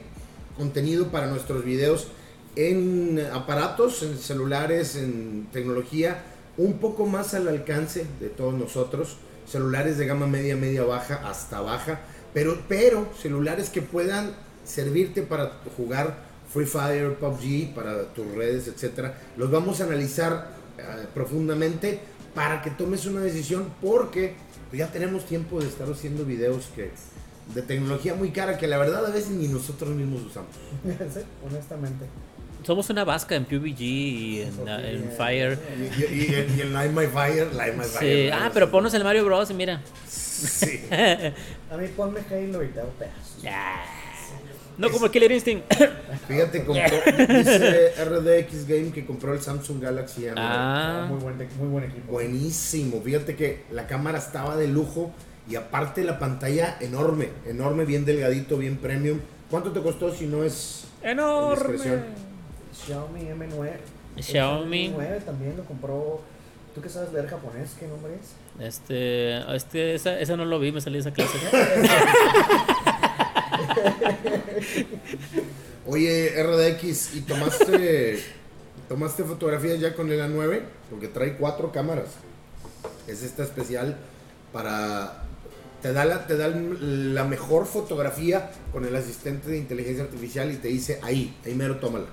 contenido 0.56 1.08
para 1.08 1.26
nuestros 1.26 1.64
videos, 1.64 2.06
en 2.54 3.20
aparatos, 3.32 4.04
en 4.04 4.16
celulares, 4.16 4.94
en 4.94 5.48
tecnología, 5.52 6.22
un 6.58 6.74
poco 6.74 7.06
más 7.06 7.34
al 7.34 7.48
alcance 7.48 8.06
de 8.20 8.28
todos 8.28 8.54
nosotros, 8.54 9.16
celulares 9.46 9.98
de 9.98 10.06
gama 10.06 10.28
media, 10.28 10.56
media 10.56 10.84
baja 10.84 11.28
hasta 11.28 11.60
baja, 11.60 12.00
pero, 12.32 12.58
pero 12.68 13.08
celulares 13.20 13.70
que 13.70 13.82
puedan 13.82 14.34
servirte 14.64 15.22
para 15.22 15.52
jugar 15.76 16.16
Free 16.52 16.66
Fire, 16.66 17.14
PUBG, 17.14 17.74
para 17.74 18.04
tus 18.12 18.26
redes, 18.34 18.68
etcétera. 18.68 19.14
Los 19.36 19.50
vamos 19.50 19.80
a 19.80 19.84
analizar 19.84 20.48
eh, 20.78 20.82
profundamente 21.14 22.00
para 22.34 22.62
que 22.62 22.70
tomes 22.70 23.04
una 23.06 23.20
decisión 23.20 23.68
porque 23.82 24.34
pues, 24.70 24.78
ya 24.78 24.88
tenemos 24.88 25.24
tiempo 25.26 25.60
de 25.60 25.68
estar 25.68 25.90
haciendo 25.90 26.24
videos 26.24 26.66
que 26.74 26.90
de 27.54 27.62
tecnología 27.62 28.14
muy 28.14 28.30
cara 28.30 28.56
que 28.56 28.66
la 28.68 28.78
verdad 28.78 29.04
a 29.06 29.10
veces 29.10 29.30
ni 29.30 29.48
nosotros 29.48 29.90
mismos 29.90 30.22
usamos. 30.22 30.50
Sí, 31.14 31.20
honestamente. 31.46 32.04
Somos 32.64 32.88
una 32.90 33.02
vasca 33.02 33.34
en 33.34 33.44
PUBG 33.44 33.80
y 33.80 34.40
en, 34.42 34.54
Ok, 34.60 34.68
en 34.68 35.02
eh, 35.02 35.14
Fire. 35.16 35.58
Y, 35.76 35.82
y- 36.00 36.26
y 36.30 36.34
el, 36.34 36.60
y 36.60 36.70
Light 36.70 36.92
My 36.92 37.06
Fire, 37.06 37.52
Light 37.54 37.74
My 37.74 37.84
Sí. 37.84 37.90
Fire. 37.98 38.32
Ah, 38.32 38.50
pero 38.54 38.70
ponnos 38.70 38.94
el 38.94 39.02
Mario 39.02 39.24
Bros. 39.24 39.50
y 39.50 39.54
mira. 39.54 39.82
Sí. 40.08 40.84
A 40.90 41.76
mí 41.76 41.88
ponme 41.96 42.20
Halo 42.30 42.62
y 42.62 42.68
te 42.68 42.80
hago 42.80 42.90
pedazos. 42.90 43.42
No 44.78 44.90
como 44.90 45.06
el 45.06 45.12
Killer 45.12 45.32
Instinct. 45.32 45.64
Fíjate, 46.28 46.64
compró, 46.64 46.98
dice 47.28 47.92
RDX 48.04 48.66
Game 48.66 48.90
que 48.92 49.04
compró 49.04 49.34
el 49.34 49.40
Samsung 49.40 49.82
Galaxy 49.82 50.22
A9. 50.22 50.34
Ah. 50.36 51.06
Muy 51.08 51.18
buen, 51.18 51.36
muy 51.58 51.68
buen 51.68 51.84
equipo. 51.84 52.12
Buenísimo. 52.12 53.00
Fíjate 53.02 53.36
que 53.36 53.64
la 53.70 53.86
cámara 53.86 54.18
estaba 54.18 54.56
de 54.56 54.68
lujo 54.68 55.12
y 55.48 55.56
aparte 55.56 56.04
la 56.04 56.18
pantalla 56.18 56.76
enorme, 56.80 57.28
enorme, 57.46 57.84
bien 57.84 58.04
delgadito, 58.04 58.56
bien 58.56 58.76
premium. 58.76 59.18
¿Cuánto 59.50 59.72
te 59.72 59.80
costó 59.80 60.12
si 60.12 60.26
no 60.26 60.44
es 60.44 60.86
Enorme. 61.02 62.04
Xiaomi 62.72 63.20
M9. 63.22 63.70
Xiaomi. 64.20 64.86
El 64.86 64.94
M9 64.94 65.24
también 65.24 65.56
lo 65.56 65.64
compró. 65.64 66.20
¿Tú 66.74 66.80
que 66.80 66.88
sabes 66.88 67.12
leer 67.12 67.26
japonés? 67.26 67.76
¿Qué 67.78 67.86
nombre 67.86 68.14
es? 68.14 68.66
Este, 68.66 69.54
este, 69.54 69.94
esa, 69.94 70.18
esa 70.18 70.36
no 70.36 70.46
lo 70.46 70.58
vi, 70.58 70.72
me 70.72 70.80
salí 70.80 70.94
de 70.94 71.00
esa 71.00 71.12
clase. 71.12 71.38
Oye, 75.86 76.42
RDX, 76.42 77.14
¿y 77.16 77.20
tomaste 77.22 78.22
tomaste 78.88 79.24
fotografías 79.24 79.80
ya 79.80 79.94
con 79.94 80.10
el 80.12 80.20
A9? 80.20 80.60
Porque 80.90 81.08
trae 81.08 81.36
cuatro 81.36 81.72
cámaras. 81.72 82.08
Es 83.06 83.22
esta 83.22 83.42
especial 83.42 83.96
para 84.52 85.24
te 85.80 85.92
da 85.92 86.04
la 86.04 86.26
te 86.26 86.36
da 86.36 86.48
la 86.48 87.24
mejor 87.24 87.66
fotografía 87.66 88.52
con 88.72 88.84
el 88.84 88.94
asistente 88.94 89.50
de 89.50 89.58
inteligencia 89.58 90.04
artificial 90.04 90.52
y 90.52 90.56
te 90.56 90.68
dice 90.68 91.00
ahí, 91.02 91.36
ahí 91.44 91.54
mero 91.54 91.78
tómala. 91.78 92.06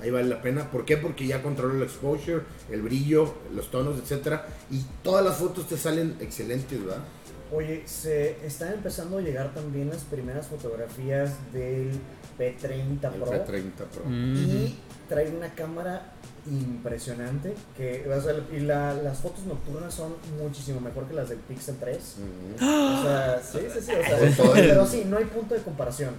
Ahí 0.00 0.10
vale 0.10 0.28
la 0.28 0.42
pena. 0.42 0.68
¿Por 0.68 0.84
qué? 0.84 0.96
Porque 0.96 1.26
ya 1.26 1.42
controla 1.42 1.74
el 1.76 1.82
exposure, 1.82 2.40
el 2.70 2.82
brillo, 2.82 3.34
los 3.54 3.70
tonos, 3.70 4.00
etcétera, 4.00 4.48
y 4.68 4.82
todas 5.04 5.24
las 5.24 5.36
fotos 5.36 5.68
te 5.68 5.76
salen 5.76 6.16
excelentes, 6.18 6.84
¿verdad? 6.84 7.04
Oye, 7.52 7.82
se 7.86 8.36
están 8.46 8.72
empezando 8.72 9.18
a 9.18 9.20
llegar 9.20 9.52
también 9.52 9.90
las 9.90 10.04
primeras 10.04 10.46
fotografías 10.46 11.32
del 11.52 11.90
P30 12.38 13.14
El 13.14 13.20
Pro. 13.20 13.30
P30 13.30 13.72
Pro. 13.92 14.04
Mm. 14.06 14.34
Y 14.36 14.78
trae 15.08 15.28
una 15.30 15.54
cámara 15.54 16.12
impresionante. 16.50 17.54
Que, 17.76 18.08
o 18.08 18.20
sea, 18.20 18.34
y 18.52 18.60
la- 18.60 18.94
las 18.94 19.18
fotos 19.18 19.44
nocturnas 19.44 19.92
son 19.94 20.14
muchísimo 20.42 20.80
mejor 20.80 21.06
que 21.06 21.14
las 21.14 21.28
del 21.28 21.38
Pixel 21.38 21.76
3. 21.78 22.16
Ujú. 22.18 22.64
O 22.64 23.02
sea, 23.02 23.40
sí, 23.42 23.58
sí, 23.72 23.80
sí. 23.82 23.92
O 23.92 24.04
sea, 24.04 24.36
todo 24.36 24.52
pero 24.54 24.86
sí, 24.86 25.04
no 25.06 25.18
hay 25.18 25.24
punto 25.26 25.54
de 25.54 25.60
comparación. 25.62 26.14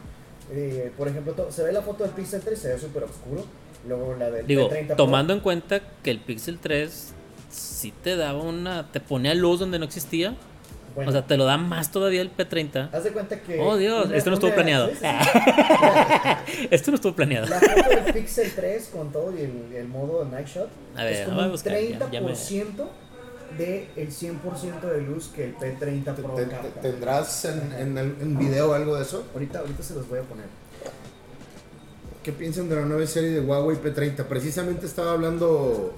Eh, 0.51 0.91
por 0.97 1.07
ejemplo, 1.07 1.33
to- 1.33 1.51
se 1.51 1.63
ve 1.63 1.71
la 1.71 1.81
foto 1.81 2.03
del 2.03 2.13
Pixel 2.13 2.41
3, 2.41 2.59
se 2.59 2.73
ve 2.73 2.79
súper 2.79 3.03
oscuro. 3.03 3.43
Luego 3.87 4.15
la 4.17 4.29
del 4.29 4.45
Digo, 4.47 4.69
P30 4.69 4.87
Pro. 4.87 4.95
tomando 4.97 5.33
en 5.33 5.39
cuenta 5.39 5.81
que 6.03 6.11
el 6.11 6.19
Pixel 6.19 6.59
3 6.59 7.11
sí 7.49 7.91
te 8.03 8.15
daba 8.15 8.41
una. 8.41 8.91
te 8.91 8.99
ponía 8.99 9.33
luz 9.33 9.59
donde 9.59 9.79
no 9.79 9.85
existía. 9.85 10.35
Bueno, 10.95 11.09
O 11.09 11.11
sea, 11.11 11.25
te 11.25 11.37
lo 11.37 11.45
da 11.45 11.57
más 11.57 11.91
todavía 11.91 12.21
el 12.21 12.29
P30. 12.35 12.89
haz 12.93 13.03
de 13.03 13.11
cuenta 13.11 13.39
que. 13.41 13.59
Oh, 13.59 13.77
Dios, 13.77 14.05
una- 14.05 14.15
esto 14.15 14.29
no 14.29 14.35
estuvo 14.35 14.49
una- 14.49 14.55
planeado. 14.55 14.89
sí, 14.89 14.95
sí, 14.95 15.01
sí. 15.01 16.67
Esto 16.71 16.91
no 16.91 16.95
estuvo 16.95 17.15
planeado. 17.15 17.47
La 17.47 17.59
foto 17.59 17.89
del 17.89 18.13
Pixel 18.13 18.51
3 18.55 18.89
con 18.93 19.11
todo 19.11 19.33
y 19.35 19.41
el, 19.41 19.73
el 19.75 19.87
modo 19.87 20.23
Night 20.25 20.47
Shot 20.47 20.69
A 20.95 21.03
ver, 21.03 21.13
es 21.13 21.25
como 21.27 21.41
a 21.41 21.45
un 21.45 21.51
buscar, 21.51 21.73
ya- 21.73 21.99
30% 21.99 22.11
ya 22.11 22.21
me- 22.21 23.57
de 23.57 23.87
el 23.95 24.07
100% 24.11 24.81
de 24.81 25.01
luz 25.01 25.27
que 25.35 25.45
el 25.45 25.55
P30 25.57 26.13
Pro 26.15 26.29
¿Te- 26.35 26.45
te-. 26.45 26.79
¿Tendrás 26.81 27.45
en, 27.45 27.71
en, 27.79 27.97
el- 27.97 28.15
en 28.21 28.37
video 28.37 28.73
algo 28.73 28.95
de 28.95 29.03
eso? 29.03 29.25
Ahorita, 29.33 29.59
ahorita 29.59 29.81
se 29.83 29.93
los 29.95 30.07
voy 30.07 30.19
a 30.19 30.23
poner. 30.23 30.45
¿Qué 32.23 32.31
piensan 32.31 32.69
de 32.69 32.75
la 32.77 32.83
nueva 32.83 33.05
serie 33.05 33.31
de 33.31 33.41
Huawei 33.41 33.77
P30? 33.77 34.23
Precisamente 34.25 34.85
estaba 34.85 35.11
hablando 35.11 35.93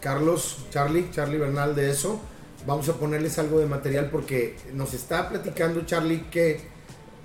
Carlos, 0.00 0.58
Charlie, 0.70 1.10
Charlie 1.12 1.38
Bernal 1.38 1.74
de 1.74 1.90
eso. 1.90 2.20
Vamos 2.66 2.88
a 2.88 2.94
ponerles 2.94 3.38
algo 3.38 3.58
de 3.60 3.66
material 3.66 4.08
porque 4.10 4.56
nos 4.72 4.94
está 4.94 5.28
platicando 5.28 5.82
Charlie 5.84 6.24
que 6.30 6.60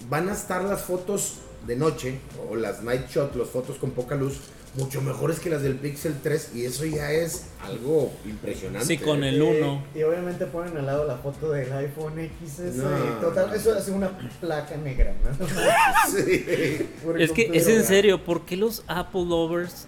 van 0.10 0.28
a 0.30 0.34
estar 0.34 0.64
las 0.64 0.82
fotos 0.82 1.36
de 1.66 1.76
noche 1.76 2.20
o 2.50 2.56
las 2.56 2.82
night 2.84 3.10
shot, 3.10 3.36
las 3.36 3.50
fotos 3.50 3.78
con 3.78 3.92
poca 3.92 4.16
luz, 4.16 4.40
mucho 4.76 5.02
mejores 5.02 5.40
que 5.40 5.50
las 5.50 5.62
del 5.62 5.76
Pixel 5.76 6.16
3 6.22 6.52
y 6.56 6.66
eso 6.66 6.86
ya 6.86 7.12
es 7.12 7.46
algo 7.64 8.12
impresionante. 8.26 8.86
Sí, 8.86 8.98
con 8.98 9.24
el 9.24 9.36
Eh, 9.42 9.62
1. 9.62 9.84
y 9.96 10.04
obviamente 10.04 10.46
ponen 10.46 10.78
al 10.78 10.86
lado 10.86 11.06
la 11.06 11.18
foto 11.18 11.52
del 11.52 11.72
iPhone 11.74 12.14
XS. 12.46 12.76
No. 12.76 12.90
total, 13.22 13.54
eso 13.56 13.74
hace 13.74 13.92
una 13.92 14.10
placa 14.40 14.76
negra, 14.78 15.14
¿no? 15.24 15.48
Sí. 16.12 16.46
Es 17.18 17.32
que 17.32 17.50
es 17.54 17.68
en 17.68 17.84
serio, 17.84 18.24
¿por 18.24 18.46
qué 18.46 18.58
los 18.58 18.84
Apple 18.88 19.26
lovers 19.26 19.86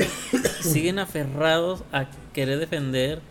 siguen 0.61 0.97
aferrados 0.99 1.83
a 1.91 2.07
querer 2.33 2.59
defender 2.59 3.21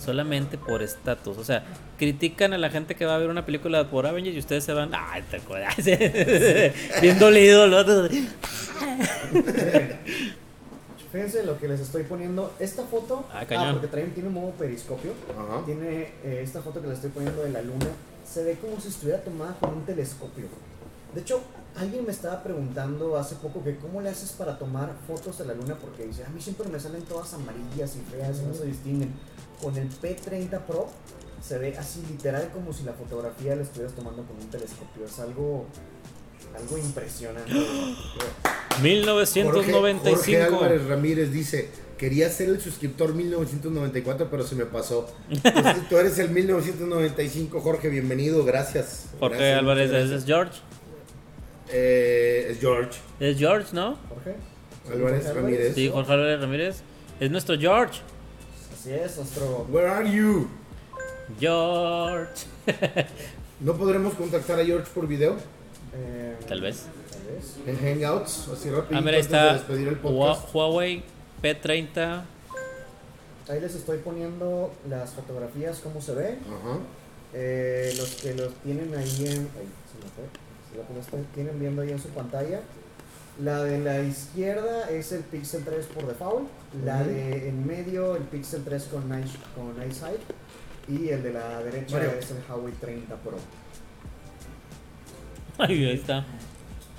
solamente 0.00 0.58
por 0.58 0.82
estatus? 0.82 1.38
O 1.38 1.44
sea, 1.44 1.64
critican 1.98 2.52
a 2.52 2.58
la 2.58 2.70
gente 2.70 2.94
que 2.96 3.04
va 3.06 3.14
a 3.14 3.18
ver 3.18 3.28
una 3.30 3.44
película 3.46 3.88
por 3.90 4.06
Avengers 4.06 4.34
y 4.36 4.38
ustedes 4.40 4.64
se 4.64 4.72
van, 4.72 4.90
ay, 4.94 5.22
te 5.30 5.36
acuerdas, 5.36 5.76
bien 7.02 7.18
dolido, 7.18 7.64
el 7.66 7.74
otro. 7.74 8.08
Fíjense 11.12 11.42
lo 11.44 11.58
que 11.58 11.66
les 11.66 11.80
estoy 11.80 12.04
poniendo. 12.04 12.52
Esta 12.60 12.84
foto, 12.84 13.26
Ah, 13.32 13.44
cañón. 13.44 13.72
porque 13.74 13.88
traen, 13.88 14.12
tiene 14.14 14.28
un 14.28 14.34
modo 14.34 14.50
periscopio. 14.52 15.12
Ajá. 15.36 15.64
Tiene 15.66 16.02
eh, 16.22 16.40
esta 16.42 16.62
foto 16.62 16.80
que 16.80 16.86
les 16.86 16.96
estoy 16.96 17.10
poniendo 17.10 17.42
de 17.42 17.50
la 17.50 17.62
luna. 17.62 17.86
Se 18.24 18.44
ve 18.44 18.56
como 18.60 18.80
si 18.80 18.88
estuviera 18.88 19.20
tomada 19.20 19.56
con 19.58 19.74
un 19.74 19.84
telescopio. 19.84 20.46
De 21.12 21.20
hecho, 21.22 21.40
alguien 21.76 22.04
me 22.06 22.12
estaba 22.12 22.40
preguntando 22.44 23.16
hace 23.16 23.34
poco 23.34 23.64
que 23.64 23.76
cómo 23.78 24.00
le 24.00 24.10
haces 24.10 24.30
para 24.32 24.56
tomar 24.56 24.92
fotos 25.08 25.36
de 25.38 25.46
la 25.46 25.54
luna 25.54 25.74
porque 25.80 26.06
dice, 26.06 26.24
a 26.24 26.28
mí 26.28 26.40
siempre 26.40 26.68
me 26.68 26.78
salen 26.78 27.02
todas 27.02 27.34
amarillas 27.34 27.96
y 27.96 28.00
feas 28.12 28.38
y 28.40 28.44
no 28.46 28.54
se 28.54 28.66
distinguen. 28.66 29.10
Con 29.62 29.76
el 29.76 29.90
P30 29.90 30.60
Pro 30.66 30.88
se 31.42 31.58
ve 31.58 31.76
así 31.78 32.02
literal 32.08 32.50
como 32.52 32.72
si 32.72 32.84
la 32.84 32.92
fotografía 32.92 33.56
la 33.56 33.62
estuvieras 33.62 33.94
tomando 33.94 34.22
con 34.24 34.36
un 34.36 34.48
telescopio. 34.50 35.04
Es 35.04 35.18
algo, 35.18 35.66
algo 36.56 36.78
impresionante. 36.78 37.52
Jorge, 37.54 38.12
Jorge 38.72 38.82
1995. 38.82 40.56
Álvarez 40.56 40.86
Ramírez 40.86 41.32
dice, 41.32 41.68
quería 41.98 42.30
ser 42.30 42.48
el 42.48 42.60
suscriptor 42.60 43.14
1994, 43.14 44.28
pero 44.30 44.42
se 44.42 44.54
me 44.54 44.64
pasó. 44.64 45.06
Entonces, 45.28 45.76
tú 45.90 45.98
eres 45.98 46.18
el 46.18 46.30
1995, 46.30 47.60
Jorge, 47.60 47.88
bienvenido, 47.90 48.44
gracias. 48.44 49.10
Jorge 49.18 49.36
Gracias, 49.36 49.58
Álvarez, 49.58 49.90
ese 49.92 50.14
es 50.14 50.24
George. 50.24 50.60
Eh, 51.72 52.48
es 52.50 52.58
George 52.60 52.98
Es 53.20 53.38
George, 53.38 53.68
¿no? 53.72 53.96
Jorge. 54.08 54.34
Álvarez 54.90 55.34
Ramírez. 55.34 55.74
Sí, 55.74 55.88
Jorge 55.92 56.12
Álvarez 56.12 56.40
Ramírez. 56.40 56.82
Es 57.20 57.30
nuestro 57.30 57.58
George. 57.58 58.00
Así 58.80 58.92
es, 58.92 59.16
nuestro... 59.16 59.66
Where 59.70 59.88
are 59.88 60.10
you? 60.10 60.48
George. 61.38 62.46
¿No 63.60 63.74
podremos 63.76 64.14
contactar 64.14 64.58
a 64.58 64.64
George 64.64 64.90
por 64.94 65.06
video? 65.06 65.36
eh, 65.94 66.36
Tal 66.48 66.60
vez. 66.62 66.86
Tal 67.10 67.22
vez. 67.34 67.56
En 67.66 67.76
Hangouts, 68.00 68.48
así 68.48 68.70
rápido. 68.70 68.98
Ah, 68.98 69.02
mira, 69.02 69.12
de 69.12 69.18
está 69.18 69.52
despedir 69.52 69.88
el 69.88 69.98
Hua- 70.00 70.34
podcast. 70.34 70.54
Huawei 70.54 71.02
P30. 71.42 72.22
Ahí 73.48 73.60
les 73.60 73.74
estoy 73.74 73.98
poniendo 73.98 74.72
las 74.88 75.10
fotografías, 75.10 75.80
cómo 75.80 76.00
se 76.00 76.14
ve. 76.14 76.38
Ajá. 76.46 76.78
Eh, 77.34 77.92
los 77.98 78.14
que 78.14 78.34
los 78.34 78.54
tienen 78.64 78.94
ahí 78.94 79.26
en. 79.26 79.48
ay, 79.58 79.68
se 79.90 79.98
me 79.98 80.10
fue. 80.14 80.76
Lo 80.76 80.86
que 80.88 80.94
los 80.94 81.06
te- 81.06 81.34
tienen 81.34 81.58
viendo 81.60 81.82
ahí 81.82 81.90
en 81.90 82.00
su 82.00 82.08
pantalla. 82.08 82.60
La 83.42 83.62
de 83.62 83.78
la 83.80 84.00
izquierda 84.00 84.88
es 84.90 85.12
el 85.12 85.20
Pixel 85.22 85.64
3 85.64 85.86
por 85.86 86.06
default. 86.06 86.48
La 86.84 87.02
de 87.02 87.48
en 87.48 87.66
medio, 87.66 88.14
el 88.16 88.22
Pixel 88.22 88.62
3 88.64 88.84
con 88.84 89.08
Nice, 89.08 89.36
con. 89.56 89.74
Y 90.88 91.08
el 91.08 91.22
de 91.22 91.32
la 91.32 91.60
derecha 91.62 91.96
Mario. 91.96 92.12
es 92.18 92.30
el 92.30 92.36
Huawei 92.48 92.72
30 92.74 93.14
Pro. 93.16 93.36
Ahí 95.58 95.84
está. 95.90 96.24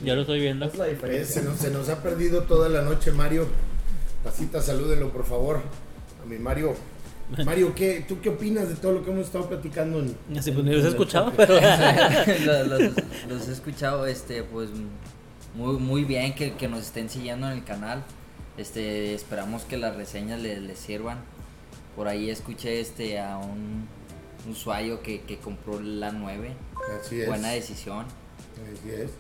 Ya 0.04 0.16
lo 0.16 0.22
estoy 0.22 0.40
viendo. 0.42 0.66
Esa 0.66 0.74
es 0.74 0.80
la 0.80 0.86
diferencia. 0.88 1.42
se, 1.42 1.48
nos, 1.48 1.58
se 1.58 1.72
nos 1.72 1.90
ha 1.90 2.02
perdido 2.04 2.44
toda 2.44 2.70
la 2.70 2.82
noche, 2.82 3.12
Mario. 3.12 3.48
Pasita, 4.24 4.62
salúdenlo, 4.62 5.10
por 5.12 5.26
favor. 5.26 5.62
A 6.22 6.26
mi 6.28 6.38
Mario. 6.38 6.74
Mario, 7.46 7.74
¿qué, 7.74 8.04
¿tú 8.08 8.20
qué 8.22 8.30
opinas 8.30 8.68
de 8.68 8.76
todo 8.76 8.92
lo 8.94 9.04
que 9.06 9.12
hemos 9.12 9.26
estado 9.28 9.48
platicando? 9.48 10.00
En, 10.00 10.16
Así 10.38 10.52
pues, 10.52 10.58
en- 10.60 10.66
ni 10.66 10.76
los 10.76 10.86
he 10.86 10.90
escuchado, 10.90 11.32
pero. 11.36 11.56
los, 12.46 12.68
los- 12.68 12.94
los 13.30 13.48
he 13.48 13.52
escuchado, 13.54 14.06
este, 14.06 14.44
pues 14.44 14.70
muy, 15.56 15.78
muy 15.78 16.04
bien 16.04 16.36
que, 16.36 16.54
que 16.56 16.68
nos 16.68 16.82
estén 16.82 17.10
siguiendo 17.10 17.48
en 17.48 17.54
el 17.54 17.64
canal. 17.64 18.04
Este, 18.58 19.14
esperamos 19.14 19.64
que 19.64 19.78
las 19.78 19.96
reseñas 19.96 20.42
les, 20.42 20.62
les 20.62 20.78
sirvan. 20.78 21.20
Por 21.96 22.08
ahí 22.08 22.30
escuché 22.30 22.80
este 22.80 23.20
a 23.20 23.38
un 23.38 23.88
usuario 24.50 25.02
que, 25.02 25.22
que 25.22 25.38
compró 25.38 25.80
la 25.80 26.12
9. 26.12 26.54
Así 27.00 27.22
es. 27.22 27.28
Buena 27.28 27.50
decisión. 27.50 28.06
Así 28.74 28.90
es. 28.90 29.12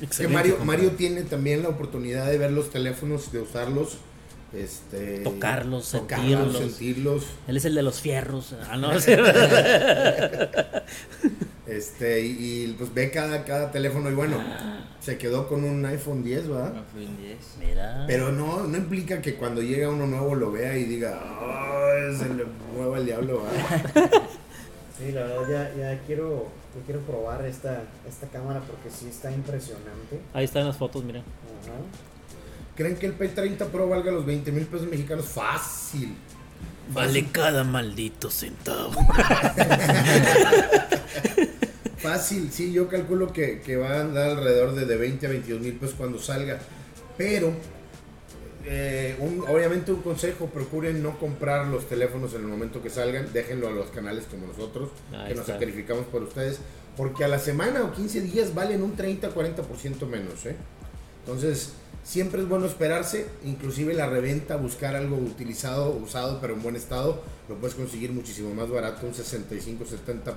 Este, 0.00 0.22
Que 0.24 0.28
Mario. 0.28 0.58
Mario 0.64 0.92
tiene 0.92 1.22
también 1.22 1.62
la 1.62 1.68
oportunidad 1.68 2.26
de 2.26 2.38
ver 2.38 2.52
los 2.52 2.70
teléfonos, 2.70 3.32
de 3.32 3.40
usarlos, 3.40 3.98
este, 4.54 5.20
Tocarlos, 5.20 5.90
tocarlos, 5.90 6.52
sentirlos. 6.52 6.56
sentirlos, 6.56 7.24
Él 7.48 7.56
es 7.56 7.64
el 7.64 7.74
de 7.74 7.82
los 7.82 8.00
fierros. 8.00 8.54
Ah, 8.70 8.76
no, 8.76 8.92
este, 11.66 12.20
y, 12.20 12.64
y, 12.64 12.74
pues 12.78 12.92
ve 12.92 13.10
cada, 13.10 13.44
cada 13.44 13.70
teléfono 13.70 14.10
y 14.10 14.14
bueno, 14.14 14.36
se 15.00 15.16
quedó 15.18 15.48
con 15.48 15.64
un 15.64 15.84
iPhone 15.86 16.22
10, 16.22 16.48
¿verdad? 16.48 16.74
un 16.94 17.16
10. 17.16 17.38
Mira. 17.60 18.04
Pero 18.06 18.30
no, 18.32 18.64
no 18.64 18.76
implica 18.76 19.22
que 19.22 19.36
cuando 19.36 19.62
llega 19.62 19.88
uno 19.88 20.06
nuevo 20.06 20.34
lo 20.34 20.52
vea 20.52 20.76
y 20.76 20.84
diga, 20.84 21.18
"Ay, 21.22 22.14
se 22.16 22.28
le 22.34 22.44
mueva 22.76 22.98
el 22.98 23.06
diablo, 23.06 23.42
¿verdad?". 23.44 24.22
Sí, 24.98 25.10
la 25.10 25.22
verdad 25.24 25.70
ya, 25.74 25.94
ya 25.94 26.00
quiero, 26.06 26.48
yo 26.76 26.82
quiero 26.84 27.00
probar 27.00 27.44
esta, 27.46 27.82
esta 28.06 28.26
cámara 28.28 28.60
porque 28.60 28.88
sí 28.90 29.08
está 29.08 29.32
impresionante. 29.32 30.20
Ahí 30.32 30.44
están 30.44 30.66
las 30.66 30.76
fotos, 30.76 31.02
mira. 31.02 31.20
Ajá. 31.20 31.72
¿Creen 32.76 32.96
que 32.96 33.06
el 33.06 33.18
P30 33.18 33.66
Pro 33.66 33.88
valga 33.88 34.10
los 34.10 34.24
20 34.24 34.50
mil 34.52 34.64
pesos 34.66 34.86
mexicanos? 34.88 35.26
Fácil. 35.26 36.14
Vale 36.92 37.26
cada 37.30 37.64
maldito 37.64 38.30
centavo. 38.30 38.92
Fácil, 41.98 42.50
sí, 42.50 42.72
yo 42.72 42.88
calculo 42.88 43.32
que, 43.32 43.60
que 43.60 43.76
va 43.76 43.90
a 43.98 44.00
andar 44.00 44.30
alrededor 44.30 44.74
de, 44.74 44.86
de 44.86 44.96
20 44.96 45.26
a 45.26 45.30
22 45.30 45.60
mil 45.60 45.74
pesos 45.74 45.94
cuando 45.96 46.18
salga. 46.18 46.58
Pero, 47.16 47.52
eh, 48.64 49.14
un- 49.20 49.44
obviamente 49.48 49.92
un 49.92 50.02
consejo, 50.02 50.46
procuren 50.46 51.00
no 51.02 51.18
comprar 51.18 51.68
los 51.68 51.88
teléfonos 51.88 52.34
en 52.34 52.40
el 52.40 52.48
momento 52.48 52.82
que 52.82 52.90
salgan, 52.90 53.32
déjenlo 53.32 53.68
a 53.68 53.70
los 53.70 53.90
canales 53.90 54.24
como 54.28 54.48
nosotros, 54.48 54.90
Ahí 55.12 55.28
que 55.28 55.34
nos 55.34 55.42
está. 55.42 55.52
sacrificamos 55.54 56.06
por 56.06 56.22
ustedes, 56.24 56.58
porque 56.96 57.22
a 57.24 57.28
la 57.28 57.38
semana 57.38 57.84
o 57.84 57.92
15 57.92 58.20
días 58.22 58.52
valen 58.54 58.82
un 58.82 58.96
30-40% 58.96 60.06
menos. 60.08 60.44
¿eh? 60.46 60.56
Entonces, 61.24 61.74
siempre 62.02 62.42
es 62.42 62.48
bueno 62.48 62.66
esperarse, 62.66 63.26
inclusive 63.44 63.94
la 63.94 64.08
reventa, 64.08 64.56
buscar 64.56 64.96
algo 64.96 65.16
utilizado, 65.16 65.90
usado, 65.92 66.40
pero 66.40 66.54
en 66.54 66.62
buen 66.62 66.76
estado, 66.76 67.22
lo 67.48 67.56
puedes 67.56 67.74
conseguir 67.74 68.12
muchísimo 68.12 68.54
más 68.54 68.68
barato, 68.70 69.06
un 69.06 69.12
65-70%. 69.12 70.34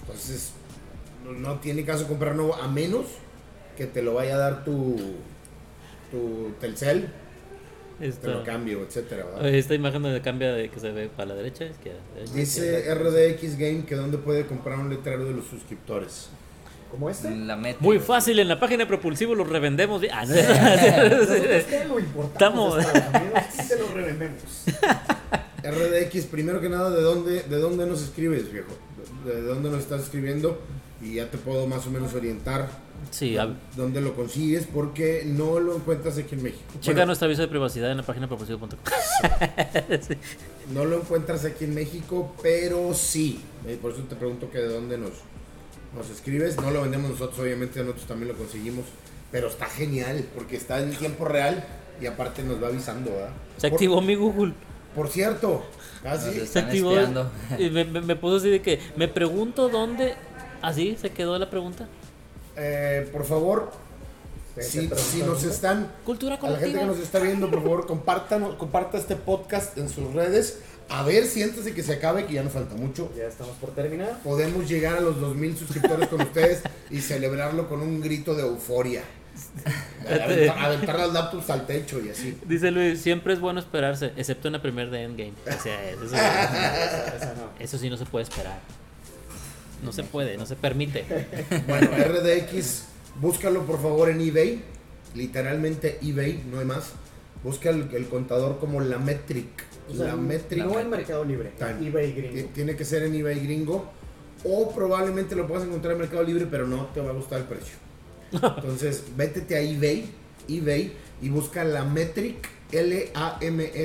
Entonces, 0.00 0.52
no, 1.24 1.58
tiene 1.60 1.84
caso 1.84 2.06
comprar 2.06 2.34
nuevo, 2.34 2.54
a 2.54 2.68
menos 2.68 3.06
que 3.76 3.86
te 3.86 4.02
lo 4.02 4.14
vaya 4.14 4.34
a 4.36 4.38
dar 4.38 4.64
tu, 4.64 4.96
tu 6.10 6.52
Telcel, 6.60 7.08
te 7.98 8.08
Esta, 8.08 8.28
lo 8.28 8.44
cambio, 8.44 8.82
etcétera. 8.82 9.24
¿verdad? 9.24 9.48
esta 9.54 9.74
imagen 9.74 10.02
donde 10.02 10.20
cambia 10.20 10.52
de 10.52 10.68
que 10.68 10.78
se 10.78 10.92
ve 10.92 11.08
para 11.08 11.30
la 11.30 11.34
derecha, 11.34 11.64
izquierda. 11.64 12.00
Dice. 12.32 12.94
RDX 12.94 13.58
Game 13.58 13.84
que 13.84 13.96
dónde 13.96 14.18
puede 14.18 14.46
comprar 14.46 14.78
un 14.78 14.88
letrero 14.88 15.24
de 15.24 15.32
los 15.32 15.46
suscriptores. 15.46 16.30
¿Como 16.90 17.10
este? 17.10 17.34
La 17.36 17.56
meta. 17.56 17.78
Muy 17.80 17.98
fácil, 17.98 18.38
en 18.38 18.48
la 18.48 18.58
página 18.58 18.84
de 18.84 18.86
Propulsivo 18.86 19.34
los 19.34 19.48
revendemos. 19.48 20.02
Ah, 20.12 20.24
no. 20.24 20.34
Lo 21.88 21.98
importamos 22.00 22.78
Estamos- 22.84 23.42
y 23.64 23.68
te 23.68 23.78
lo 23.78 23.88
revendemos. 23.94 24.42
RDX, 25.62 26.26
primero 26.30 26.60
que 26.60 26.68
nada, 26.68 26.90
¿de 26.90 27.02
dónde, 27.02 27.42
¿de 27.42 27.56
dónde 27.58 27.86
nos 27.86 28.02
escribes, 28.02 28.50
viejo? 28.52 28.68
¿De 29.24 29.34
de 29.34 29.42
dónde 29.42 29.70
nos 29.70 29.80
estás 29.80 30.02
escribiendo? 30.02 30.60
Y 31.02 31.14
ya 31.14 31.30
te 31.30 31.38
puedo 31.38 31.66
más 31.66 31.86
o 31.86 31.90
menos 31.90 32.14
orientar 32.14 32.68
Sí, 33.10 33.36
a- 33.36 33.54
dónde 33.76 34.00
lo 34.00 34.14
consigues, 34.14 34.66
porque 34.72 35.22
no 35.26 35.60
lo 35.60 35.76
encuentras 35.76 36.16
aquí 36.18 36.34
en 36.34 36.42
México. 36.42 36.64
checa 36.80 36.92
Bueno, 36.94 37.06
nuestro 37.06 37.26
aviso 37.26 37.42
de 37.42 37.48
privacidad 37.48 37.90
en 37.90 37.98
la 37.98 38.02
página 38.02 38.26
propulsivo.com. 38.28 38.78
Sí. 40.00 40.14
No 40.72 40.84
lo 40.84 40.96
encuentras 40.98 41.44
aquí 41.44 41.64
en 41.64 41.74
México, 41.74 42.34
pero 42.42 42.92
sí. 42.94 43.40
Eh, 43.66 43.78
por 43.80 43.92
eso 43.92 44.02
te 44.02 44.16
pregunto 44.16 44.50
que 44.50 44.58
de 44.58 44.68
dónde 44.72 44.98
nos, 44.98 45.12
nos 45.94 46.10
escribes. 46.10 46.56
No 46.56 46.70
lo 46.70 46.82
vendemos 46.82 47.10
nosotros, 47.10 47.38
obviamente 47.40 47.80
nosotros 47.80 48.06
también 48.06 48.28
lo 48.32 48.36
conseguimos. 48.38 48.84
Pero 49.30 49.48
está 49.48 49.66
genial, 49.66 50.24
porque 50.34 50.56
está 50.56 50.80
en 50.80 50.90
tiempo 50.96 51.24
real 51.26 51.64
y 52.00 52.06
aparte 52.06 52.42
nos 52.42 52.62
va 52.62 52.68
avisando, 52.68 53.10
¿verdad? 53.10 53.30
Se 53.58 53.68
Por- 53.68 53.76
activó 53.76 54.00
mi 54.00 54.14
Google. 54.14 54.54
Por, 54.94 55.08
cierto, 55.08 55.64
casi. 56.02 56.38
Nos 56.38 56.48
Se 56.48 56.58
activó. 56.60 56.92
Y 57.58 57.70
me, 57.70 57.84
me- 57.84 58.00
me 58.00 58.16
puso 58.16 58.36
así 58.36 58.48
de 58.48 58.62
que 58.62 58.80
me 58.96 59.06
pregunto 59.08 59.68
dónde. 59.68 60.14
Así 60.62 60.96
se 61.00 61.10
quedó 61.10 61.38
la 61.38 61.50
pregunta. 61.50 61.86
Eh, 62.56 63.08
por 63.12 63.24
favor, 63.24 63.70
si, 64.58 64.88
nos 65.24 65.44
¿no? 65.44 65.50
están 65.50 65.92
Cultura 66.04 66.34
A 66.34 66.38
la 66.38 66.58
gente 66.58 66.58
colectiva. 66.58 66.80
que 66.80 66.86
nos 66.86 66.98
está 66.98 67.18
viendo, 67.20 67.48
por 67.50 67.62
favor, 67.62 67.86
compartan, 67.86 68.56
comparta 68.56 68.98
este 68.98 69.14
podcast 69.14 69.78
en 69.78 69.88
sus 69.88 70.12
redes. 70.14 70.60
A 70.90 71.02
ver 71.02 71.26
si 71.26 71.42
antes 71.42 71.64
de 71.64 71.74
que 71.74 71.82
se 71.82 71.94
acabe, 71.94 72.24
que 72.26 72.32
ya 72.34 72.42
nos 72.42 72.52
falta 72.52 72.74
mucho, 72.74 73.12
Ya 73.16 73.24
estamos 73.24 73.56
por 73.56 73.74
terminar. 73.74 74.20
podemos 74.24 74.68
llegar 74.68 74.96
a 74.96 75.00
los 75.00 75.20
2000 75.20 75.56
suscriptores 75.58 76.08
con 76.08 76.20
ustedes 76.22 76.62
y 76.90 77.00
celebrarlo 77.00 77.68
con 77.68 77.80
un 77.82 78.00
grito 78.00 78.34
de 78.34 78.42
euforia. 78.42 79.02
Aventar, 80.08 80.58
aventar 80.58 80.98
las 80.98 81.12
laptops 81.12 81.50
al 81.50 81.66
techo 81.66 82.00
y 82.04 82.08
así. 82.08 82.36
Dice 82.46 82.70
Luis, 82.70 83.00
siempre 83.00 83.34
es 83.34 83.40
bueno 83.40 83.60
esperarse, 83.60 84.12
excepto 84.16 84.48
en 84.48 84.52
la 84.54 84.62
primer 84.62 84.90
de 84.90 85.02
Endgame. 85.02 85.34
O 85.46 85.62
sea, 85.62 85.90
eso, 85.90 86.00
no. 87.60 87.78
sí 87.78 87.90
no 87.90 87.96
se 87.96 88.06
puede 88.06 88.24
esperar. 88.24 88.58
No 89.84 89.92
se 89.92 90.02
puede, 90.02 90.36
no 90.38 90.46
se 90.46 90.56
permite. 90.56 91.04
Bueno, 91.68 91.88
RDX, 91.92 92.84
búscalo 93.20 93.64
por 93.64 93.80
favor 93.80 94.08
en 94.08 94.20
eBay. 94.20 94.62
Literalmente 95.14 95.98
eBay, 96.02 96.42
no 96.50 96.58
hay 96.58 96.64
más. 96.64 96.92
Busca 97.44 97.70
el, 97.70 97.88
el 97.94 98.08
contador 98.08 98.58
como 98.58 98.80
la 98.80 98.98
metric. 98.98 99.67
O 99.90 99.94
sea, 99.94 100.06
la 100.08 100.16
metric. 100.16 100.64
no 100.64 100.78
en 100.78 100.90
Mercado 100.90 101.24
Libre, 101.24 101.50
en 101.58 101.74
Time. 101.76 101.88
eBay 101.88 102.12
Ti- 102.12 102.20
gringo. 102.20 102.48
Tiene 102.54 102.76
que 102.76 102.84
ser 102.84 103.02
en 103.04 103.14
eBay 103.14 103.40
gringo. 103.40 103.90
O 104.44 104.70
probablemente 104.72 105.34
lo 105.34 105.46
puedas 105.48 105.64
encontrar 105.64 105.94
en 105.94 106.00
Mercado 106.00 106.22
Libre, 106.22 106.46
pero 106.50 106.66
no 106.66 106.86
te 106.94 107.00
va 107.00 107.10
a 107.10 107.12
gustar 107.14 107.40
el 107.40 107.46
precio. 107.46 107.74
Entonces, 108.32 109.02
vétete 109.16 109.56
a 109.56 109.60
eBay, 109.60 110.10
eBay 110.48 110.92
y 111.22 111.28
busca 111.30 111.64
la 111.64 111.84
Metric, 111.84 112.48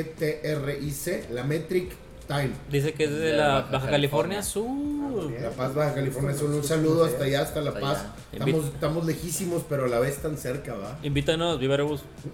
L-A-M-E-T-R-I-C, 0.04 1.26
la 1.32 1.44
Metric 1.44 1.92
Time. 2.28 2.52
Dice 2.72 2.94
que 2.94 3.04
es 3.06 3.12
de 3.12 3.18
De 3.20 3.34
la 3.38 3.48
Baja 3.62 3.72
Baja 3.72 3.90
California 3.91 4.40
Ah, 4.40 4.44
Sur. 4.44 5.32
La 5.41 5.50
Paz, 5.52 5.74
Baja 5.76 5.94
California 5.94 6.34
Sur. 6.34 6.50
Un 6.52 6.64
saludo 6.64 7.06
hasta 7.06 7.26
allá, 7.26 7.41
hasta 7.41 7.62
La 7.62 7.74
Paz. 7.74 8.06
Estamos, 8.32 8.66
estamos 8.66 9.06
lejísimos, 9.06 9.64
pero 9.70 9.86
a 9.86 9.88
la 9.88 10.00
vez 10.00 10.18
tan 10.18 10.38
cerca, 10.38 10.74
¿va? 10.76 10.98
Invítanos, 11.04 11.60
Viva 11.60 11.74
Aerobús. 11.74 12.02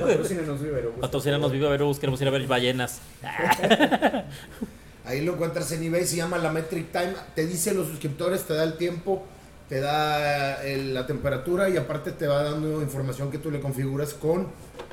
Patrocínenos, 0.00 0.60
Vivero. 0.62 0.86
gusto. 0.88 1.00
Patrocínanos, 1.00 1.52
Viva 1.52 1.70
Aerobús. 1.70 1.98
Queremos 1.98 2.20
ir 2.22 2.28
a 2.28 2.30
ver 2.30 2.46
ballenas. 2.46 3.00
Ahí 5.04 5.24
lo 5.24 5.32
encuentras 5.34 5.70
en 5.72 5.82
eBay, 5.82 6.04
se 6.06 6.16
llama 6.16 6.38
la 6.38 6.50
Metric 6.52 6.92
Time. 6.92 7.14
Te 7.34 7.46
dice 7.46 7.74
los 7.74 7.88
suscriptores, 7.88 8.42
te 8.44 8.54
da 8.54 8.64
el 8.64 8.74
tiempo, 8.76 9.24
te 9.68 9.80
da 9.80 10.62
el- 10.64 10.94
la 10.94 11.06
temperatura 11.06 11.68
y 11.68 11.76
aparte 11.76 12.12
te 12.12 12.26
va 12.26 12.42
dando 12.42 12.80
información 12.82 13.30
que 13.30 13.38
tú 13.38 13.50
le 13.50 13.60
configuras 13.60 14.14
con 14.14 14.48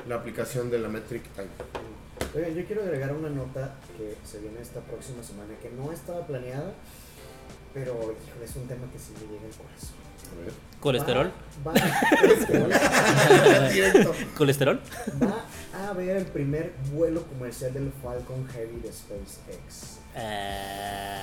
la 0.08 0.16
aplicación 0.16 0.70
de 0.70 0.78
la 0.78 0.88
Metric 0.88 1.22
Time. 1.34 1.48
Oigan, 2.34 2.54
yo 2.54 2.64
quiero 2.66 2.82
agregar 2.82 3.12
una 3.14 3.28
nota 3.30 3.74
que 3.96 4.14
se 4.28 4.38
viene 4.38 4.60
esta 4.60 4.80
próxima 4.80 5.22
semana 5.22 5.54
que 5.62 5.70
no 5.70 5.90
estaba 5.92 6.26
planeada, 6.26 6.72
pero 7.74 7.92
híjole, 7.94 8.44
es 8.44 8.56
un 8.56 8.66
tema 8.68 8.90
que 8.92 8.98
sí 8.98 9.12
me 9.14 9.20
llega 9.32 9.46
al 9.46 9.52
corazón. 9.56 9.96
¿Colesterol? 10.80 11.32
Va, 11.66 11.72
va- 11.74 11.80
colesterol. 14.36 14.80
Va 15.22 15.44
a 15.74 15.88
haber 15.90 16.16
el 16.18 16.26
primer 16.26 16.72
vuelo 16.92 17.22
comercial 17.24 17.72
del 17.72 17.90
Falcon 18.02 18.46
Heavy 18.48 18.80
de 18.80 18.92
SpaceX. 18.92 19.98
Eh, 20.14 21.14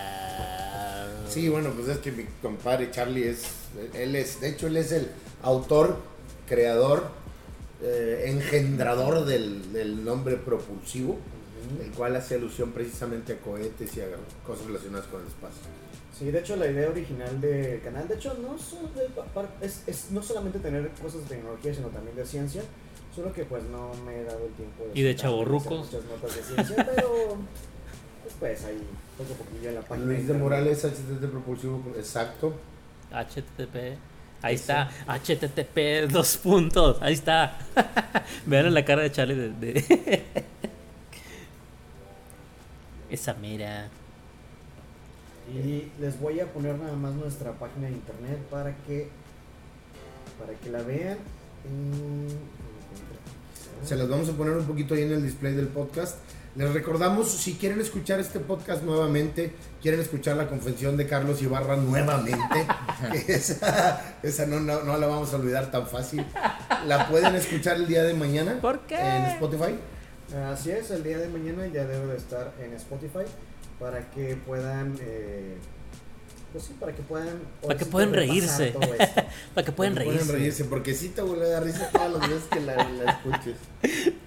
Sí, 1.30 1.50
bueno, 1.50 1.70
pues 1.72 1.88
es 1.90 1.98
que 2.00 2.12
mi 2.12 2.24
compadre 2.42 2.90
Charlie 2.92 3.28
es, 3.30 3.44
él 3.94 4.16
es, 4.16 4.40
de 4.42 4.50
hecho 4.50 4.68
él 4.68 4.78
es 4.78 4.92
el 4.94 5.10
autor, 5.44 5.98
creador, 6.48 7.10
eh, 7.82 8.24
engendrador 8.28 9.26
del, 9.26 9.72
del 9.74 10.04
nombre 10.04 10.38
propulsivo, 10.38 11.18
el 11.84 11.92
cual 11.92 12.16
hace 12.16 12.36
alusión 12.36 12.72
precisamente 12.72 13.34
a 13.34 13.38
cohetes 13.38 13.96
y 13.98 14.02
a 14.02 14.06
cosas 14.46 14.66
relacionadas 14.68 15.08
con 15.08 15.22
el 15.22 15.28
espacio. 15.28 15.62
Sí, 16.18 16.32
de 16.32 16.40
hecho 16.40 16.56
la 16.56 16.68
idea 16.68 16.90
original 16.90 17.42
del 17.42 17.82
canal, 17.82 18.08
de 18.08 18.16
hecho 18.16 18.36
no, 18.42 18.58
so- 18.58 18.90
de- 18.96 19.66
es, 19.66 19.84
es 19.88 20.12
no 20.12 20.24
solamente 20.24 20.60
tener 20.60 20.90
cosas 21.02 21.22
de 21.24 21.36
tecnología, 21.36 21.74
sino 21.74 21.88
también 21.90 22.16
de 22.16 22.26
ciencia, 22.26 22.62
solo 23.14 23.34
que 23.34 23.44
pues 23.46 23.64
no 23.66 23.92
me 24.06 24.22
he 24.22 24.24
dado 24.24 24.46
el 24.46 24.54
tiempo 24.54 24.86
Y 24.94 25.02
de 25.02 25.10
a 25.10 25.12
hacer 25.12 25.22
chavorrucos. 25.24 25.86
Muchas 25.92 26.06
notas 26.06 26.36
de 26.36 26.44
ciencia, 26.44 26.76
pero 26.96 27.38
después 28.24 28.64
ahí 28.64 28.82
poco 29.18 29.34
a 29.34 29.38
poquillo 29.38 29.70
en 29.70 29.76
la 29.76 29.82
página. 29.82 30.08
Luis 30.08 30.28
de. 30.28 30.34
Morales, 30.36 30.86
HTT 30.86 31.26
propulsivo, 31.30 31.84
exacto. 31.98 32.54
HTTP. 33.12 33.98
Ahí 34.46 34.56
está. 34.56 34.92
HTTP, 35.08 36.08
dos 36.12 36.38
puntos. 36.38 36.98
Ahí 37.02 37.14
está. 37.14 37.58
Vean 38.46 38.72
la 38.74 38.86
cara 38.86 39.02
de 39.02 39.12
Charlie 39.12 39.36
de. 39.36 39.50
de- 39.50 40.24
Esa 43.10 43.34
mira. 43.36 43.90
Y 45.52 45.88
les 46.00 46.20
voy 46.20 46.40
a 46.40 46.52
poner 46.52 46.78
nada 46.78 46.96
más 46.96 47.14
nuestra 47.14 47.54
página 47.54 47.88
de 47.88 47.94
internet 47.94 48.38
para 48.50 48.76
que 48.86 49.10
para 50.40 50.54
que 50.60 50.70
la 50.70 50.82
vean. 50.84 51.18
Se 53.84 53.96
las 53.96 54.08
vamos 54.10 54.30
a 54.30 54.34
poner 54.34 54.58
un 54.58 54.66
poquito 54.66 54.94
ahí 54.94 55.04
en 55.04 55.12
el 55.14 55.24
display 55.24 55.54
del 55.54 55.68
podcast. 55.68 56.18
Les 56.56 56.74
recordamos, 56.74 57.30
si 57.30 57.56
quieren 57.56 57.82
escuchar 57.82 58.22
este 58.22 58.40
podcast 58.40 58.82
nuevamente, 58.84 59.54
quieren 59.82 60.00
escuchar 60.00 60.38
la 60.38 60.48
confesión 60.48 60.96
de 60.96 61.06
Carlos 61.06 61.42
Ibarra 61.42 61.76
nuevamente, 61.76 62.66
que 63.12 63.34
esa, 63.34 64.16
esa 64.24 64.46
no, 64.46 64.62
no, 64.62 64.82
no 64.84 64.98
la 64.98 65.06
vamos 65.06 65.34
a 65.34 65.36
olvidar 65.36 65.70
tan 65.70 65.86
fácil, 65.86 66.26
la 66.88 67.10
pueden 67.10 67.36
escuchar 67.36 67.76
el 67.76 67.88
día 67.88 68.04
de 68.04 68.14
mañana 68.14 68.58
¿Por 68.62 68.80
qué? 68.82 68.96
en 68.96 69.26
Spotify. 69.26 69.76
Así 70.50 70.72
es, 70.72 70.92
el 70.92 71.04
día 71.04 71.18
de 71.18 71.28
mañana 71.28 71.68
ya 71.68 71.84
debe 71.86 72.08
de 72.08 72.18
estar 72.18 72.54
en 72.64 72.74
Spotify 72.74 73.26
para 73.78 74.10
que 74.12 74.38
puedan, 74.38 74.98
eh, 75.02 75.58
pues 76.56 76.68
sí, 76.68 76.76
para 76.80 76.96
que 76.96 77.02
puedan, 77.02 77.38
Para 77.62 77.78
que 77.78 77.86
puedan 77.86 78.14
reírse. 78.14 78.68
todo 78.72 78.94
esto. 78.98 79.24
Para 79.54 79.66
que 79.66 79.72
puedan 79.74 79.94
reírse. 79.98 80.32
reírse, 80.32 80.64
porque 80.64 80.94
sí 80.94 81.10
te 81.10 81.22
vuelve 81.22 81.48
a 81.48 81.50
dar 81.50 81.66
risa 81.66 81.90
todos 81.92 82.14
los 82.14 82.30
días 82.30 82.44
que 82.50 82.62
la, 82.62 82.90
la 82.92 83.12
escuches. 83.12 83.58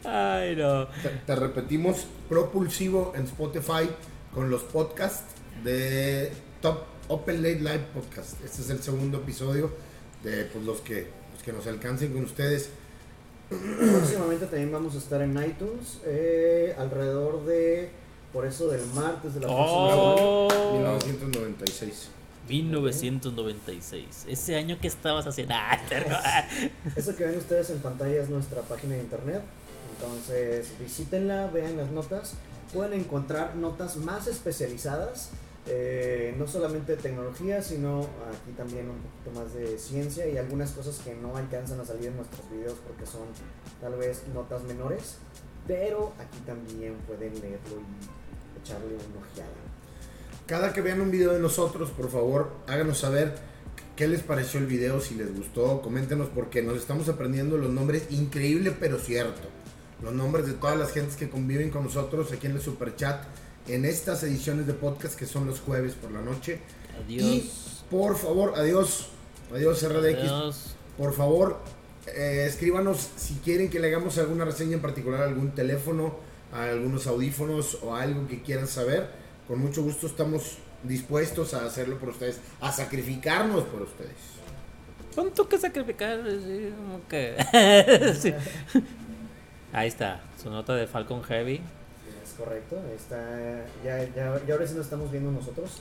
Ay, 0.05 0.55
no. 0.55 0.89
Te, 0.89 1.09
te 1.25 1.37
repetimos, 1.37 2.05
Propulsivo 2.29 3.15
en 3.17 3.25
Spotify 3.25 3.89
con 4.35 4.51
los 4.51 4.63
podcasts 4.65 5.25
de 5.65 6.31
Top 6.61 6.83
Open 7.09 7.37
Late 7.43 7.61
Live 7.61 7.87
Podcast. 7.95 8.45
Este 8.45 8.61
es 8.61 8.69
el 8.69 8.83
segundo 8.83 9.17
episodio 9.17 9.73
de 10.23 10.45
pues, 10.45 10.67
los, 10.67 10.83
que, 10.83 11.07
los 11.33 11.43
que 11.43 11.55
nos 11.55 11.67
alcancen 11.67 12.13
con 12.13 12.25
ustedes. 12.25 12.69
Próximamente 13.49 14.45
también 14.45 14.71
vamos 14.71 14.95
a 14.97 14.99
estar 14.99 15.23
en 15.23 15.31
iTunes, 15.43 16.01
eh, 16.05 16.75
alrededor 16.77 17.47
de, 17.47 17.89
por 18.35 18.45
eso 18.45 18.69
del 18.69 18.85
martes 18.89 19.33
de 19.33 19.41
la 19.41 19.47
próxima 19.47 19.89
semana. 19.89 20.13
Oh, 20.15 20.49
1996. 20.75 22.11
1996. 22.49 24.25
Ese 24.29 24.57
año 24.57 24.79
que 24.81 24.89
estabas 24.89 25.27
haciendo. 25.27 25.55
Ah. 25.55 25.79
Eso 26.97 27.15
que 27.15 27.25
ven 27.25 27.39
ustedes 27.39 27.71
en 27.71 27.79
pantalla 27.81 28.23
es 28.23 28.29
nuestra 28.29 28.63
página 28.63 28.95
de 28.95 29.03
internet. 29.03 29.43
Entonces 29.95 30.71
visítenla, 30.79 31.49
vean 31.49 31.77
las 31.77 31.91
notas. 31.91 32.35
Pueden 32.73 33.01
encontrar 33.01 33.57
notas 33.57 33.97
más 33.97 34.27
especializadas, 34.27 35.31
eh, 35.67 36.35
no 36.39 36.47
solamente 36.47 36.97
de 36.97 37.03
tecnología, 37.03 37.63
sino 37.63 38.01
aquí 38.01 38.53
también 38.57 38.91
un 38.91 38.99
poquito 38.99 39.41
más 39.41 39.55
de 39.55 39.79
ciencia 39.79 40.27
y 40.27 40.37
algunas 40.37 40.73
cosas 40.73 40.99
que 40.99 41.15
no 41.15 41.37
alcanzan 41.37 41.81
a 41.81 41.85
salir 41.85 42.09
en 42.09 42.17
nuestros 42.17 42.49
videos 42.51 42.79
porque 42.87 43.07
son 43.07 43.27
tal 43.81 43.97
vez 43.97 44.23
notas 44.35 44.63
menores. 44.65 45.17
Pero 45.67 46.13
aquí 46.19 46.39
también 46.47 46.95
pueden 47.07 47.33
leerlo 47.41 47.81
y 47.81 48.61
echarle 48.61 48.95
una 48.95 49.27
ojeada. 49.27 49.68
Cada 50.49 50.73
que 50.73 50.81
vean 50.81 51.03
un 51.03 51.11
video 51.11 51.35
de 51.35 51.41
nosotros, 51.41 51.91
por 51.91 52.11
favor, 52.11 52.51
háganos 52.67 53.01
saber 53.01 53.35
qué 53.97 54.09
les 54.09 54.23
pareció 54.23 54.59
el 54.59 54.65
video, 54.65 54.99
si 54.99 55.15
les 55.15 55.37
gustó, 55.37 55.83
coméntenos 55.83 56.29
porque 56.35 56.63
nos 56.63 56.79
estamos 56.79 57.07
aprendiendo 57.11 57.59
los 57.59 57.69
nombres, 57.69 58.05
increíble 58.09 58.75
pero 58.81 58.99
cierto. 58.99 59.47
Los 60.03 60.15
nombres 60.15 60.47
de 60.47 60.55
todas 60.55 60.79
las 60.79 60.93
gentes 60.93 61.17
que 61.17 61.29
conviven 61.29 61.69
con 61.69 61.85
nosotros 61.85 62.33
aquí 62.33 62.47
en 62.47 62.53
el 62.53 62.63
Super 62.63 62.97
Chat 62.97 63.25
en 63.67 63.85
estas 63.85 64.23
ediciones 64.23 64.67
de 64.67 64.73
podcast 64.73 65.19
que 65.19 65.27
son 65.27 65.47
los 65.47 65.61
jueves 65.61 65.93
por 65.93 66.13
la 66.13 66.23
noche. 66.23 66.61
Y 67.07 67.21
Adiós. 67.21 67.85
por 67.91 68.17
favor, 68.17 68.55
adiós, 68.57 69.11
adiós 69.55 69.83
RDX. 69.87 70.19
Adiós. 70.19 70.77
Por 70.97 71.13
favor, 71.13 71.59
eh, 72.07 72.47
escríbanos 72.49 73.07
si 73.17 73.35
quieren 73.45 73.69
que 73.69 73.81
le 73.81 73.89
hagamos 73.89 74.17
alguna 74.17 74.47
reseña 74.47 74.77
en 74.77 74.81
particular, 74.81 75.21
algún 75.21 75.51
teléfono, 75.51 76.15
a 76.55 76.63
algunos 76.63 77.07
audífonos 77.07 77.81
o 77.83 77.95
algo 77.95 78.27
que 78.27 78.41
quieran 78.41 78.67
saber. 78.67 79.28
Con 79.49 79.59
mucho 79.61 79.83
gusto 79.83 80.07
estamos 80.07 80.59
dispuestos 80.85 81.55
a 81.55 81.65
hacerlo 81.65 81.99
por 81.99 82.11
ustedes, 82.11 82.39
a 82.61 82.71
sacrificarnos 82.71 83.65
por 83.65 83.83
ustedes. 83.83 84.13
¿Cuánto 85.15 85.49
que 85.49 85.59
sacrificar? 85.59 86.21
Sí, 86.25 86.71
como 86.77 87.01
que- 87.09 88.15
Sí. 88.21 88.33
Ahí 89.73 89.89
está, 89.89 90.21
su 90.41 90.51
nota 90.51 90.75
de 90.77 90.87
Falcon 90.87 91.23
Heavy. 91.25 91.61
Es 92.23 92.33
correcto, 92.39 92.77
está, 92.95 93.65
ya, 93.85 94.05
ya, 94.15 94.41
ya 94.47 94.55
ahora 94.55 94.67
sí 94.67 94.75
nos 94.75 94.85
estamos 94.85 95.11
viendo 95.11 95.31
nosotros. 95.33 95.81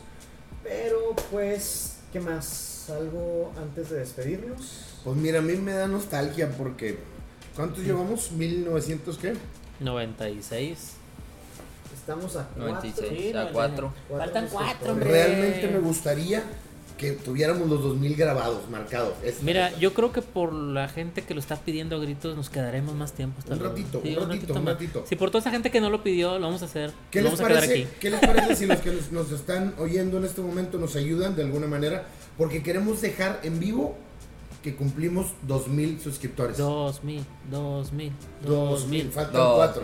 Pero 0.64 1.15
pues, 1.31 1.99
¿qué 2.11 2.19
más? 2.19 2.89
¿Algo 2.89 3.53
antes 3.61 3.89
de 3.89 3.99
despedirnos? 3.99 4.99
Pues 5.03 5.15
mira, 5.18 5.39
a 5.39 5.41
mí 5.41 5.56
me 5.56 5.73
da 5.73 5.88
nostalgia 5.88 6.49
porque 6.57 6.98
¿cuántos 7.56 7.84
llevamos? 7.84 8.31
¿1900 8.31 9.18
qué? 9.18 9.34
96. 9.81 10.94
Estamos 12.07 12.38
a 12.38 12.47
cuatro. 12.47 12.67
96 12.67 13.19
Sí, 13.31 13.38
a 13.38 13.49
4. 13.51 13.93
Faltan 14.09 14.47
cuatro, 14.49 14.59
suscriptores. 14.69 14.91
hombre. 14.93 15.11
Realmente 15.11 15.67
me 15.67 15.79
gustaría 15.79 16.43
que 16.97 17.11
tuviéramos 17.11 17.67
los 17.67 17.84
2000 17.84 18.15
grabados, 18.15 18.69
marcados. 18.69 19.13
Es- 19.23 19.43
Mira, 19.43 19.77
yo 19.77 19.93
creo 19.93 20.13
que 20.13 20.21
por 20.21 20.53
la 20.53 20.88
gente 20.88 21.23
que 21.23 21.34
lo 21.34 21.41
está 21.41 21.57
pidiendo 21.57 21.97
a 21.97 21.99
gritos 21.99 22.38
nos 22.38 22.49
quedaremos 22.49 22.95
más 22.95 23.11
tiempo. 23.11 23.41
Un 23.51 23.59
ratito, 23.59 23.99
un 23.99 24.29
ratito, 24.29 24.53
un 24.53 24.65
ratito. 24.65 25.03
Si 25.05 25.17
por 25.17 25.29
toda 25.31 25.41
esa 25.41 25.51
gente 25.51 25.69
que 25.69 25.81
no 25.81 25.89
lo 25.89 26.01
pidió, 26.01 26.39
lo 26.39 26.45
vamos 26.47 26.61
a 26.61 26.65
hacer. 26.65 26.91
¿Qué 27.11 27.21
les, 27.21 27.25
vamos 27.34 27.41
a 27.41 27.47
quedar 27.49 27.59
parece, 27.65 27.84
aquí. 27.84 27.93
¿Qué 27.99 28.09
les 28.09 28.19
parece 28.21 28.55
si 28.55 28.65
los 28.67 28.77
que 28.79 28.91
nos, 28.91 29.11
nos 29.11 29.31
están 29.34 29.75
oyendo 29.77 30.17
en 30.17 30.23
este 30.23 30.39
momento 30.41 30.77
nos 30.77 30.95
ayudan 30.95 31.35
de 31.35 31.43
alguna 31.43 31.67
manera? 31.67 32.05
Porque 32.38 32.63
queremos 32.63 33.01
dejar 33.01 33.41
en 33.43 33.59
vivo 33.59 33.97
que 34.63 34.75
cumplimos 34.75 35.27
2000 35.41 35.99
suscriptores. 35.99 36.57
2000, 36.57 37.25
2000, 37.51 38.13
2000, 38.45 38.49
2000. 38.49 39.11
faltan 39.11 39.34
Dos. 39.34 39.55
4. 39.57 39.84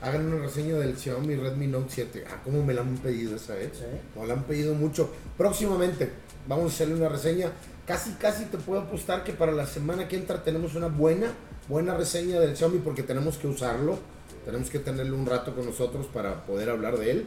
Hagan 0.00 0.32
una 0.32 0.44
reseña 0.44 0.76
del 0.76 0.96
Xiaomi 0.96 1.34
Redmi 1.34 1.66
Note 1.66 1.86
7. 1.88 2.24
Ah, 2.30 2.40
cómo 2.44 2.64
me 2.64 2.72
la 2.72 2.82
han 2.82 2.96
pedido 2.98 3.34
esa 3.34 3.54
vez. 3.54 3.72
Sí. 3.74 3.84
Nos 4.14 4.28
la 4.28 4.34
han 4.34 4.44
pedido 4.44 4.74
mucho. 4.74 5.12
Próximamente 5.36 6.10
vamos 6.46 6.66
a 6.66 6.74
hacerle 6.74 6.94
una 6.94 7.08
reseña. 7.08 7.50
Casi, 7.84 8.12
casi 8.12 8.44
te 8.44 8.58
puedo 8.58 8.82
apostar 8.82 9.24
que 9.24 9.32
para 9.32 9.50
la 9.50 9.66
semana 9.66 10.06
que 10.06 10.16
entra 10.16 10.44
tenemos 10.44 10.74
una 10.76 10.86
buena, 10.86 11.32
buena 11.68 11.94
reseña 11.94 12.38
del 12.38 12.56
Xiaomi 12.56 12.78
porque 12.78 13.02
tenemos 13.02 13.38
que 13.38 13.48
usarlo. 13.48 13.98
Tenemos 14.44 14.70
que 14.70 14.78
tenerlo 14.78 15.16
un 15.16 15.26
rato 15.26 15.54
con 15.54 15.66
nosotros 15.66 16.06
para 16.06 16.44
poder 16.44 16.70
hablar 16.70 16.96
de 16.96 17.10
él. 17.10 17.24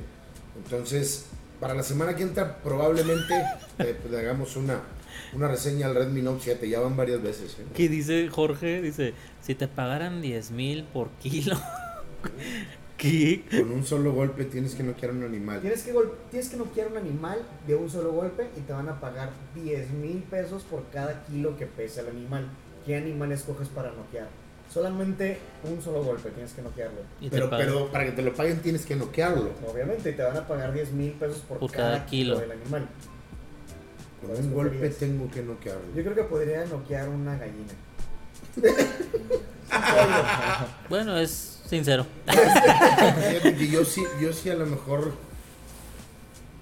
Entonces, 0.64 1.26
para 1.60 1.73
la 1.73 1.84
semana 1.84 2.15
que 2.15 2.23
entra 2.23 2.57
probablemente 2.64 3.34
eh, 3.80 3.98
le 4.10 4.19
hagamos 4.19 4.56
una, 4.56 4.80
una 5.34 5.49
reseña 5.49 5.88
al 5.88 5.95
Redmi 5.95 6.22
Note 6.22 6.41
7. 6.45 6.69
Ya 6.69 6.80
van 6.80 6.95
varias 6.95 7.22
veces. 7.22 7.57
¿eh? 7.60 7.65
¿Qué 7.76 7.89
dice 7.89 8.30
Jorge? 8.30 8.81
Dice, 8.81 9.14
si 9.41 9.56
te 9.56 9.68
pagaran 9.68 10.22
10 10.22 10.52
mil 10.52 10.85
por 10.85 11.10
kilo. 11.22 11.57
¿Qué? 12.98 13.43
Con 13.49 13.72
un 13.72 13.84
solo 13.84 14.14
golpe 14.14 14.45
tienes 14.45 14.76
que 14.76 14.84
noquear 14.84 15.11
a 15.11 15.15
un 15.15 15.23
animal. 15.23 15.60
Tienes 15.61 15.81
que, 15.84 15.91
gol- 15.91 16.14
tienes 16.30 16.49
que 16.49 16.57
noquear 16.57 16.88
un 16.89 16.98
animal 16.98 17.39
de 17.65 17.76
un 17.76 17.89
solo 17.89 18.11
golpe 18.11 18.48
y 18.56 18.61
te 18.61 18.73
van 18.73 18.89
a 18.89 18.99
pagar 18.99 19.31
10 19.56 19.89
mil 19.91 20.18
pesos 20.30 20.64
por 20.64 20.84
cada 20.91 21.23
kilo 21.26 21.57
que 21.57 21.65
pesa 21.65 22.02
el 22.02 22.10
animal. 22.10 22.48
¿Qué 22.85 22.95
animal 22.95 23.31
escoges 23.31 23.69
para 23.69 23.91
noquear? 23.91 24.27
Solamente 24.72 25.39
un 25.64 25.81
solo 25.81 26.03
golpe 26.03 26.30
tienes 26.30 26.53
que 26.53 26.61
noquearlo. 26.61 27.02
Pero, 27.30 27.49
para 27.91 28.06
que 28.06 28.11
te 28.11 28.22
lo 28.22 28.34
paguen 28.34 28.60
tienes 28.61 28.85
que 28.85 28.95
noquearlo. 28.95 29.49
Obviamente, 29.68 30.11
y 30.11 30.14
te 30.14 30.22
van 30.22 30.38
a 30.38 30.48
pagar 30.48 30.72
10 30.72 30.91
mil 30.93 31.11
pesos 31.14 31.39
por, 31.39 31.57
Por 31.60 31.72
cada, 31.72 31.93
cada 31.95 32.06
kilo. 32.06 32.39
del 32.39 32.52
animal. 32.52 32.88
Con 34.22 34.30
¿Cuál 34.30 34.41
un 34.45 34.53
golpe 34.53 34.89
tengo 34.89 35.30
que 35.31 35.41
noquearlo. 35.41 35.81
Yo 35.95 36.03
creo 36.03 36.15
que 36.15 36.23
podría 36.23 36.64
noquear 36.65 37.10
una 37.10 37.35
gallina. 37.35 37.73
Bueno, 40.89 41.18
es 41.18 41.51
sincero. 41.72 42.06
Fíjate 42.27 43.56
que 43.56 43.68
yo 43.68 43.84
sí, 43.85 44.03
yo 44.22 44.31
sí 44.34 44.49
a 44.49 44.56
lo 44.56 44.65
mejor, 44.65 45.14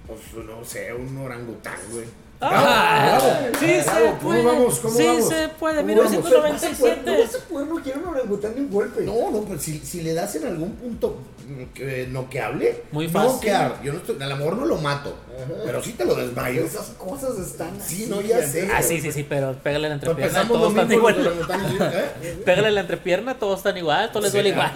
pues 0.06 0.20
no 0.46 0.64
sé, 0.64 0.94
un 0.94 1.18
orangután, 1.18 1.78
güey. 1.92 2.06
Ah, 2.42 3.18
sí 3.58 3.66
se 3.66 3.82
bravo. 3.82 4.06
¿Cómo 4.06 4.18
puede. 4.20 4.42
vamos? 4.44 4.78
¿Cómo 4.78 4.96
sí 4.96 5.06
vamos? 5.06 5.28
se 5.28 5.48
puede. 5.48 5.80
¿Cómo 5.82 5.94
vamos? 5.94 6.10
1997. 6.12 7.02
No 7.04 7.12
a 7.12 7.48
poder 7.48 7.68
noquear 7.68 7.98
un 7.98 8.06
orangután 8.06 8.54
de 8.54 8.60
un 8.62 8.70
golpe. 8.70 9.02
No, 9.02 9.30
no, 9.30 9.40
pues 9.42 9.60
si, 9.60 9.78
si 9.80 10.00
le 10.00 10.14
das 10.14 10.34
en 10.36 10.46
algún 10.46 10.72
punto 10.76 11.18
que 11.74 12.06
noqueable, 12.06 12.84
Muy 12.92 13.08
fácil. 13.08 13.32
noquear. 13.32 13.82
Yo 13.82 13.92
no 13.92 13.98
estoy, 13.98 14.22
a 14.22 14.26
lo 14.26 14.36
mejor 14.36 14.56
no 14.56 14.64
lo 14.64 14.78
mato, 14.78 15.14
Ajá. 15.44 15.52
pero 15.64 15.82
sí 15.82 15.92
te 15.92 16.04
lo 16.04 16.14
desmayo. 16.14 16.62
Esas 16.64 16.88
cosas 16.98 17.38
están 17.38 17.70
Sí, 17.80 18.02
así, 18.02 18.06
no, 18.10 18.20
ya 18.20 18.46
sé. 18.46 18.68
Ah, 18.72 18.82
sí, 18.82 19.00
sí, 19.00 19.12
sí, 19.12 19.24
pero 19.28 19.54
pégale 19.54 19.88
la 19.88 19.94
entrepierna. 19.94 20.46
Todos 20.48 20.70
están 20.70 20.92
igual. 20.92 21.26
¿eh? 21.26 22.36
Pégale 22.44 22.70
la 22.70 22.80
entrepierna, 22.80 23.38
todos 23.38 23.58
están 23.58 23.76
igual, 23.76 24.10
todos 24.12 24.24
les 24.24 24.32
duele 24.32 24.50
Sí, 24.50 24.54
igual. 24.54 24.72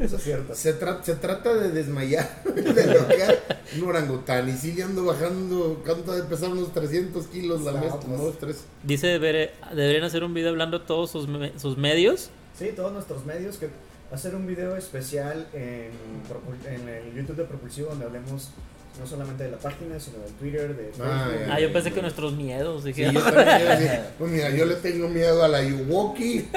Eso 0.00 0.16
es 0.16 0.22
cierto. 0.22 0.54
Se, 0.54 0.78
tra- 0.80 1.02
se 1.02 1.14
trata 1.16 1.54
de 1.54 1.70
desmayar, 1.70 2.42
de 2.54 2.86
noquear 2.86 3.38
un 3.76 3.88
orangután. 3.88 4.48
Y 4.48 4.52
sí 4.56 4.72
le 4.72 4.82
ando 4.82 5.04
bajando, 5.04 5.82
¿cuánto 5.84 6.12
de 6.12 6.22
pesar? 6.24 6.50
Unos 6.50 6.72
300 6.72 7.26
kilos 7.26 7.62
la 7.62 7.72
No, 7.72 7.80
vez, 7.80 7.90
pues. 7.92 8.04
como 8.04 8.16
dos, 8.16 8.38
tres. 8.38 8.64
Dice, 8.82 9.18
deberían 9.18 10.04
hacer 10.04 10.24
un 10.24 10.34
video 10.34 10.50
hablando 10.50 10.78
de 10.78 10.86
todos 10.86 11.10
sus, 11.10 11.28
me- 11.28 11.58
sus 11.58 11.76
medios. 11.76 12.30
Sí, 12.58 12.70
todos 12.74 12.92
nuestros 12.92 13.24
medios 13.24 13.56
que 13.56 13.68
hacer 14.12 14.34
un 14.34 14.46
video 14.46 14.76
especial 14.76 15.46
en, 15.52 15.90
Propul- 16.28 16.66
en 16.66 16.88
el 16.88 17.14
YouTube 17.14 17.36
de 17.36 17.44
Propulsivo 17.44 17.90
donde 17.90 18.06
hablemos 18.06 18.50
no 18.98 19.06
solamente 19.06 19.44
de 19.44 19.52
la 19.52 19.56
página, 19.56 19.98
sino 20.00 20.18
del 20.18 20.32
Twitter, 20.34 20.76
de 20.76 20.84
Facebook. 20.88 21.06
Ah, 21.08 21.28
ya. 21.46 21.54
Ah, 21.54 21.60
yo 21.60 21.72
pensé 21.72 21.92
que 21.92 22.02
nuestros 22.02 22.32
miedos. 22.34 22.82
Sí, 22.82 22.88
Dije, 22.92 23.12
yo 23.12 23.22
también 23.22 24.02
pues 24.18 24.30
mira, 24.32 24.50
yo 24.50 24.64
le 24.66 24.74
tengo 24.76 25.08
miedo 25.08 25.44
a 25.44 25.48
la 25.48 25.62
Yuwoki, 25.62 26.48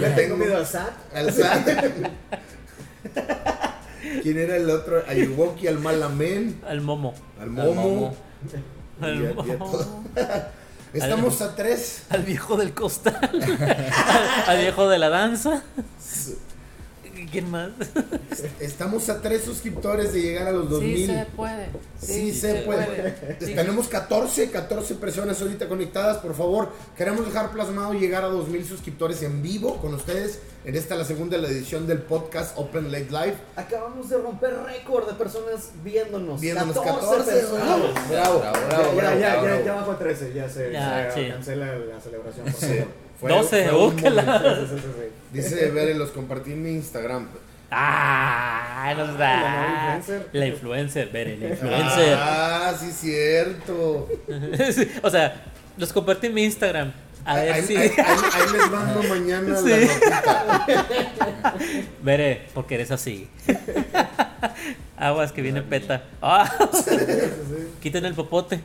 Le 0.00 0.10
tengo 0.10 0.36
miedo 0.36 0.56
al 0.56 0.66
SAT. 0.66 0.90
al 1.14 1.32
SAT. 1.32 1.68
¿Quién 4.22 4.38
era 4.38 4.56
el 4.56 4.68
otro? 4.70 5.02
A 5.08 5.14
Yuwoki, 5.14 5.66
al 5.68 5.78
Malamen, 5.78 6.60
al 6.66 6.80
momo. 6.80 7.14
al 7.40 7.50
Momo. 7.50 8.14
Al 9.00 9.14
Y 9.14 9.26
a- 9.26 9.30
y 9.30 9.30
a 9.30 9.34
momo. 9.34 9.54
todo. 9.70 10.02
Estamos 10.92 11.40
a 11.42 11.54
tres. 11.54 12.02
Al 12.10 12.22
viejo 12.24 12.56
del 12.56 12.72
costal. 12.74 13.18
al, 13.32 14.50
al 14.50 14.58
viejo 14.58 14.88
de 14.88 14.98
la 14.98 15.08
danza. 15.10 15.62
¿Quién 17.30 17.50
más? 17.50 17.70
Estamos 18.60 19.08
a 19.08 19.20
tres 19.20 19.42
suscriptores 19.44 20.12
de 20.12 20.22
llegar 20.22 20.48
a 20.48 20.52
los 20.52 20.70
2000. 20.70 20.96
Sí 20.96 21.06
se 21.06 21.26
puede. 21.36 21.66
Sí, 22.00 22.32
se, 22.32 22.54
puede. 22.62 23.36
Sí. 23.40 23.54
Tenemos 23.54 23.88
14, 23.88 24.50
14 24.50 24.94
personas 24.96 25.40
ahorita 25.42 25.68
conectadas. 25.68 26.18
Por 26.18 26.34
favor, 26.34 26.70
queremos 26.96 27.26
dejar 27.26 27.50
plasmado 27.50 27.92
llegar 27.94 28.24
a 28.24 28.28
2000 28.28 28.64
suscriptores 28.64 29.22
en 29.22 29.42
vivo 29.42 29.76
con 29.78 29.94
ustedes. 29.94 30.40
En 30.64 30.74
esta, 30.76 30.96
la 30.96 31.04
segunda 31.04 31.38
la 31.38 31.48
edición 31.48 31.86
del 31.86 31.98
podcast 32.02 32.56
Open 32.58 32.90
Late 32.92 33.08
Live. 33.10 33.34
Acabamos 33.56 34.08
de 34.10 34.18
romper 34.18 34.54
récord 34.64 35.06
de 35.08 35.14
personas 35.14 35.70
viéndonos. 35.82 36.40
Viéndonos 36.40 36.78
14, 36.78 37.06
14. 37.06 37.32
personas. 37.32 37.66
Bravo, 37.66 37.88
bravo, 38.08 38.38
Bravo, 38.38 38.38
bravo, 38.38 38.60
Ya, 38.68 38.94
bravo, 38.96 38.98
ya, 39.00 39.18
ya, 39.36 39.42
bravo. 39.42 39.64
ya 39.64 39.74
bajó 39.74 39.90
a 39.92 39.98
13, 39.98 40.32
ya 40.34 40.48
se, 40.48 40.72
Ya, 40.72 41.10
se 41.12 41.24
sí. 41.24 41.30
cancela 41.30 41.66
la 41.78 42.00
celebración. 42.00 42.44
Por 42.46 42.54
Sí. 42.54 42.66
favor. 42.66 43.08
Fue- 43.20 43.30
12, 43.32 43.68
fue 43.68 45.10
la-. 45.32 45.42
Dice 45.42 45.70
Bere, 45.74 45.94
los 45.94 46.10
compartí 46.10 46.52
en 46.52 46.62
mi 46.62 46.70
Instagram. 46.70 47.28
Ah, 47.70 48.94
nos 48.96 49.08
la 49.10 49.14
da. 49.18 49.40
nueva 49.40 49.96
influencer. 49.98 50.28
La 50.32 50.46
influencer, 50.46 51.08
Bere, 51.10 51.36
la 51.36 51.48
influencer. 51.48 52.16
Ah, 52.18 52.74
sí, 52.78 52.90
cierto. 52.92 54.08
Sí, 54.72 54.88
o 55.02 55.10
sea, 55.10 55.42
los 55.76 55.92
compartí 55.92 56.28
en 56.28 56.34
mi 56.34 56.44
Instagram. 56.44 56.92
A 57.26 57.34
ver 57.36 57.52
ahí, 57.52 57.62
si. 57.62 57.76
ahí- 57.76 57.90
ahí- 57.90 58.30
ahí 58.32 58.52
les 58.56 58.70
mando 58.70 59.02
mañana 59.02 59.56
Sí. 59.62 59.68
la 59.68 60.58
notita. 60.58 61.54
Bere, 62.02 62.46
porque 62.54 62.76
eres 62.76 62.90
así. 62.90 63.28
Aguas 64.96 65.32
que 65.32 65.42
viene 65.42 65.60
peta. 65.60 66.04
Ah, 66.22 66.50
sí. 66.72 66.96
quiten 67.82 68.06
el 68.06 68.14
popote. 68.14 68.60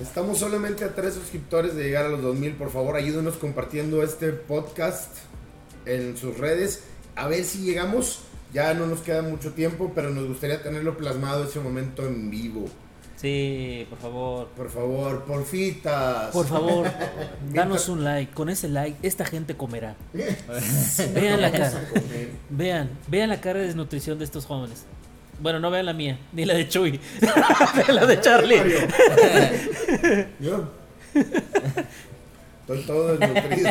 Estamos 0.00 0.38
solamente 0.38 0.84
a 0.84 0.94
tres 0.94 1.14
suscriptores 1.14 1.74
de 1.74 1.84
llegar 1.84 2.06
a 2.06 2.08
los 2.08 2.22
2000. 2.22 2.54
Por 2.54 2.70
favor, 2.70 2.96
ayúdenos 2.96 3.36
compartiendo 3.36 4.02
este 4.02 4.30
podcast 4.30 5.10
en 5.86 6.16
sus 6.16 6.38
redes. 6.38 6.84
A 7.14 7.28
ver 7.28 7.44
si 7.44 7.58
llegamos. 7.58 8.20
Ya 8.52 8.74
no 8.74 8.86
nos 8.86 9.00
queda 9.00 9.22
mucho 9.22 9.52
tiempo, 9.52 9.92
pero 9.94 10.10
nos 10.10 10.28
gustaría 10.28 10.62
tenerlo 10.62 10.98
plasmado 10.98 11.44
ese 11.44 11.58
momento 11.58 12.06
en 12.06 12.30
vivo. 12.30 12.66
Sí, 13.16 13.86
por 13.88 13.98
favor. 13.98 14.48
Por 14.48 14.70
favor, 14.70 15.24
porfitas. 15.24 16.32
Por 16.32 16.46
favor, 16.46 16.90
danos 17.52 17.88
un 17.88 18.04
like. 18.04 18.34
Con 18.34 18.48
ese 18.48 18.68
like, 18.68 18.98
esta 19.06 19.24
gente 19.24 19.56
comerá. 19.56 19.96
Vean 21.14 21.40
la 21.40 21.52
cara. 21.52 21.88
Vean, 22.50 22.90
vean 23.06 23.28
la 23.30 23.40
cara 23.40 23.60
de 23.60 23.66
desnutrición 23.66 24.18
de 24.18 24.24
estos 24.24 24.44
jóvenes. 24.44 24.84
Bueno, 25.42 25.58
no 25.60 25.70
vean 25.70 25.86
la 25.86 25.92
mía, 25.92 26.18
ni 26.32 26.44
la 26.44 26.54
de 26.54 26.68
Chuy. 26.68 26.98
vean 27.20 27.94
la 27.96 28.06
de 28.06 28.20
Charlie. 28.20 28.60
Yo. 30.40 30.70
Estoy 32.60 32.82
todo 32.86 33.16
desnutrido. 33.16 33.70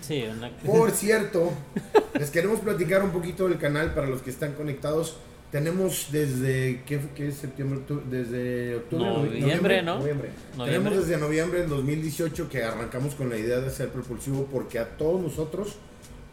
Sí, 0.00 0.24
una- 0.30 0.50
Por 0.64 0.90
cierto, 0.92 1.52
les 2.18 2.30
queremos 2.30 2.60
platicar 2.60 3.02
un 3.02 3.10
poquito 3.10 3.48
del 3.48 3.58
canal 3.58 3.92
para 3.94 4.06
los 4.06 4.22
que 4.22 4.30
están 4.30 4.52
conectados. 4.54 5.18
Tenemos 5.52 6.08
desde, 6.10 6.82
¿qué, 6.86 7.00
qué 7.14 7.28
es 7.28 7.36
septiembre? 7.36 7.80
Desde 8.10 8.76
octubre, 8.76 9.06
noviembre, 9.40 9.82
¿no? 9.82 9.98
Noviembre. 9.98 10.30
Noviembre. 10.56 10.66
Tenemos 10.90 11.06
desde 11.06 11.20
noviembre 11.20 11.60
del 11.60 11.68
2018 11.68 12.48
que 12.48 12.64
arrancamos 12.64 13.14
con 13.14 13.28
la 13.30 13.36
idea 13.36 13.60
de 13.60 13.70
ser 13.70 13.90
propulsivo 13.90 14.48
porque 14.50 14.78
a 14.78 14.96
todos 14.96 15.20
nosotros 15.22 15.76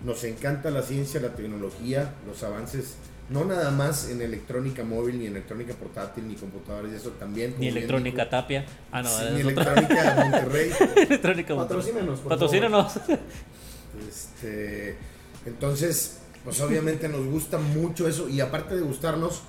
nos 0.04 0.24
encanta 0.24 0.72
la 0.72 0.82
ciencia, 0.82 1.22
la 1.22 1.30
tecnología, 1.30 2.14
los 2.26 2.42
avances, 2.44 2.96
no 3.30 3.46
nada 3.46 3.72
más 3.72 4.10
en 4.10 4.22
electrónica 4.22 4.84
móvil, 4.84 5.20
ni 5.20 5.26
en 5.26 5.32
electrónica 5.32 5.74
portátil, 5.74 6.28
ni 6.28 6.36
computadoras 6.36 6.92
y 6.92 6.96
eso 6.96 7.10
también. 7.12 7.56
Ni 7.58 7.68
electrónica 7.70 8.24
dijo. 8.24 8.30
tapia. 8.30 8.66
Ah, 8.92 9.02
no, 9.02 9.10
Sí, 9.10 9.24
ni 9.34 9.42
electrónica 9.50 10.16
Monterrey. 10.24 10.72
electrónica. 10.96 11.56
Patrocínanos, 11.56 12.20
por 12.20 12.30
Patrocínanos. 12.30 12.94
Este, 14.08 14.96
entonces, 15.46 16.18
pues 16.44 16.60
obviamente 16.62 17.08
nos 17.08 17.26
gusta 17.26 17.58
mucho 17.58 18.08
eso 18.08 18.28
y 18.30 18.42
aparte 18.42 18.76
de 18.76 18.82
gustarnos, 18.82 19.42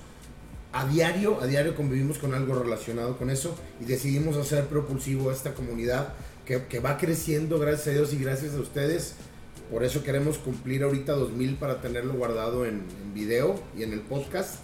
a 0.71 0.85
diario, 0.87 1.39
a 1.41 1.47
diario 1.47 1.75
convivimos 1.75 2.17
con 2.17 2.33
algo 2.33 2.55
relacionado 2.55 3.17
con 3.17 3.29
eso 3.29 3.55
y 3.79 3.85
decidimos 3.85 4.35
hacer 4.37 4.65
propulsivo 4.65 5.29
a 5.29 5.33
esta 5.33 5.53
comunidad 5.53 6.09
que, 6.45 6.65
que 6.65 6.79
va 6.79 6.97
creciendo, 6.97 7.59
gracias 7.59 7.87
a 7.87 7.91
Dios 7.91 8.13
y 8.13 8.17
gracias 8.17 8.53
a 8.55 8.59
ustedes. 8.59 9.15
Por 9.71 9.83
eso 9.83 10.03
queremos 10.03 10.37
cumplir 10.37 10.83
ahorita 10.83 11.13
2000 11.13 11.55
para 11.55 11.81
tenerlo 11.81 12.13
guardado 12.13 12.65
en, 12.65 12.83
en 13.03 13.13
video 13.13 13.59
y 13.77 13.83
en 13.83 13.93
el 13.93 14.01
podcast. 14.01 14.59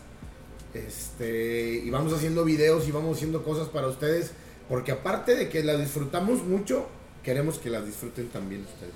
Este, 0.73 1.81
y 1.83 1.89
vamos 1.89 2.13
haciendo 2.13 2.45
videos 2.45 2.87
y 2.87 2.91
vamos 2.91 3.17
haciendo 3.17 3.43
cosas 3.43 3.67
para 3.67 3.87
ustedes, 3.87 4.31
porque 4.69 4.91
aparte 4.91 5.35
de 5.35 5.49
que 5.49 5.63
la 5.63 5.75
disfrutamos 5.75 6.43
mucho, 6.43 6.87
queremos 7.23 7.57
que 7.57 7.69
la 7.69 7.81
disfruten 7.81 8.29
también 8.29 8.61
ustedes. 8.61 8.93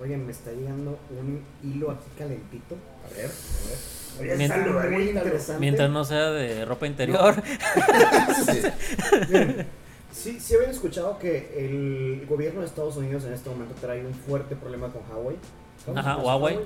Oigan, 0.00 0.26
me 0.26 0.32
está 0.32 0.50
llegando 0.50 0.98
un 1.18 1.40
hilo 1.62 1.92
aquí 1.92 2.04
calentito. 2.18 2.74
A 3.06 3.16
ver, 3.16 3.26
a 3.26 3.68
ver. 3.68 4.32
Oye, 4.34 4.36
Mientras- 4.36 4.90
muy 4.90 5.02
interesante. 5.08 5.60
Mientras 5.60 5.90
no 5.90 6.04
sea 6.04 6.30
de 6.30 6.64
ropa 6.64 6.86
interior. 6.86 7.34
Sí. 8.44 8.60
Miren, 9.30 9.66
sí, 10.12 10.38
sí 10.40 10.54
habían 10.54 10.70
escuchado 10.70 11.18
que 11.18 11.52
el 11.58 12.26
gobierno 12.26 12.60
de 12.60 12.66
Estados 12.66 12.96
Unidos 12.96 13.24
en 13.24 13.32
este 13.32 13.50
momento 13.50 13.74
trae 13.80 14.04
un 14.06 14.14
fuerte 14.14 14.54
problema 14.56 14.88
con 14.88 15.02
Huawei. 15.10 15.36
¿Cómo 15.84 15.98
Ajá? 15.98 16.16
Huawei. 16.18 16.56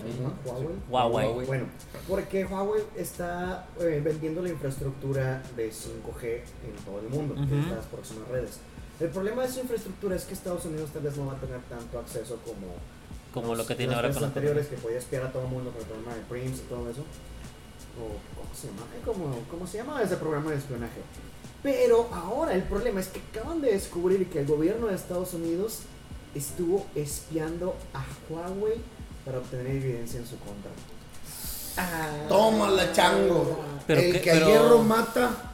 Huawei. 0.45 0.67
Huawei. 0.91 1.27
Huawei. 1.29 1.47
Bueno, 1.47 1.65
porque 2.07 2.45
Huawei 2.45 2.83
está 2.97 3.67
eh, 3.81 4.01
vendiendo 4.05 4.43
la 4.43 4.51
infraestructura 4.51 5.43
de 5.57 5.71
5G 5.71 6.25
en 6.67 6.85
todo 6.85 7.01
el 7.01 7.09
mundo, 7.09 7.35
Ujú. 7.35 7.47
de 7.55 7.61
estas 7.63 7.87
próximas 7.87 8.29
redes. 8.29 8.59
El 9.01 9.09
problema 9.09 9.43
de 9.43 9.49
su 9.51 9.61
infraestructura 9.61 10.17
es 10.17 10.25
que 10.25 10.35
Estados 10.35 10.65
Unidos 10.67 10.91
tal 10.93 11.03
vez 11.03 11.17
no 11.17 11.27
va 11.27 11.33
a 11.33 11.37
tener 11.37 11.61
tanto 11.63 11.99
acceso 11.99 12.39
como 12.45 12.75
Como 13.33 13.55
lo 13.55 13.63
que 13.65 13.71
los- 13.71 13.77
tiene 13.79 13.93
las 13.93 13.97
ahora 14.03 14.13
con 14.13 14.23
la 14.23 14.29
anteriores 14.29 14.67
que 14.69 14.77
podía 14.77 14.99
espiar 14.99 15.23
a 15.25 15.33
todo 15.33 15.45
el 15.45 15.49
mundo 15.51 15.71
con 15.71 15.81
el 15.81 15.87
programa 15.87 16.15
de 16.15 16.23
Prims 16.23 16.59
y 16.59 16.63
todo 16.63 16.91
eso. 16.91 17.01
O, 17.97 18.13
¿Cómo 18.37 18.55
se 18.55 18.67
llama? 18.69 18.83
¿Cómo, 19.05 19.39
cómo 19.51 19.67
se 19.67 19.79
llama 19.79 20.03
ese 20.03 20.17
programa 20.17 20.51
de 20.51 20.57
espionaje? 20.59 21.01
Pero 21.67 22.09
ahora 22.15 22.55
el 22.55 22.63
problema 22.63 23.01
es 23.01 23.09
que 23.09 23.21
acaban 23.33 23.61
de 23.61 23.73
descubrir 23.73 24.29
que 24.31 24.39
el 24.39 24.47
gobierno 24.47 24.87
de 24.87 24.95
Estados 24.95 25.35
Unidos 25.35 25.81
estuvo 26.33 26.87
espiando 26.95 27.75
a 27.93 28.05
Huawei 28.31 28.75
para 29.25 29.39
obtener 29.39 29.67
evidencia 29.67 30.21
en 30.21 30.27
su 30.29 30.39
contra. 30.39 30.71
Ah. 31.77 32.25
Tómala, 32.29 32.93
chango. 32.93 33.59
Pero 33.85 34.01
el 34.01 34.21
que 34.21 34.31
pero- 34.31 34.47
a 34.47 34.49
hierro 34.49 34.79
mata, 34.85 35.53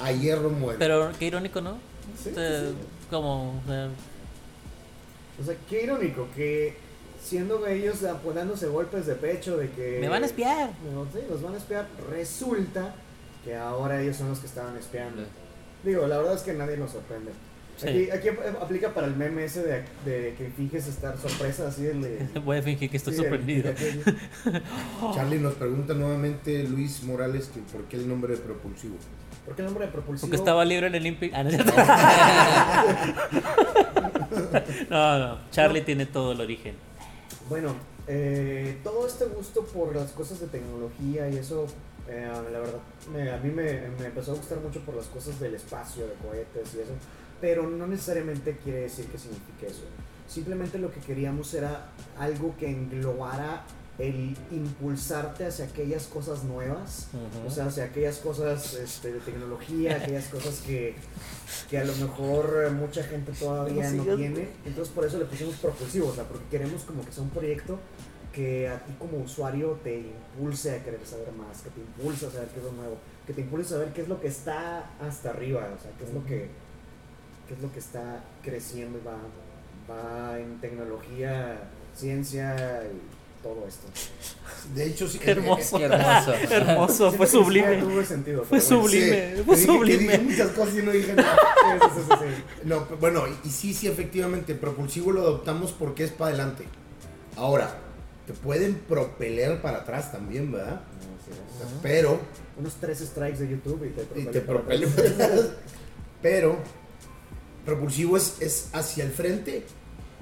a 0.00 0.10
hierro 0.10 0.50
muere. 0.50 0.76
Pero 0.80 1.12
qué 1.20 1.26
irónico, 1.26 1.60
¿no? 1.60 1.74
Sí, 2.20 2.30
sí, 2.30 2.34
sí. 2.34 2.74
Como. 3.08 3.62
eh, 3.68 3.90
O 5.40 5.44
sea, 5.44 5.54
qué 5.70 5.84
irónico 5.84 6.26
que 6.34 6.76
siendo 7.22 7.64
ellos 7.64 8.02
apodándose 8.02 8.66
golpes 8.66 9.06
de 9.06 9.14
pecho 9.14 9.56
de 9.56 9.70
que... 9.70 9.98
me 10.00 10.08
van 10.08 10.24
a 10.24 10.26
espiar. 10.26 10.70
No, 10.92 11.04
sí, 11.12 11.20
los 11.30 11.40
van 11.42 11.54
a 11.54 11.58
espiar. 11.58 11.86
Resulta 12.10 12.92
que 13.44 13.54
ahora 13.54 14.02
ellos 14.02 14.16
son 14.16 14.30
los 14.30 14.40
que 14.40 14.46
estaban 14.48 14.76
espiando. 14.76 15.22
Digo, 15.84 16.06
la 16.06 16.18
verdad 16.18 16.34
es 16.34 16.42
que 16.42 16.52
nadie 16.54 16.76
nos 16.76 16.92
sorprende. 16.92 17.32
Sí. 17.76 17.88
Aquí, 17.88 18.10
aquí 18.10 18.28
ap- 18.28 18.62
aplica 18.62 18.94
para 18.94 19.08
el 19.08 19.16
meme 19.16 19.44
ese 19.44 19.62
de, 19.64 19.82
de 20.04 20.34
que 20.38 20.48
finges 20.56 20.86
estar 20.86 21.18
sorpresa, 21.18 21.66
así 21.68 21.84
el 21.86 22.02
de... 22.02 22.28
Voy 22.44 22.58
a 22.58 22.62
fingir 22.62 22.88
que 22.88 22.96
estoy 22.96 23.14
sí, 23.14 23.20
el- 23.20 23.24
sorprendido. 23.28 23.70
el- 23.70 24.62
Charlie 25.14 25.40
nos 25.40 25.54
pregunta 25.54 25.92
nuevamente 25.94 26.62
Luis 26.64 27.02
Morales 27.02 27.50
que 27.52 27.60
por 27.60 27.82
qué 27.84 27.96
el 27.96 28.08
nombre 28.08 28.34
de 28.36 28.40
propulsivo. 28.40 28.94
¿Por 29.44 29.54
qué 29.56 29.62
el 29.62 29.66
nombre 29.66 29.86
de 29.86 29.92
propulsivo? 29.92 30.26
Porque 30.28 30.36
estaba 30.36 30.64
libre 30.64 30.86
en 30.86 30.94
el 30.94 31.00
Olympic. 31.02 31.32
Ah, 31.34 31.42
no, 34.90 35.18
no. 35.18 35.38
Charlie 35.50 35.82
tiene 35.82 36.06
todo 36.06 36.32
el 36.32 36.40
origen. 36.40 36.74
Bueno, 37.48 37.74
eh, 38.06 38.78
todo 38.82 39.06
este 39.06 39.26
gusto 39.26 39.64
por 39.66 39.94
las 39.94 40.12
cosas 40.12 40.40
de 40.40 40.46
tecnología 40.46 41.28
y 41.28 41.36
eso, 41.36 41.66
eh, 42.08 42.28
la 42.52 42.58
verdad, 42.60 42.80
me- 43.12 43.30
a 43.30 43.38
mí 43.38 43.50
me, 43.50 43.88
me 43.98 44.06
empezó 44.06 44.32
a 44.32 44.34
gustar 44.36 44.58
mucho 44.60 44.80
por 44.80 44.94
las 44.94 45.06
cosas 45.06 45.38
del 45.40 45.54
espacio, 45.54 46.06
de 46.06 46.14
cohetes 46.14 46.74
y 46.74 46.80
eso, 46.80 46.92
pero 47.40 47.68
no 47.68 47.86
necesariamente 47.86 48.56
quiere 48.62 48.80
decir 48.82 49.06
que 49.06 49.18
signifique 49.18 49.66
eso. 49.68 49.82
Simplemente 50.28 50.78
lo 50.78 50.90
que 50.90 51.00
queríamos 51.00 51.52
era 51.54 51.88
algo 52.18 52.54
que 52.58 52.68
englobara 52.70 53.64
el 53.98 54.36
impulsarte 54.50 55.46
hacia 55.46 55.66
aquellas 55.66 56.06
cosas 56.06 56.42
nuevas, 56.42 57.08
Ujú. 57.12 57.46
o 57.46 57.50
sea, 57.50 57.66
hacia 57.66 57.84
aquellas 57.84 58.16
cosas 58.18 58.74
este, 58.74 59.12
de 59.12 59.20
tecnología, 59.20 59.96
aquellas 59.96 60.24
cosas 60.26 60.62
que, 60.66 60.96
que 61.70 61.78
a 61.78 61.84
lo 61.84 61.94
mejor 61.96 62.72
mucha 62.72 63.04
gente 63.04 63.30
todavía 63.32 63.88
No 63.92 64.16
tiene. 64.16 64.48
Entonces 64.66 64.92
por 64.92 65.04
eso 65.04 65.18
le 65.18 65.26
pusimos 65.26 65.54
propulsivo, 65.56 66.08
o 66.08 66.14
sea, 66.14 66.24
porque 66.24 66.44
queremos 66.50 66.82
como 66.82 67.04
que 67.04 67.12
sea 67.12 67.22
un 67.22 67.30
proyecto 67.30 67.78
que 68.34 68.68
a 68.68 68.78
ti 68.84 68.92
como 68.98 69.18
usuario 69.18 69.78
te 69.84 69.98
impulse 70.00 70.72
a 70.72 70.82
querer 70.84 71.00
saber 71.06 71.30
más, 71.32 71.62
que 71.62 71.70
te 71.70 71.80
impulse 71.80 72.26
a 72.26 72.30
saber 72.30 72.48
qué 72.48 72.58
es 72.58 72.64
lo 72.64 72.72
nuevo, 72.72 72.96
que 73.26 73.32
te 73.32 73.40
impulse 73.42 73.74
a 73.74 73.78
saber 73.78 73.92
qué 73.92 74.02
es 74.02 74.08
lo 74.08 74.20
que 74.20 74.26
está 74.28 74.90
hasta 75.00 75.30
arriba, 75.30 75.60
o 75.78 75.80
sea, 75.80 75.90
qué 75.98 76.04
es 76.04 76.12
lo 76.12 76.24
que, 76.24 76.48
qué 77.48 77.54
es 77.54 77.60
lo 77.62 77.72
que 77.72 77.78
está 77.78 78.24
creciendo 78.42 78.98
y 78.98 79.02
va, 79.06 79.16
va 79.88 80.38
en 80.40 80.60
tecnología, 80.60 81.58
ciencia 81.94 82.56
y 82.92 83.42
todo 83.44 83.64
esto. 83.68 83.86
De 84.74 84.86
hecho, 84.86 85.06
sí. 85.06 85.18
Qué 85.18 85.30
hermoso. 85.32 85.76
Qué 85.78 85.84
hermoso. 85.84 86.32
Hermoso, 86.50 87.12
fue 87.12 87.26
que 87.26 87.32
sublime. 87.32 87.76
tuvo 87.76 88.02
sentido, 88.02 88.42
Fue 88.44 88.58
bueno. 88.58 88.82
sublime. 88.82 89.36
Sí, 89.36 89.42
fue 89.44 89.56
dije- 89.56 89.66
sublime. 89.66 89.98
dije 89.98 90.18
muchas 90.18 90.48
cosas 90.52 90.74
y 90.78 90.82
no 90.82 90.90
dije 90.90 91.12
nada. 91.14 91.36
No, 92.64 92.86
bueno, 93.00 93.24
y 93.44 93.48
sí, 93.50 93.74
sí, 93.74 93.86
efectivamente, 93.86 94.54
propulsivo 94.54 95.12
lo 95.12 95.20
adoptamos 95.20 95.72
porque 95.72 96.04
es 96.04 96.10
para 96.10 96.30
adelante. 96.30 96.64
Ahora, 97.36 97.78
te 98.26 98.32
pueden 98.32 98.74
propeler 98.74 99.60
para 99.60 99.78
atrás 99.78 100.12
también, 100.12 100.50
¿verdad? 100.50 100.80
Así 101.20 101.30
es. 101.30 101.68
Pero, 101.82 102.20
Unos 102.58 102.74
tres 102.74 102.98
strikes 103.00 103.38
de 103.38 103.48
YouTube 103.50 103.84
y 103.84 103.90
te 103.90 104.02
y 104.02 104.24
propele 104.24 104.32
te 104.32 104.40
para 104.40 104.58
propele 104.60 104.86
atrás. 104.86 105.10
para 105.12 105.24
atrás. 105.26 105.50
Pero, 106.22 106.58
propulsivo 107.64 108.16
es, 108.16 108.36
es 108.40 108.68
hacia 108.72 109.04
el 109.04 109.10
frente 109.10 109.64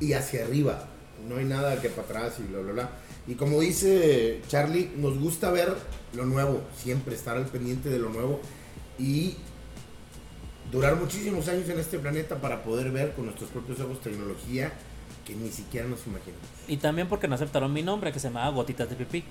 y 0.01 0.15
hacia 0.15 0.45
arriba. 0.45 0.89
No 1.29 1.37
hay 1.37 1.45
nada 1.45 1.81
que 1.81 1.89
para 1.89 2.03
atrás 2.03 2.35
y 2.41 2.43
bla, 2.43 2.61
bla, 2.61 2.73
bla. 2.73 2.91
Y 3.29 3.35
como 3.35 3.61
dice 3.61 4.41
Charlie, 4.49 4.91
nos 4.97 5.19
gusta 5.19 5.51
ver 5.53 5.73
lo 6.15 6.25
nuevo, 6.25 6.63
siempre 6.77 7.15
estar 7.15 7.37
al 7.37 7.47
pendiente 7.47 7.89
de 7.89 7.99
lo 8.01 8.09
nuevo 8.09 8.41
y 8.99 9.37
durar 10.73 10.97
muchísimos 10.97 11.47
años 11.49 11.69
en 11.69 11.79
este 11.79 11.99
planeta 11.99 12.41
para 12.41 12.65
poder 12.65 12.91
ver 12.91 13.13
con 13.13 13.27
nuestros 13.27 13.51
propios 13.51 13.79
ojos 13.81 14.01
tecnología 14.01 14.73
que 15.27 15.35
ni 15.35 15.51
siquiera 15.51 15.87
nos 15.87 16.07
imaginamos. 16.07 16.47
Y 16.69 16.77
también 16.79 17.09
porque 17.09 17.29
no 17.29 17.35
aceptaron 17.35 17.73
mi 17.73 17.83
nombre, 17.83 18.13
que 18.13 18.19
se 18.21 18.29
llamaba 18.29 18.49
Gotitas 18.51 18.89
de 18.91 18.97
Pipí. 18.97 19.25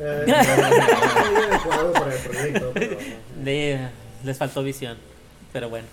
Eh, 0.00 0.24
no, 0.26 0.36
no, 0.36 0.56
no, 0.56 1.32
no, 1.32 1.46
adecuado 1.54 1.92
para 1.92 2.14
el 2.14 2.20
proyecto, 2.20 2.70
pero 2.74 2.92
no. 3.00 3.44
Le- 3.44 3.88
les 4.24 4.36
faltó 4.38 4.62
visión. 4.62 4.96
Pero 5.52 5.70
bueno. 5.70 5.86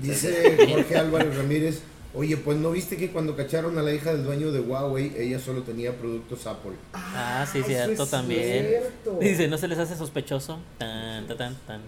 Dice 0.00 0.56
Jorge 0.68 0.96
Álvarez 0.96 1.36
Ramírez, 1.36 1.82
oye, 2.14 2.36
pues 2.36 2.56
no 2.58 2.70
viste 2.70 2.96
que 2.96 3.10
cuando 3.10 3.36
cacharon 3.36 3.76
a 3.78 3.82
la 3.82 3.92
hija 3.92 4.12
del 4.14 4.24
dueño 4.24 4.52
de 4.52 4.60
Huawei, 4.60 5.12
ella 5.16 5.38
solo 5.38 5.62
tenía 5.62 5.92
productos 5.96 6.46
Apple. 6.46 6.72
Ah, 6.94 7.46
sí, 7.50 7.58
eso 7.58 7.68
cierto, 7.68 8.02
es 8.04 8.10
también. 8.10 8.66
cierto. 8.68 9.18
Dice, 9.20 9.48
¿no 9.48 9.58
se 9.58 9.68
les 9.68 9.78
hace 9.78 9.96
sospechoso? 9.96 10.58
Tan, 10.78 11.26
tan, 11.26 11.36
tan, 11.36 11.56
tan. 11.66 11.80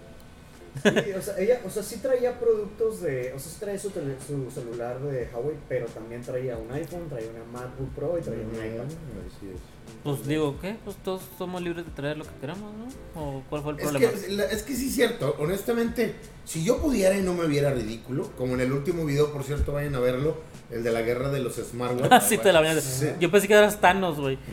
Sí, 0.82 1.12
o 1.12 1.22
sea, 1.22 1.38
ella, 1.38 1.60
o 1.66 1.70
sea, 1.70 1.82
sí 1.82 1.96
traía 1.98 2.38
productos 2.38 3.00
de, 3.00 3.32
o 3.34 3.38
sea, 3.38 3.52
sí 3.52 3.56
traía 3.60 3.78
su, 3.78 3.90
tele- 3.90 4.16
su 4.26 4.50
celular 4.50 4.98
de 5.00 5.28
Huawei, 5.32 5.56
pero 5.68 5.86
también 5.86 6.22
traía 6.22 6.56
un 6.56 6.70
iPhone, 6.72 7.08
traía 7.08 7.30
una 7.30 7.44
MacBook 7.60 7.90
Pro 7.94 8.18
y 8.18 8.22
traía 8.22 8.42
un 8.44 8.54
iPad. 8.54 8.84
Así 8.84 9.46
es. 9.54 9.60
Pues 10.02 10.26
digo, 10.26 10.56
¿qué? 10.60 10.76
Pues 10.84 10.96
todos 10.96 11.22
somos 11.38 11.62
libres 11.62 11.84
de 11.86 11.92
traer 11.92 12.16
lo 12.18 12.24
que 12.24 12.30
queramos, 12.40 12.72
¿no? 12.74 12.86
¿O 13.20 13.42
cuál 13.48 13.62
fue 13.62 13.72
el 13.72 13.78
Es 13.78 13.84
problema? 13.88 14.12
que, 14.12 14.28
la- 14.32 14.44
es 14.44 14.62
que 14.62 14.74
sí 14.74 14.88
es 14.88 14.94
cierto, 14.94 15.34
honestamente, 15.38 16.14
si 16.44 16.62
yo 16.64 16.78
pudiera 16.78 17.16
y 17.16 17.22
no 17.22 17.34
me 17.34 17.46
viera 17.46 17.72
ridículo, 17.72 18.30
como 18.36 18.54
en 18.54 18.60
el 18.60 18.72
último 18.72 19.04
video, 19.06 19.32
por 19.32 19.44
cierto, 19.44 19.72
vayan 19.72 19.94
a 19.94 20.00
verlo, 20.00 20.36
el 20.70 20.82
de 20.82 20.90
la 20.92 21.02
guerra 21.02 21.30
de 21.30 21.40
los 21.40 21.54
smartwatches. 21.56 22.12
Ah, 22.12 22.20
sí, 22.28 22.38
te 22.38 22.52
la 22.52 22.60
voy 22.60 22.68
a 22.68 22.80
Sí. 22.80 23.06
Yo 23.20 23.30
pensé 23.30 23.46
que 23.48 23.54
eras 23.54 23.80
Thanos, 23.80 24.18
güey. 24.20 24.38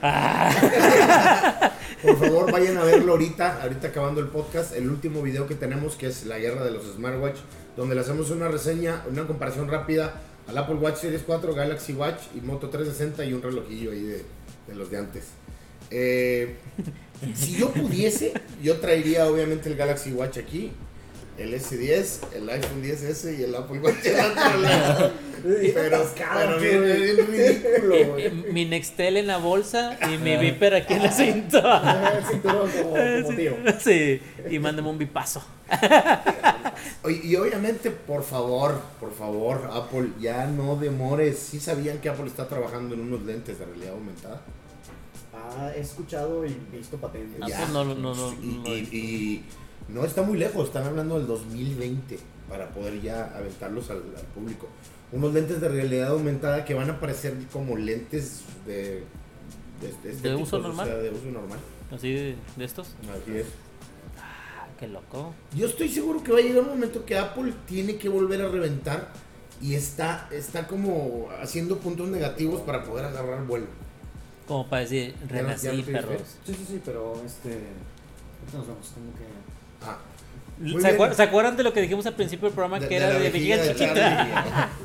Por 2.02 2.18
favor, 2.18 2.50
vayan 2.50 2.78
a 2.78 2.84
verlo 2.84 3.12
ahorita, 3.12 3.62
ahorita 3.62 3.88
acabando 3.88 4.20
el 4.20 4.28
podcast, 4.28 4.74
el 4.74 4.88
último 4.88 5.20
video 5.22 5.46
que 5.46 5.54
tenemos, 5.54 5.96
que 5.96 6.06
es 6.06 6.24
la 6.24 6.38
guerra 6.38 6.64
de 6.64 6.70
los 6.70 6.84
smartwatch, 6.94 7.38
donde 7.76 7.94
le 7.94 8.00
hacemos 8.00 8.30
una 8.30 8.48
reseña, 8.48 9.04
una 9.10 9.26
comparación 9.26 9.68
rápida 9.68 10.20
al 10.46 10.56
Apple 10.56 10.76
Watch 10.76 10.96
Series 10.96 11.22
4, 11.26 11.54
Galaxy 11.54 11.92
Watch 11.92 12.22
y 12.34 12.40
Moto 12.40 12.70
360 12.70 13.24
y 13.24 13.34
un 13.34 13.42
relojillo 13.42 13.92
ahí 13.92 14.02
de, 14.02 14.24
los 14.74 14.90
de 14.90 14.98
antes. 14.98 15.24
Eh, 15.90 16.56
si 17.34 17.56
yo 17.56 17.70
pudiese, 17.70 18.32
yo 18.62 18.78
traería 18.78 19.26
obviamente 19.26 19.68
el 19.68 19.76
Galaxy 19.76 20.12
Watch 20.12 20.38
aquí, 20.38 20.72
el 21.40 21.54
S10, 21.54 22.34
el 22.34 22.48
iPhone 22.50 22.82
10S 22.82 23.38
y 23.38 23.42
el 23.44 23.54
Apple 23.54 23.78
Watch 23.80 24.06
al 24.06 24.30
otro 24.32 24.60
lado. 24.60 25.12
Bien 25.42 25.72
Pero, 25.72 26.58
bien, 26.60 26.82
bien 26.84 27.26
ridículo, 27.26 27.94
Eh, 27.94 28.04
güey. 28.04 28.26
eh, 28.26 28.30
Mi 28.52 28.66
Nextel 28.66 29.16
en 29.16 29.26
la 29.26 29.38
bolsa 29.38 29.98
y 30.12 30.18
mi 30.18 30.36
Viper 30.36 30.74
aquí 30.74 30.92
en 30.92 31.02
la 31.02 31.10
cinta. 31.10 32.12
El 32.18 32.24
cinturón 32.26 32.70
como, 32.82 32.90
como 33.24 33.36
tío. 33.36 33.56
Sí, 33.80 34.20
y 34.50 34.58
mándame 34.58 34.90
un 34.90 34.98
bipazo. 34.98 35.42
Y 37.08 37.34
obviamente, 37.36 37.90
por 37.90 38.22
favor, 38.22 38.80
por 39.00 39.14
favor, 39.14 39.70
Apple, 39.72 40.10
ya 40.20 40.44
no 40.46 40.76
demores. 40.76 41.38
Sí 41.38 41.58
sabían 41.58 41.98
que 42.00 42.10
Apple 42.10 42.26
está 42.26 42.46
trabajando 42.46 42.94
en 42.94 43.00
unos 43.00 43.22
lentes 43.22 43.58
de 43.58 43.64
realidad 43.64 43.94
aumentada. 43.94 44.42
Ah, 45.34 45.70
he 45.74 45.80
escuchado 45.80 46.44
y 46.44 46.54
visto 46.70 46.98
patentes. 46.98 47.40
Ah, 47.42 47.46
Ya. 47.48 47.56
pues 47.60 47.70
no, 47.70 47.84
no, 47.84 47.94
no, 47.94 48.14
no, 48.14 48.32
Y, 48.42 48.46
no. 48.62 48.68
y- 48.74 48.88
y 48.92 49.44
no 49.92 50.04
está 50.04 50.22
muy 50.22 50.38
lejos, 50.38 50.68
están 50.68 50.84
hablando 50.86 51.18
del 51.18 51.26
2020 51.26 52.18
para 52.48 52.68
poder 52.70 53.00
ya 53.00 53.32
aventarlos 53.36 53.90
al, 53.90 53.98
al 53.98 54.26
público. 54.34 54.68
Unos 55.12 55.34
lentes 55.34 55.60
de 55.60 55.68
realidad 55.68 56.10
aumentada 56.10 56.64
que 56.64 56.74
van 56.74 56.90
a 56.90 57.00
parecer 57.00 57.34
como 57.52 57.76
lentes 57.76 58.42
de, 58.66 59.04
de, 59.80 60.16
¿De 60.16 60.34
uso 60.34 60.58
normal? 60.58 60.88
O 60.88 60.90
sea, 60.90 61.00
de 61.00 61.10
uso 61.10 61.26
normal. 61.26 61.58
Así 61.90 62.12
de, 62.12 62.36
de 62.56 62.64
estos. 62.64 62.88
Así 63.02 63.38
es. 63.38 63.46
Ah, 64.18 64.68
qué 64.78 64.86
loco. 64.86 65.34
Yo 65.56 65.66
estoy 65.66 65.88
seguro 65.88 66.22
que 66.22 66.32
va 66.32 66.38
a 66.38 66.42
llegar 66.42 66.62
un 66.62 66.70
momento 66.70 67.04
que 67.04 67.16
Apple 67.16 67.52
tiene 67.66 67.96
que 67.96 68.08
volver 68.08 68.42
a 68.42 68.48
reventar 68.48 69.08
y 69.60 69.74
está, 69.74 70.28
está 70.30 70.66
como 70.66 71.28
haciendo 71.40 71.78
puntos 71.78 72.08
negativos 72.08 72.60
para 72.62 72.84
poder 72.84 73.06
agarrar 73.06 73.44
vuelo. 73.46 73.66
Como 74.46 74.68
para 74.68 74.82
decir, 74.82 75.14
renací, 75.28 75.82
perros. 75.82 76.22
Sí, 76.44 76.54
sí, 76.54 76.66
sí, 76.68 76.80
pero 76.84 77.14
este. 77.24 77.50
ahorita 77.50 78.58
Nos 78.58 78.66
vemos, 78.66 78.88
como 78.94 79.12
que. 79.14 79.24
Ah, 79.82 79.98
¿Se, 80.58 80.64
bien. 80.64 80.80
acuer- 80.80 81.12
se 81.14 81.22
acuerdan 81.22 81.56
de 81.56 81.62
lo 81.62 81.72
que 81.72 81.80
dijimos 81.82 82.04
al 82.06 82.14
principio 82.14 82.48
del 82.48 82.54
programa 82.54 82.86
que 82.86 82.96
era 82.96 83.08
de 83.10 83.30
vejiga 83.30 83.56
chiquita? 83.68 84.68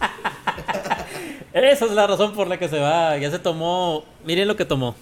Esa 1.53 1.85
es 1.85 1.91
la 1.91 2.05
razón 2.07 2.33
por 2.33 2.47
la 2.47 2.57
que 2.59 2.67
se 2.67 2.79
va. 2.79 3.17
Ya 3.17 3.31
se 3.31 3.39
tomó. 3.39 4.03
Miren 4.25 4.47
lo 4.47 4.55
que 4.57 4.65
tomó. 4.65 4.95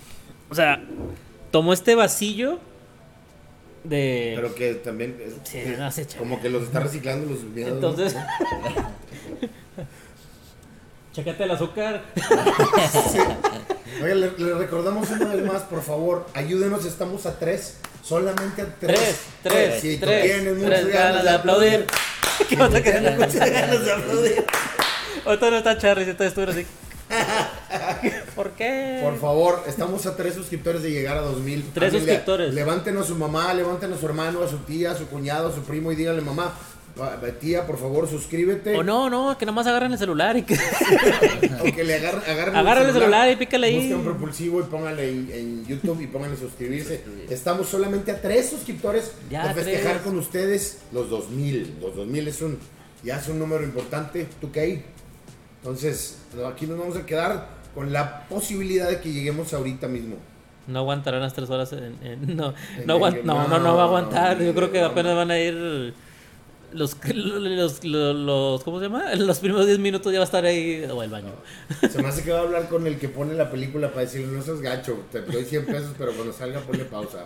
O 0.49 0.55
sea, 0.55 0.81
tomó 1.51 1.73
este 1.73 1.95
vasillo 1.95 2.59
de. 3.83 4.33
Pero 4.35 4.53
que 4.55 4.75
también 4.75 5.19
es- 5.25 5.33
Sí, 5.49 5.63
no 5.77 5.89
como 6.19 6.39
que 6.41 6.49
los 6.49 6.63
está 6.63 6.79
reciclando 6.79 7.31
los. 7.33 7.39
Entonces. 7.67 8.15
Chécate 11.13 11.43
el 11.43 11.51
azúcar. 11.51 12.01
Oiga, 14.01 14.15
le, 14.15 14.31
le 14.37 14.53
recordamos 14.55 15.09
una 15.11 15.25
vez 15.33 15.45
más, 15.45 15.61
por 15.63 15.81
favor, 15.83 16.25
ayúdenos, 16.33 16.83
estamos 16.85 17.25
a 17.25 17.37
tres, 17.37 17.77
solamente 18.03 18.63
a 18.63 18.65
tres. 18.79 18.97
Tres, 18.99 19.15
tres, 19.43 19.81
Si 19.81 19.97
tú 19.97 20.05
tres. 20.07 20.23
tienes 20.23 20.57
muchas 20.57 20.81
tres 20.81 20.93
ganas 20.93 21.23
de 21.23 21.29
aplaudir. 21.29 21.85
¿Qué 22.49 22.55
onda 22.61 22.81
que 22.81 22.91
Tienes 22.91 23.17
muchas 23.17 23.51
ganas 23.51 23.85
de 23.85 23.91
aplaudir. 23.91 24.45
Ahorita 25.25 25.49
no 25.51 25.57
está 25.57 25.77
Charlie, 25.77 26.09
está 26.09 26.25
estuviera 26.25 26.51
así. 26.51 26.65
¿Por 28.35 28.51
qué? 28.51 28.99
Por 29.03 29.19
favor, 29.19 29.63
estamos 29.67 30.05
a 30.07 30.15
tres 30.17 30.33
suscriptores 30.33 30.81
de 30.81 30.89
llegar 30.91 31.17
a 31.17 31.21
2000. 31.21 31.71
Tres 31.75 31.93
Háblenle- 31.93 31.97
suscriptores. 31.99 32.53
Levanten 32.55 32.97
a 32.97 33.03
su 33.03 33.15
mamá, 33.15 33.53
levanten 33.53 33.93
a 33.93 33.97
su 33.97 34.05
hermano, 34.07 34.41
a 34.41 34.47
su 34.49 34.57
tía, 34.59 34.91
a 34.91 34.95
su 34.97 35.07
cuñado, 35.07 35.49
a 35.49 35.53
su 35.53 35.61
primo 35.63 35.91
y 35.91 35.95
díganle, 35.95 36.21
mamá, 36.21 36.53
tía, 37.39 37.65
por 37.65 37.77
favor, 37.77 38.07
suscríbete. 38.07 38.75
O 38.77 38.83
no, 38.83 39.09
no, 39.09 39.37
que 39.37 39.45
nomás 39.45 39.65
agarren 39.67 39.91
el 39.93 39.97
celular 39.97 40.37
y 40.37 40.43
que. 40.43 40.55
O 41.61 41.75
que 41.75 41.83
le 41.83 41.95
agarren, 41.95 42.87
el 42.87 42.93
celular 42.93 43.29
y 43.31 43.35
pícale 43.35 43.67
ahí. 43.67 43.87
Busquen 43.89 44.03
propulsivo 44.03 44.59
y 44.59 44.63
pónganle 44.63 45.09
en, 45.09 45.29
en 45.33 45.65
YouTube 45.65 46.01
y 46.01 46.07
pónganle 46.07 46.37
suscribirse. 46.37 47.03
Estamos 47.29 47.67
solamente 47.67 48.11
a 48.11 48.21
tres 48.21 48.49
suscriptores 48.49 49.13
Ya, 49.29 49.47
de 49.47 49.53
festejar 49.53 49.93
tres. 49.93 50.03
con 50.03 50.17
ustedes 50.19 50.79
los 50.91 51.09
2000. 51.09 51.77
Los 51.81 51.95
2000 51.95 52.27
es 52.27 52.41
un, 52.41 52.59
ya 53.03 53.17
es 53.17 53.27
un 53.27 53.39
número 53.39 53.63
importante. 53.63 54.27
¿Tú 54.39 54.51
qué 54.51 54.59
hay? 54.59 54.85
Entonces, 55.61 56.17
aquí 56.45 56.67
nos 56.67 56.77
vamos 56.77 56.97
a 56.97 57.05
quedar 57.05 57.47
con 57.73 57.91
la 57.91 58.27
posibilidad 58.27 58.89
de 58.89 58.99
que 58.99 59.11
lleguemos 59.11 59.53
ahorita 59.53 59.87
mismo. 59.87 60.17
No 60.67 60.79
aguantarán 60.79 61.21
las 61.21 61.33
tres 61.33 61.49
horas. 61.49 61.73
En, 61.73 61.97
en- 62.03 62.37
no, 62.37 62.53
no, 62.85 62.99
no, 63.23 63.47
no, 63.47 63.59
no, 63.59 63.75
va 63.75 63.81
a 63.83 63.85
aguantar. 63.85 64.39
Yo 64.41 64.53
creo 64.53 64.71
que 64.71 64.81
apenas 64.81 65.15
van 65.15 65.31
a 65.31 65.39
ir. 65.39 65.93
Los, 66.73 66.97
los, 67.13 67.83
los, 67.83 68.15
los- 68.15 68.63
¿Cómo 68.63 68.79
se 68.79 68.85
llama? 68.85 69.13
Los 69.15 69.39
primeros 69.39 69.65
10 69.67 69.79
minutos 69.79 70.11
ya 70.11 70.19
va 70.19 70.23
a 70.23 70.25
estar 70.25 70.43
ahí. 70.45 70.85
O 70.91 71.03
el 71.03 71.09
baño. 71.09 71.29
Se 71.91 72.01
me 72.01 72.07
hace 72.09 72.23
que 72.23 72.31
va 72.31 72.39
a 72.39 72.41
hablar 72.41 72.67
con 72.69 72.85
el 72.87 72.97
que 72.99 73.09
pone 73.09 73.33
la 73.35 73.49
película 73.51 73.89
para 73.89 74.01
decirle, 74.01 74.27
no 74.35 74.41
seas 74.41 74.61
gacho, 74.61 74.97
te 75.11 75.21
doy 75.21 75.45
100 75.45 75.65
pesos, 75.65 75.91
pero 75.97 76.11
cuando 76.13 76.33
salga 76.33 76.59
ponle 76.61 76.85
pausa. 76.85 77.25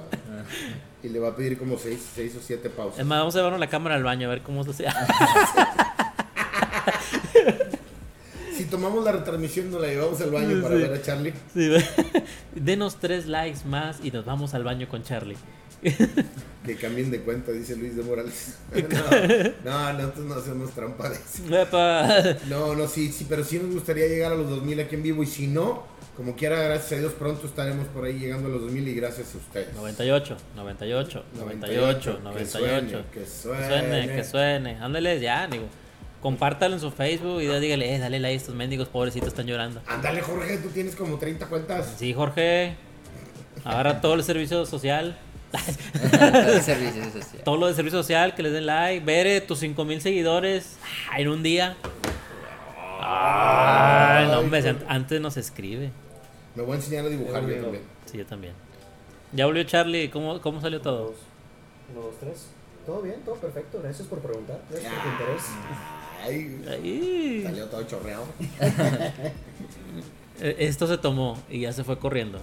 Y 1.03 1.09
le 1.09 1.19
va 1.19 1.29
a 1.29 1.35
pedir 1.35 1.57
como 1.57 1.77
6 1.77 1.99
seis 2.15 2.35
o 2.35 2.39
7 2.45 2.69
pausas. 2.69 2.99
Es 2.99 3.05
más, 3.05 3.19
vamos 3.19 3.35
a 3.35 3.39
llevarnos 3.39 3.59
la 3.59 3.69
cámara 3.69 3.95
al 3.95 4.03
baño 4.03 4.27
a 4.27 4.31
ver 4.31 4.41
cómo 4.41 4.63
se 4.65 4.87
hace. 4.87 5.13
Si 8.55 8.65
tomamos 8.65 9.03
la 9.05 9.11
retransmisión, 9.11 9.69
nos 9.69 9.81
la 9.81 9.87
llevamos 9.87 10.19
al 10.19 10.31
baño 10.31 10.61
para 10.63 10.75
Sí. 10.75 10.81
ver 10.81 10.93
a 10.93 11.01
Charlie. 11.01 11.33
Sí, 11.53 11.69
Denos 12.55 12.95
tres 12.99 13.27
likes 13.27 13.59
más 13.65 13.97
y 14.03 14.09
nos 14.11 14.25
vamos 14.25 14.53
al 14.55 14.63
baño 14.63 14.87
con 14.87 15.03
Charlie. 15.03 15.37
Que 16.67 16.75
cambien 16.75 17.09
de 17.09 17.21
cuenta, 17.21 17.53
dice 17.53 17.77
Luis 17.77 17.95
de 17.95 18.03
Morales. 18.03 18.57
No, 19.63 19.93
no, 19.93 19.93
nosotros 19.93 20.25
no 20.25 20.35
hacemos 20.35 20.71
trampa 20.71 21.09
de 21.09 21.15
eso. 21.15 22.35
No, 22.49 22.75
no, 22.75 22.87
sí, 22.87 23.09
sí, 23.11 23.25
pero 23.27 23.43
sí 23.45 23.57
nos 23.57 23.73
gustaría 23.73 24.07
llegar 24.07 24.33
a 24.33 24.35
los 24.35 24.49
2000 24.49 24.81
aquí 24.81 24.95
en 24.95 25.03
vivo. 25.03 25.23
Y 25.23 25.27
si 25.27 25.47
no, 25.47 25.83
como 26.17 26.35
quiera, 26.35 26.61
gracias 26.61 26.91
a 26.91 26.95
Dios, 26.97 27.13
pronto 27.13 27.47
estaremos 27.47 27.87
por 27.87 28.03
ahí 28.03 28.19
llegando 28.19 28.49
a 28.49 28.51
los 28.51 28.61
2000 28.63 28.85
y 28.85 28.95
gracias 28.95 29.33
a 29.33 29.37
ustedes. 29.37 29.73
98, 29.75 30.37
98, 30.57 31.23
98, 31.35 32.19
98. 32.21 32.29
Que 32.37 32.45
suene, 32.45 33.05
que 33.13 33.25
suene. 33.25 34.15
que 34.15 34.23
suene. 34.25 34.75
Ándale, 34.81 35.21
ya, 35.21 35.47
digo. 35.47 35.67
Compártalo 36.21 36.73
en 36.73 36.81
su 36.81 36.91
Facebook 36.91 37.41
y 37.41 37.47
dígale, 37.47 37.95
eh, 37.95 37.99
dale 37.99 38.19
like 38.19 38.33
a 38.33 38.37
estos 38.37 38.55
mendigos, 38.55 38.89
pobrecitos 38.89 39.29
están 39.29 39.45
llorando. 39.45 39.81
Ándale, 39.87 40.21
Jorge, 40.21 40.57
tú 40.57 40.67
tienes 40.69 40.95
como 40.95 41.17
30 41.17 41.45
cuentas. 41.47 41.95
Sí, 41.97 42.13
Jorge. 42.13 42.75
Agarra 43.63 44.01
todo 44.01 44.15
el 44.15 44.23
servicio 44.23 44.65
social. 44.65 45.17
El 45.53 46.61
servicio 46.61 47.03
social. 47.05 47.43
Todo 47.43 47.57
lo 47.57 47.67
de 47.67 47.73
servicio 47.73 47.99
social, 47.99 48.35
que 48.35 48.43
les 48.43 48.53
den 48.53 48.65
like. 48.65 49.05
Vere, 49.05 49.41
tus 49.41 49.59
5000 49.59 50.01
seguidores 50.01 50.77
en 51.17 51.27
un 51.29 51.43
día. 51.43 51.77
Ay, 52.99 54.27
no, 54.27 54.39
hombre, 54.39 54.75
antes 54.87 55.21
nos 55.21 55.37
escribe. 55.37 55.91
Me 56.55 56.63
voy 56.63 56.73
a 56.73 56.75
enseñar 56.75 57.05
a 57.05 57.09
dibujar 57.09 57.47
yo 57.47 57.61
también. 57.61 57.83
Sí, 58.05 58.17
yo 58.17 58.25
también. 58.25 58.53
Ya 59.33 59.45
volvió 59.45 59.63
Charlie. 59.63 60.09
¿Cómo, 60.09 60.41
cómo 60.41 60.59
salió 60.61 60.81
todo? 60.81 61.13
Uno, 61.91 62.01
dos, 62.01 62.15
tres. 62.19 62.47
Todo 62.85 63.01
bien, 63.01 63.21
todo 63.23 63.35
perfecto. 63.35 63.79
Gracias 63.81 64.07
por 64.07 64.19
preguntar. 64.19 64.59
Gracias 64.69 64.91
por 64.93 65.03
tu 65.03 65.09
interés. 65.09 65.43
Ay, 66.23 66.61
Ay. 66.69 67.41
salió 67.43 67.65
todo 67.67 67.83
chorreado. 67.83 68.25
Eh, 70.39 70.55
Esto 70.67 70.85
se 70.85 70.99
tomó 70.99 71.35
y 71.49 71.61
ya 71.61 71.73
se 71.73 71.83
fue 71.83 71.97
corriendo. 71.97 72.39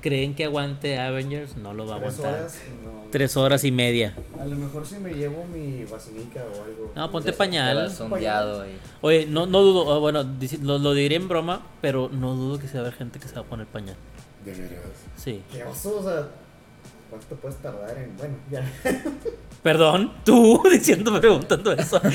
¿Creen 0.00 0.34
que 0.34 0.44
aguante 0.46 0.98
Avengers? 0.98 1.56
No 1.56 1.74
lo 1.74 1.86
va 1.86 1.96
a 1.96 2.00
Tres 2.00 2.14
aguantar. 2.18 2.40
horas. 2.40 2.58
No. 2.84 2.90
Tres 3.10 3.36
horas 3.36 3.64
y 3.64 3.70
media. 3.72 4.14
A 4.40 4.44
lo 4.46 4.56
mejor 4.56 4.86
si 4.86 4.96
me 4.96 5.12
llevo 5.12 5.44
mi 5.44 5.84
vacinica 5.84 6.40
o 6.44 6.64
algo. 6.64 6.92
No, 6.96 7.10
ponte 7.10 7.32
pañal. 7.32 7.90
sondeado. 7.90 8.64
Oye, 9.02 9.26
no, 9.26 9.46
no 9.46 9.60
dudo, 9.62 9.92
ah, 9.92 9.98
bueno, 9.98 10.24
lo, 10.62 10.78
lo 10.78 10.94
diré 10.94 11.16
en 11.16 11.28
broma, 11.28 11.66
pero 11.82 12.08
no 12.10 12.34
dudo 12.34 12.58
que 12.58 12.66
se 12.66 12.74
va 12.74 12.80
a 12.80 12.82
haber 12.86 12.94
gente 12.94 13.18
que 13.18 13.28
se 13.28 13.34
va 13.34 13.42
a 13.42 13.44
poner 13.44 13.66
pañal. 13.66 13.96
De 14.44 14.52
veras. 14.52 14.78
Sí. 15.16 15.42
¿Qué 15.52 15.64
oso? 15.64 15.98
O 15.98 16.02
sea, 16.02 16.28
¿cuánto 17.10 17.36
puedes 17.36 17.58
tardar 17.58 17.98
en.? 17.98 18.16
Bueno, 18.16 18.36
ya. 18.50 18.62
Perdón, 19.62 20.12
tú 20.24 20.62
diciendo, 20.70 21.20
preguntando 21.20 21.72
eso. 21.72 22.00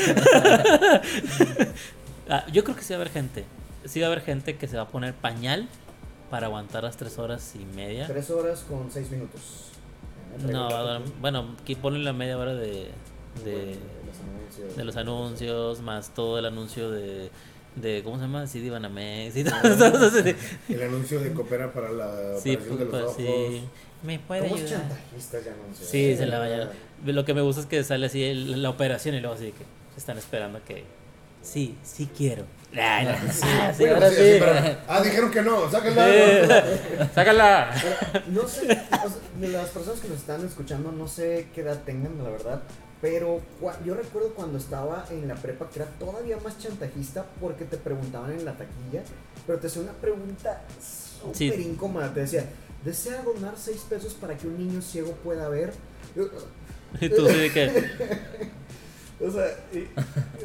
Ah, 2.28 2.44
yo 2.52 2.64
creo 2.64 2.76
que 2.76 2.82
sí 2.82 2.92
va 2.92 2.98
a 2.98 3.02
haber 3.02 3.14
gente. 3.14 3.46
Sí 3.86 4.00
va 4.00 4.08
a 4.08 4.12
haber 4.12 4.24
gente 4.24 4.56
que 4.58 4.68
se 4.68 4.78
va 4.78 4.84
a 4.84 4.88
poner 4.88 5.14
pañal 5.14 5.68
para 6.30 6.48
aguantar 6.48 6.84
las 6.84 6.98
tres 6.98 7.18
horas 7.20 7.54
y 7.56 7.66
media. 7.76 8.08
Tres 8.08 8.30
horas 8.30 8.66
con 8.68 8.90
seis 8.92 9.10
minutos. 9.12 9.42
No, 10.52 10.68
bueno, 11.22 11.56
aquí 11.62 11.76
ponle 11.76 12.00
la 12.00 12.12
media 12.14 12.38
hora 12.38 12.54
de, 12.54 12.90
de, 13.44 13.52
Bueno, 13.54 13.78
los 14.06 14.20
anuncios. 14.20 14.76
de 14.78 14.84
los 14.84 14.98
anuncios, 14.98 15.82
más 15.82 16.14
todo 16.14 16.38
el 16.40 16.46
anuncio 16.46 16.92
de, 16.92 17.30
de 17.78 18.02
¿cómo 18.04 18.18
se 18.18 18.24
llama? 18.24 18.46
CD 18.48 18.70
Banamex 18.70 19.36
y 19.38 19.44
todo, 19.46 19.62
todo 19.62 20.10
El 20.70 20.84
anuncio 20.84 21.20
de 21.22 21.32
Coopera 21.34 21.72
para 21.72 21.92
la 21.92 22.38
sí, 22.40 22.56
operación 22.56 22.78
de 22.80 22.86
los 22.86 22.92
pues, 22.92 23.04
ojos. 23.04 23.16
sí. 23.18 23.62
Me 24.04 24.20
puede 24.20 24.42
¿Cómo 24.42 24.56
ayudar. 24.56 24.70
ya? 24.90 24.98
Sí, 25.82 26.16
se 26.18 26.26
la 26.26 26.40
vaya. 26.40 26.70
Lo 27.06 27.24
que 27.26 27.34
me 27.34 27.42
gusta 27.42 27.62
es 27.62 27.68
que 27.68 27.84
sale 27.84 28.06
así 28.08 28.24
el- 28.24 28.62
la 28.62 28.70
operación 28.70 29.16
y 29.16 29.20
luego 29.22 29.36
así 29.36 29.52
que 29.52 29.64
están 29.98 30.18
esperando 30.18 30.60
que 30.66 30.84
sí, 31.42 31.76
sí 31.84 32.10
quiero. 32.16 32.44
Ay, 32.78 33.06
no, 33.06 33.34
sí, 33.34 33.40
sí, 33.42 33.48
Bueno, 33.80 33.96
ahora 33.96 34.10
sí, 34.10 34.16
sí. 34.16 34.22
así, 34.22 34.40
pero- 34.40 34.78
ah, 34.88 35.02
dijeron 35.02 35.32
que 35.32 35.42
no. 35.42 35.70
Sí. 35.72 35.78
Sácala. 37.14 37.72
No 38.28 38.48
sé, 38.48 38.62
o 38.64 38.68
sea, 38.68 39.20
de 39.40 39.48
las 39.50 39.70
personas 39.70 40.00
que 40.00 40.08
nos 40.10 40.18
están 40.20 40.46
escuchando, 40.46 40.92
no 40.92 41.08
sé 41.08 41.48
qué 41.54 41.62
edad 41.62 41.82
tengan, 41.86 42.18
la 42.24 42.30
verdad. 42.30 42.62
Pero 43.02 43.42
yo 43.86 43.94
recuerdo 43.94 44.30
cuando 44.34 44.58
estaba 44.58 45.06
en 45.12 45.28
la 45.28 45.36
prepa 45.36 45.70
que 45.70 45.80
era 45.80 45.88
todavía 46.00 46.38
más 46.44 46.58
chantajista 46.58 47.26
porque 47.40 47.66
te 47.66 47.78
preguntaban 47.78 48.32
en 48.32 48.46
la 48.46 48.54
taquilla, 48.54 49.04
pero 49.46 49.60
te 49.60 49.68
hacía 49.68 49.82
una 49.84 49.92
pregunta 49.94 50.62
súper 51.22 51.60
incómoda. 51.60 52.12
Te 52.14 52.22
decía, 52.22 52.46
¿desea 52.84 53.22
donar 53.22 53.54
6 53.58 53.86
pesos 53.90 54.14
para 54.16 54.36
que 54.36 54.48
un 54.48 54.58
niño 54.58 54.82
ciego 54.82 55.12
pueda 55.24 55.48
ver? 55.50 55.74
Y 57.00 57.10
tú 57.10 57.28
sí 57.28 57.38
de 57.38 57.52
que 57.52 57.90
O 59.20 59.32
sea, 59.32 59.46
y- 59.74 59.88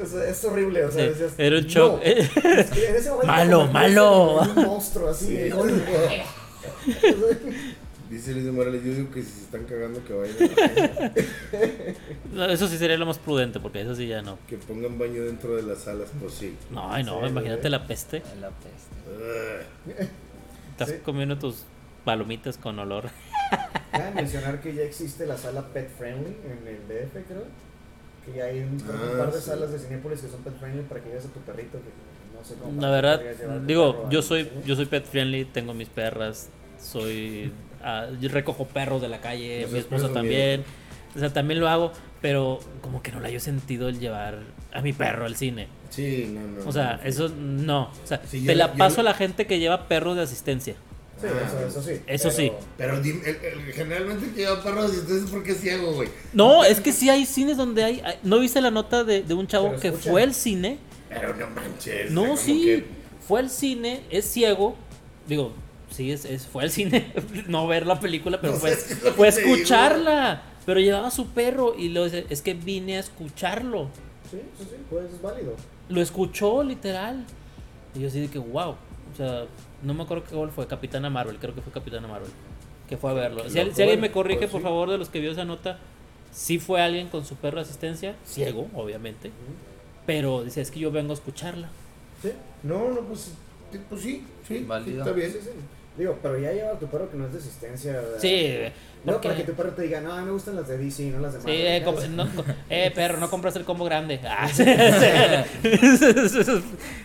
o 0.00 0.06
sea, 0.06 0.28
es 0.28 0.44
horrible. 0.44 0.84
O 0.84 0.90
sea, 0.92 1.04
decías, 1.04 1.32
era 1.38 1.56
un 1.58 1.62
"No". 1.64 1.68
shock. 1.68 2.00
Es 2.04 2.70
que 2.70 2.88
en 2.88 2.96
ese 2.96 3.10
momento 3.10 3.26
Malo, 3.32 3.66
malo. 3.66 4.40
Un 4.42 4.54
monstruo 4.64 5.08
así. 5.10 5.34
de. 5.34 5.52
Dice 8.08 8.32
Luis 8.32 8.44
de 8.44 8.50
Morales, 8.50 8.82
yo 8.84 8.92
digo 8.92 9.10
que 9.12 9.22
si 9.22 9.30
se 9.30 9.40
están 9.42 9.64
cagando 9.64 10.04
que 10.04 10.12
vayan, 10.12 10.36
No, 12.32 12.44
eso 12.46 12.66
sí 12.66 12.76
sería 12.76 12.96
lo 12.96 13.06
más 13.06 13.18
prudente 13.18 13.60
porque 13.60 13.82
eso 13.82 13.94
sí 13.94 14.08
ya 14.08 14.20
no. 14.20 14.36
que 14.48 14.56
pongan 14.56 14.98
baño 14.98 15.22
dentro 15.24 15.54
de 15.54 15.62
las 15.62 15.78
salas, 15.78 16.08
pues 16.20 16.34
sí. 16.34 16.56
No, 16.70 16.92
ay, 16.92 17.04
no, 17.04 17.20
Sí, 17.22 17.28
imagínate 17.28 17.70
la 17.70 17.86
peste. 17.86 18.16
Es 18.18 18.36
la 18.40 18.50
peste. 18.50 20.08
Estás 20.72 20.88
Sí. 20.88 20.94
comiendo 21.04 21.38
tus 21.38 21.62
palomitas 22.04 22.56
con 22.56 22.80
olor. 22.80 23.10
Cabe 23.92 24.10
mencionar 24.12 24.60
que 24.60 24.74
ya 24.74 24.82
existe 24.82 25.24
la 25.24 25.36
sala 25.36 25.68
pet 25.68 25.88
friendly 25.96 26.34
en 26.44 26.66
el 26.66 26.88
DF, 26.88 27.12
creo. 27.28 27.44
Que 28.24 28.32
ya 28.36 28.44
hay 28.44 28.60
un, 28.60 28.78
Ah, 28.88 29.18
par 29.18 29.32
de 29.32 29.40
sí. 29.40 29.46
salas 29.46 29.72
de 29.72 29.78
Cinépolis 29.78 30.20
que 30.20 30.28
son 30.28 30.42
pet 30.42 30.54
friendly 30.58 30.82
para 30.82 31.00
que 31.00 31.08
lleves 31.08 31.24
a 31.26 31.28
tu 31.28 31.40
perrito. 31.40 31.78
Que 31.78 32.38
no 32.38 32.44
sé 32.44 32.54
cómo 32.54 32.80
La 32.80 32.90
verdad, 32.90 33.20
digo, 33.66 34.08
yo 34.10 34.22
soy 34.22 34.48
yo 34.66 34.76
soy 34.76 34.86
pet 34.86 35.04
friendly, 35.04 35.44
tengo 35.46 35.74
mis 35.74 35.88
perras, 35.88 36.50
soy 36.80 37.52
ah, 37.82 38.06
yo 38.20 38.28
recojo 38.28 38.66
perros 38.66 39.00
de 39.02 39.08
la 39.08 39.20
calle, 39.20 39.66
mi 39.70 39.78
esposa 39.78 40.12
también. 40.12 40.64
O 41.16 41.18
sea, 41.18 41.32
también 41.32 41.58
lo 41.58 41.68
hago, 41.68 41.90
pero 42.20 42.60
como 42.82 43.02
que 43.02 43.10
no 43.10 43.18
le 43.20 43.34
he 43.34 43.40
sentido 43.40 43.88
el 43.88 43.98
llevar 43.98 44.38
a 44.72 44.80
mi 44.80 44.92
perro 44.92 45.24
al 45.26 45.34
cine. 45.34 45.66
Sí, 45.88 46.30
no, 46.32 46.62
no. 46.62 46.68
O 46.68 46.72
sea, 46.72 46.98
no. 46.98 47.08
eso 47.08 47.28
no. 47.30 47.82
O 47.86 48.06
sea, 48.06 48.20
Sí, 48.28 48.46
te 48.46 48.54
la 48.54 48.68
yo 48.70 48.78
paso 48.78 49.00
a 49.00 49.04
la 49.04 49.14
gente 49.14 49.46
que 49.46 49.58
lleva 49.58 49.88
perros 49.88 50.14
de 50.16 50.22
asistencia. 50.22 50.76
Sí, 51.20 51.26
eso, 51.26 51.66
eso 51.66 51.82
sí. 51.82 52.00
Eso 52.06 52.28
pero- 52.28 52.30
sí. 52.36 52.52
Pero 52.78 53.00
dime, 53.02 53.20
el- 53.28 53.36
el- 53.44 53.72
generalmente 53.72 54.26
el 54.26 54.32
que 54.34 54.40
lleva 54.40 54.62
perros, 54.62 54.92
entonces 54.94 55.30
¿por 55.30 55.42
qué 55.42 55.52
es 55.52 55.60
ciego, 55.60 55.92
güey? 55.92 56.08
No, 56.32 56.64
es 56.64 56.80
que 56.80 56.92
sí 56.92 57.10
hay 57.10 57.26
cines 57.26 57.56
donde 57.56 57.84
hay. 57.84 58.00
hay- 58.04 58.18
¿No 58.22 58.38
viste 58.38 58.60
la 58.60 58.70
nota 58.70 59.04
de, 59.04 59.22
de 59.22 59.34
un 59.34 59.46
chavo 59.46 59.68
Pero 59.68 59.80
que 59.80 59.88
escucha. 59.88 60.10
fue 60.10 60.22
al 60.22 60.34
cine? 60.34 60.78
Pero 61.08 61.34
no 61.36 61.46
manches. 61.50 62.10
No, 62.10 62.36
sí. 62.36 62.62
que- 62.64 63.00
Fue 63.26 63.40
al 63.40 63.50
cine, 63.50 64.00
es 64.10 64.24
ciego. 64.24 64.74
Digo, 65.28 65.52
sí, 65.90 66.10
es, 66.10 66.24
es- 66.24 66.46
fue 66.46 66.62
al 66.64 66.70
cine. 66.70 67.12
no 67.48 67.66
ver 67.66 67.86
la 67.86 68.00
película, 68.00 68.40
pero 68.40 68.54
No 68.54 68.58
fue, 68.58 68.74
sé, 68.74 68.94
es 68.94 69.02
lo 69.04 69.12
fue 69.12 69.30
digo. 69.30 69.54
escucharla. 69.54 70.42
Pero 70.66 70.80
llevaba 70.80 71.08
a 71.08 71.10
su 71.10 71.26
perro 71.28 71.74
y 71.76 71.88
lo 71.90 72.04
dice, 72.04 72.26
es 72.30 72.42
que 72.42 72.54
vine 72.54 72.96
a 72.96 73.00
escucharlo. 73.00 73.88
Sí, 74.30 74.38
sí, 74.58 74.64
sí, 74.70 74.76
pues 74.88 75.06
es 75.12 75.20
válido. 75.22 75.56
Lo 75.88 76.00
escuchó 76.00 76.62
literal. 76.62 77.24
Y 77.94 78.00
yo 78.00 78.08
así 78.08 78.20
de 78.20 78.28
que, 78.28 78.38
wow. 78.38 78.70
O 79.12 79.16
sea, 79.16 79.44
no 79.82 79.94
me 79.94 80.02
acuerdo 80.02 80.24
qué 80.28 80.34
gol 80.34 80.50
fue. 80.50 80.66
Capitana 80.66 81.10
Marvel, 81.10 81.36
creo 81.38 81.54
que 81.54 81.60
fue 81.62 81.72
Capitana 81.72 82.06
Marvel. 82.08 82.30
Que 82.88 82.96
fue 82.96 83.10
a 83.10 83.14
verlo. 83.14 83.44
Si, 83.44 83.50
si 83.50 83.82
alguien 83.82 84.00
me 84.00 84.10
corrige, 84.10 84.40
pues 84.40 84.50
por 84.50 84.60
sí. 84.60 84.64
favor, 84.64 84.90
de 84.90 84.98
los 84.98 85.08
que 85.08 85.20
vio 85.20 85.30
esa 85.32 85.44
nota, 85.44 85.78
sí 86.32 86.58
fue 86.58 86.80
alguien 86.82 87.08
con 87.08 87.24
su 87.24 87.36
perro 87.36 87.56
de 87.58 87.62
asistencia, 87.62 88.16
ciego, 88.24 88.68
obviamente. 88.74 89.30
Pero 90.06 90.42
dice, 90.44 90.60
es 90.60 90.70
que 90.70 90.80
yo 90.80 90.90
vengo 90.90 91.12
a 91.12 91.14
escucharla. 91.14 91.68
Sí, 92.22 92.32
No, 92.62 92.90
no, 92.90 93.00
pues, 93.02 93.32
sí, 93.72 93.80
pues 93.88 94.02
sí, 94.02 94.24
sí, 94.46 94.58
sí, 94.58 94.64
Válido. 94.64 94.98
está 95.00 95.12
bien. 95.12 95.30
sí, 95.32 95.38
sí. 95.42 95.50
Digo, 95.96 96.18
pero 96.22 96.38
ya 96.38 96.52
lleva 96.52 96.70
a 96.72 96.78
tu 96.78 96.86
perro 96.86 97.10
que 97.10 97.16
no 97.16 97.26
es 97.26 97.32
de 97.32 97.38
asistencia. 97.40 97.92
¿verdad? 97.92 98.18
Sí, 98.18 98.56
No, 99.04 99.12
porque- 99.14 99.28
para 99.28 99.40
que 99.40 99.46
tu 99.46 99.54
perro 99.54 99.70
te 99.72 99.82
diga, 99.82 100.00
no, 100.00 100.16
me 100.24 100.30
gustan 100.30 100.56
las 100.56 100.68
de 100.68 100.78
DC, 100.78 101.10
no 101.10 101.18
las 101.20 101.32
de 101.34 101.40
Sí, 101.40 101.46
Marvel". 101.46 102.04
eh, 102.04 102.08
no, 102.14 102.28
co- 102.34 102.44
eh, 102.70 102.90
perro, 102.94 103.16
no 103.18 103.28
compras 103.28 103.56
el 103.56 103.64
combo 103.64 103.84
grande. 103.84 104.20
Ah, 104.24 104.48
sí, 104.48 104.64
sí. 104.64 104.64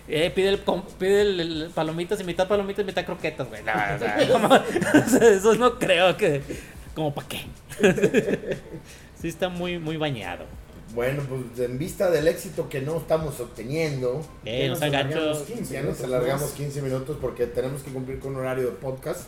eh, 0.08 0.32
pide 0.34 0.50
el, 0.50 0.60
pide 1.00 1.22
el, 1.22 1.40
el 1.40 1.70
palomitas 1.74 2.20
y 2.22 2.24
mitad 2.24 2.48
palomitas 2.48 2.84
y 2.84 2.86
mitad 2.86 3.06
croquetas, 3.06 3.48
güey. 3.50 3.64
No, 3.64 3.72
o 3.72 4.00
sea, 4.00 4.28
como- 4.32 4.48
o 4.56 5.10
sea, 5.10 5.30
eso 5.30 5.56
no 5.56 5.78
creo 5.80 6.16
que. 6.16 6.42
¿Como 6.94 7.14
para 7.14 7.28
qué? 7.28 8.58
sí, 9.20 9.28
está 9.28 9.50
muy, 9.50 9.80
muy 9.80 9.98
bañado. 9.98 10.46
Bueno, 10.96 11.24
pues 11.28 11.60
en 11.70 11.78
vista 11.78 12.10
del 12.10 12.28
éxito 12.28 12.70
que 12.70 12.82
no 12.82 12.98
estamos 12.98 13.40
obteniendo, 13.42 14.26
Eh, 14.46 14.64
ya 14.64 14.68
nos 14.70 14.82
alargamos 14.82 15.38
15 15.40 15.74
ya 15.74 15.82
nos 15.82 15.84
minutos 15.98 16.04
alargamos 16.06 16.42
más. 16.44 16.52
15 16.52 16.82
minutos 16.82 17.18
porque 17.20 17.48
tenemos 17.48 17.84
que 17.84 17.92
cumplir 17.92 18.20
con 18.20 18.36
horario 18.38 18.64
de 18.66 18.72
podcast, 18.72 19.24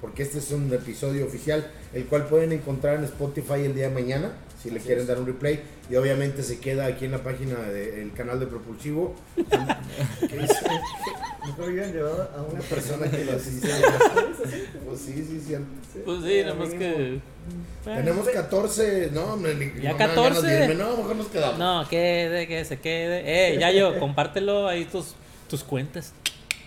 porque 0.00 0.24
este 0.24 0.38
es 0.38 0.50
un 0.50 0.72
episodio 0.72 1.24
oficial, 1.24 1.70
el 1.94 2.06
cual 2.06 2.26
pueden 2.26 2.50
encontrar 2.52 2.96
en 2.96 3.04
Spotify 3.04 3.64
el 3.64 3.74
día 3.74 3.88
de 3.88 3.94
mañana, 3.94 4.32
si 4.60 4.70
le 4.70 4.78
Así 4.78 4.86
quieren 4.86 5.02
es. 5.02 5.08
dar 5.08 5.20
un 5.20 5.26
replay, 5.26 5.60
y 5.88 5.94
obviamente 5.96 6.42
se 6.42 6.58
queda 6.58 6.86
aquí 6.86 7.04
en 7.04 7.12
la 7.12 7.22
página 7.22 7.54
del 7.70 8.12
canal 8.12 8.40
de 8.40 8.46
Propulsivo, 8.46 9.14
que 9.36 10.38
dice 10.38 10.56
Mejor 11.46 11.68
hubieran 11.70 11.92
llevado 11.92 12.30
a 12.36 12.42
una 12.42 12.60
persona 12.62 13.10
que 13.10 13.24
lo 13.24 13.32
asiste. 13.32 13.68
Pues 14.86 15.00
sí, 15.00 15.12
sí, 15.28 15.40
cierto. 15.44 15.66
Pues 16.04 16.22
sí, 16.24 16.40
nada 16.42 16.54
más 16.54 16.70
que. 16.70 17.20
Tenemos 17.84 18.28
14, 18.28 19.10
no, 19.12 19.24
hombre, 19.34 19.54
ni- 19.54 19.82
Ya 19.82 19.92
no 19.92 19.98
me 19.98 20.04
dan 20.04 20.14
14. 20.14 20.22
ganas 20.22 20.42
de 20.42 20.64
irme, 20.64 20.74
no, 20.76 20.96
mejor 20.96 21.16
nos 21.16 21.26
quedamos. 21.28 21.58
No, 21.58 21.88
quede, 21.88 22.46
que 22.46 22.64
se 22.64 22.78
quede. 22.78 23.22
Eh, 23.54 23.58
Yayo, 23.58 23.98
compártelo 24.00 24.68
ahí 24.68 24.84
tus, 24.84 25.14
tus 25.48 25.64
cuentas. 25.64 26.12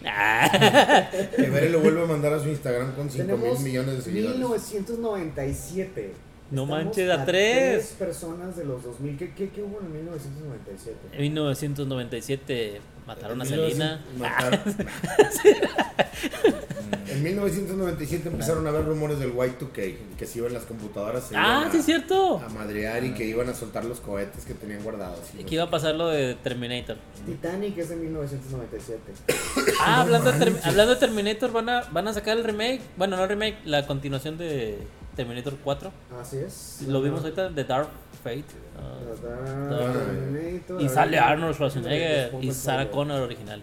Ah. 0.06 1.10
Bere 1.38 1.70
lo 1.70 1.80
vuelve 1.80 2.04
a 2.04 2.06
mandar 2.06 2.34
a 2.34 2.40
su 2.40 2.50
Instagram 2.50 2.94
con 2.96 3.10
5 3.10 3.38
mil 3.38 3.58
millones 3.60 3.96
de 3.98 4.02
seguidores. 4.04 4.38
1997. 4.38 6.14
No 6.52 6.64
Estamos 6.64 6.86
manches, 6.86 7.10
a 7.10 7.26
tres. 7.26 7.96
personas 7.98 8.56
de 8.56 8.66
los 8.66 8.84
2000. 8.84 9.18
¿Qué, 9.18 9.34
qué, 9.34 9.50
qué 9.50 9.64
hubo 9.64 9.80
en 9.82 9.92
1997? 9.92 10.96
En 11.14 11.22
1997 11.22 12.82
mataron 13.08 13.42
a 13.42 13.44
En 13.44 13.50
Selena. 13.50 14.02
1900 14.16 14.76
mataron- 14.76 14.88
En 17.08 17.24
1997 17.24 18.30
empezaron 18.30 18.66
a 18.68 18.70
haber 18.72 18.86
rumores 18.86 19.20
del 19.20 19.34
Y2K, 19.34 19.96
que 20.18 20.26
se 20.26 20.40
iban 20.40 20.54
las 20.54 20.64
computadoras 20.64 21.24
se 21.26 21.36
Ah, 21.38 21.60
iban 21.62 21.72
sí, 21.72 21.78
a, 21.78 21.80
es 21.80 21.86
cierto. 21.86 22.40
a 22.40 22.50
madrear 22.50 23.04
y 23.04 23.14
que 23.14 23.26
iban 23.26 23.48
a 23.50 23.54
soltar 23.54 23.86
los 23.86 24.00
cohetes 24.00 24.44
que 24.46 24.54
tenían 24.54 24.84
guardados. 24.84 25.20
y 25.38 25.44
no 25.44 25.48
Que 25.48 25.56
iba 25.56 25.64
a 25.66 25.70
pasar 25.70 25.96
lo 25.96 26.10
de 26.10 26.36
Terminator. 26.36 26.98
Titanic 27.26 27.78
es 27.78 27.90
de 27.90 27.96
1997. 27.96 29.00
Ah, 29.82 30.02
hablando, 30.02 30.32
de 30.32 30.56
hablando 30.64 30.94
de 30.96 31.00
Terminator, 31.00 31.52
van 31.52 31.70
a, 31.70 31.82
van 31.92 32.08
a 32.08 32.14
sacar 32.14 32.38
el 32.38 32.44
remake. 32.44 32.82
Bueno, 32.98 33.18
no 33.18 33.26
remake, 33.28 33.58
la 33.66 33.86
continuación 33.88 34.38
de 34.38 34.78
Terminator 35.16 35.56
4. 35.64 35.92
Así 36.22 36.38
es. 36.38 36.84
Lo 36.88 37.02
vimos 37.02 37.22
ahorita 37.22 37.50
de 37.50 37.64
Dark 37.64 37.88
Fate. 38.24 38.44
ah, 38.78 40.00
y 40.80 40.90
sale 40.90 41.18
Arnold 41.20 41.56
Schwarzenegger 41.56 42.34
y 42.42 42.52
Sarah. 42.52 42.90
Connor 42.90 43.22
original. 43.22 43.62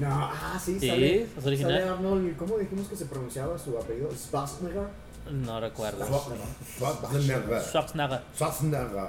No, 0.00 0.08
ah, 0.10 0.58
sí, 0.62 0.78
Sí, 0.78 0.88
sale. 0.88 1.22
es 1.38 1.46
original. 1.46 1.72
Sale 1.80 1.88
Arnold, 1.90 2.36
¿cómo 2.36 2.58
dijimos 2.58 2.86
que 2.88 2.96
se 2.96 3.06
pronunciaba 3.06 3.58
su 3.58 3.76
apellido? 3.78 4.10
Schwarzenegger. 4.12 4.88
No 5.30 5.58
recuerdo. 5.60 6.04
Schwarzenegger. 6.04 7.62
Schwarzenegger. 7.62 8.20
Schwarzenegger. 8.34 9.08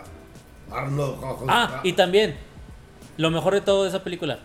Arnold 0.71 1.17
Ah, 1.47 1.81
y 1.83 1.93
también, 1.93 2.35
lo 3.17 3.31
mejor 3.31 3.53
de 3.53 3.61
todo 3.61 3.83
de 3.83 3.89
esa 3.89 4.03
película, 4.03 4.39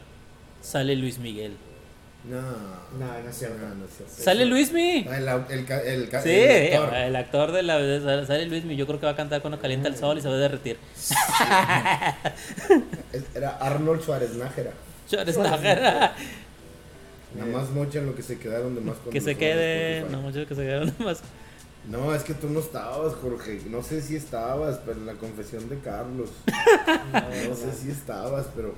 sale 0.61 0.95
Luis 0.97 1.19
Miguel. 1.19 1.57
No, 2.25 2.41
No, 2.41 3.21
no 3.23 3.29
es 3.29 3.37
cierto. 3.37 3.57
no, 3.61 3.75
no 3.75 3.85
es 3.85 3.91
cierto. 3.97 4.15
¿Sale 4.23 4.45
Luis 4.47 4.73
Miguel? 4.73 5.09
Ah, 5.11 5.45
El, 5.49 5.59
el, 5.59 6.09
Sí, 6.23 6.31
el 6.31 6.75
actor. 6.75 6.95
el 6.95 7.17
actor 7.17 7.53
de 7.53 7.63
la 7.65 8.27
sale 8.27 8.47
Luis 8.47 8.63
Miguel. 8.63 8.79
Yo 8.79 8.87
creo 8.87 9.01
que 9.01 9.07
va 9.07 9.13
a 9.13 9.17
cantar 9.17 9.41
cuando 9.41 9.59
calienta 9.61 9.89
el 9.89 9.97
sol 9.97 10.19
y 10.19 10.21
se 10.21 10.29
va 10.29 10.35
a 10.35 10.39
derretir. 10.39 10.79
Era 13.35 13.51
Arnold 13.61 14.03
Schwarzenegger. 14.03 14.71
Schwarzenegger. 15.09 15.79
Nada 17.35 17.51
más 17.51 17.71
mochan 17.71 18.07
lo 18.07 18.15
que 18.15 18.23
se 18.23 18.39
quedaron 18.39 18.75
de 18.75 18.83
más 18.83 18.97
que 19.11 19.21
se 19.21 19.37
quede. 19.37 20.05
No, 20.11 20.21
muchos 20.21 20.47
que 20.47 20.55
se 20.55 20.63
quedaron 20.63 20.95
más. 21.01 21.21
No, 21.89 22.15
es 22.15 22.23
que 22.23 22.35
tú 22.35 22.49
no 22.49 22.61
estabas, 22.61 23.15
Jorge. 23.15 23.61
No 23.69 23.83
sé 23.83 24.01
si 24.03 24.15
estabas, 24.15 24.79
pero 24.87 24.99
en 24.99 25.07
la 25.07 25.15
confesión 25.15 25.69
de 25.69 25.79
Carlos. 25.81 26.31
No 27.49 27.55
sé 27.57 27.73
si 27.73 27.91
estabas, 27.91 28.47
pero. 28.55 28.75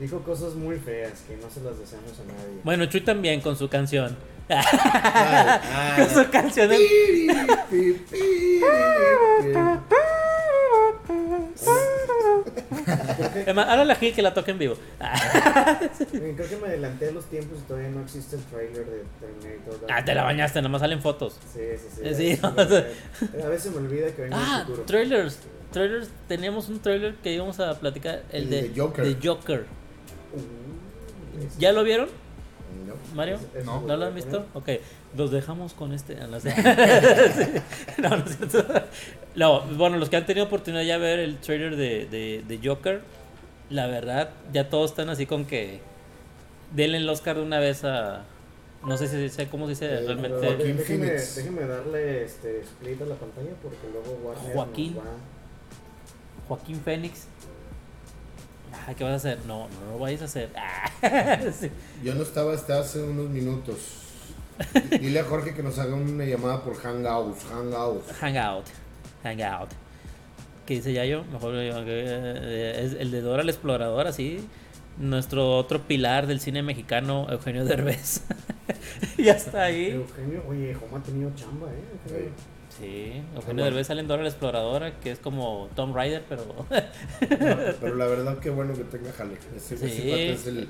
Dijo 0.00 0.20
cosas 0.22 0.54
muy 0.54 0.76
feas 0.78 1.12
que 1.28 1.36
no 1.36 1.50
se 1.50 1.60
las 1.60 1.78
deseamos 1.78 2.12
a 2.18 2.24
nadie. 2.24 2.60
Bueno, 2.64 2.86
Chuy 2.86 3.02
también 3.02 3.40
con 3.42 3.54
su 3.56 3.68
canción. 3.68 4.16
Ay, 4.48 4.56
ay. 5.62 6.06
con 6.06 6.24
su 6.24 6.30
canción. 6.30 6.70
de- 6.70 6.76
Pi, 6.78 7.28
pi, 7.70 7.92
pi, 7.92 8.10
pi. 8.10 8.60
Es 13.46 13.54
más, 13.54 13.68
Ahora 13.68 13.84
la 13.84 13.94
Gil 13.96 14.14
que 14.14 14.22
la 14.22 14.32
toque 14.34 14.50
en 14.52 14.58
vivo. 14.58 14.76
Creo 16.10 16.48
que 16.48 16.56
me 16.56 16.68
adelanté 16.68 17.08
a 17.08 17.12
los 17.12 17.24
tiempos 17.26 17.58
y 17.58 17.62
todavía 17.68 17.90
no 17.90 18.02
existe 18.02 18.36
el 18.36 18.42
trailer 18.44 18.86
de 18.86 19.04
Terminator. 19.20 19.86
Ah, 19.90 20.04
te 20.04 20.14
la 20.14 20.24
bañaste, 20.24 20.60
nada 20.60 20.68
más 20.70 20.80
salen 20.80 21.00
fotos. 21.02 21.38
Sí, 21.52 21.60
sí, 21.76 21.88
sí. 21.96 22.08
A 22.08 22.14
sí, 22.14 22.24
veces 22.24 22.42
me 22.42 22.48
olvida- 22.48 23.46
A 23.46 23.48
veces 23.48 23.72
me 23.72 23.78
olvida 23.78 24.14
que 24.14 24.22
venga 24.22 24.36
Ah, 24.38 24.58
el 24.60 24.66
futuro. 24.66 24.82
trailers. 24.86 25.38
Trailers. 25.72 26.08
Teníamos 26.28 26.68
un 26.68 26.80
trailer 26.80 27.14
que 27.16 27.32
íbamos 27.32 27.60
a 27.60 27.78
platicar. 27.78 28.22
El, 28.32 28.44
El 28.44 28.50
de, 28.50 28.62
de 28.68 28.80
Joker. 28.80 29.04
de 29.14 29.28
Joker. 29.28 29.66
Uh, 30.32 31.58
¿Ya 31.58 31.72
lo 31.72 31.82
vieron, 31.84 32.08
No. 32.86 32.94
Mario? 33.14 33.36
es- 33.36 33.60
es- 33.60 33.64
No. 33.64 33.80
¿No 33.82 33.96
lo 33.96 34.06
han 34.06 34.14
visto? 34.14 34.46
Ok, 34.54 34.68
los 35.16 35.30
dejamos 35.30 35.72
con 35.74 35.92
este. 35.92 36.14
No, 36.16 36.40
sé. 36.40 36.54
no, 37.98 38.10
no 38.10 38.24
es 38.24 38.36
cierto. 38.36 38.64
No, 39.34 39.60
bueno, 39.76 39.96
los 39.98 40.08
que 40.10 40.16
han 40.16 40.26
tenido 40.26 40.46
oportunidad 40.46 40.82
ya 40.82 40.98
de 40.98 41.04
ver 41.04 41.18
el 41.20 41.38
trailer 41.38 41.76
de, 41.76 42.06
de, 42.06 42.44
de 42.46 42.60
Joker, 42.68 43.00
la 43.70 43.86
verdad, 43.86 44.30
ya 44.52 44.68
todos 44.68 44.90
están 44.90 45.08
así 45.08 45.26
con 45.26 45.44
que 45.46 45.80
denle 46.74 46.98
el 46.98 47.08
Oscar 47.08 47.36
de 47.36 47.42
una 47.42 47.58
vez 47.58 47.84
a. 47.84 48.24
No 48.86 48.96
sé 48.96 49.08
si 49.08 49.28
sé 49.28 49.46
cómo 49.48 49.66
se 49.66 49.70
dice 49.72 49.86
Eh, 49.86 49.88
Pero 50.06 50.06
realmente. 50.20 50.46
Joaquín 50.46 50.76
déjeme, 51.02 51.66
darle 51.66 52.24
este 52.24 52.60
split 52.62 53.02
a 53.02 53.04
la 53.04 53.14
pantalla 53.14 53.50
porque 53.62 53.76
luego 53.92 54.18
Warner 54.24 54.54
Joaquín. 54.54 54.94
nos 54.94 55.04
va- 55.04 55.10
Joaquín 56.48 56.80
Fénix. 56.80 57.26
Ah, 58.72 58.94
¿Qué 58.94 59.04
vas 59.04 59.12
a 59.12 59.16
hacer? 59.16 59.38
No, 59.46 59.68
no 59.68 59.92
lo 59.92 59.98
vayas 59.98 60.22
a 60.22 60.24
hacer. 60.24 60.50
Ah, 60.56 60.90
sí. 61.58 61.70
Yo 62.02 62.14
no 62.14 62.22
estaba 62.22 62.54
hasta 62.54 62.80
hace 62.80 63.02
unos 63.02 63.28
minutos. 63.28 63.76
Dile 65.00 65.20
a 65.20 65.24
Jorge 65.24 65.54
que 65.54 65.62
nos 65.62 65.78
haga 65.78 65.94
una 65.94 66.24
llamada 66.24 66.62
por 66.62 66.76
Hangouts. 66.76 67.44
Hangouts. 67.44 68.12
Hangout. 68.20 68.66
Hangout. 69.24 69.70
¿Qué 70.66 70.74
dice 70.74 70.92
Yayo? 70.92 71.24
Mejor 71.32 71.54
eh, 71.56 72.84
es 72.84 72.92
el 72.92 73.10
de 73.10 73.20
Dora 73.22 73.42
la 73.42 73.50
Exploradora, 73.50 74.12
sí. 74.12 74.46
Nuestro 74.98 75.56
otro 75.56 75.80
pilar 75.82 76.26
del 76.26 76.40
cine 76.40 76.62
mexicano, 76.62 77.26
Eugenio 77.30 77.64
Derbez. 77.64 78.22
ya 79.18 79.32
está 79.32 79.64
ahí. 79.64 79.90
Eugenio, 79.90 80.44
oye, 80.48 80.74
Joma 80.74 80.98
ha 80.98 81.02
tenido 81.02 81.30
chamba, 81.34 81.68
¿eh? 81.68 82.30
Sí, 82.78 83.20
Eugenio 83.34 83.64
Derbez 83.64 83.88
sale 83.88 84.00
en 84.00 84.08
Dora 84.08 84.22
la 84.22 84.28
Exploradora, 84.28 84.98
que 85.00 85.10
es 85.10 85.18
como 85.18 85.68
Tom 85.74 85.94
Rider, 85.96 86.22
pero. 86.28 86.44
No, 86.70 87.56
pero 87.80 87.94
la 87.96 88.06
verdad 88.06 88.38
que 88.38 88.50
bueno 88.50 88.74
que 88.74 88.84
tenga 88.84 89.12
jale. 89.12 89.34
Ese, 89.56 89.76
Sí. 89.76 90.10
es 90.12 90.46
el, 90.46 90.68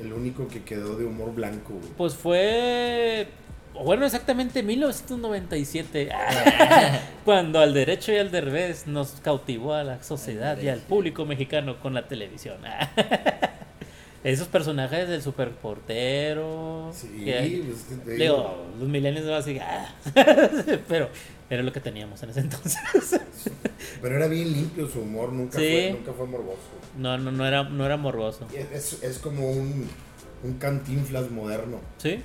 el 0.00 0.12
único 0.12 0.46
que 0.46 0.62
quedó 0.62 0.96
de 0.96 1.04
humor 1.06 1.34
blanco, 1.34 1.72
güey. 1.74 1.88
Pues 1.96 2.14
fue. 2.14 3.28
Bueno, 3.84 4.04
exactamente 4.06 4.62
1997. 4.62 6.08
cuando 7.24 7.60
al 7.60 7.72
derecho 7.74 8.12
y 8.12 8.16
al 8.16 8.30
derbez 8.30 8.86
nos 8.86 9.12
cautivó 9.22 9.72
a 9.74 9.84
la 9.84 10.02
sociedad 10.02 10.58
y 10.60 10.68
al 10.68 10.80
público 10.80 11.24
mexicano 11.24 11.78
con 11.80 11.94
la 11.94 12.06
televisión. 12.08 12.56
Esos 14.24 14.48
personajes 14.48 15.08
del 15.08 15.22
superportero. 15.22 16.90
Sí, 16.92 17.24
que- 17.24 17.62
pues, 17.66 17.88
digo, 18.04 18.16
digo, 18.16 18.66
los 18.80 18.88
milenios 18.88 19.24
no 19.24 19.34
así. 19.34 19.58
ah, 19.60 19.94
pero 20.88 21.08
era 21.50 21.62
lo 21.62 21.72
que 21.72 21.80
teníamos 21.80 22.22
en 22.22 22.30
ese 22.30 22.40
entonces. 22.46 22.78
pero 24.02 24.16
era 24.16 24.26
bien 24.28 24.52
limpio 24.52 24.86
su 24.88 25.00
humor, 25.00 25.32
nunca, 25.32 25.58
Sí. 25.58 25.64
fue, 25.70 25.92
nunca 25.98 26.12
fue 26.12 26.26
morboso. 26.26 26.58
No, 26.96 27.16
no, 27.18 27.32
no 27.32 27.46
era, 27.46 27.64
no 27.64 27.84
era 27.86 27.96
morboso. 27.96 28.46
Es, 28.72 29.02
es 29.02 29.18
como 29.18 29.50
un, 29.50 29.88
un 30.44 30.54
cantinflas 30.58 31.30
moderno, 31.30 31.80
¿Sí? 31.98 32.22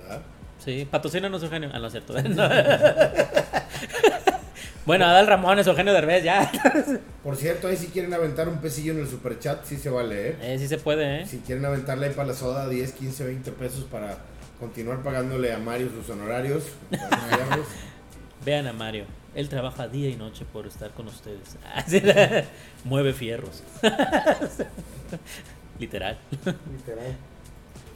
¿verdad? 0.00 0.22
Sí, 0.64 0.86
patrocínanos 0.90 1.42
Eugenio. 1.42 1.70
Ah, 1.72 1.78
no 1.78 1.86
es 1.86 1.92
cierto. 1.92 2.14
No. 2.22 2.48
bueno, 4.86 5.04
Adal 5.06 5.26
Ramón 5.26 5.58
es 5.58 5.66
Eugenio 5.66 5.92
Derbez, 5.92 6.24
ya. 6.24 6.50
Por 7.22 7.36
cierto, 7.36 7.68
ahí 7.68 7.76
si 7.76 7.88
quieren 7.88 8.12
aventar 8.14 8.48
un 8.48 8.58
pesillo 8.58 8.92
en 8.92 9.00
el 9.00 9.08
superchat, 9.08 9.64
sí 9.64 9.76
se 9.76 9.90
vale, 9.90 10.30
¿eh? 10.30 10.36
Eh, 10.40 10.56
sí 10.58 10.68
se 10.68 10.78
puede, 10.78 11.22
¿eh? 11.22 11.26
Si 11.26 11.38
quieren 11.38 11.64
aventarle 11.64 12.06
ahí 12.06 12.12
para 12.14 12.28
la 12.28 12.34
soda 12.34 12.68
10, 12.68 12.92
15, 12.92 13.24
20 13.24 13.52
pesos 13.52 13.84
para 13.84 14.18
continuar 14.60 15.02
pagándole 15.02 15.52
a 15.52 15.58
Mario 15.58 15.88
sus 15.90 16.08
honorarios. 16.10 16.64
Vean 18.44 18.66
a 18.66 18.72
Mario. 18.72 19.04
Él 19.34 19.48
trabaja 19.48 19.88
día 19.88 20.08
y 20.10 20.16
noche 20.16 20.44
por 20.52 20.66
estar 20.66 20.90
con 20.90 21.08
ustedes. 21.08 21.56
Mueve 22.84 23.12
fierros. 23.12 23.62
Literal. 25.78 26.18
Literal. 26.70 27.16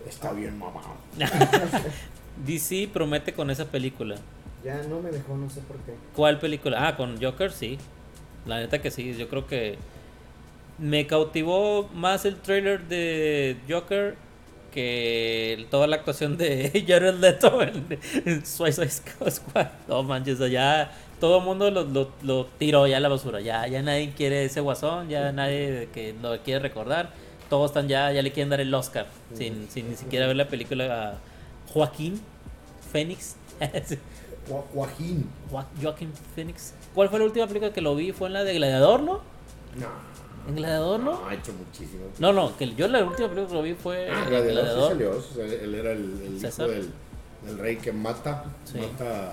Está 0.08 0.32
bien, 0.32 0.58
mamá. 0.58 0.80
DC 2.46 2.88
promete 2.92 3.32
con 3.32 3.50
esa 3.50 3.66
película. 3.66 4.16
Ya 4.64 4.82
no 4.84 5.00
me 5.00 5.10
dejó, 5.10 5.36
no 5.36 5.48
sé 5.50 5.60
por 5.60 5.76
qué. 5.78 5.94
¿Cuál 6.16 6.38
película? 6.40 6.88
Ah, 6.88 6.96
con 6.96 7.22
Joker, 7.22 7.52
sí. 7.52 7.78
La 8.46 8.58
neta 8.58 8.80
que 8.80 8.90
sí. 8.90 9.14
Yo 9.14 9.28
creo 9.28 9.46
que 9.46 9.76
me 10.78 11.06
cautivó 11.06 11.88
más 11.94 12.24
el 12.24 12.36
trailer 12.36 12.82
de 12.88 13.56
Joker 13.68 14.16
que 14.78 15.66
toda 15.70 15.86
la 15.88 15.96
actuación 15.96 16.36
de 16.36 16.84
Jared 16.88 17.14
Leto 17.16 17.60
en 17.62 17.98
en 18.24 18.46
Suicide 18.46 18.88
Squad. 18.90 19.66
No 19.88 20.02
manches, 20.04 20.38
ya 20.50 20.90
todo 21.20 21.38
el 21.38 21.44
mundo 21.44 21.68
lo, 21.70 21.82
lo, 21.84 22.10
lo 22.22 22.46
tiró 22.58 22.86
ya 22.86 22.98
a 22.98 23.00
la 23.00 23.08
basura. 23.08 23.40
Ya, 23.40 23.66
ya 23.66 23.82
nadie 23.82 24.12
quiere 24.16 24.44
ese 24.44 24.60
guasón, 24.60 25.08
ya 25.08 25.32
nadie 25.32 25.88
que 25.92 26.14
lo 26.22 26.38
quiere 26.42 26.60
recordar. 26.60 27.10
Todos 27.50 27.70
están 27.70 27.88
ya, 27.88 28.12
ya 28.12 28.22
le 28.22 28.30
quieren 28.30 28.50
dar 28.50 28.60
el 28.60 28.72
Oscar 28.72 29.06
sin, 29.34 29.68
sin 29.70 29.88
ni 29.90 29.96
siquiera 29.96 30.26
ver 30.26 30.36
la 30.36 30.46
película 30.48 30.84
a 31.10 31.72
Joaquín 31.72 32.20
Fénix. 32.92 33.36
Gua- 34.48 34.64
Guajín. 34.72 35.28
Jo- 35.50 35.64
Joaquin 35.82 36.12
Phoenix. 36.34 36.72
¿Cuál 36.94 37.08
fue 37.10 37.18
la 37.18 37.24
última 37.24 37.46
película 37.46 37.72
que 37.72 37.80
lo 37.80 37.94
vi? 37.96 38.12
¿Fue 38.12 38.28
en 38.28 38.34
la 38.34 38.44
de 38.44 38.54
Gladiador, 38.54 39.00
no? 39.02 39.14
No, 39.76 39.86
¿En 40.46 40.56
Gladiador, 40.56 41.00
no? 41.00 41.26
ha 41.26 41.34
hecho 41.34 41.52
muchísimo. 41.52 42.04
No, 42.18 42.32
no, 42.32 42.56
que 42.56 42.74
yo 42.74 42.88
la 42.88 43.04
última 43.04 43.28
película 43.28 43.48
que 43.48 43.54
lo 43.54 43.62
vi 43.62 43.74
fue 43.74 44.08
Ah, 44.10 44.22
en 44.22 44.28
Gladiador 44.30 44.82
sí 44.82 44.88
salió, 44.88 45.10
o 45.18 45.22
sea, 45.22 45.44
él 45.44 45.74
era 45.74 45.92
el, 45.92 46.20
el 46.24 46.36
hijo 46.46 46.66
del, 46.68 46.90
del 47.46 47.58
rey 47.58 47.76
que 47.76 47.92
mata, 47.92 48.44
Sí. 48.64 48.78
mata 48.78 49.30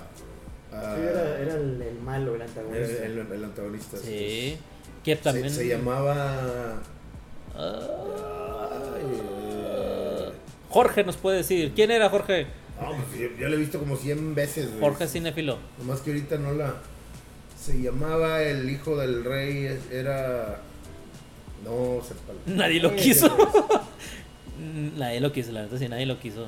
a, 0.72 0.94
Sí, 0.96 1.00
era, 1.02 1.38
era 1.38 1.54
el, 1.54 1.80
el 1.80 2.00
malo, 2.00 2.34
el 2.34 2.42
era 2.42 2.50
antagonista. 2.50 3.04
el, 3.06 3.18
el 3.32 3.44
antagonista. 3.44 3.96
Sí. 3.98 4.58
Que 5.04 5.16
Se, 5.16 5.22
también. 5.22 5.50
se 5.50 5.68
llamaba... 5.68 6.80
Ah, 7.54 8.68
ay, 8.96 9.02
eh, 9.22 10.30
Jorge 10.68 11.04
nos 11.04 11.16
puede 11.16 11.38
decir. 11.38 11.72
¿Quién 11.74 11.90
era 11.90 12.10
Jorge? 12.10 12.46
no, 12.80 12.88
pues 12.90 13.18
yo, 13.20 13.28
yo 13.38 13.48
lo 13.48 13.54
he 13.54 13.58
visto 13.58 13.78
como 13.78 13.96
100 13.96 14.34
veces. 14.34 14.68
Jorge 14.80 15.06
Cinefilo. 15.06 15.56
Nomás 15.78 16.00
que 16.00 16.10
ahorita 16.10 16.36
no 16.38 16.52
la... 16.52 16.74
Se 17.58 17.80
llamaba 17.80 18.42
el 18.42 18.68
hijo 18.68 18.96
del 18.96 19.24
rey, 19.24 19.78
era... 19.90 20.60
No, 21.66 22.02
sepa. 22.02 22.32
Nadie 22.46 22.80
lo 22.80 22.94
quiso. 22.96 23.28
Nadie 24.96 25.20
lo 25.20 25.32
quiso, 25.32 25.52
la 25.52 25.62
neta, 25.62 25.78
sí, 25.78 25.88
nadie 25.88 26.06
lo 26.06 26.18
quiso. 26.18 26.46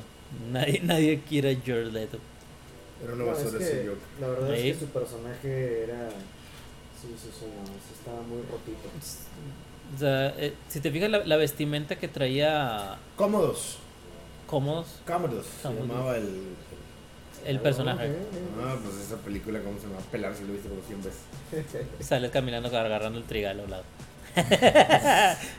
Nadie, 0.51 0.81
nadie 0.83 1.21
quiere 1.29 1.53
a 1.53 1.57
Jared 1.65 1.89
Leto. 1.93 2.19
Pero 3.01 3.17
no 3.17 3.27
va 3.27 3.33
a 3.33 3.37
es 3.37 3.43
ser 3.51 3.59
que 3.59 3.65
ese 3.65 3.77
Joker. 3.87 3.99
La 4.21 4.29
verdad 4.29 4.55
Sí. 4.57 4.69
es 4.71 4.77
que 4.79 4.85
su 4.87 4.91
personaje 4.91 5.83
era. 5.85 6.09
Sí, 7.01 7.09
sí, 7.23 7.29
sí, 7.39 7.45
no, 7.47 7.67
sí 7.67 7.95
estaba 7.99 8.21
muy 8.23 8.39
rotito. 8.51 8.89
O 9.95 9.99
sea, 9.99 10.35
eh, 10.39 10.55
si 10.69 10.81
te 10.81 10.91
fijas 10.91 11.11
la, 11.11 11.25
la 11.25 11.37
vestimenta 11.37 11.97
que 11.97 12.09
traía 12.09 12.97
Cómodos. 13.17 13.79
cómodos, 14.47 14.87
Cómodos. 15.07 15.47
Se 15.47 15.63
Cómodos. 15.69 15.89
llamaba 15.89 16.17
el. 16.17 16.29
el 17.47 17.61
personaje. 17.61 18.09
Ok, 18.09 18.17
Ah, 18.65 18.77
pues 18.83 18.97
esa 19.07 19.17
película, 19.19 19.61
¿cómo 19.61 19.79
se 19.79 19.87
llama? 19.87 20.01
Pelar 20.11 20.35
si 20.35 20.45
lo 20.45 20.53
viste 20.55 20.69
como 20.69 20.81
100 20.83 21.03
veces. 21.05 22.07
Sales 22.07 22.31
caminando 22.31 22.69
agarrando 22.69 23.19
el 23.19 23.25
trigal 23.25 23.61
a 23.61 23.63
un 23.65 23.71
lado. 23.71 23.85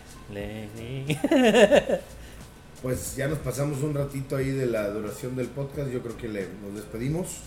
Pues 2.81 3.15
ya 3.17 3.27
nos 3.27 3.39
pasamos 3.39 3.81
un 3.81 3.93
ratito 3.93 4.37
ahí 4.37 4.51
de 4.51 4.65
la 4.65 4.89
duración 4.89 5.35
del 5.35 5.47
podcast. 5.47 5.91
Yo 5.91 6.01
creo 6.01 6.15
que 6.15 6.29
le, 6.29 6.47
nos 6.63 6.75
despedimos. 6.75 7.41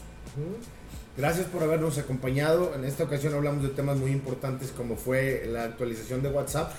Gracias 1.17 1.47
por 1.47 1.63
habernos 1.63 1.97
acompañado. 1.97 2.75
En 2.75 2.85
esta 2.85 3.05
ocasión 3.05 3.33
hablamos 3.33 3.63
de 3.63 3.71
temas 3.71 3.97
muy 3.97 4.11
importantes 4.11 4.73
como 4.73 4.97
fue 4.97 5.45
la 5.47 5.65
actualización 5.65 6.23
de 6.23 6.29
WhatsApp, 6.29 6.73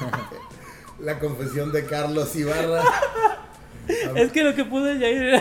la 1.00 1.18
confesión 1.18 1.72
de 1.72 1.86
Carlos 1.86 2.36
Ibarra. 2.36 2.82
es 4.16 4.32
que 4.32 4.42
lo 4.42 4.54
que 4.54 4.64
pude 4.64 4.98
ya 4.98 5.08
ir 5.08 5.40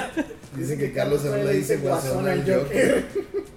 Dicen 0.56 0.80
que 0.80 0.94
Carlos 0.94 1.22
se 1.22 1.44
le 1.44 1.54
dice 1.54 1.78
guasón 1.78 2.28
al 2.28 2.40
Joker. 2.40 3.06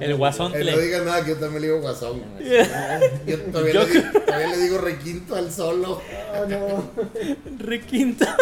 el 0.00 0.14
guasón. 0.16 0.52
Eh, 0.54 0.64
no 0.64 0.78
digan 0.78 1.04
nada 1.04 1.24
que 1.24 1.30
yo 1.30 1.36
también 1.36 1.62
le 1.62 1.68
digo 1.68 1.80
guasón. 1.80 2.22
Yo 3.26 3.40
todavía, 3.40 3.84
le, 3.84 3.86
digo, 3.86 4.20
todavía 4.20 4.48
le 4.48 4.58
digo 4.58 4.78
requinto 4.78 5.36
al 5.36 5.50
solo. 5.50 6.00
Ah, 6.32 6.44
no. 6.48 6.90
Requinto. 7.58 8.26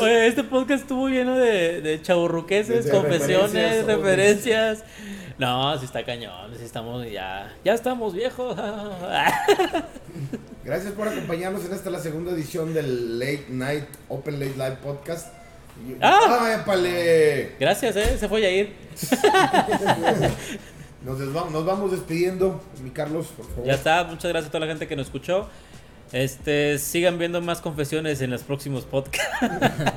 Oye, 0.00 0.26
este 0.26 0.44
podcast 0.44 0.82
estuvo 0.82 1.08
lleno 1.08 1.36
de, 1.36 1.80
de 1.80 2.00
chaburruqueses, 2.00 2.90
confesiones, 2.90 3.84
referencias, 3.84 3.86
referencias. 3.86 4.84
No, 5.38 5.78
si 5.78 5.86
está 5.86 6.04
cañón, 6.04 6.54
si 6.56 6.64
estamos 6.64 7.04
ya, 7.10 7.52
ya 7.64 7.74
estamos 7.74 8.14
viejos. 8.14 8.56
Gracias 10.64 10.92
por 10.92 11.08
acompañarnos 11.08 11.64
en 11.64 11.72
esta 11.72 11.90
la 11.90 11.98
segunda 11.98 12.32
edición 12.32 12.72
del 12.72 13.18
Late 13.18 13.46
Night 13.48 13.84
Open 14.08 14.38
Late 14.38 14.54
Live 14.56 14.76
Podcast. 14.82 15.28
¡Ah! 16.00 16.38
¡Ay, 16.40 16.60
épale! 16.60 17.56
Gracias, 17.58 17.96
eh, 17.96 18.16
se 18.18 18.28
fue 18.28 18.44
a 18.44 18.50
ir. 18.50 18.74
Nos, 21.04 21.18
nos 21.18 21.64
vamos 21.64 21.90
despidiendo. 21.90 22.60
Mi 22.82 22.90
Carlos, 22.90 23.26
por 23.36 23.44
favor. 23.46 23.64
Ya 23.66 23.74
está, 23.74 24.04
muchas 24.04 24.30
gracias 24.30 24.48
a 24.48 24.52
toda 24.52 24.66
la 24.66 24.66
gente 24.68 24.86
que 24.86 24.94
nos 24.94 25.06
escuchó. 25.06 25.48
Este, 26.12 26.78
sigan 26.78 27.18
viendo 27.18 27.40
más 27.40 27.60
confesiones 27.60 28.20
en 28.20 28.30
los 28.30 28.42
próximos 28.42 28.84
podcasts. 28.84 29.32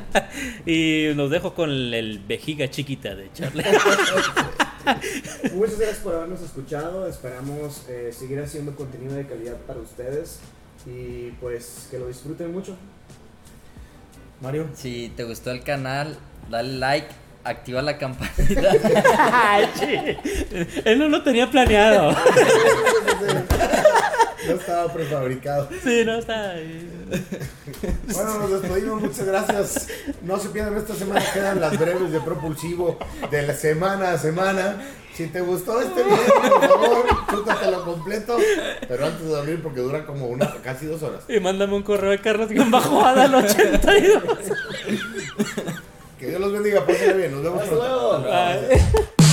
y 0.65 1.11
nos 1.15 1.29
dejo 1.29 1.53
con 1.53 1.69
el, 1.69 1.93
el 1.93 2.19
vejiga 2.19 2.69
chiquita 2.69 3.13
de 3.13 3.31
Charlie. 3.33 3.63
Muchas 5.53 5.77
gracias 5.77 5.99
por 6.03 6.15
habernos 6.15 6.41
escuchado. 6.41 7.07
Esperamos 7.07 7.83
eh, 7.89 8.11
seguir 8.11 8.39
haciendo 8.39 8.75
contenido 8.75 9.13
de 9.13 9.27
calidad 9.27 9.57
para 9.67 9.79
ustedes. 9.79 10.39
Y 10.85 11.31
pues 11.41 11.87
que 11.91 11.99
lo 11.99 12.07
disfruten 12.07 12.51
mucho. 12.51 12.75
Mario. 14.41 14.69
Si 14.75 15.11
te 15.15 15.23
gustó 15.23 15.51
el 15.51 15.63
canal, 15.63 16.17
dale 16.49 16.73
like, 16.73 17.07
activa 17.43 17.81
la 17.81 17.97
campanita. 17.97 18.71
Ay. 19.31 20.17
Él 20.85 20.99
no 20.99 21.09
lo 21.09 21.23
tenía 21.23 21.49
planeado. 21.49 22.15
No 24.47 24.53
estaba 24.53 24.93
prefabricado. 24.93 25.69
Sí, 25.83 26.03
no 26.05 26.15
está. 26.19 26.53
Bueno, 28.13 28.39
nos 28.39 28.61
despedimos, 28.61 29.01
muchas 29.01 29.25
gracias. 29.25 29.87
No 30.21 30.37
se 30.39 30.49
pierdan, 30.49 30.77
esta 30.77 30.95
semana 30.95 31.23
quedan 31.33 31.59
las 31.61 31.77
breves 31.79 32.11
de 32.11 32.19
Propulsivo 32.21 32.97
de 33.31 33.41
la 33.43 33.53
semana 33.53 34.11
a 34.11 34.17
semana. 34.17 34.81
Si 35.15 35.27
te 35.27 35.39
gustó 35.41 35.79
este 35.81 36.03
video, 36.03 36.17
por 36.41 36.67
favor, 36.67 37.05
chútatelo 37.29 37.85
completo. 37.85 38.37
Pero 38.87 39.05
antes 39.05 39.21
de 39.21 39.27
dormir, 39.29 39.59
porque 39.63 39.79
dura 39.79 40.05
como 40.05 40.27
una, 40.27 40.53
casi 40.61 40.87
dos 40.87 41.01
horas. 41.03 41.23
Y 41.29 41.39
mándame 41.39 41.73
un 41.75 41.83
correo 41.83 42.11
de 42.11 42.19
Carlos 42.19 42.49
Guión 42.49 42.69
bajo 42.69 43.03
al 43.03 43.33
82. 43.33 44.23
Que 46.19 46.27
Dios 46.27 46.39
los 46.41 46.51
bendiga, 46.51 46.85
pásenla 46.85 47.13
bien, 47.13 47.31
nos 47.31 47.43
vemos 47.43 47.61
Hasta 47.63 47.75
pronto. 47.75 48.19
luego. 48.19 49.24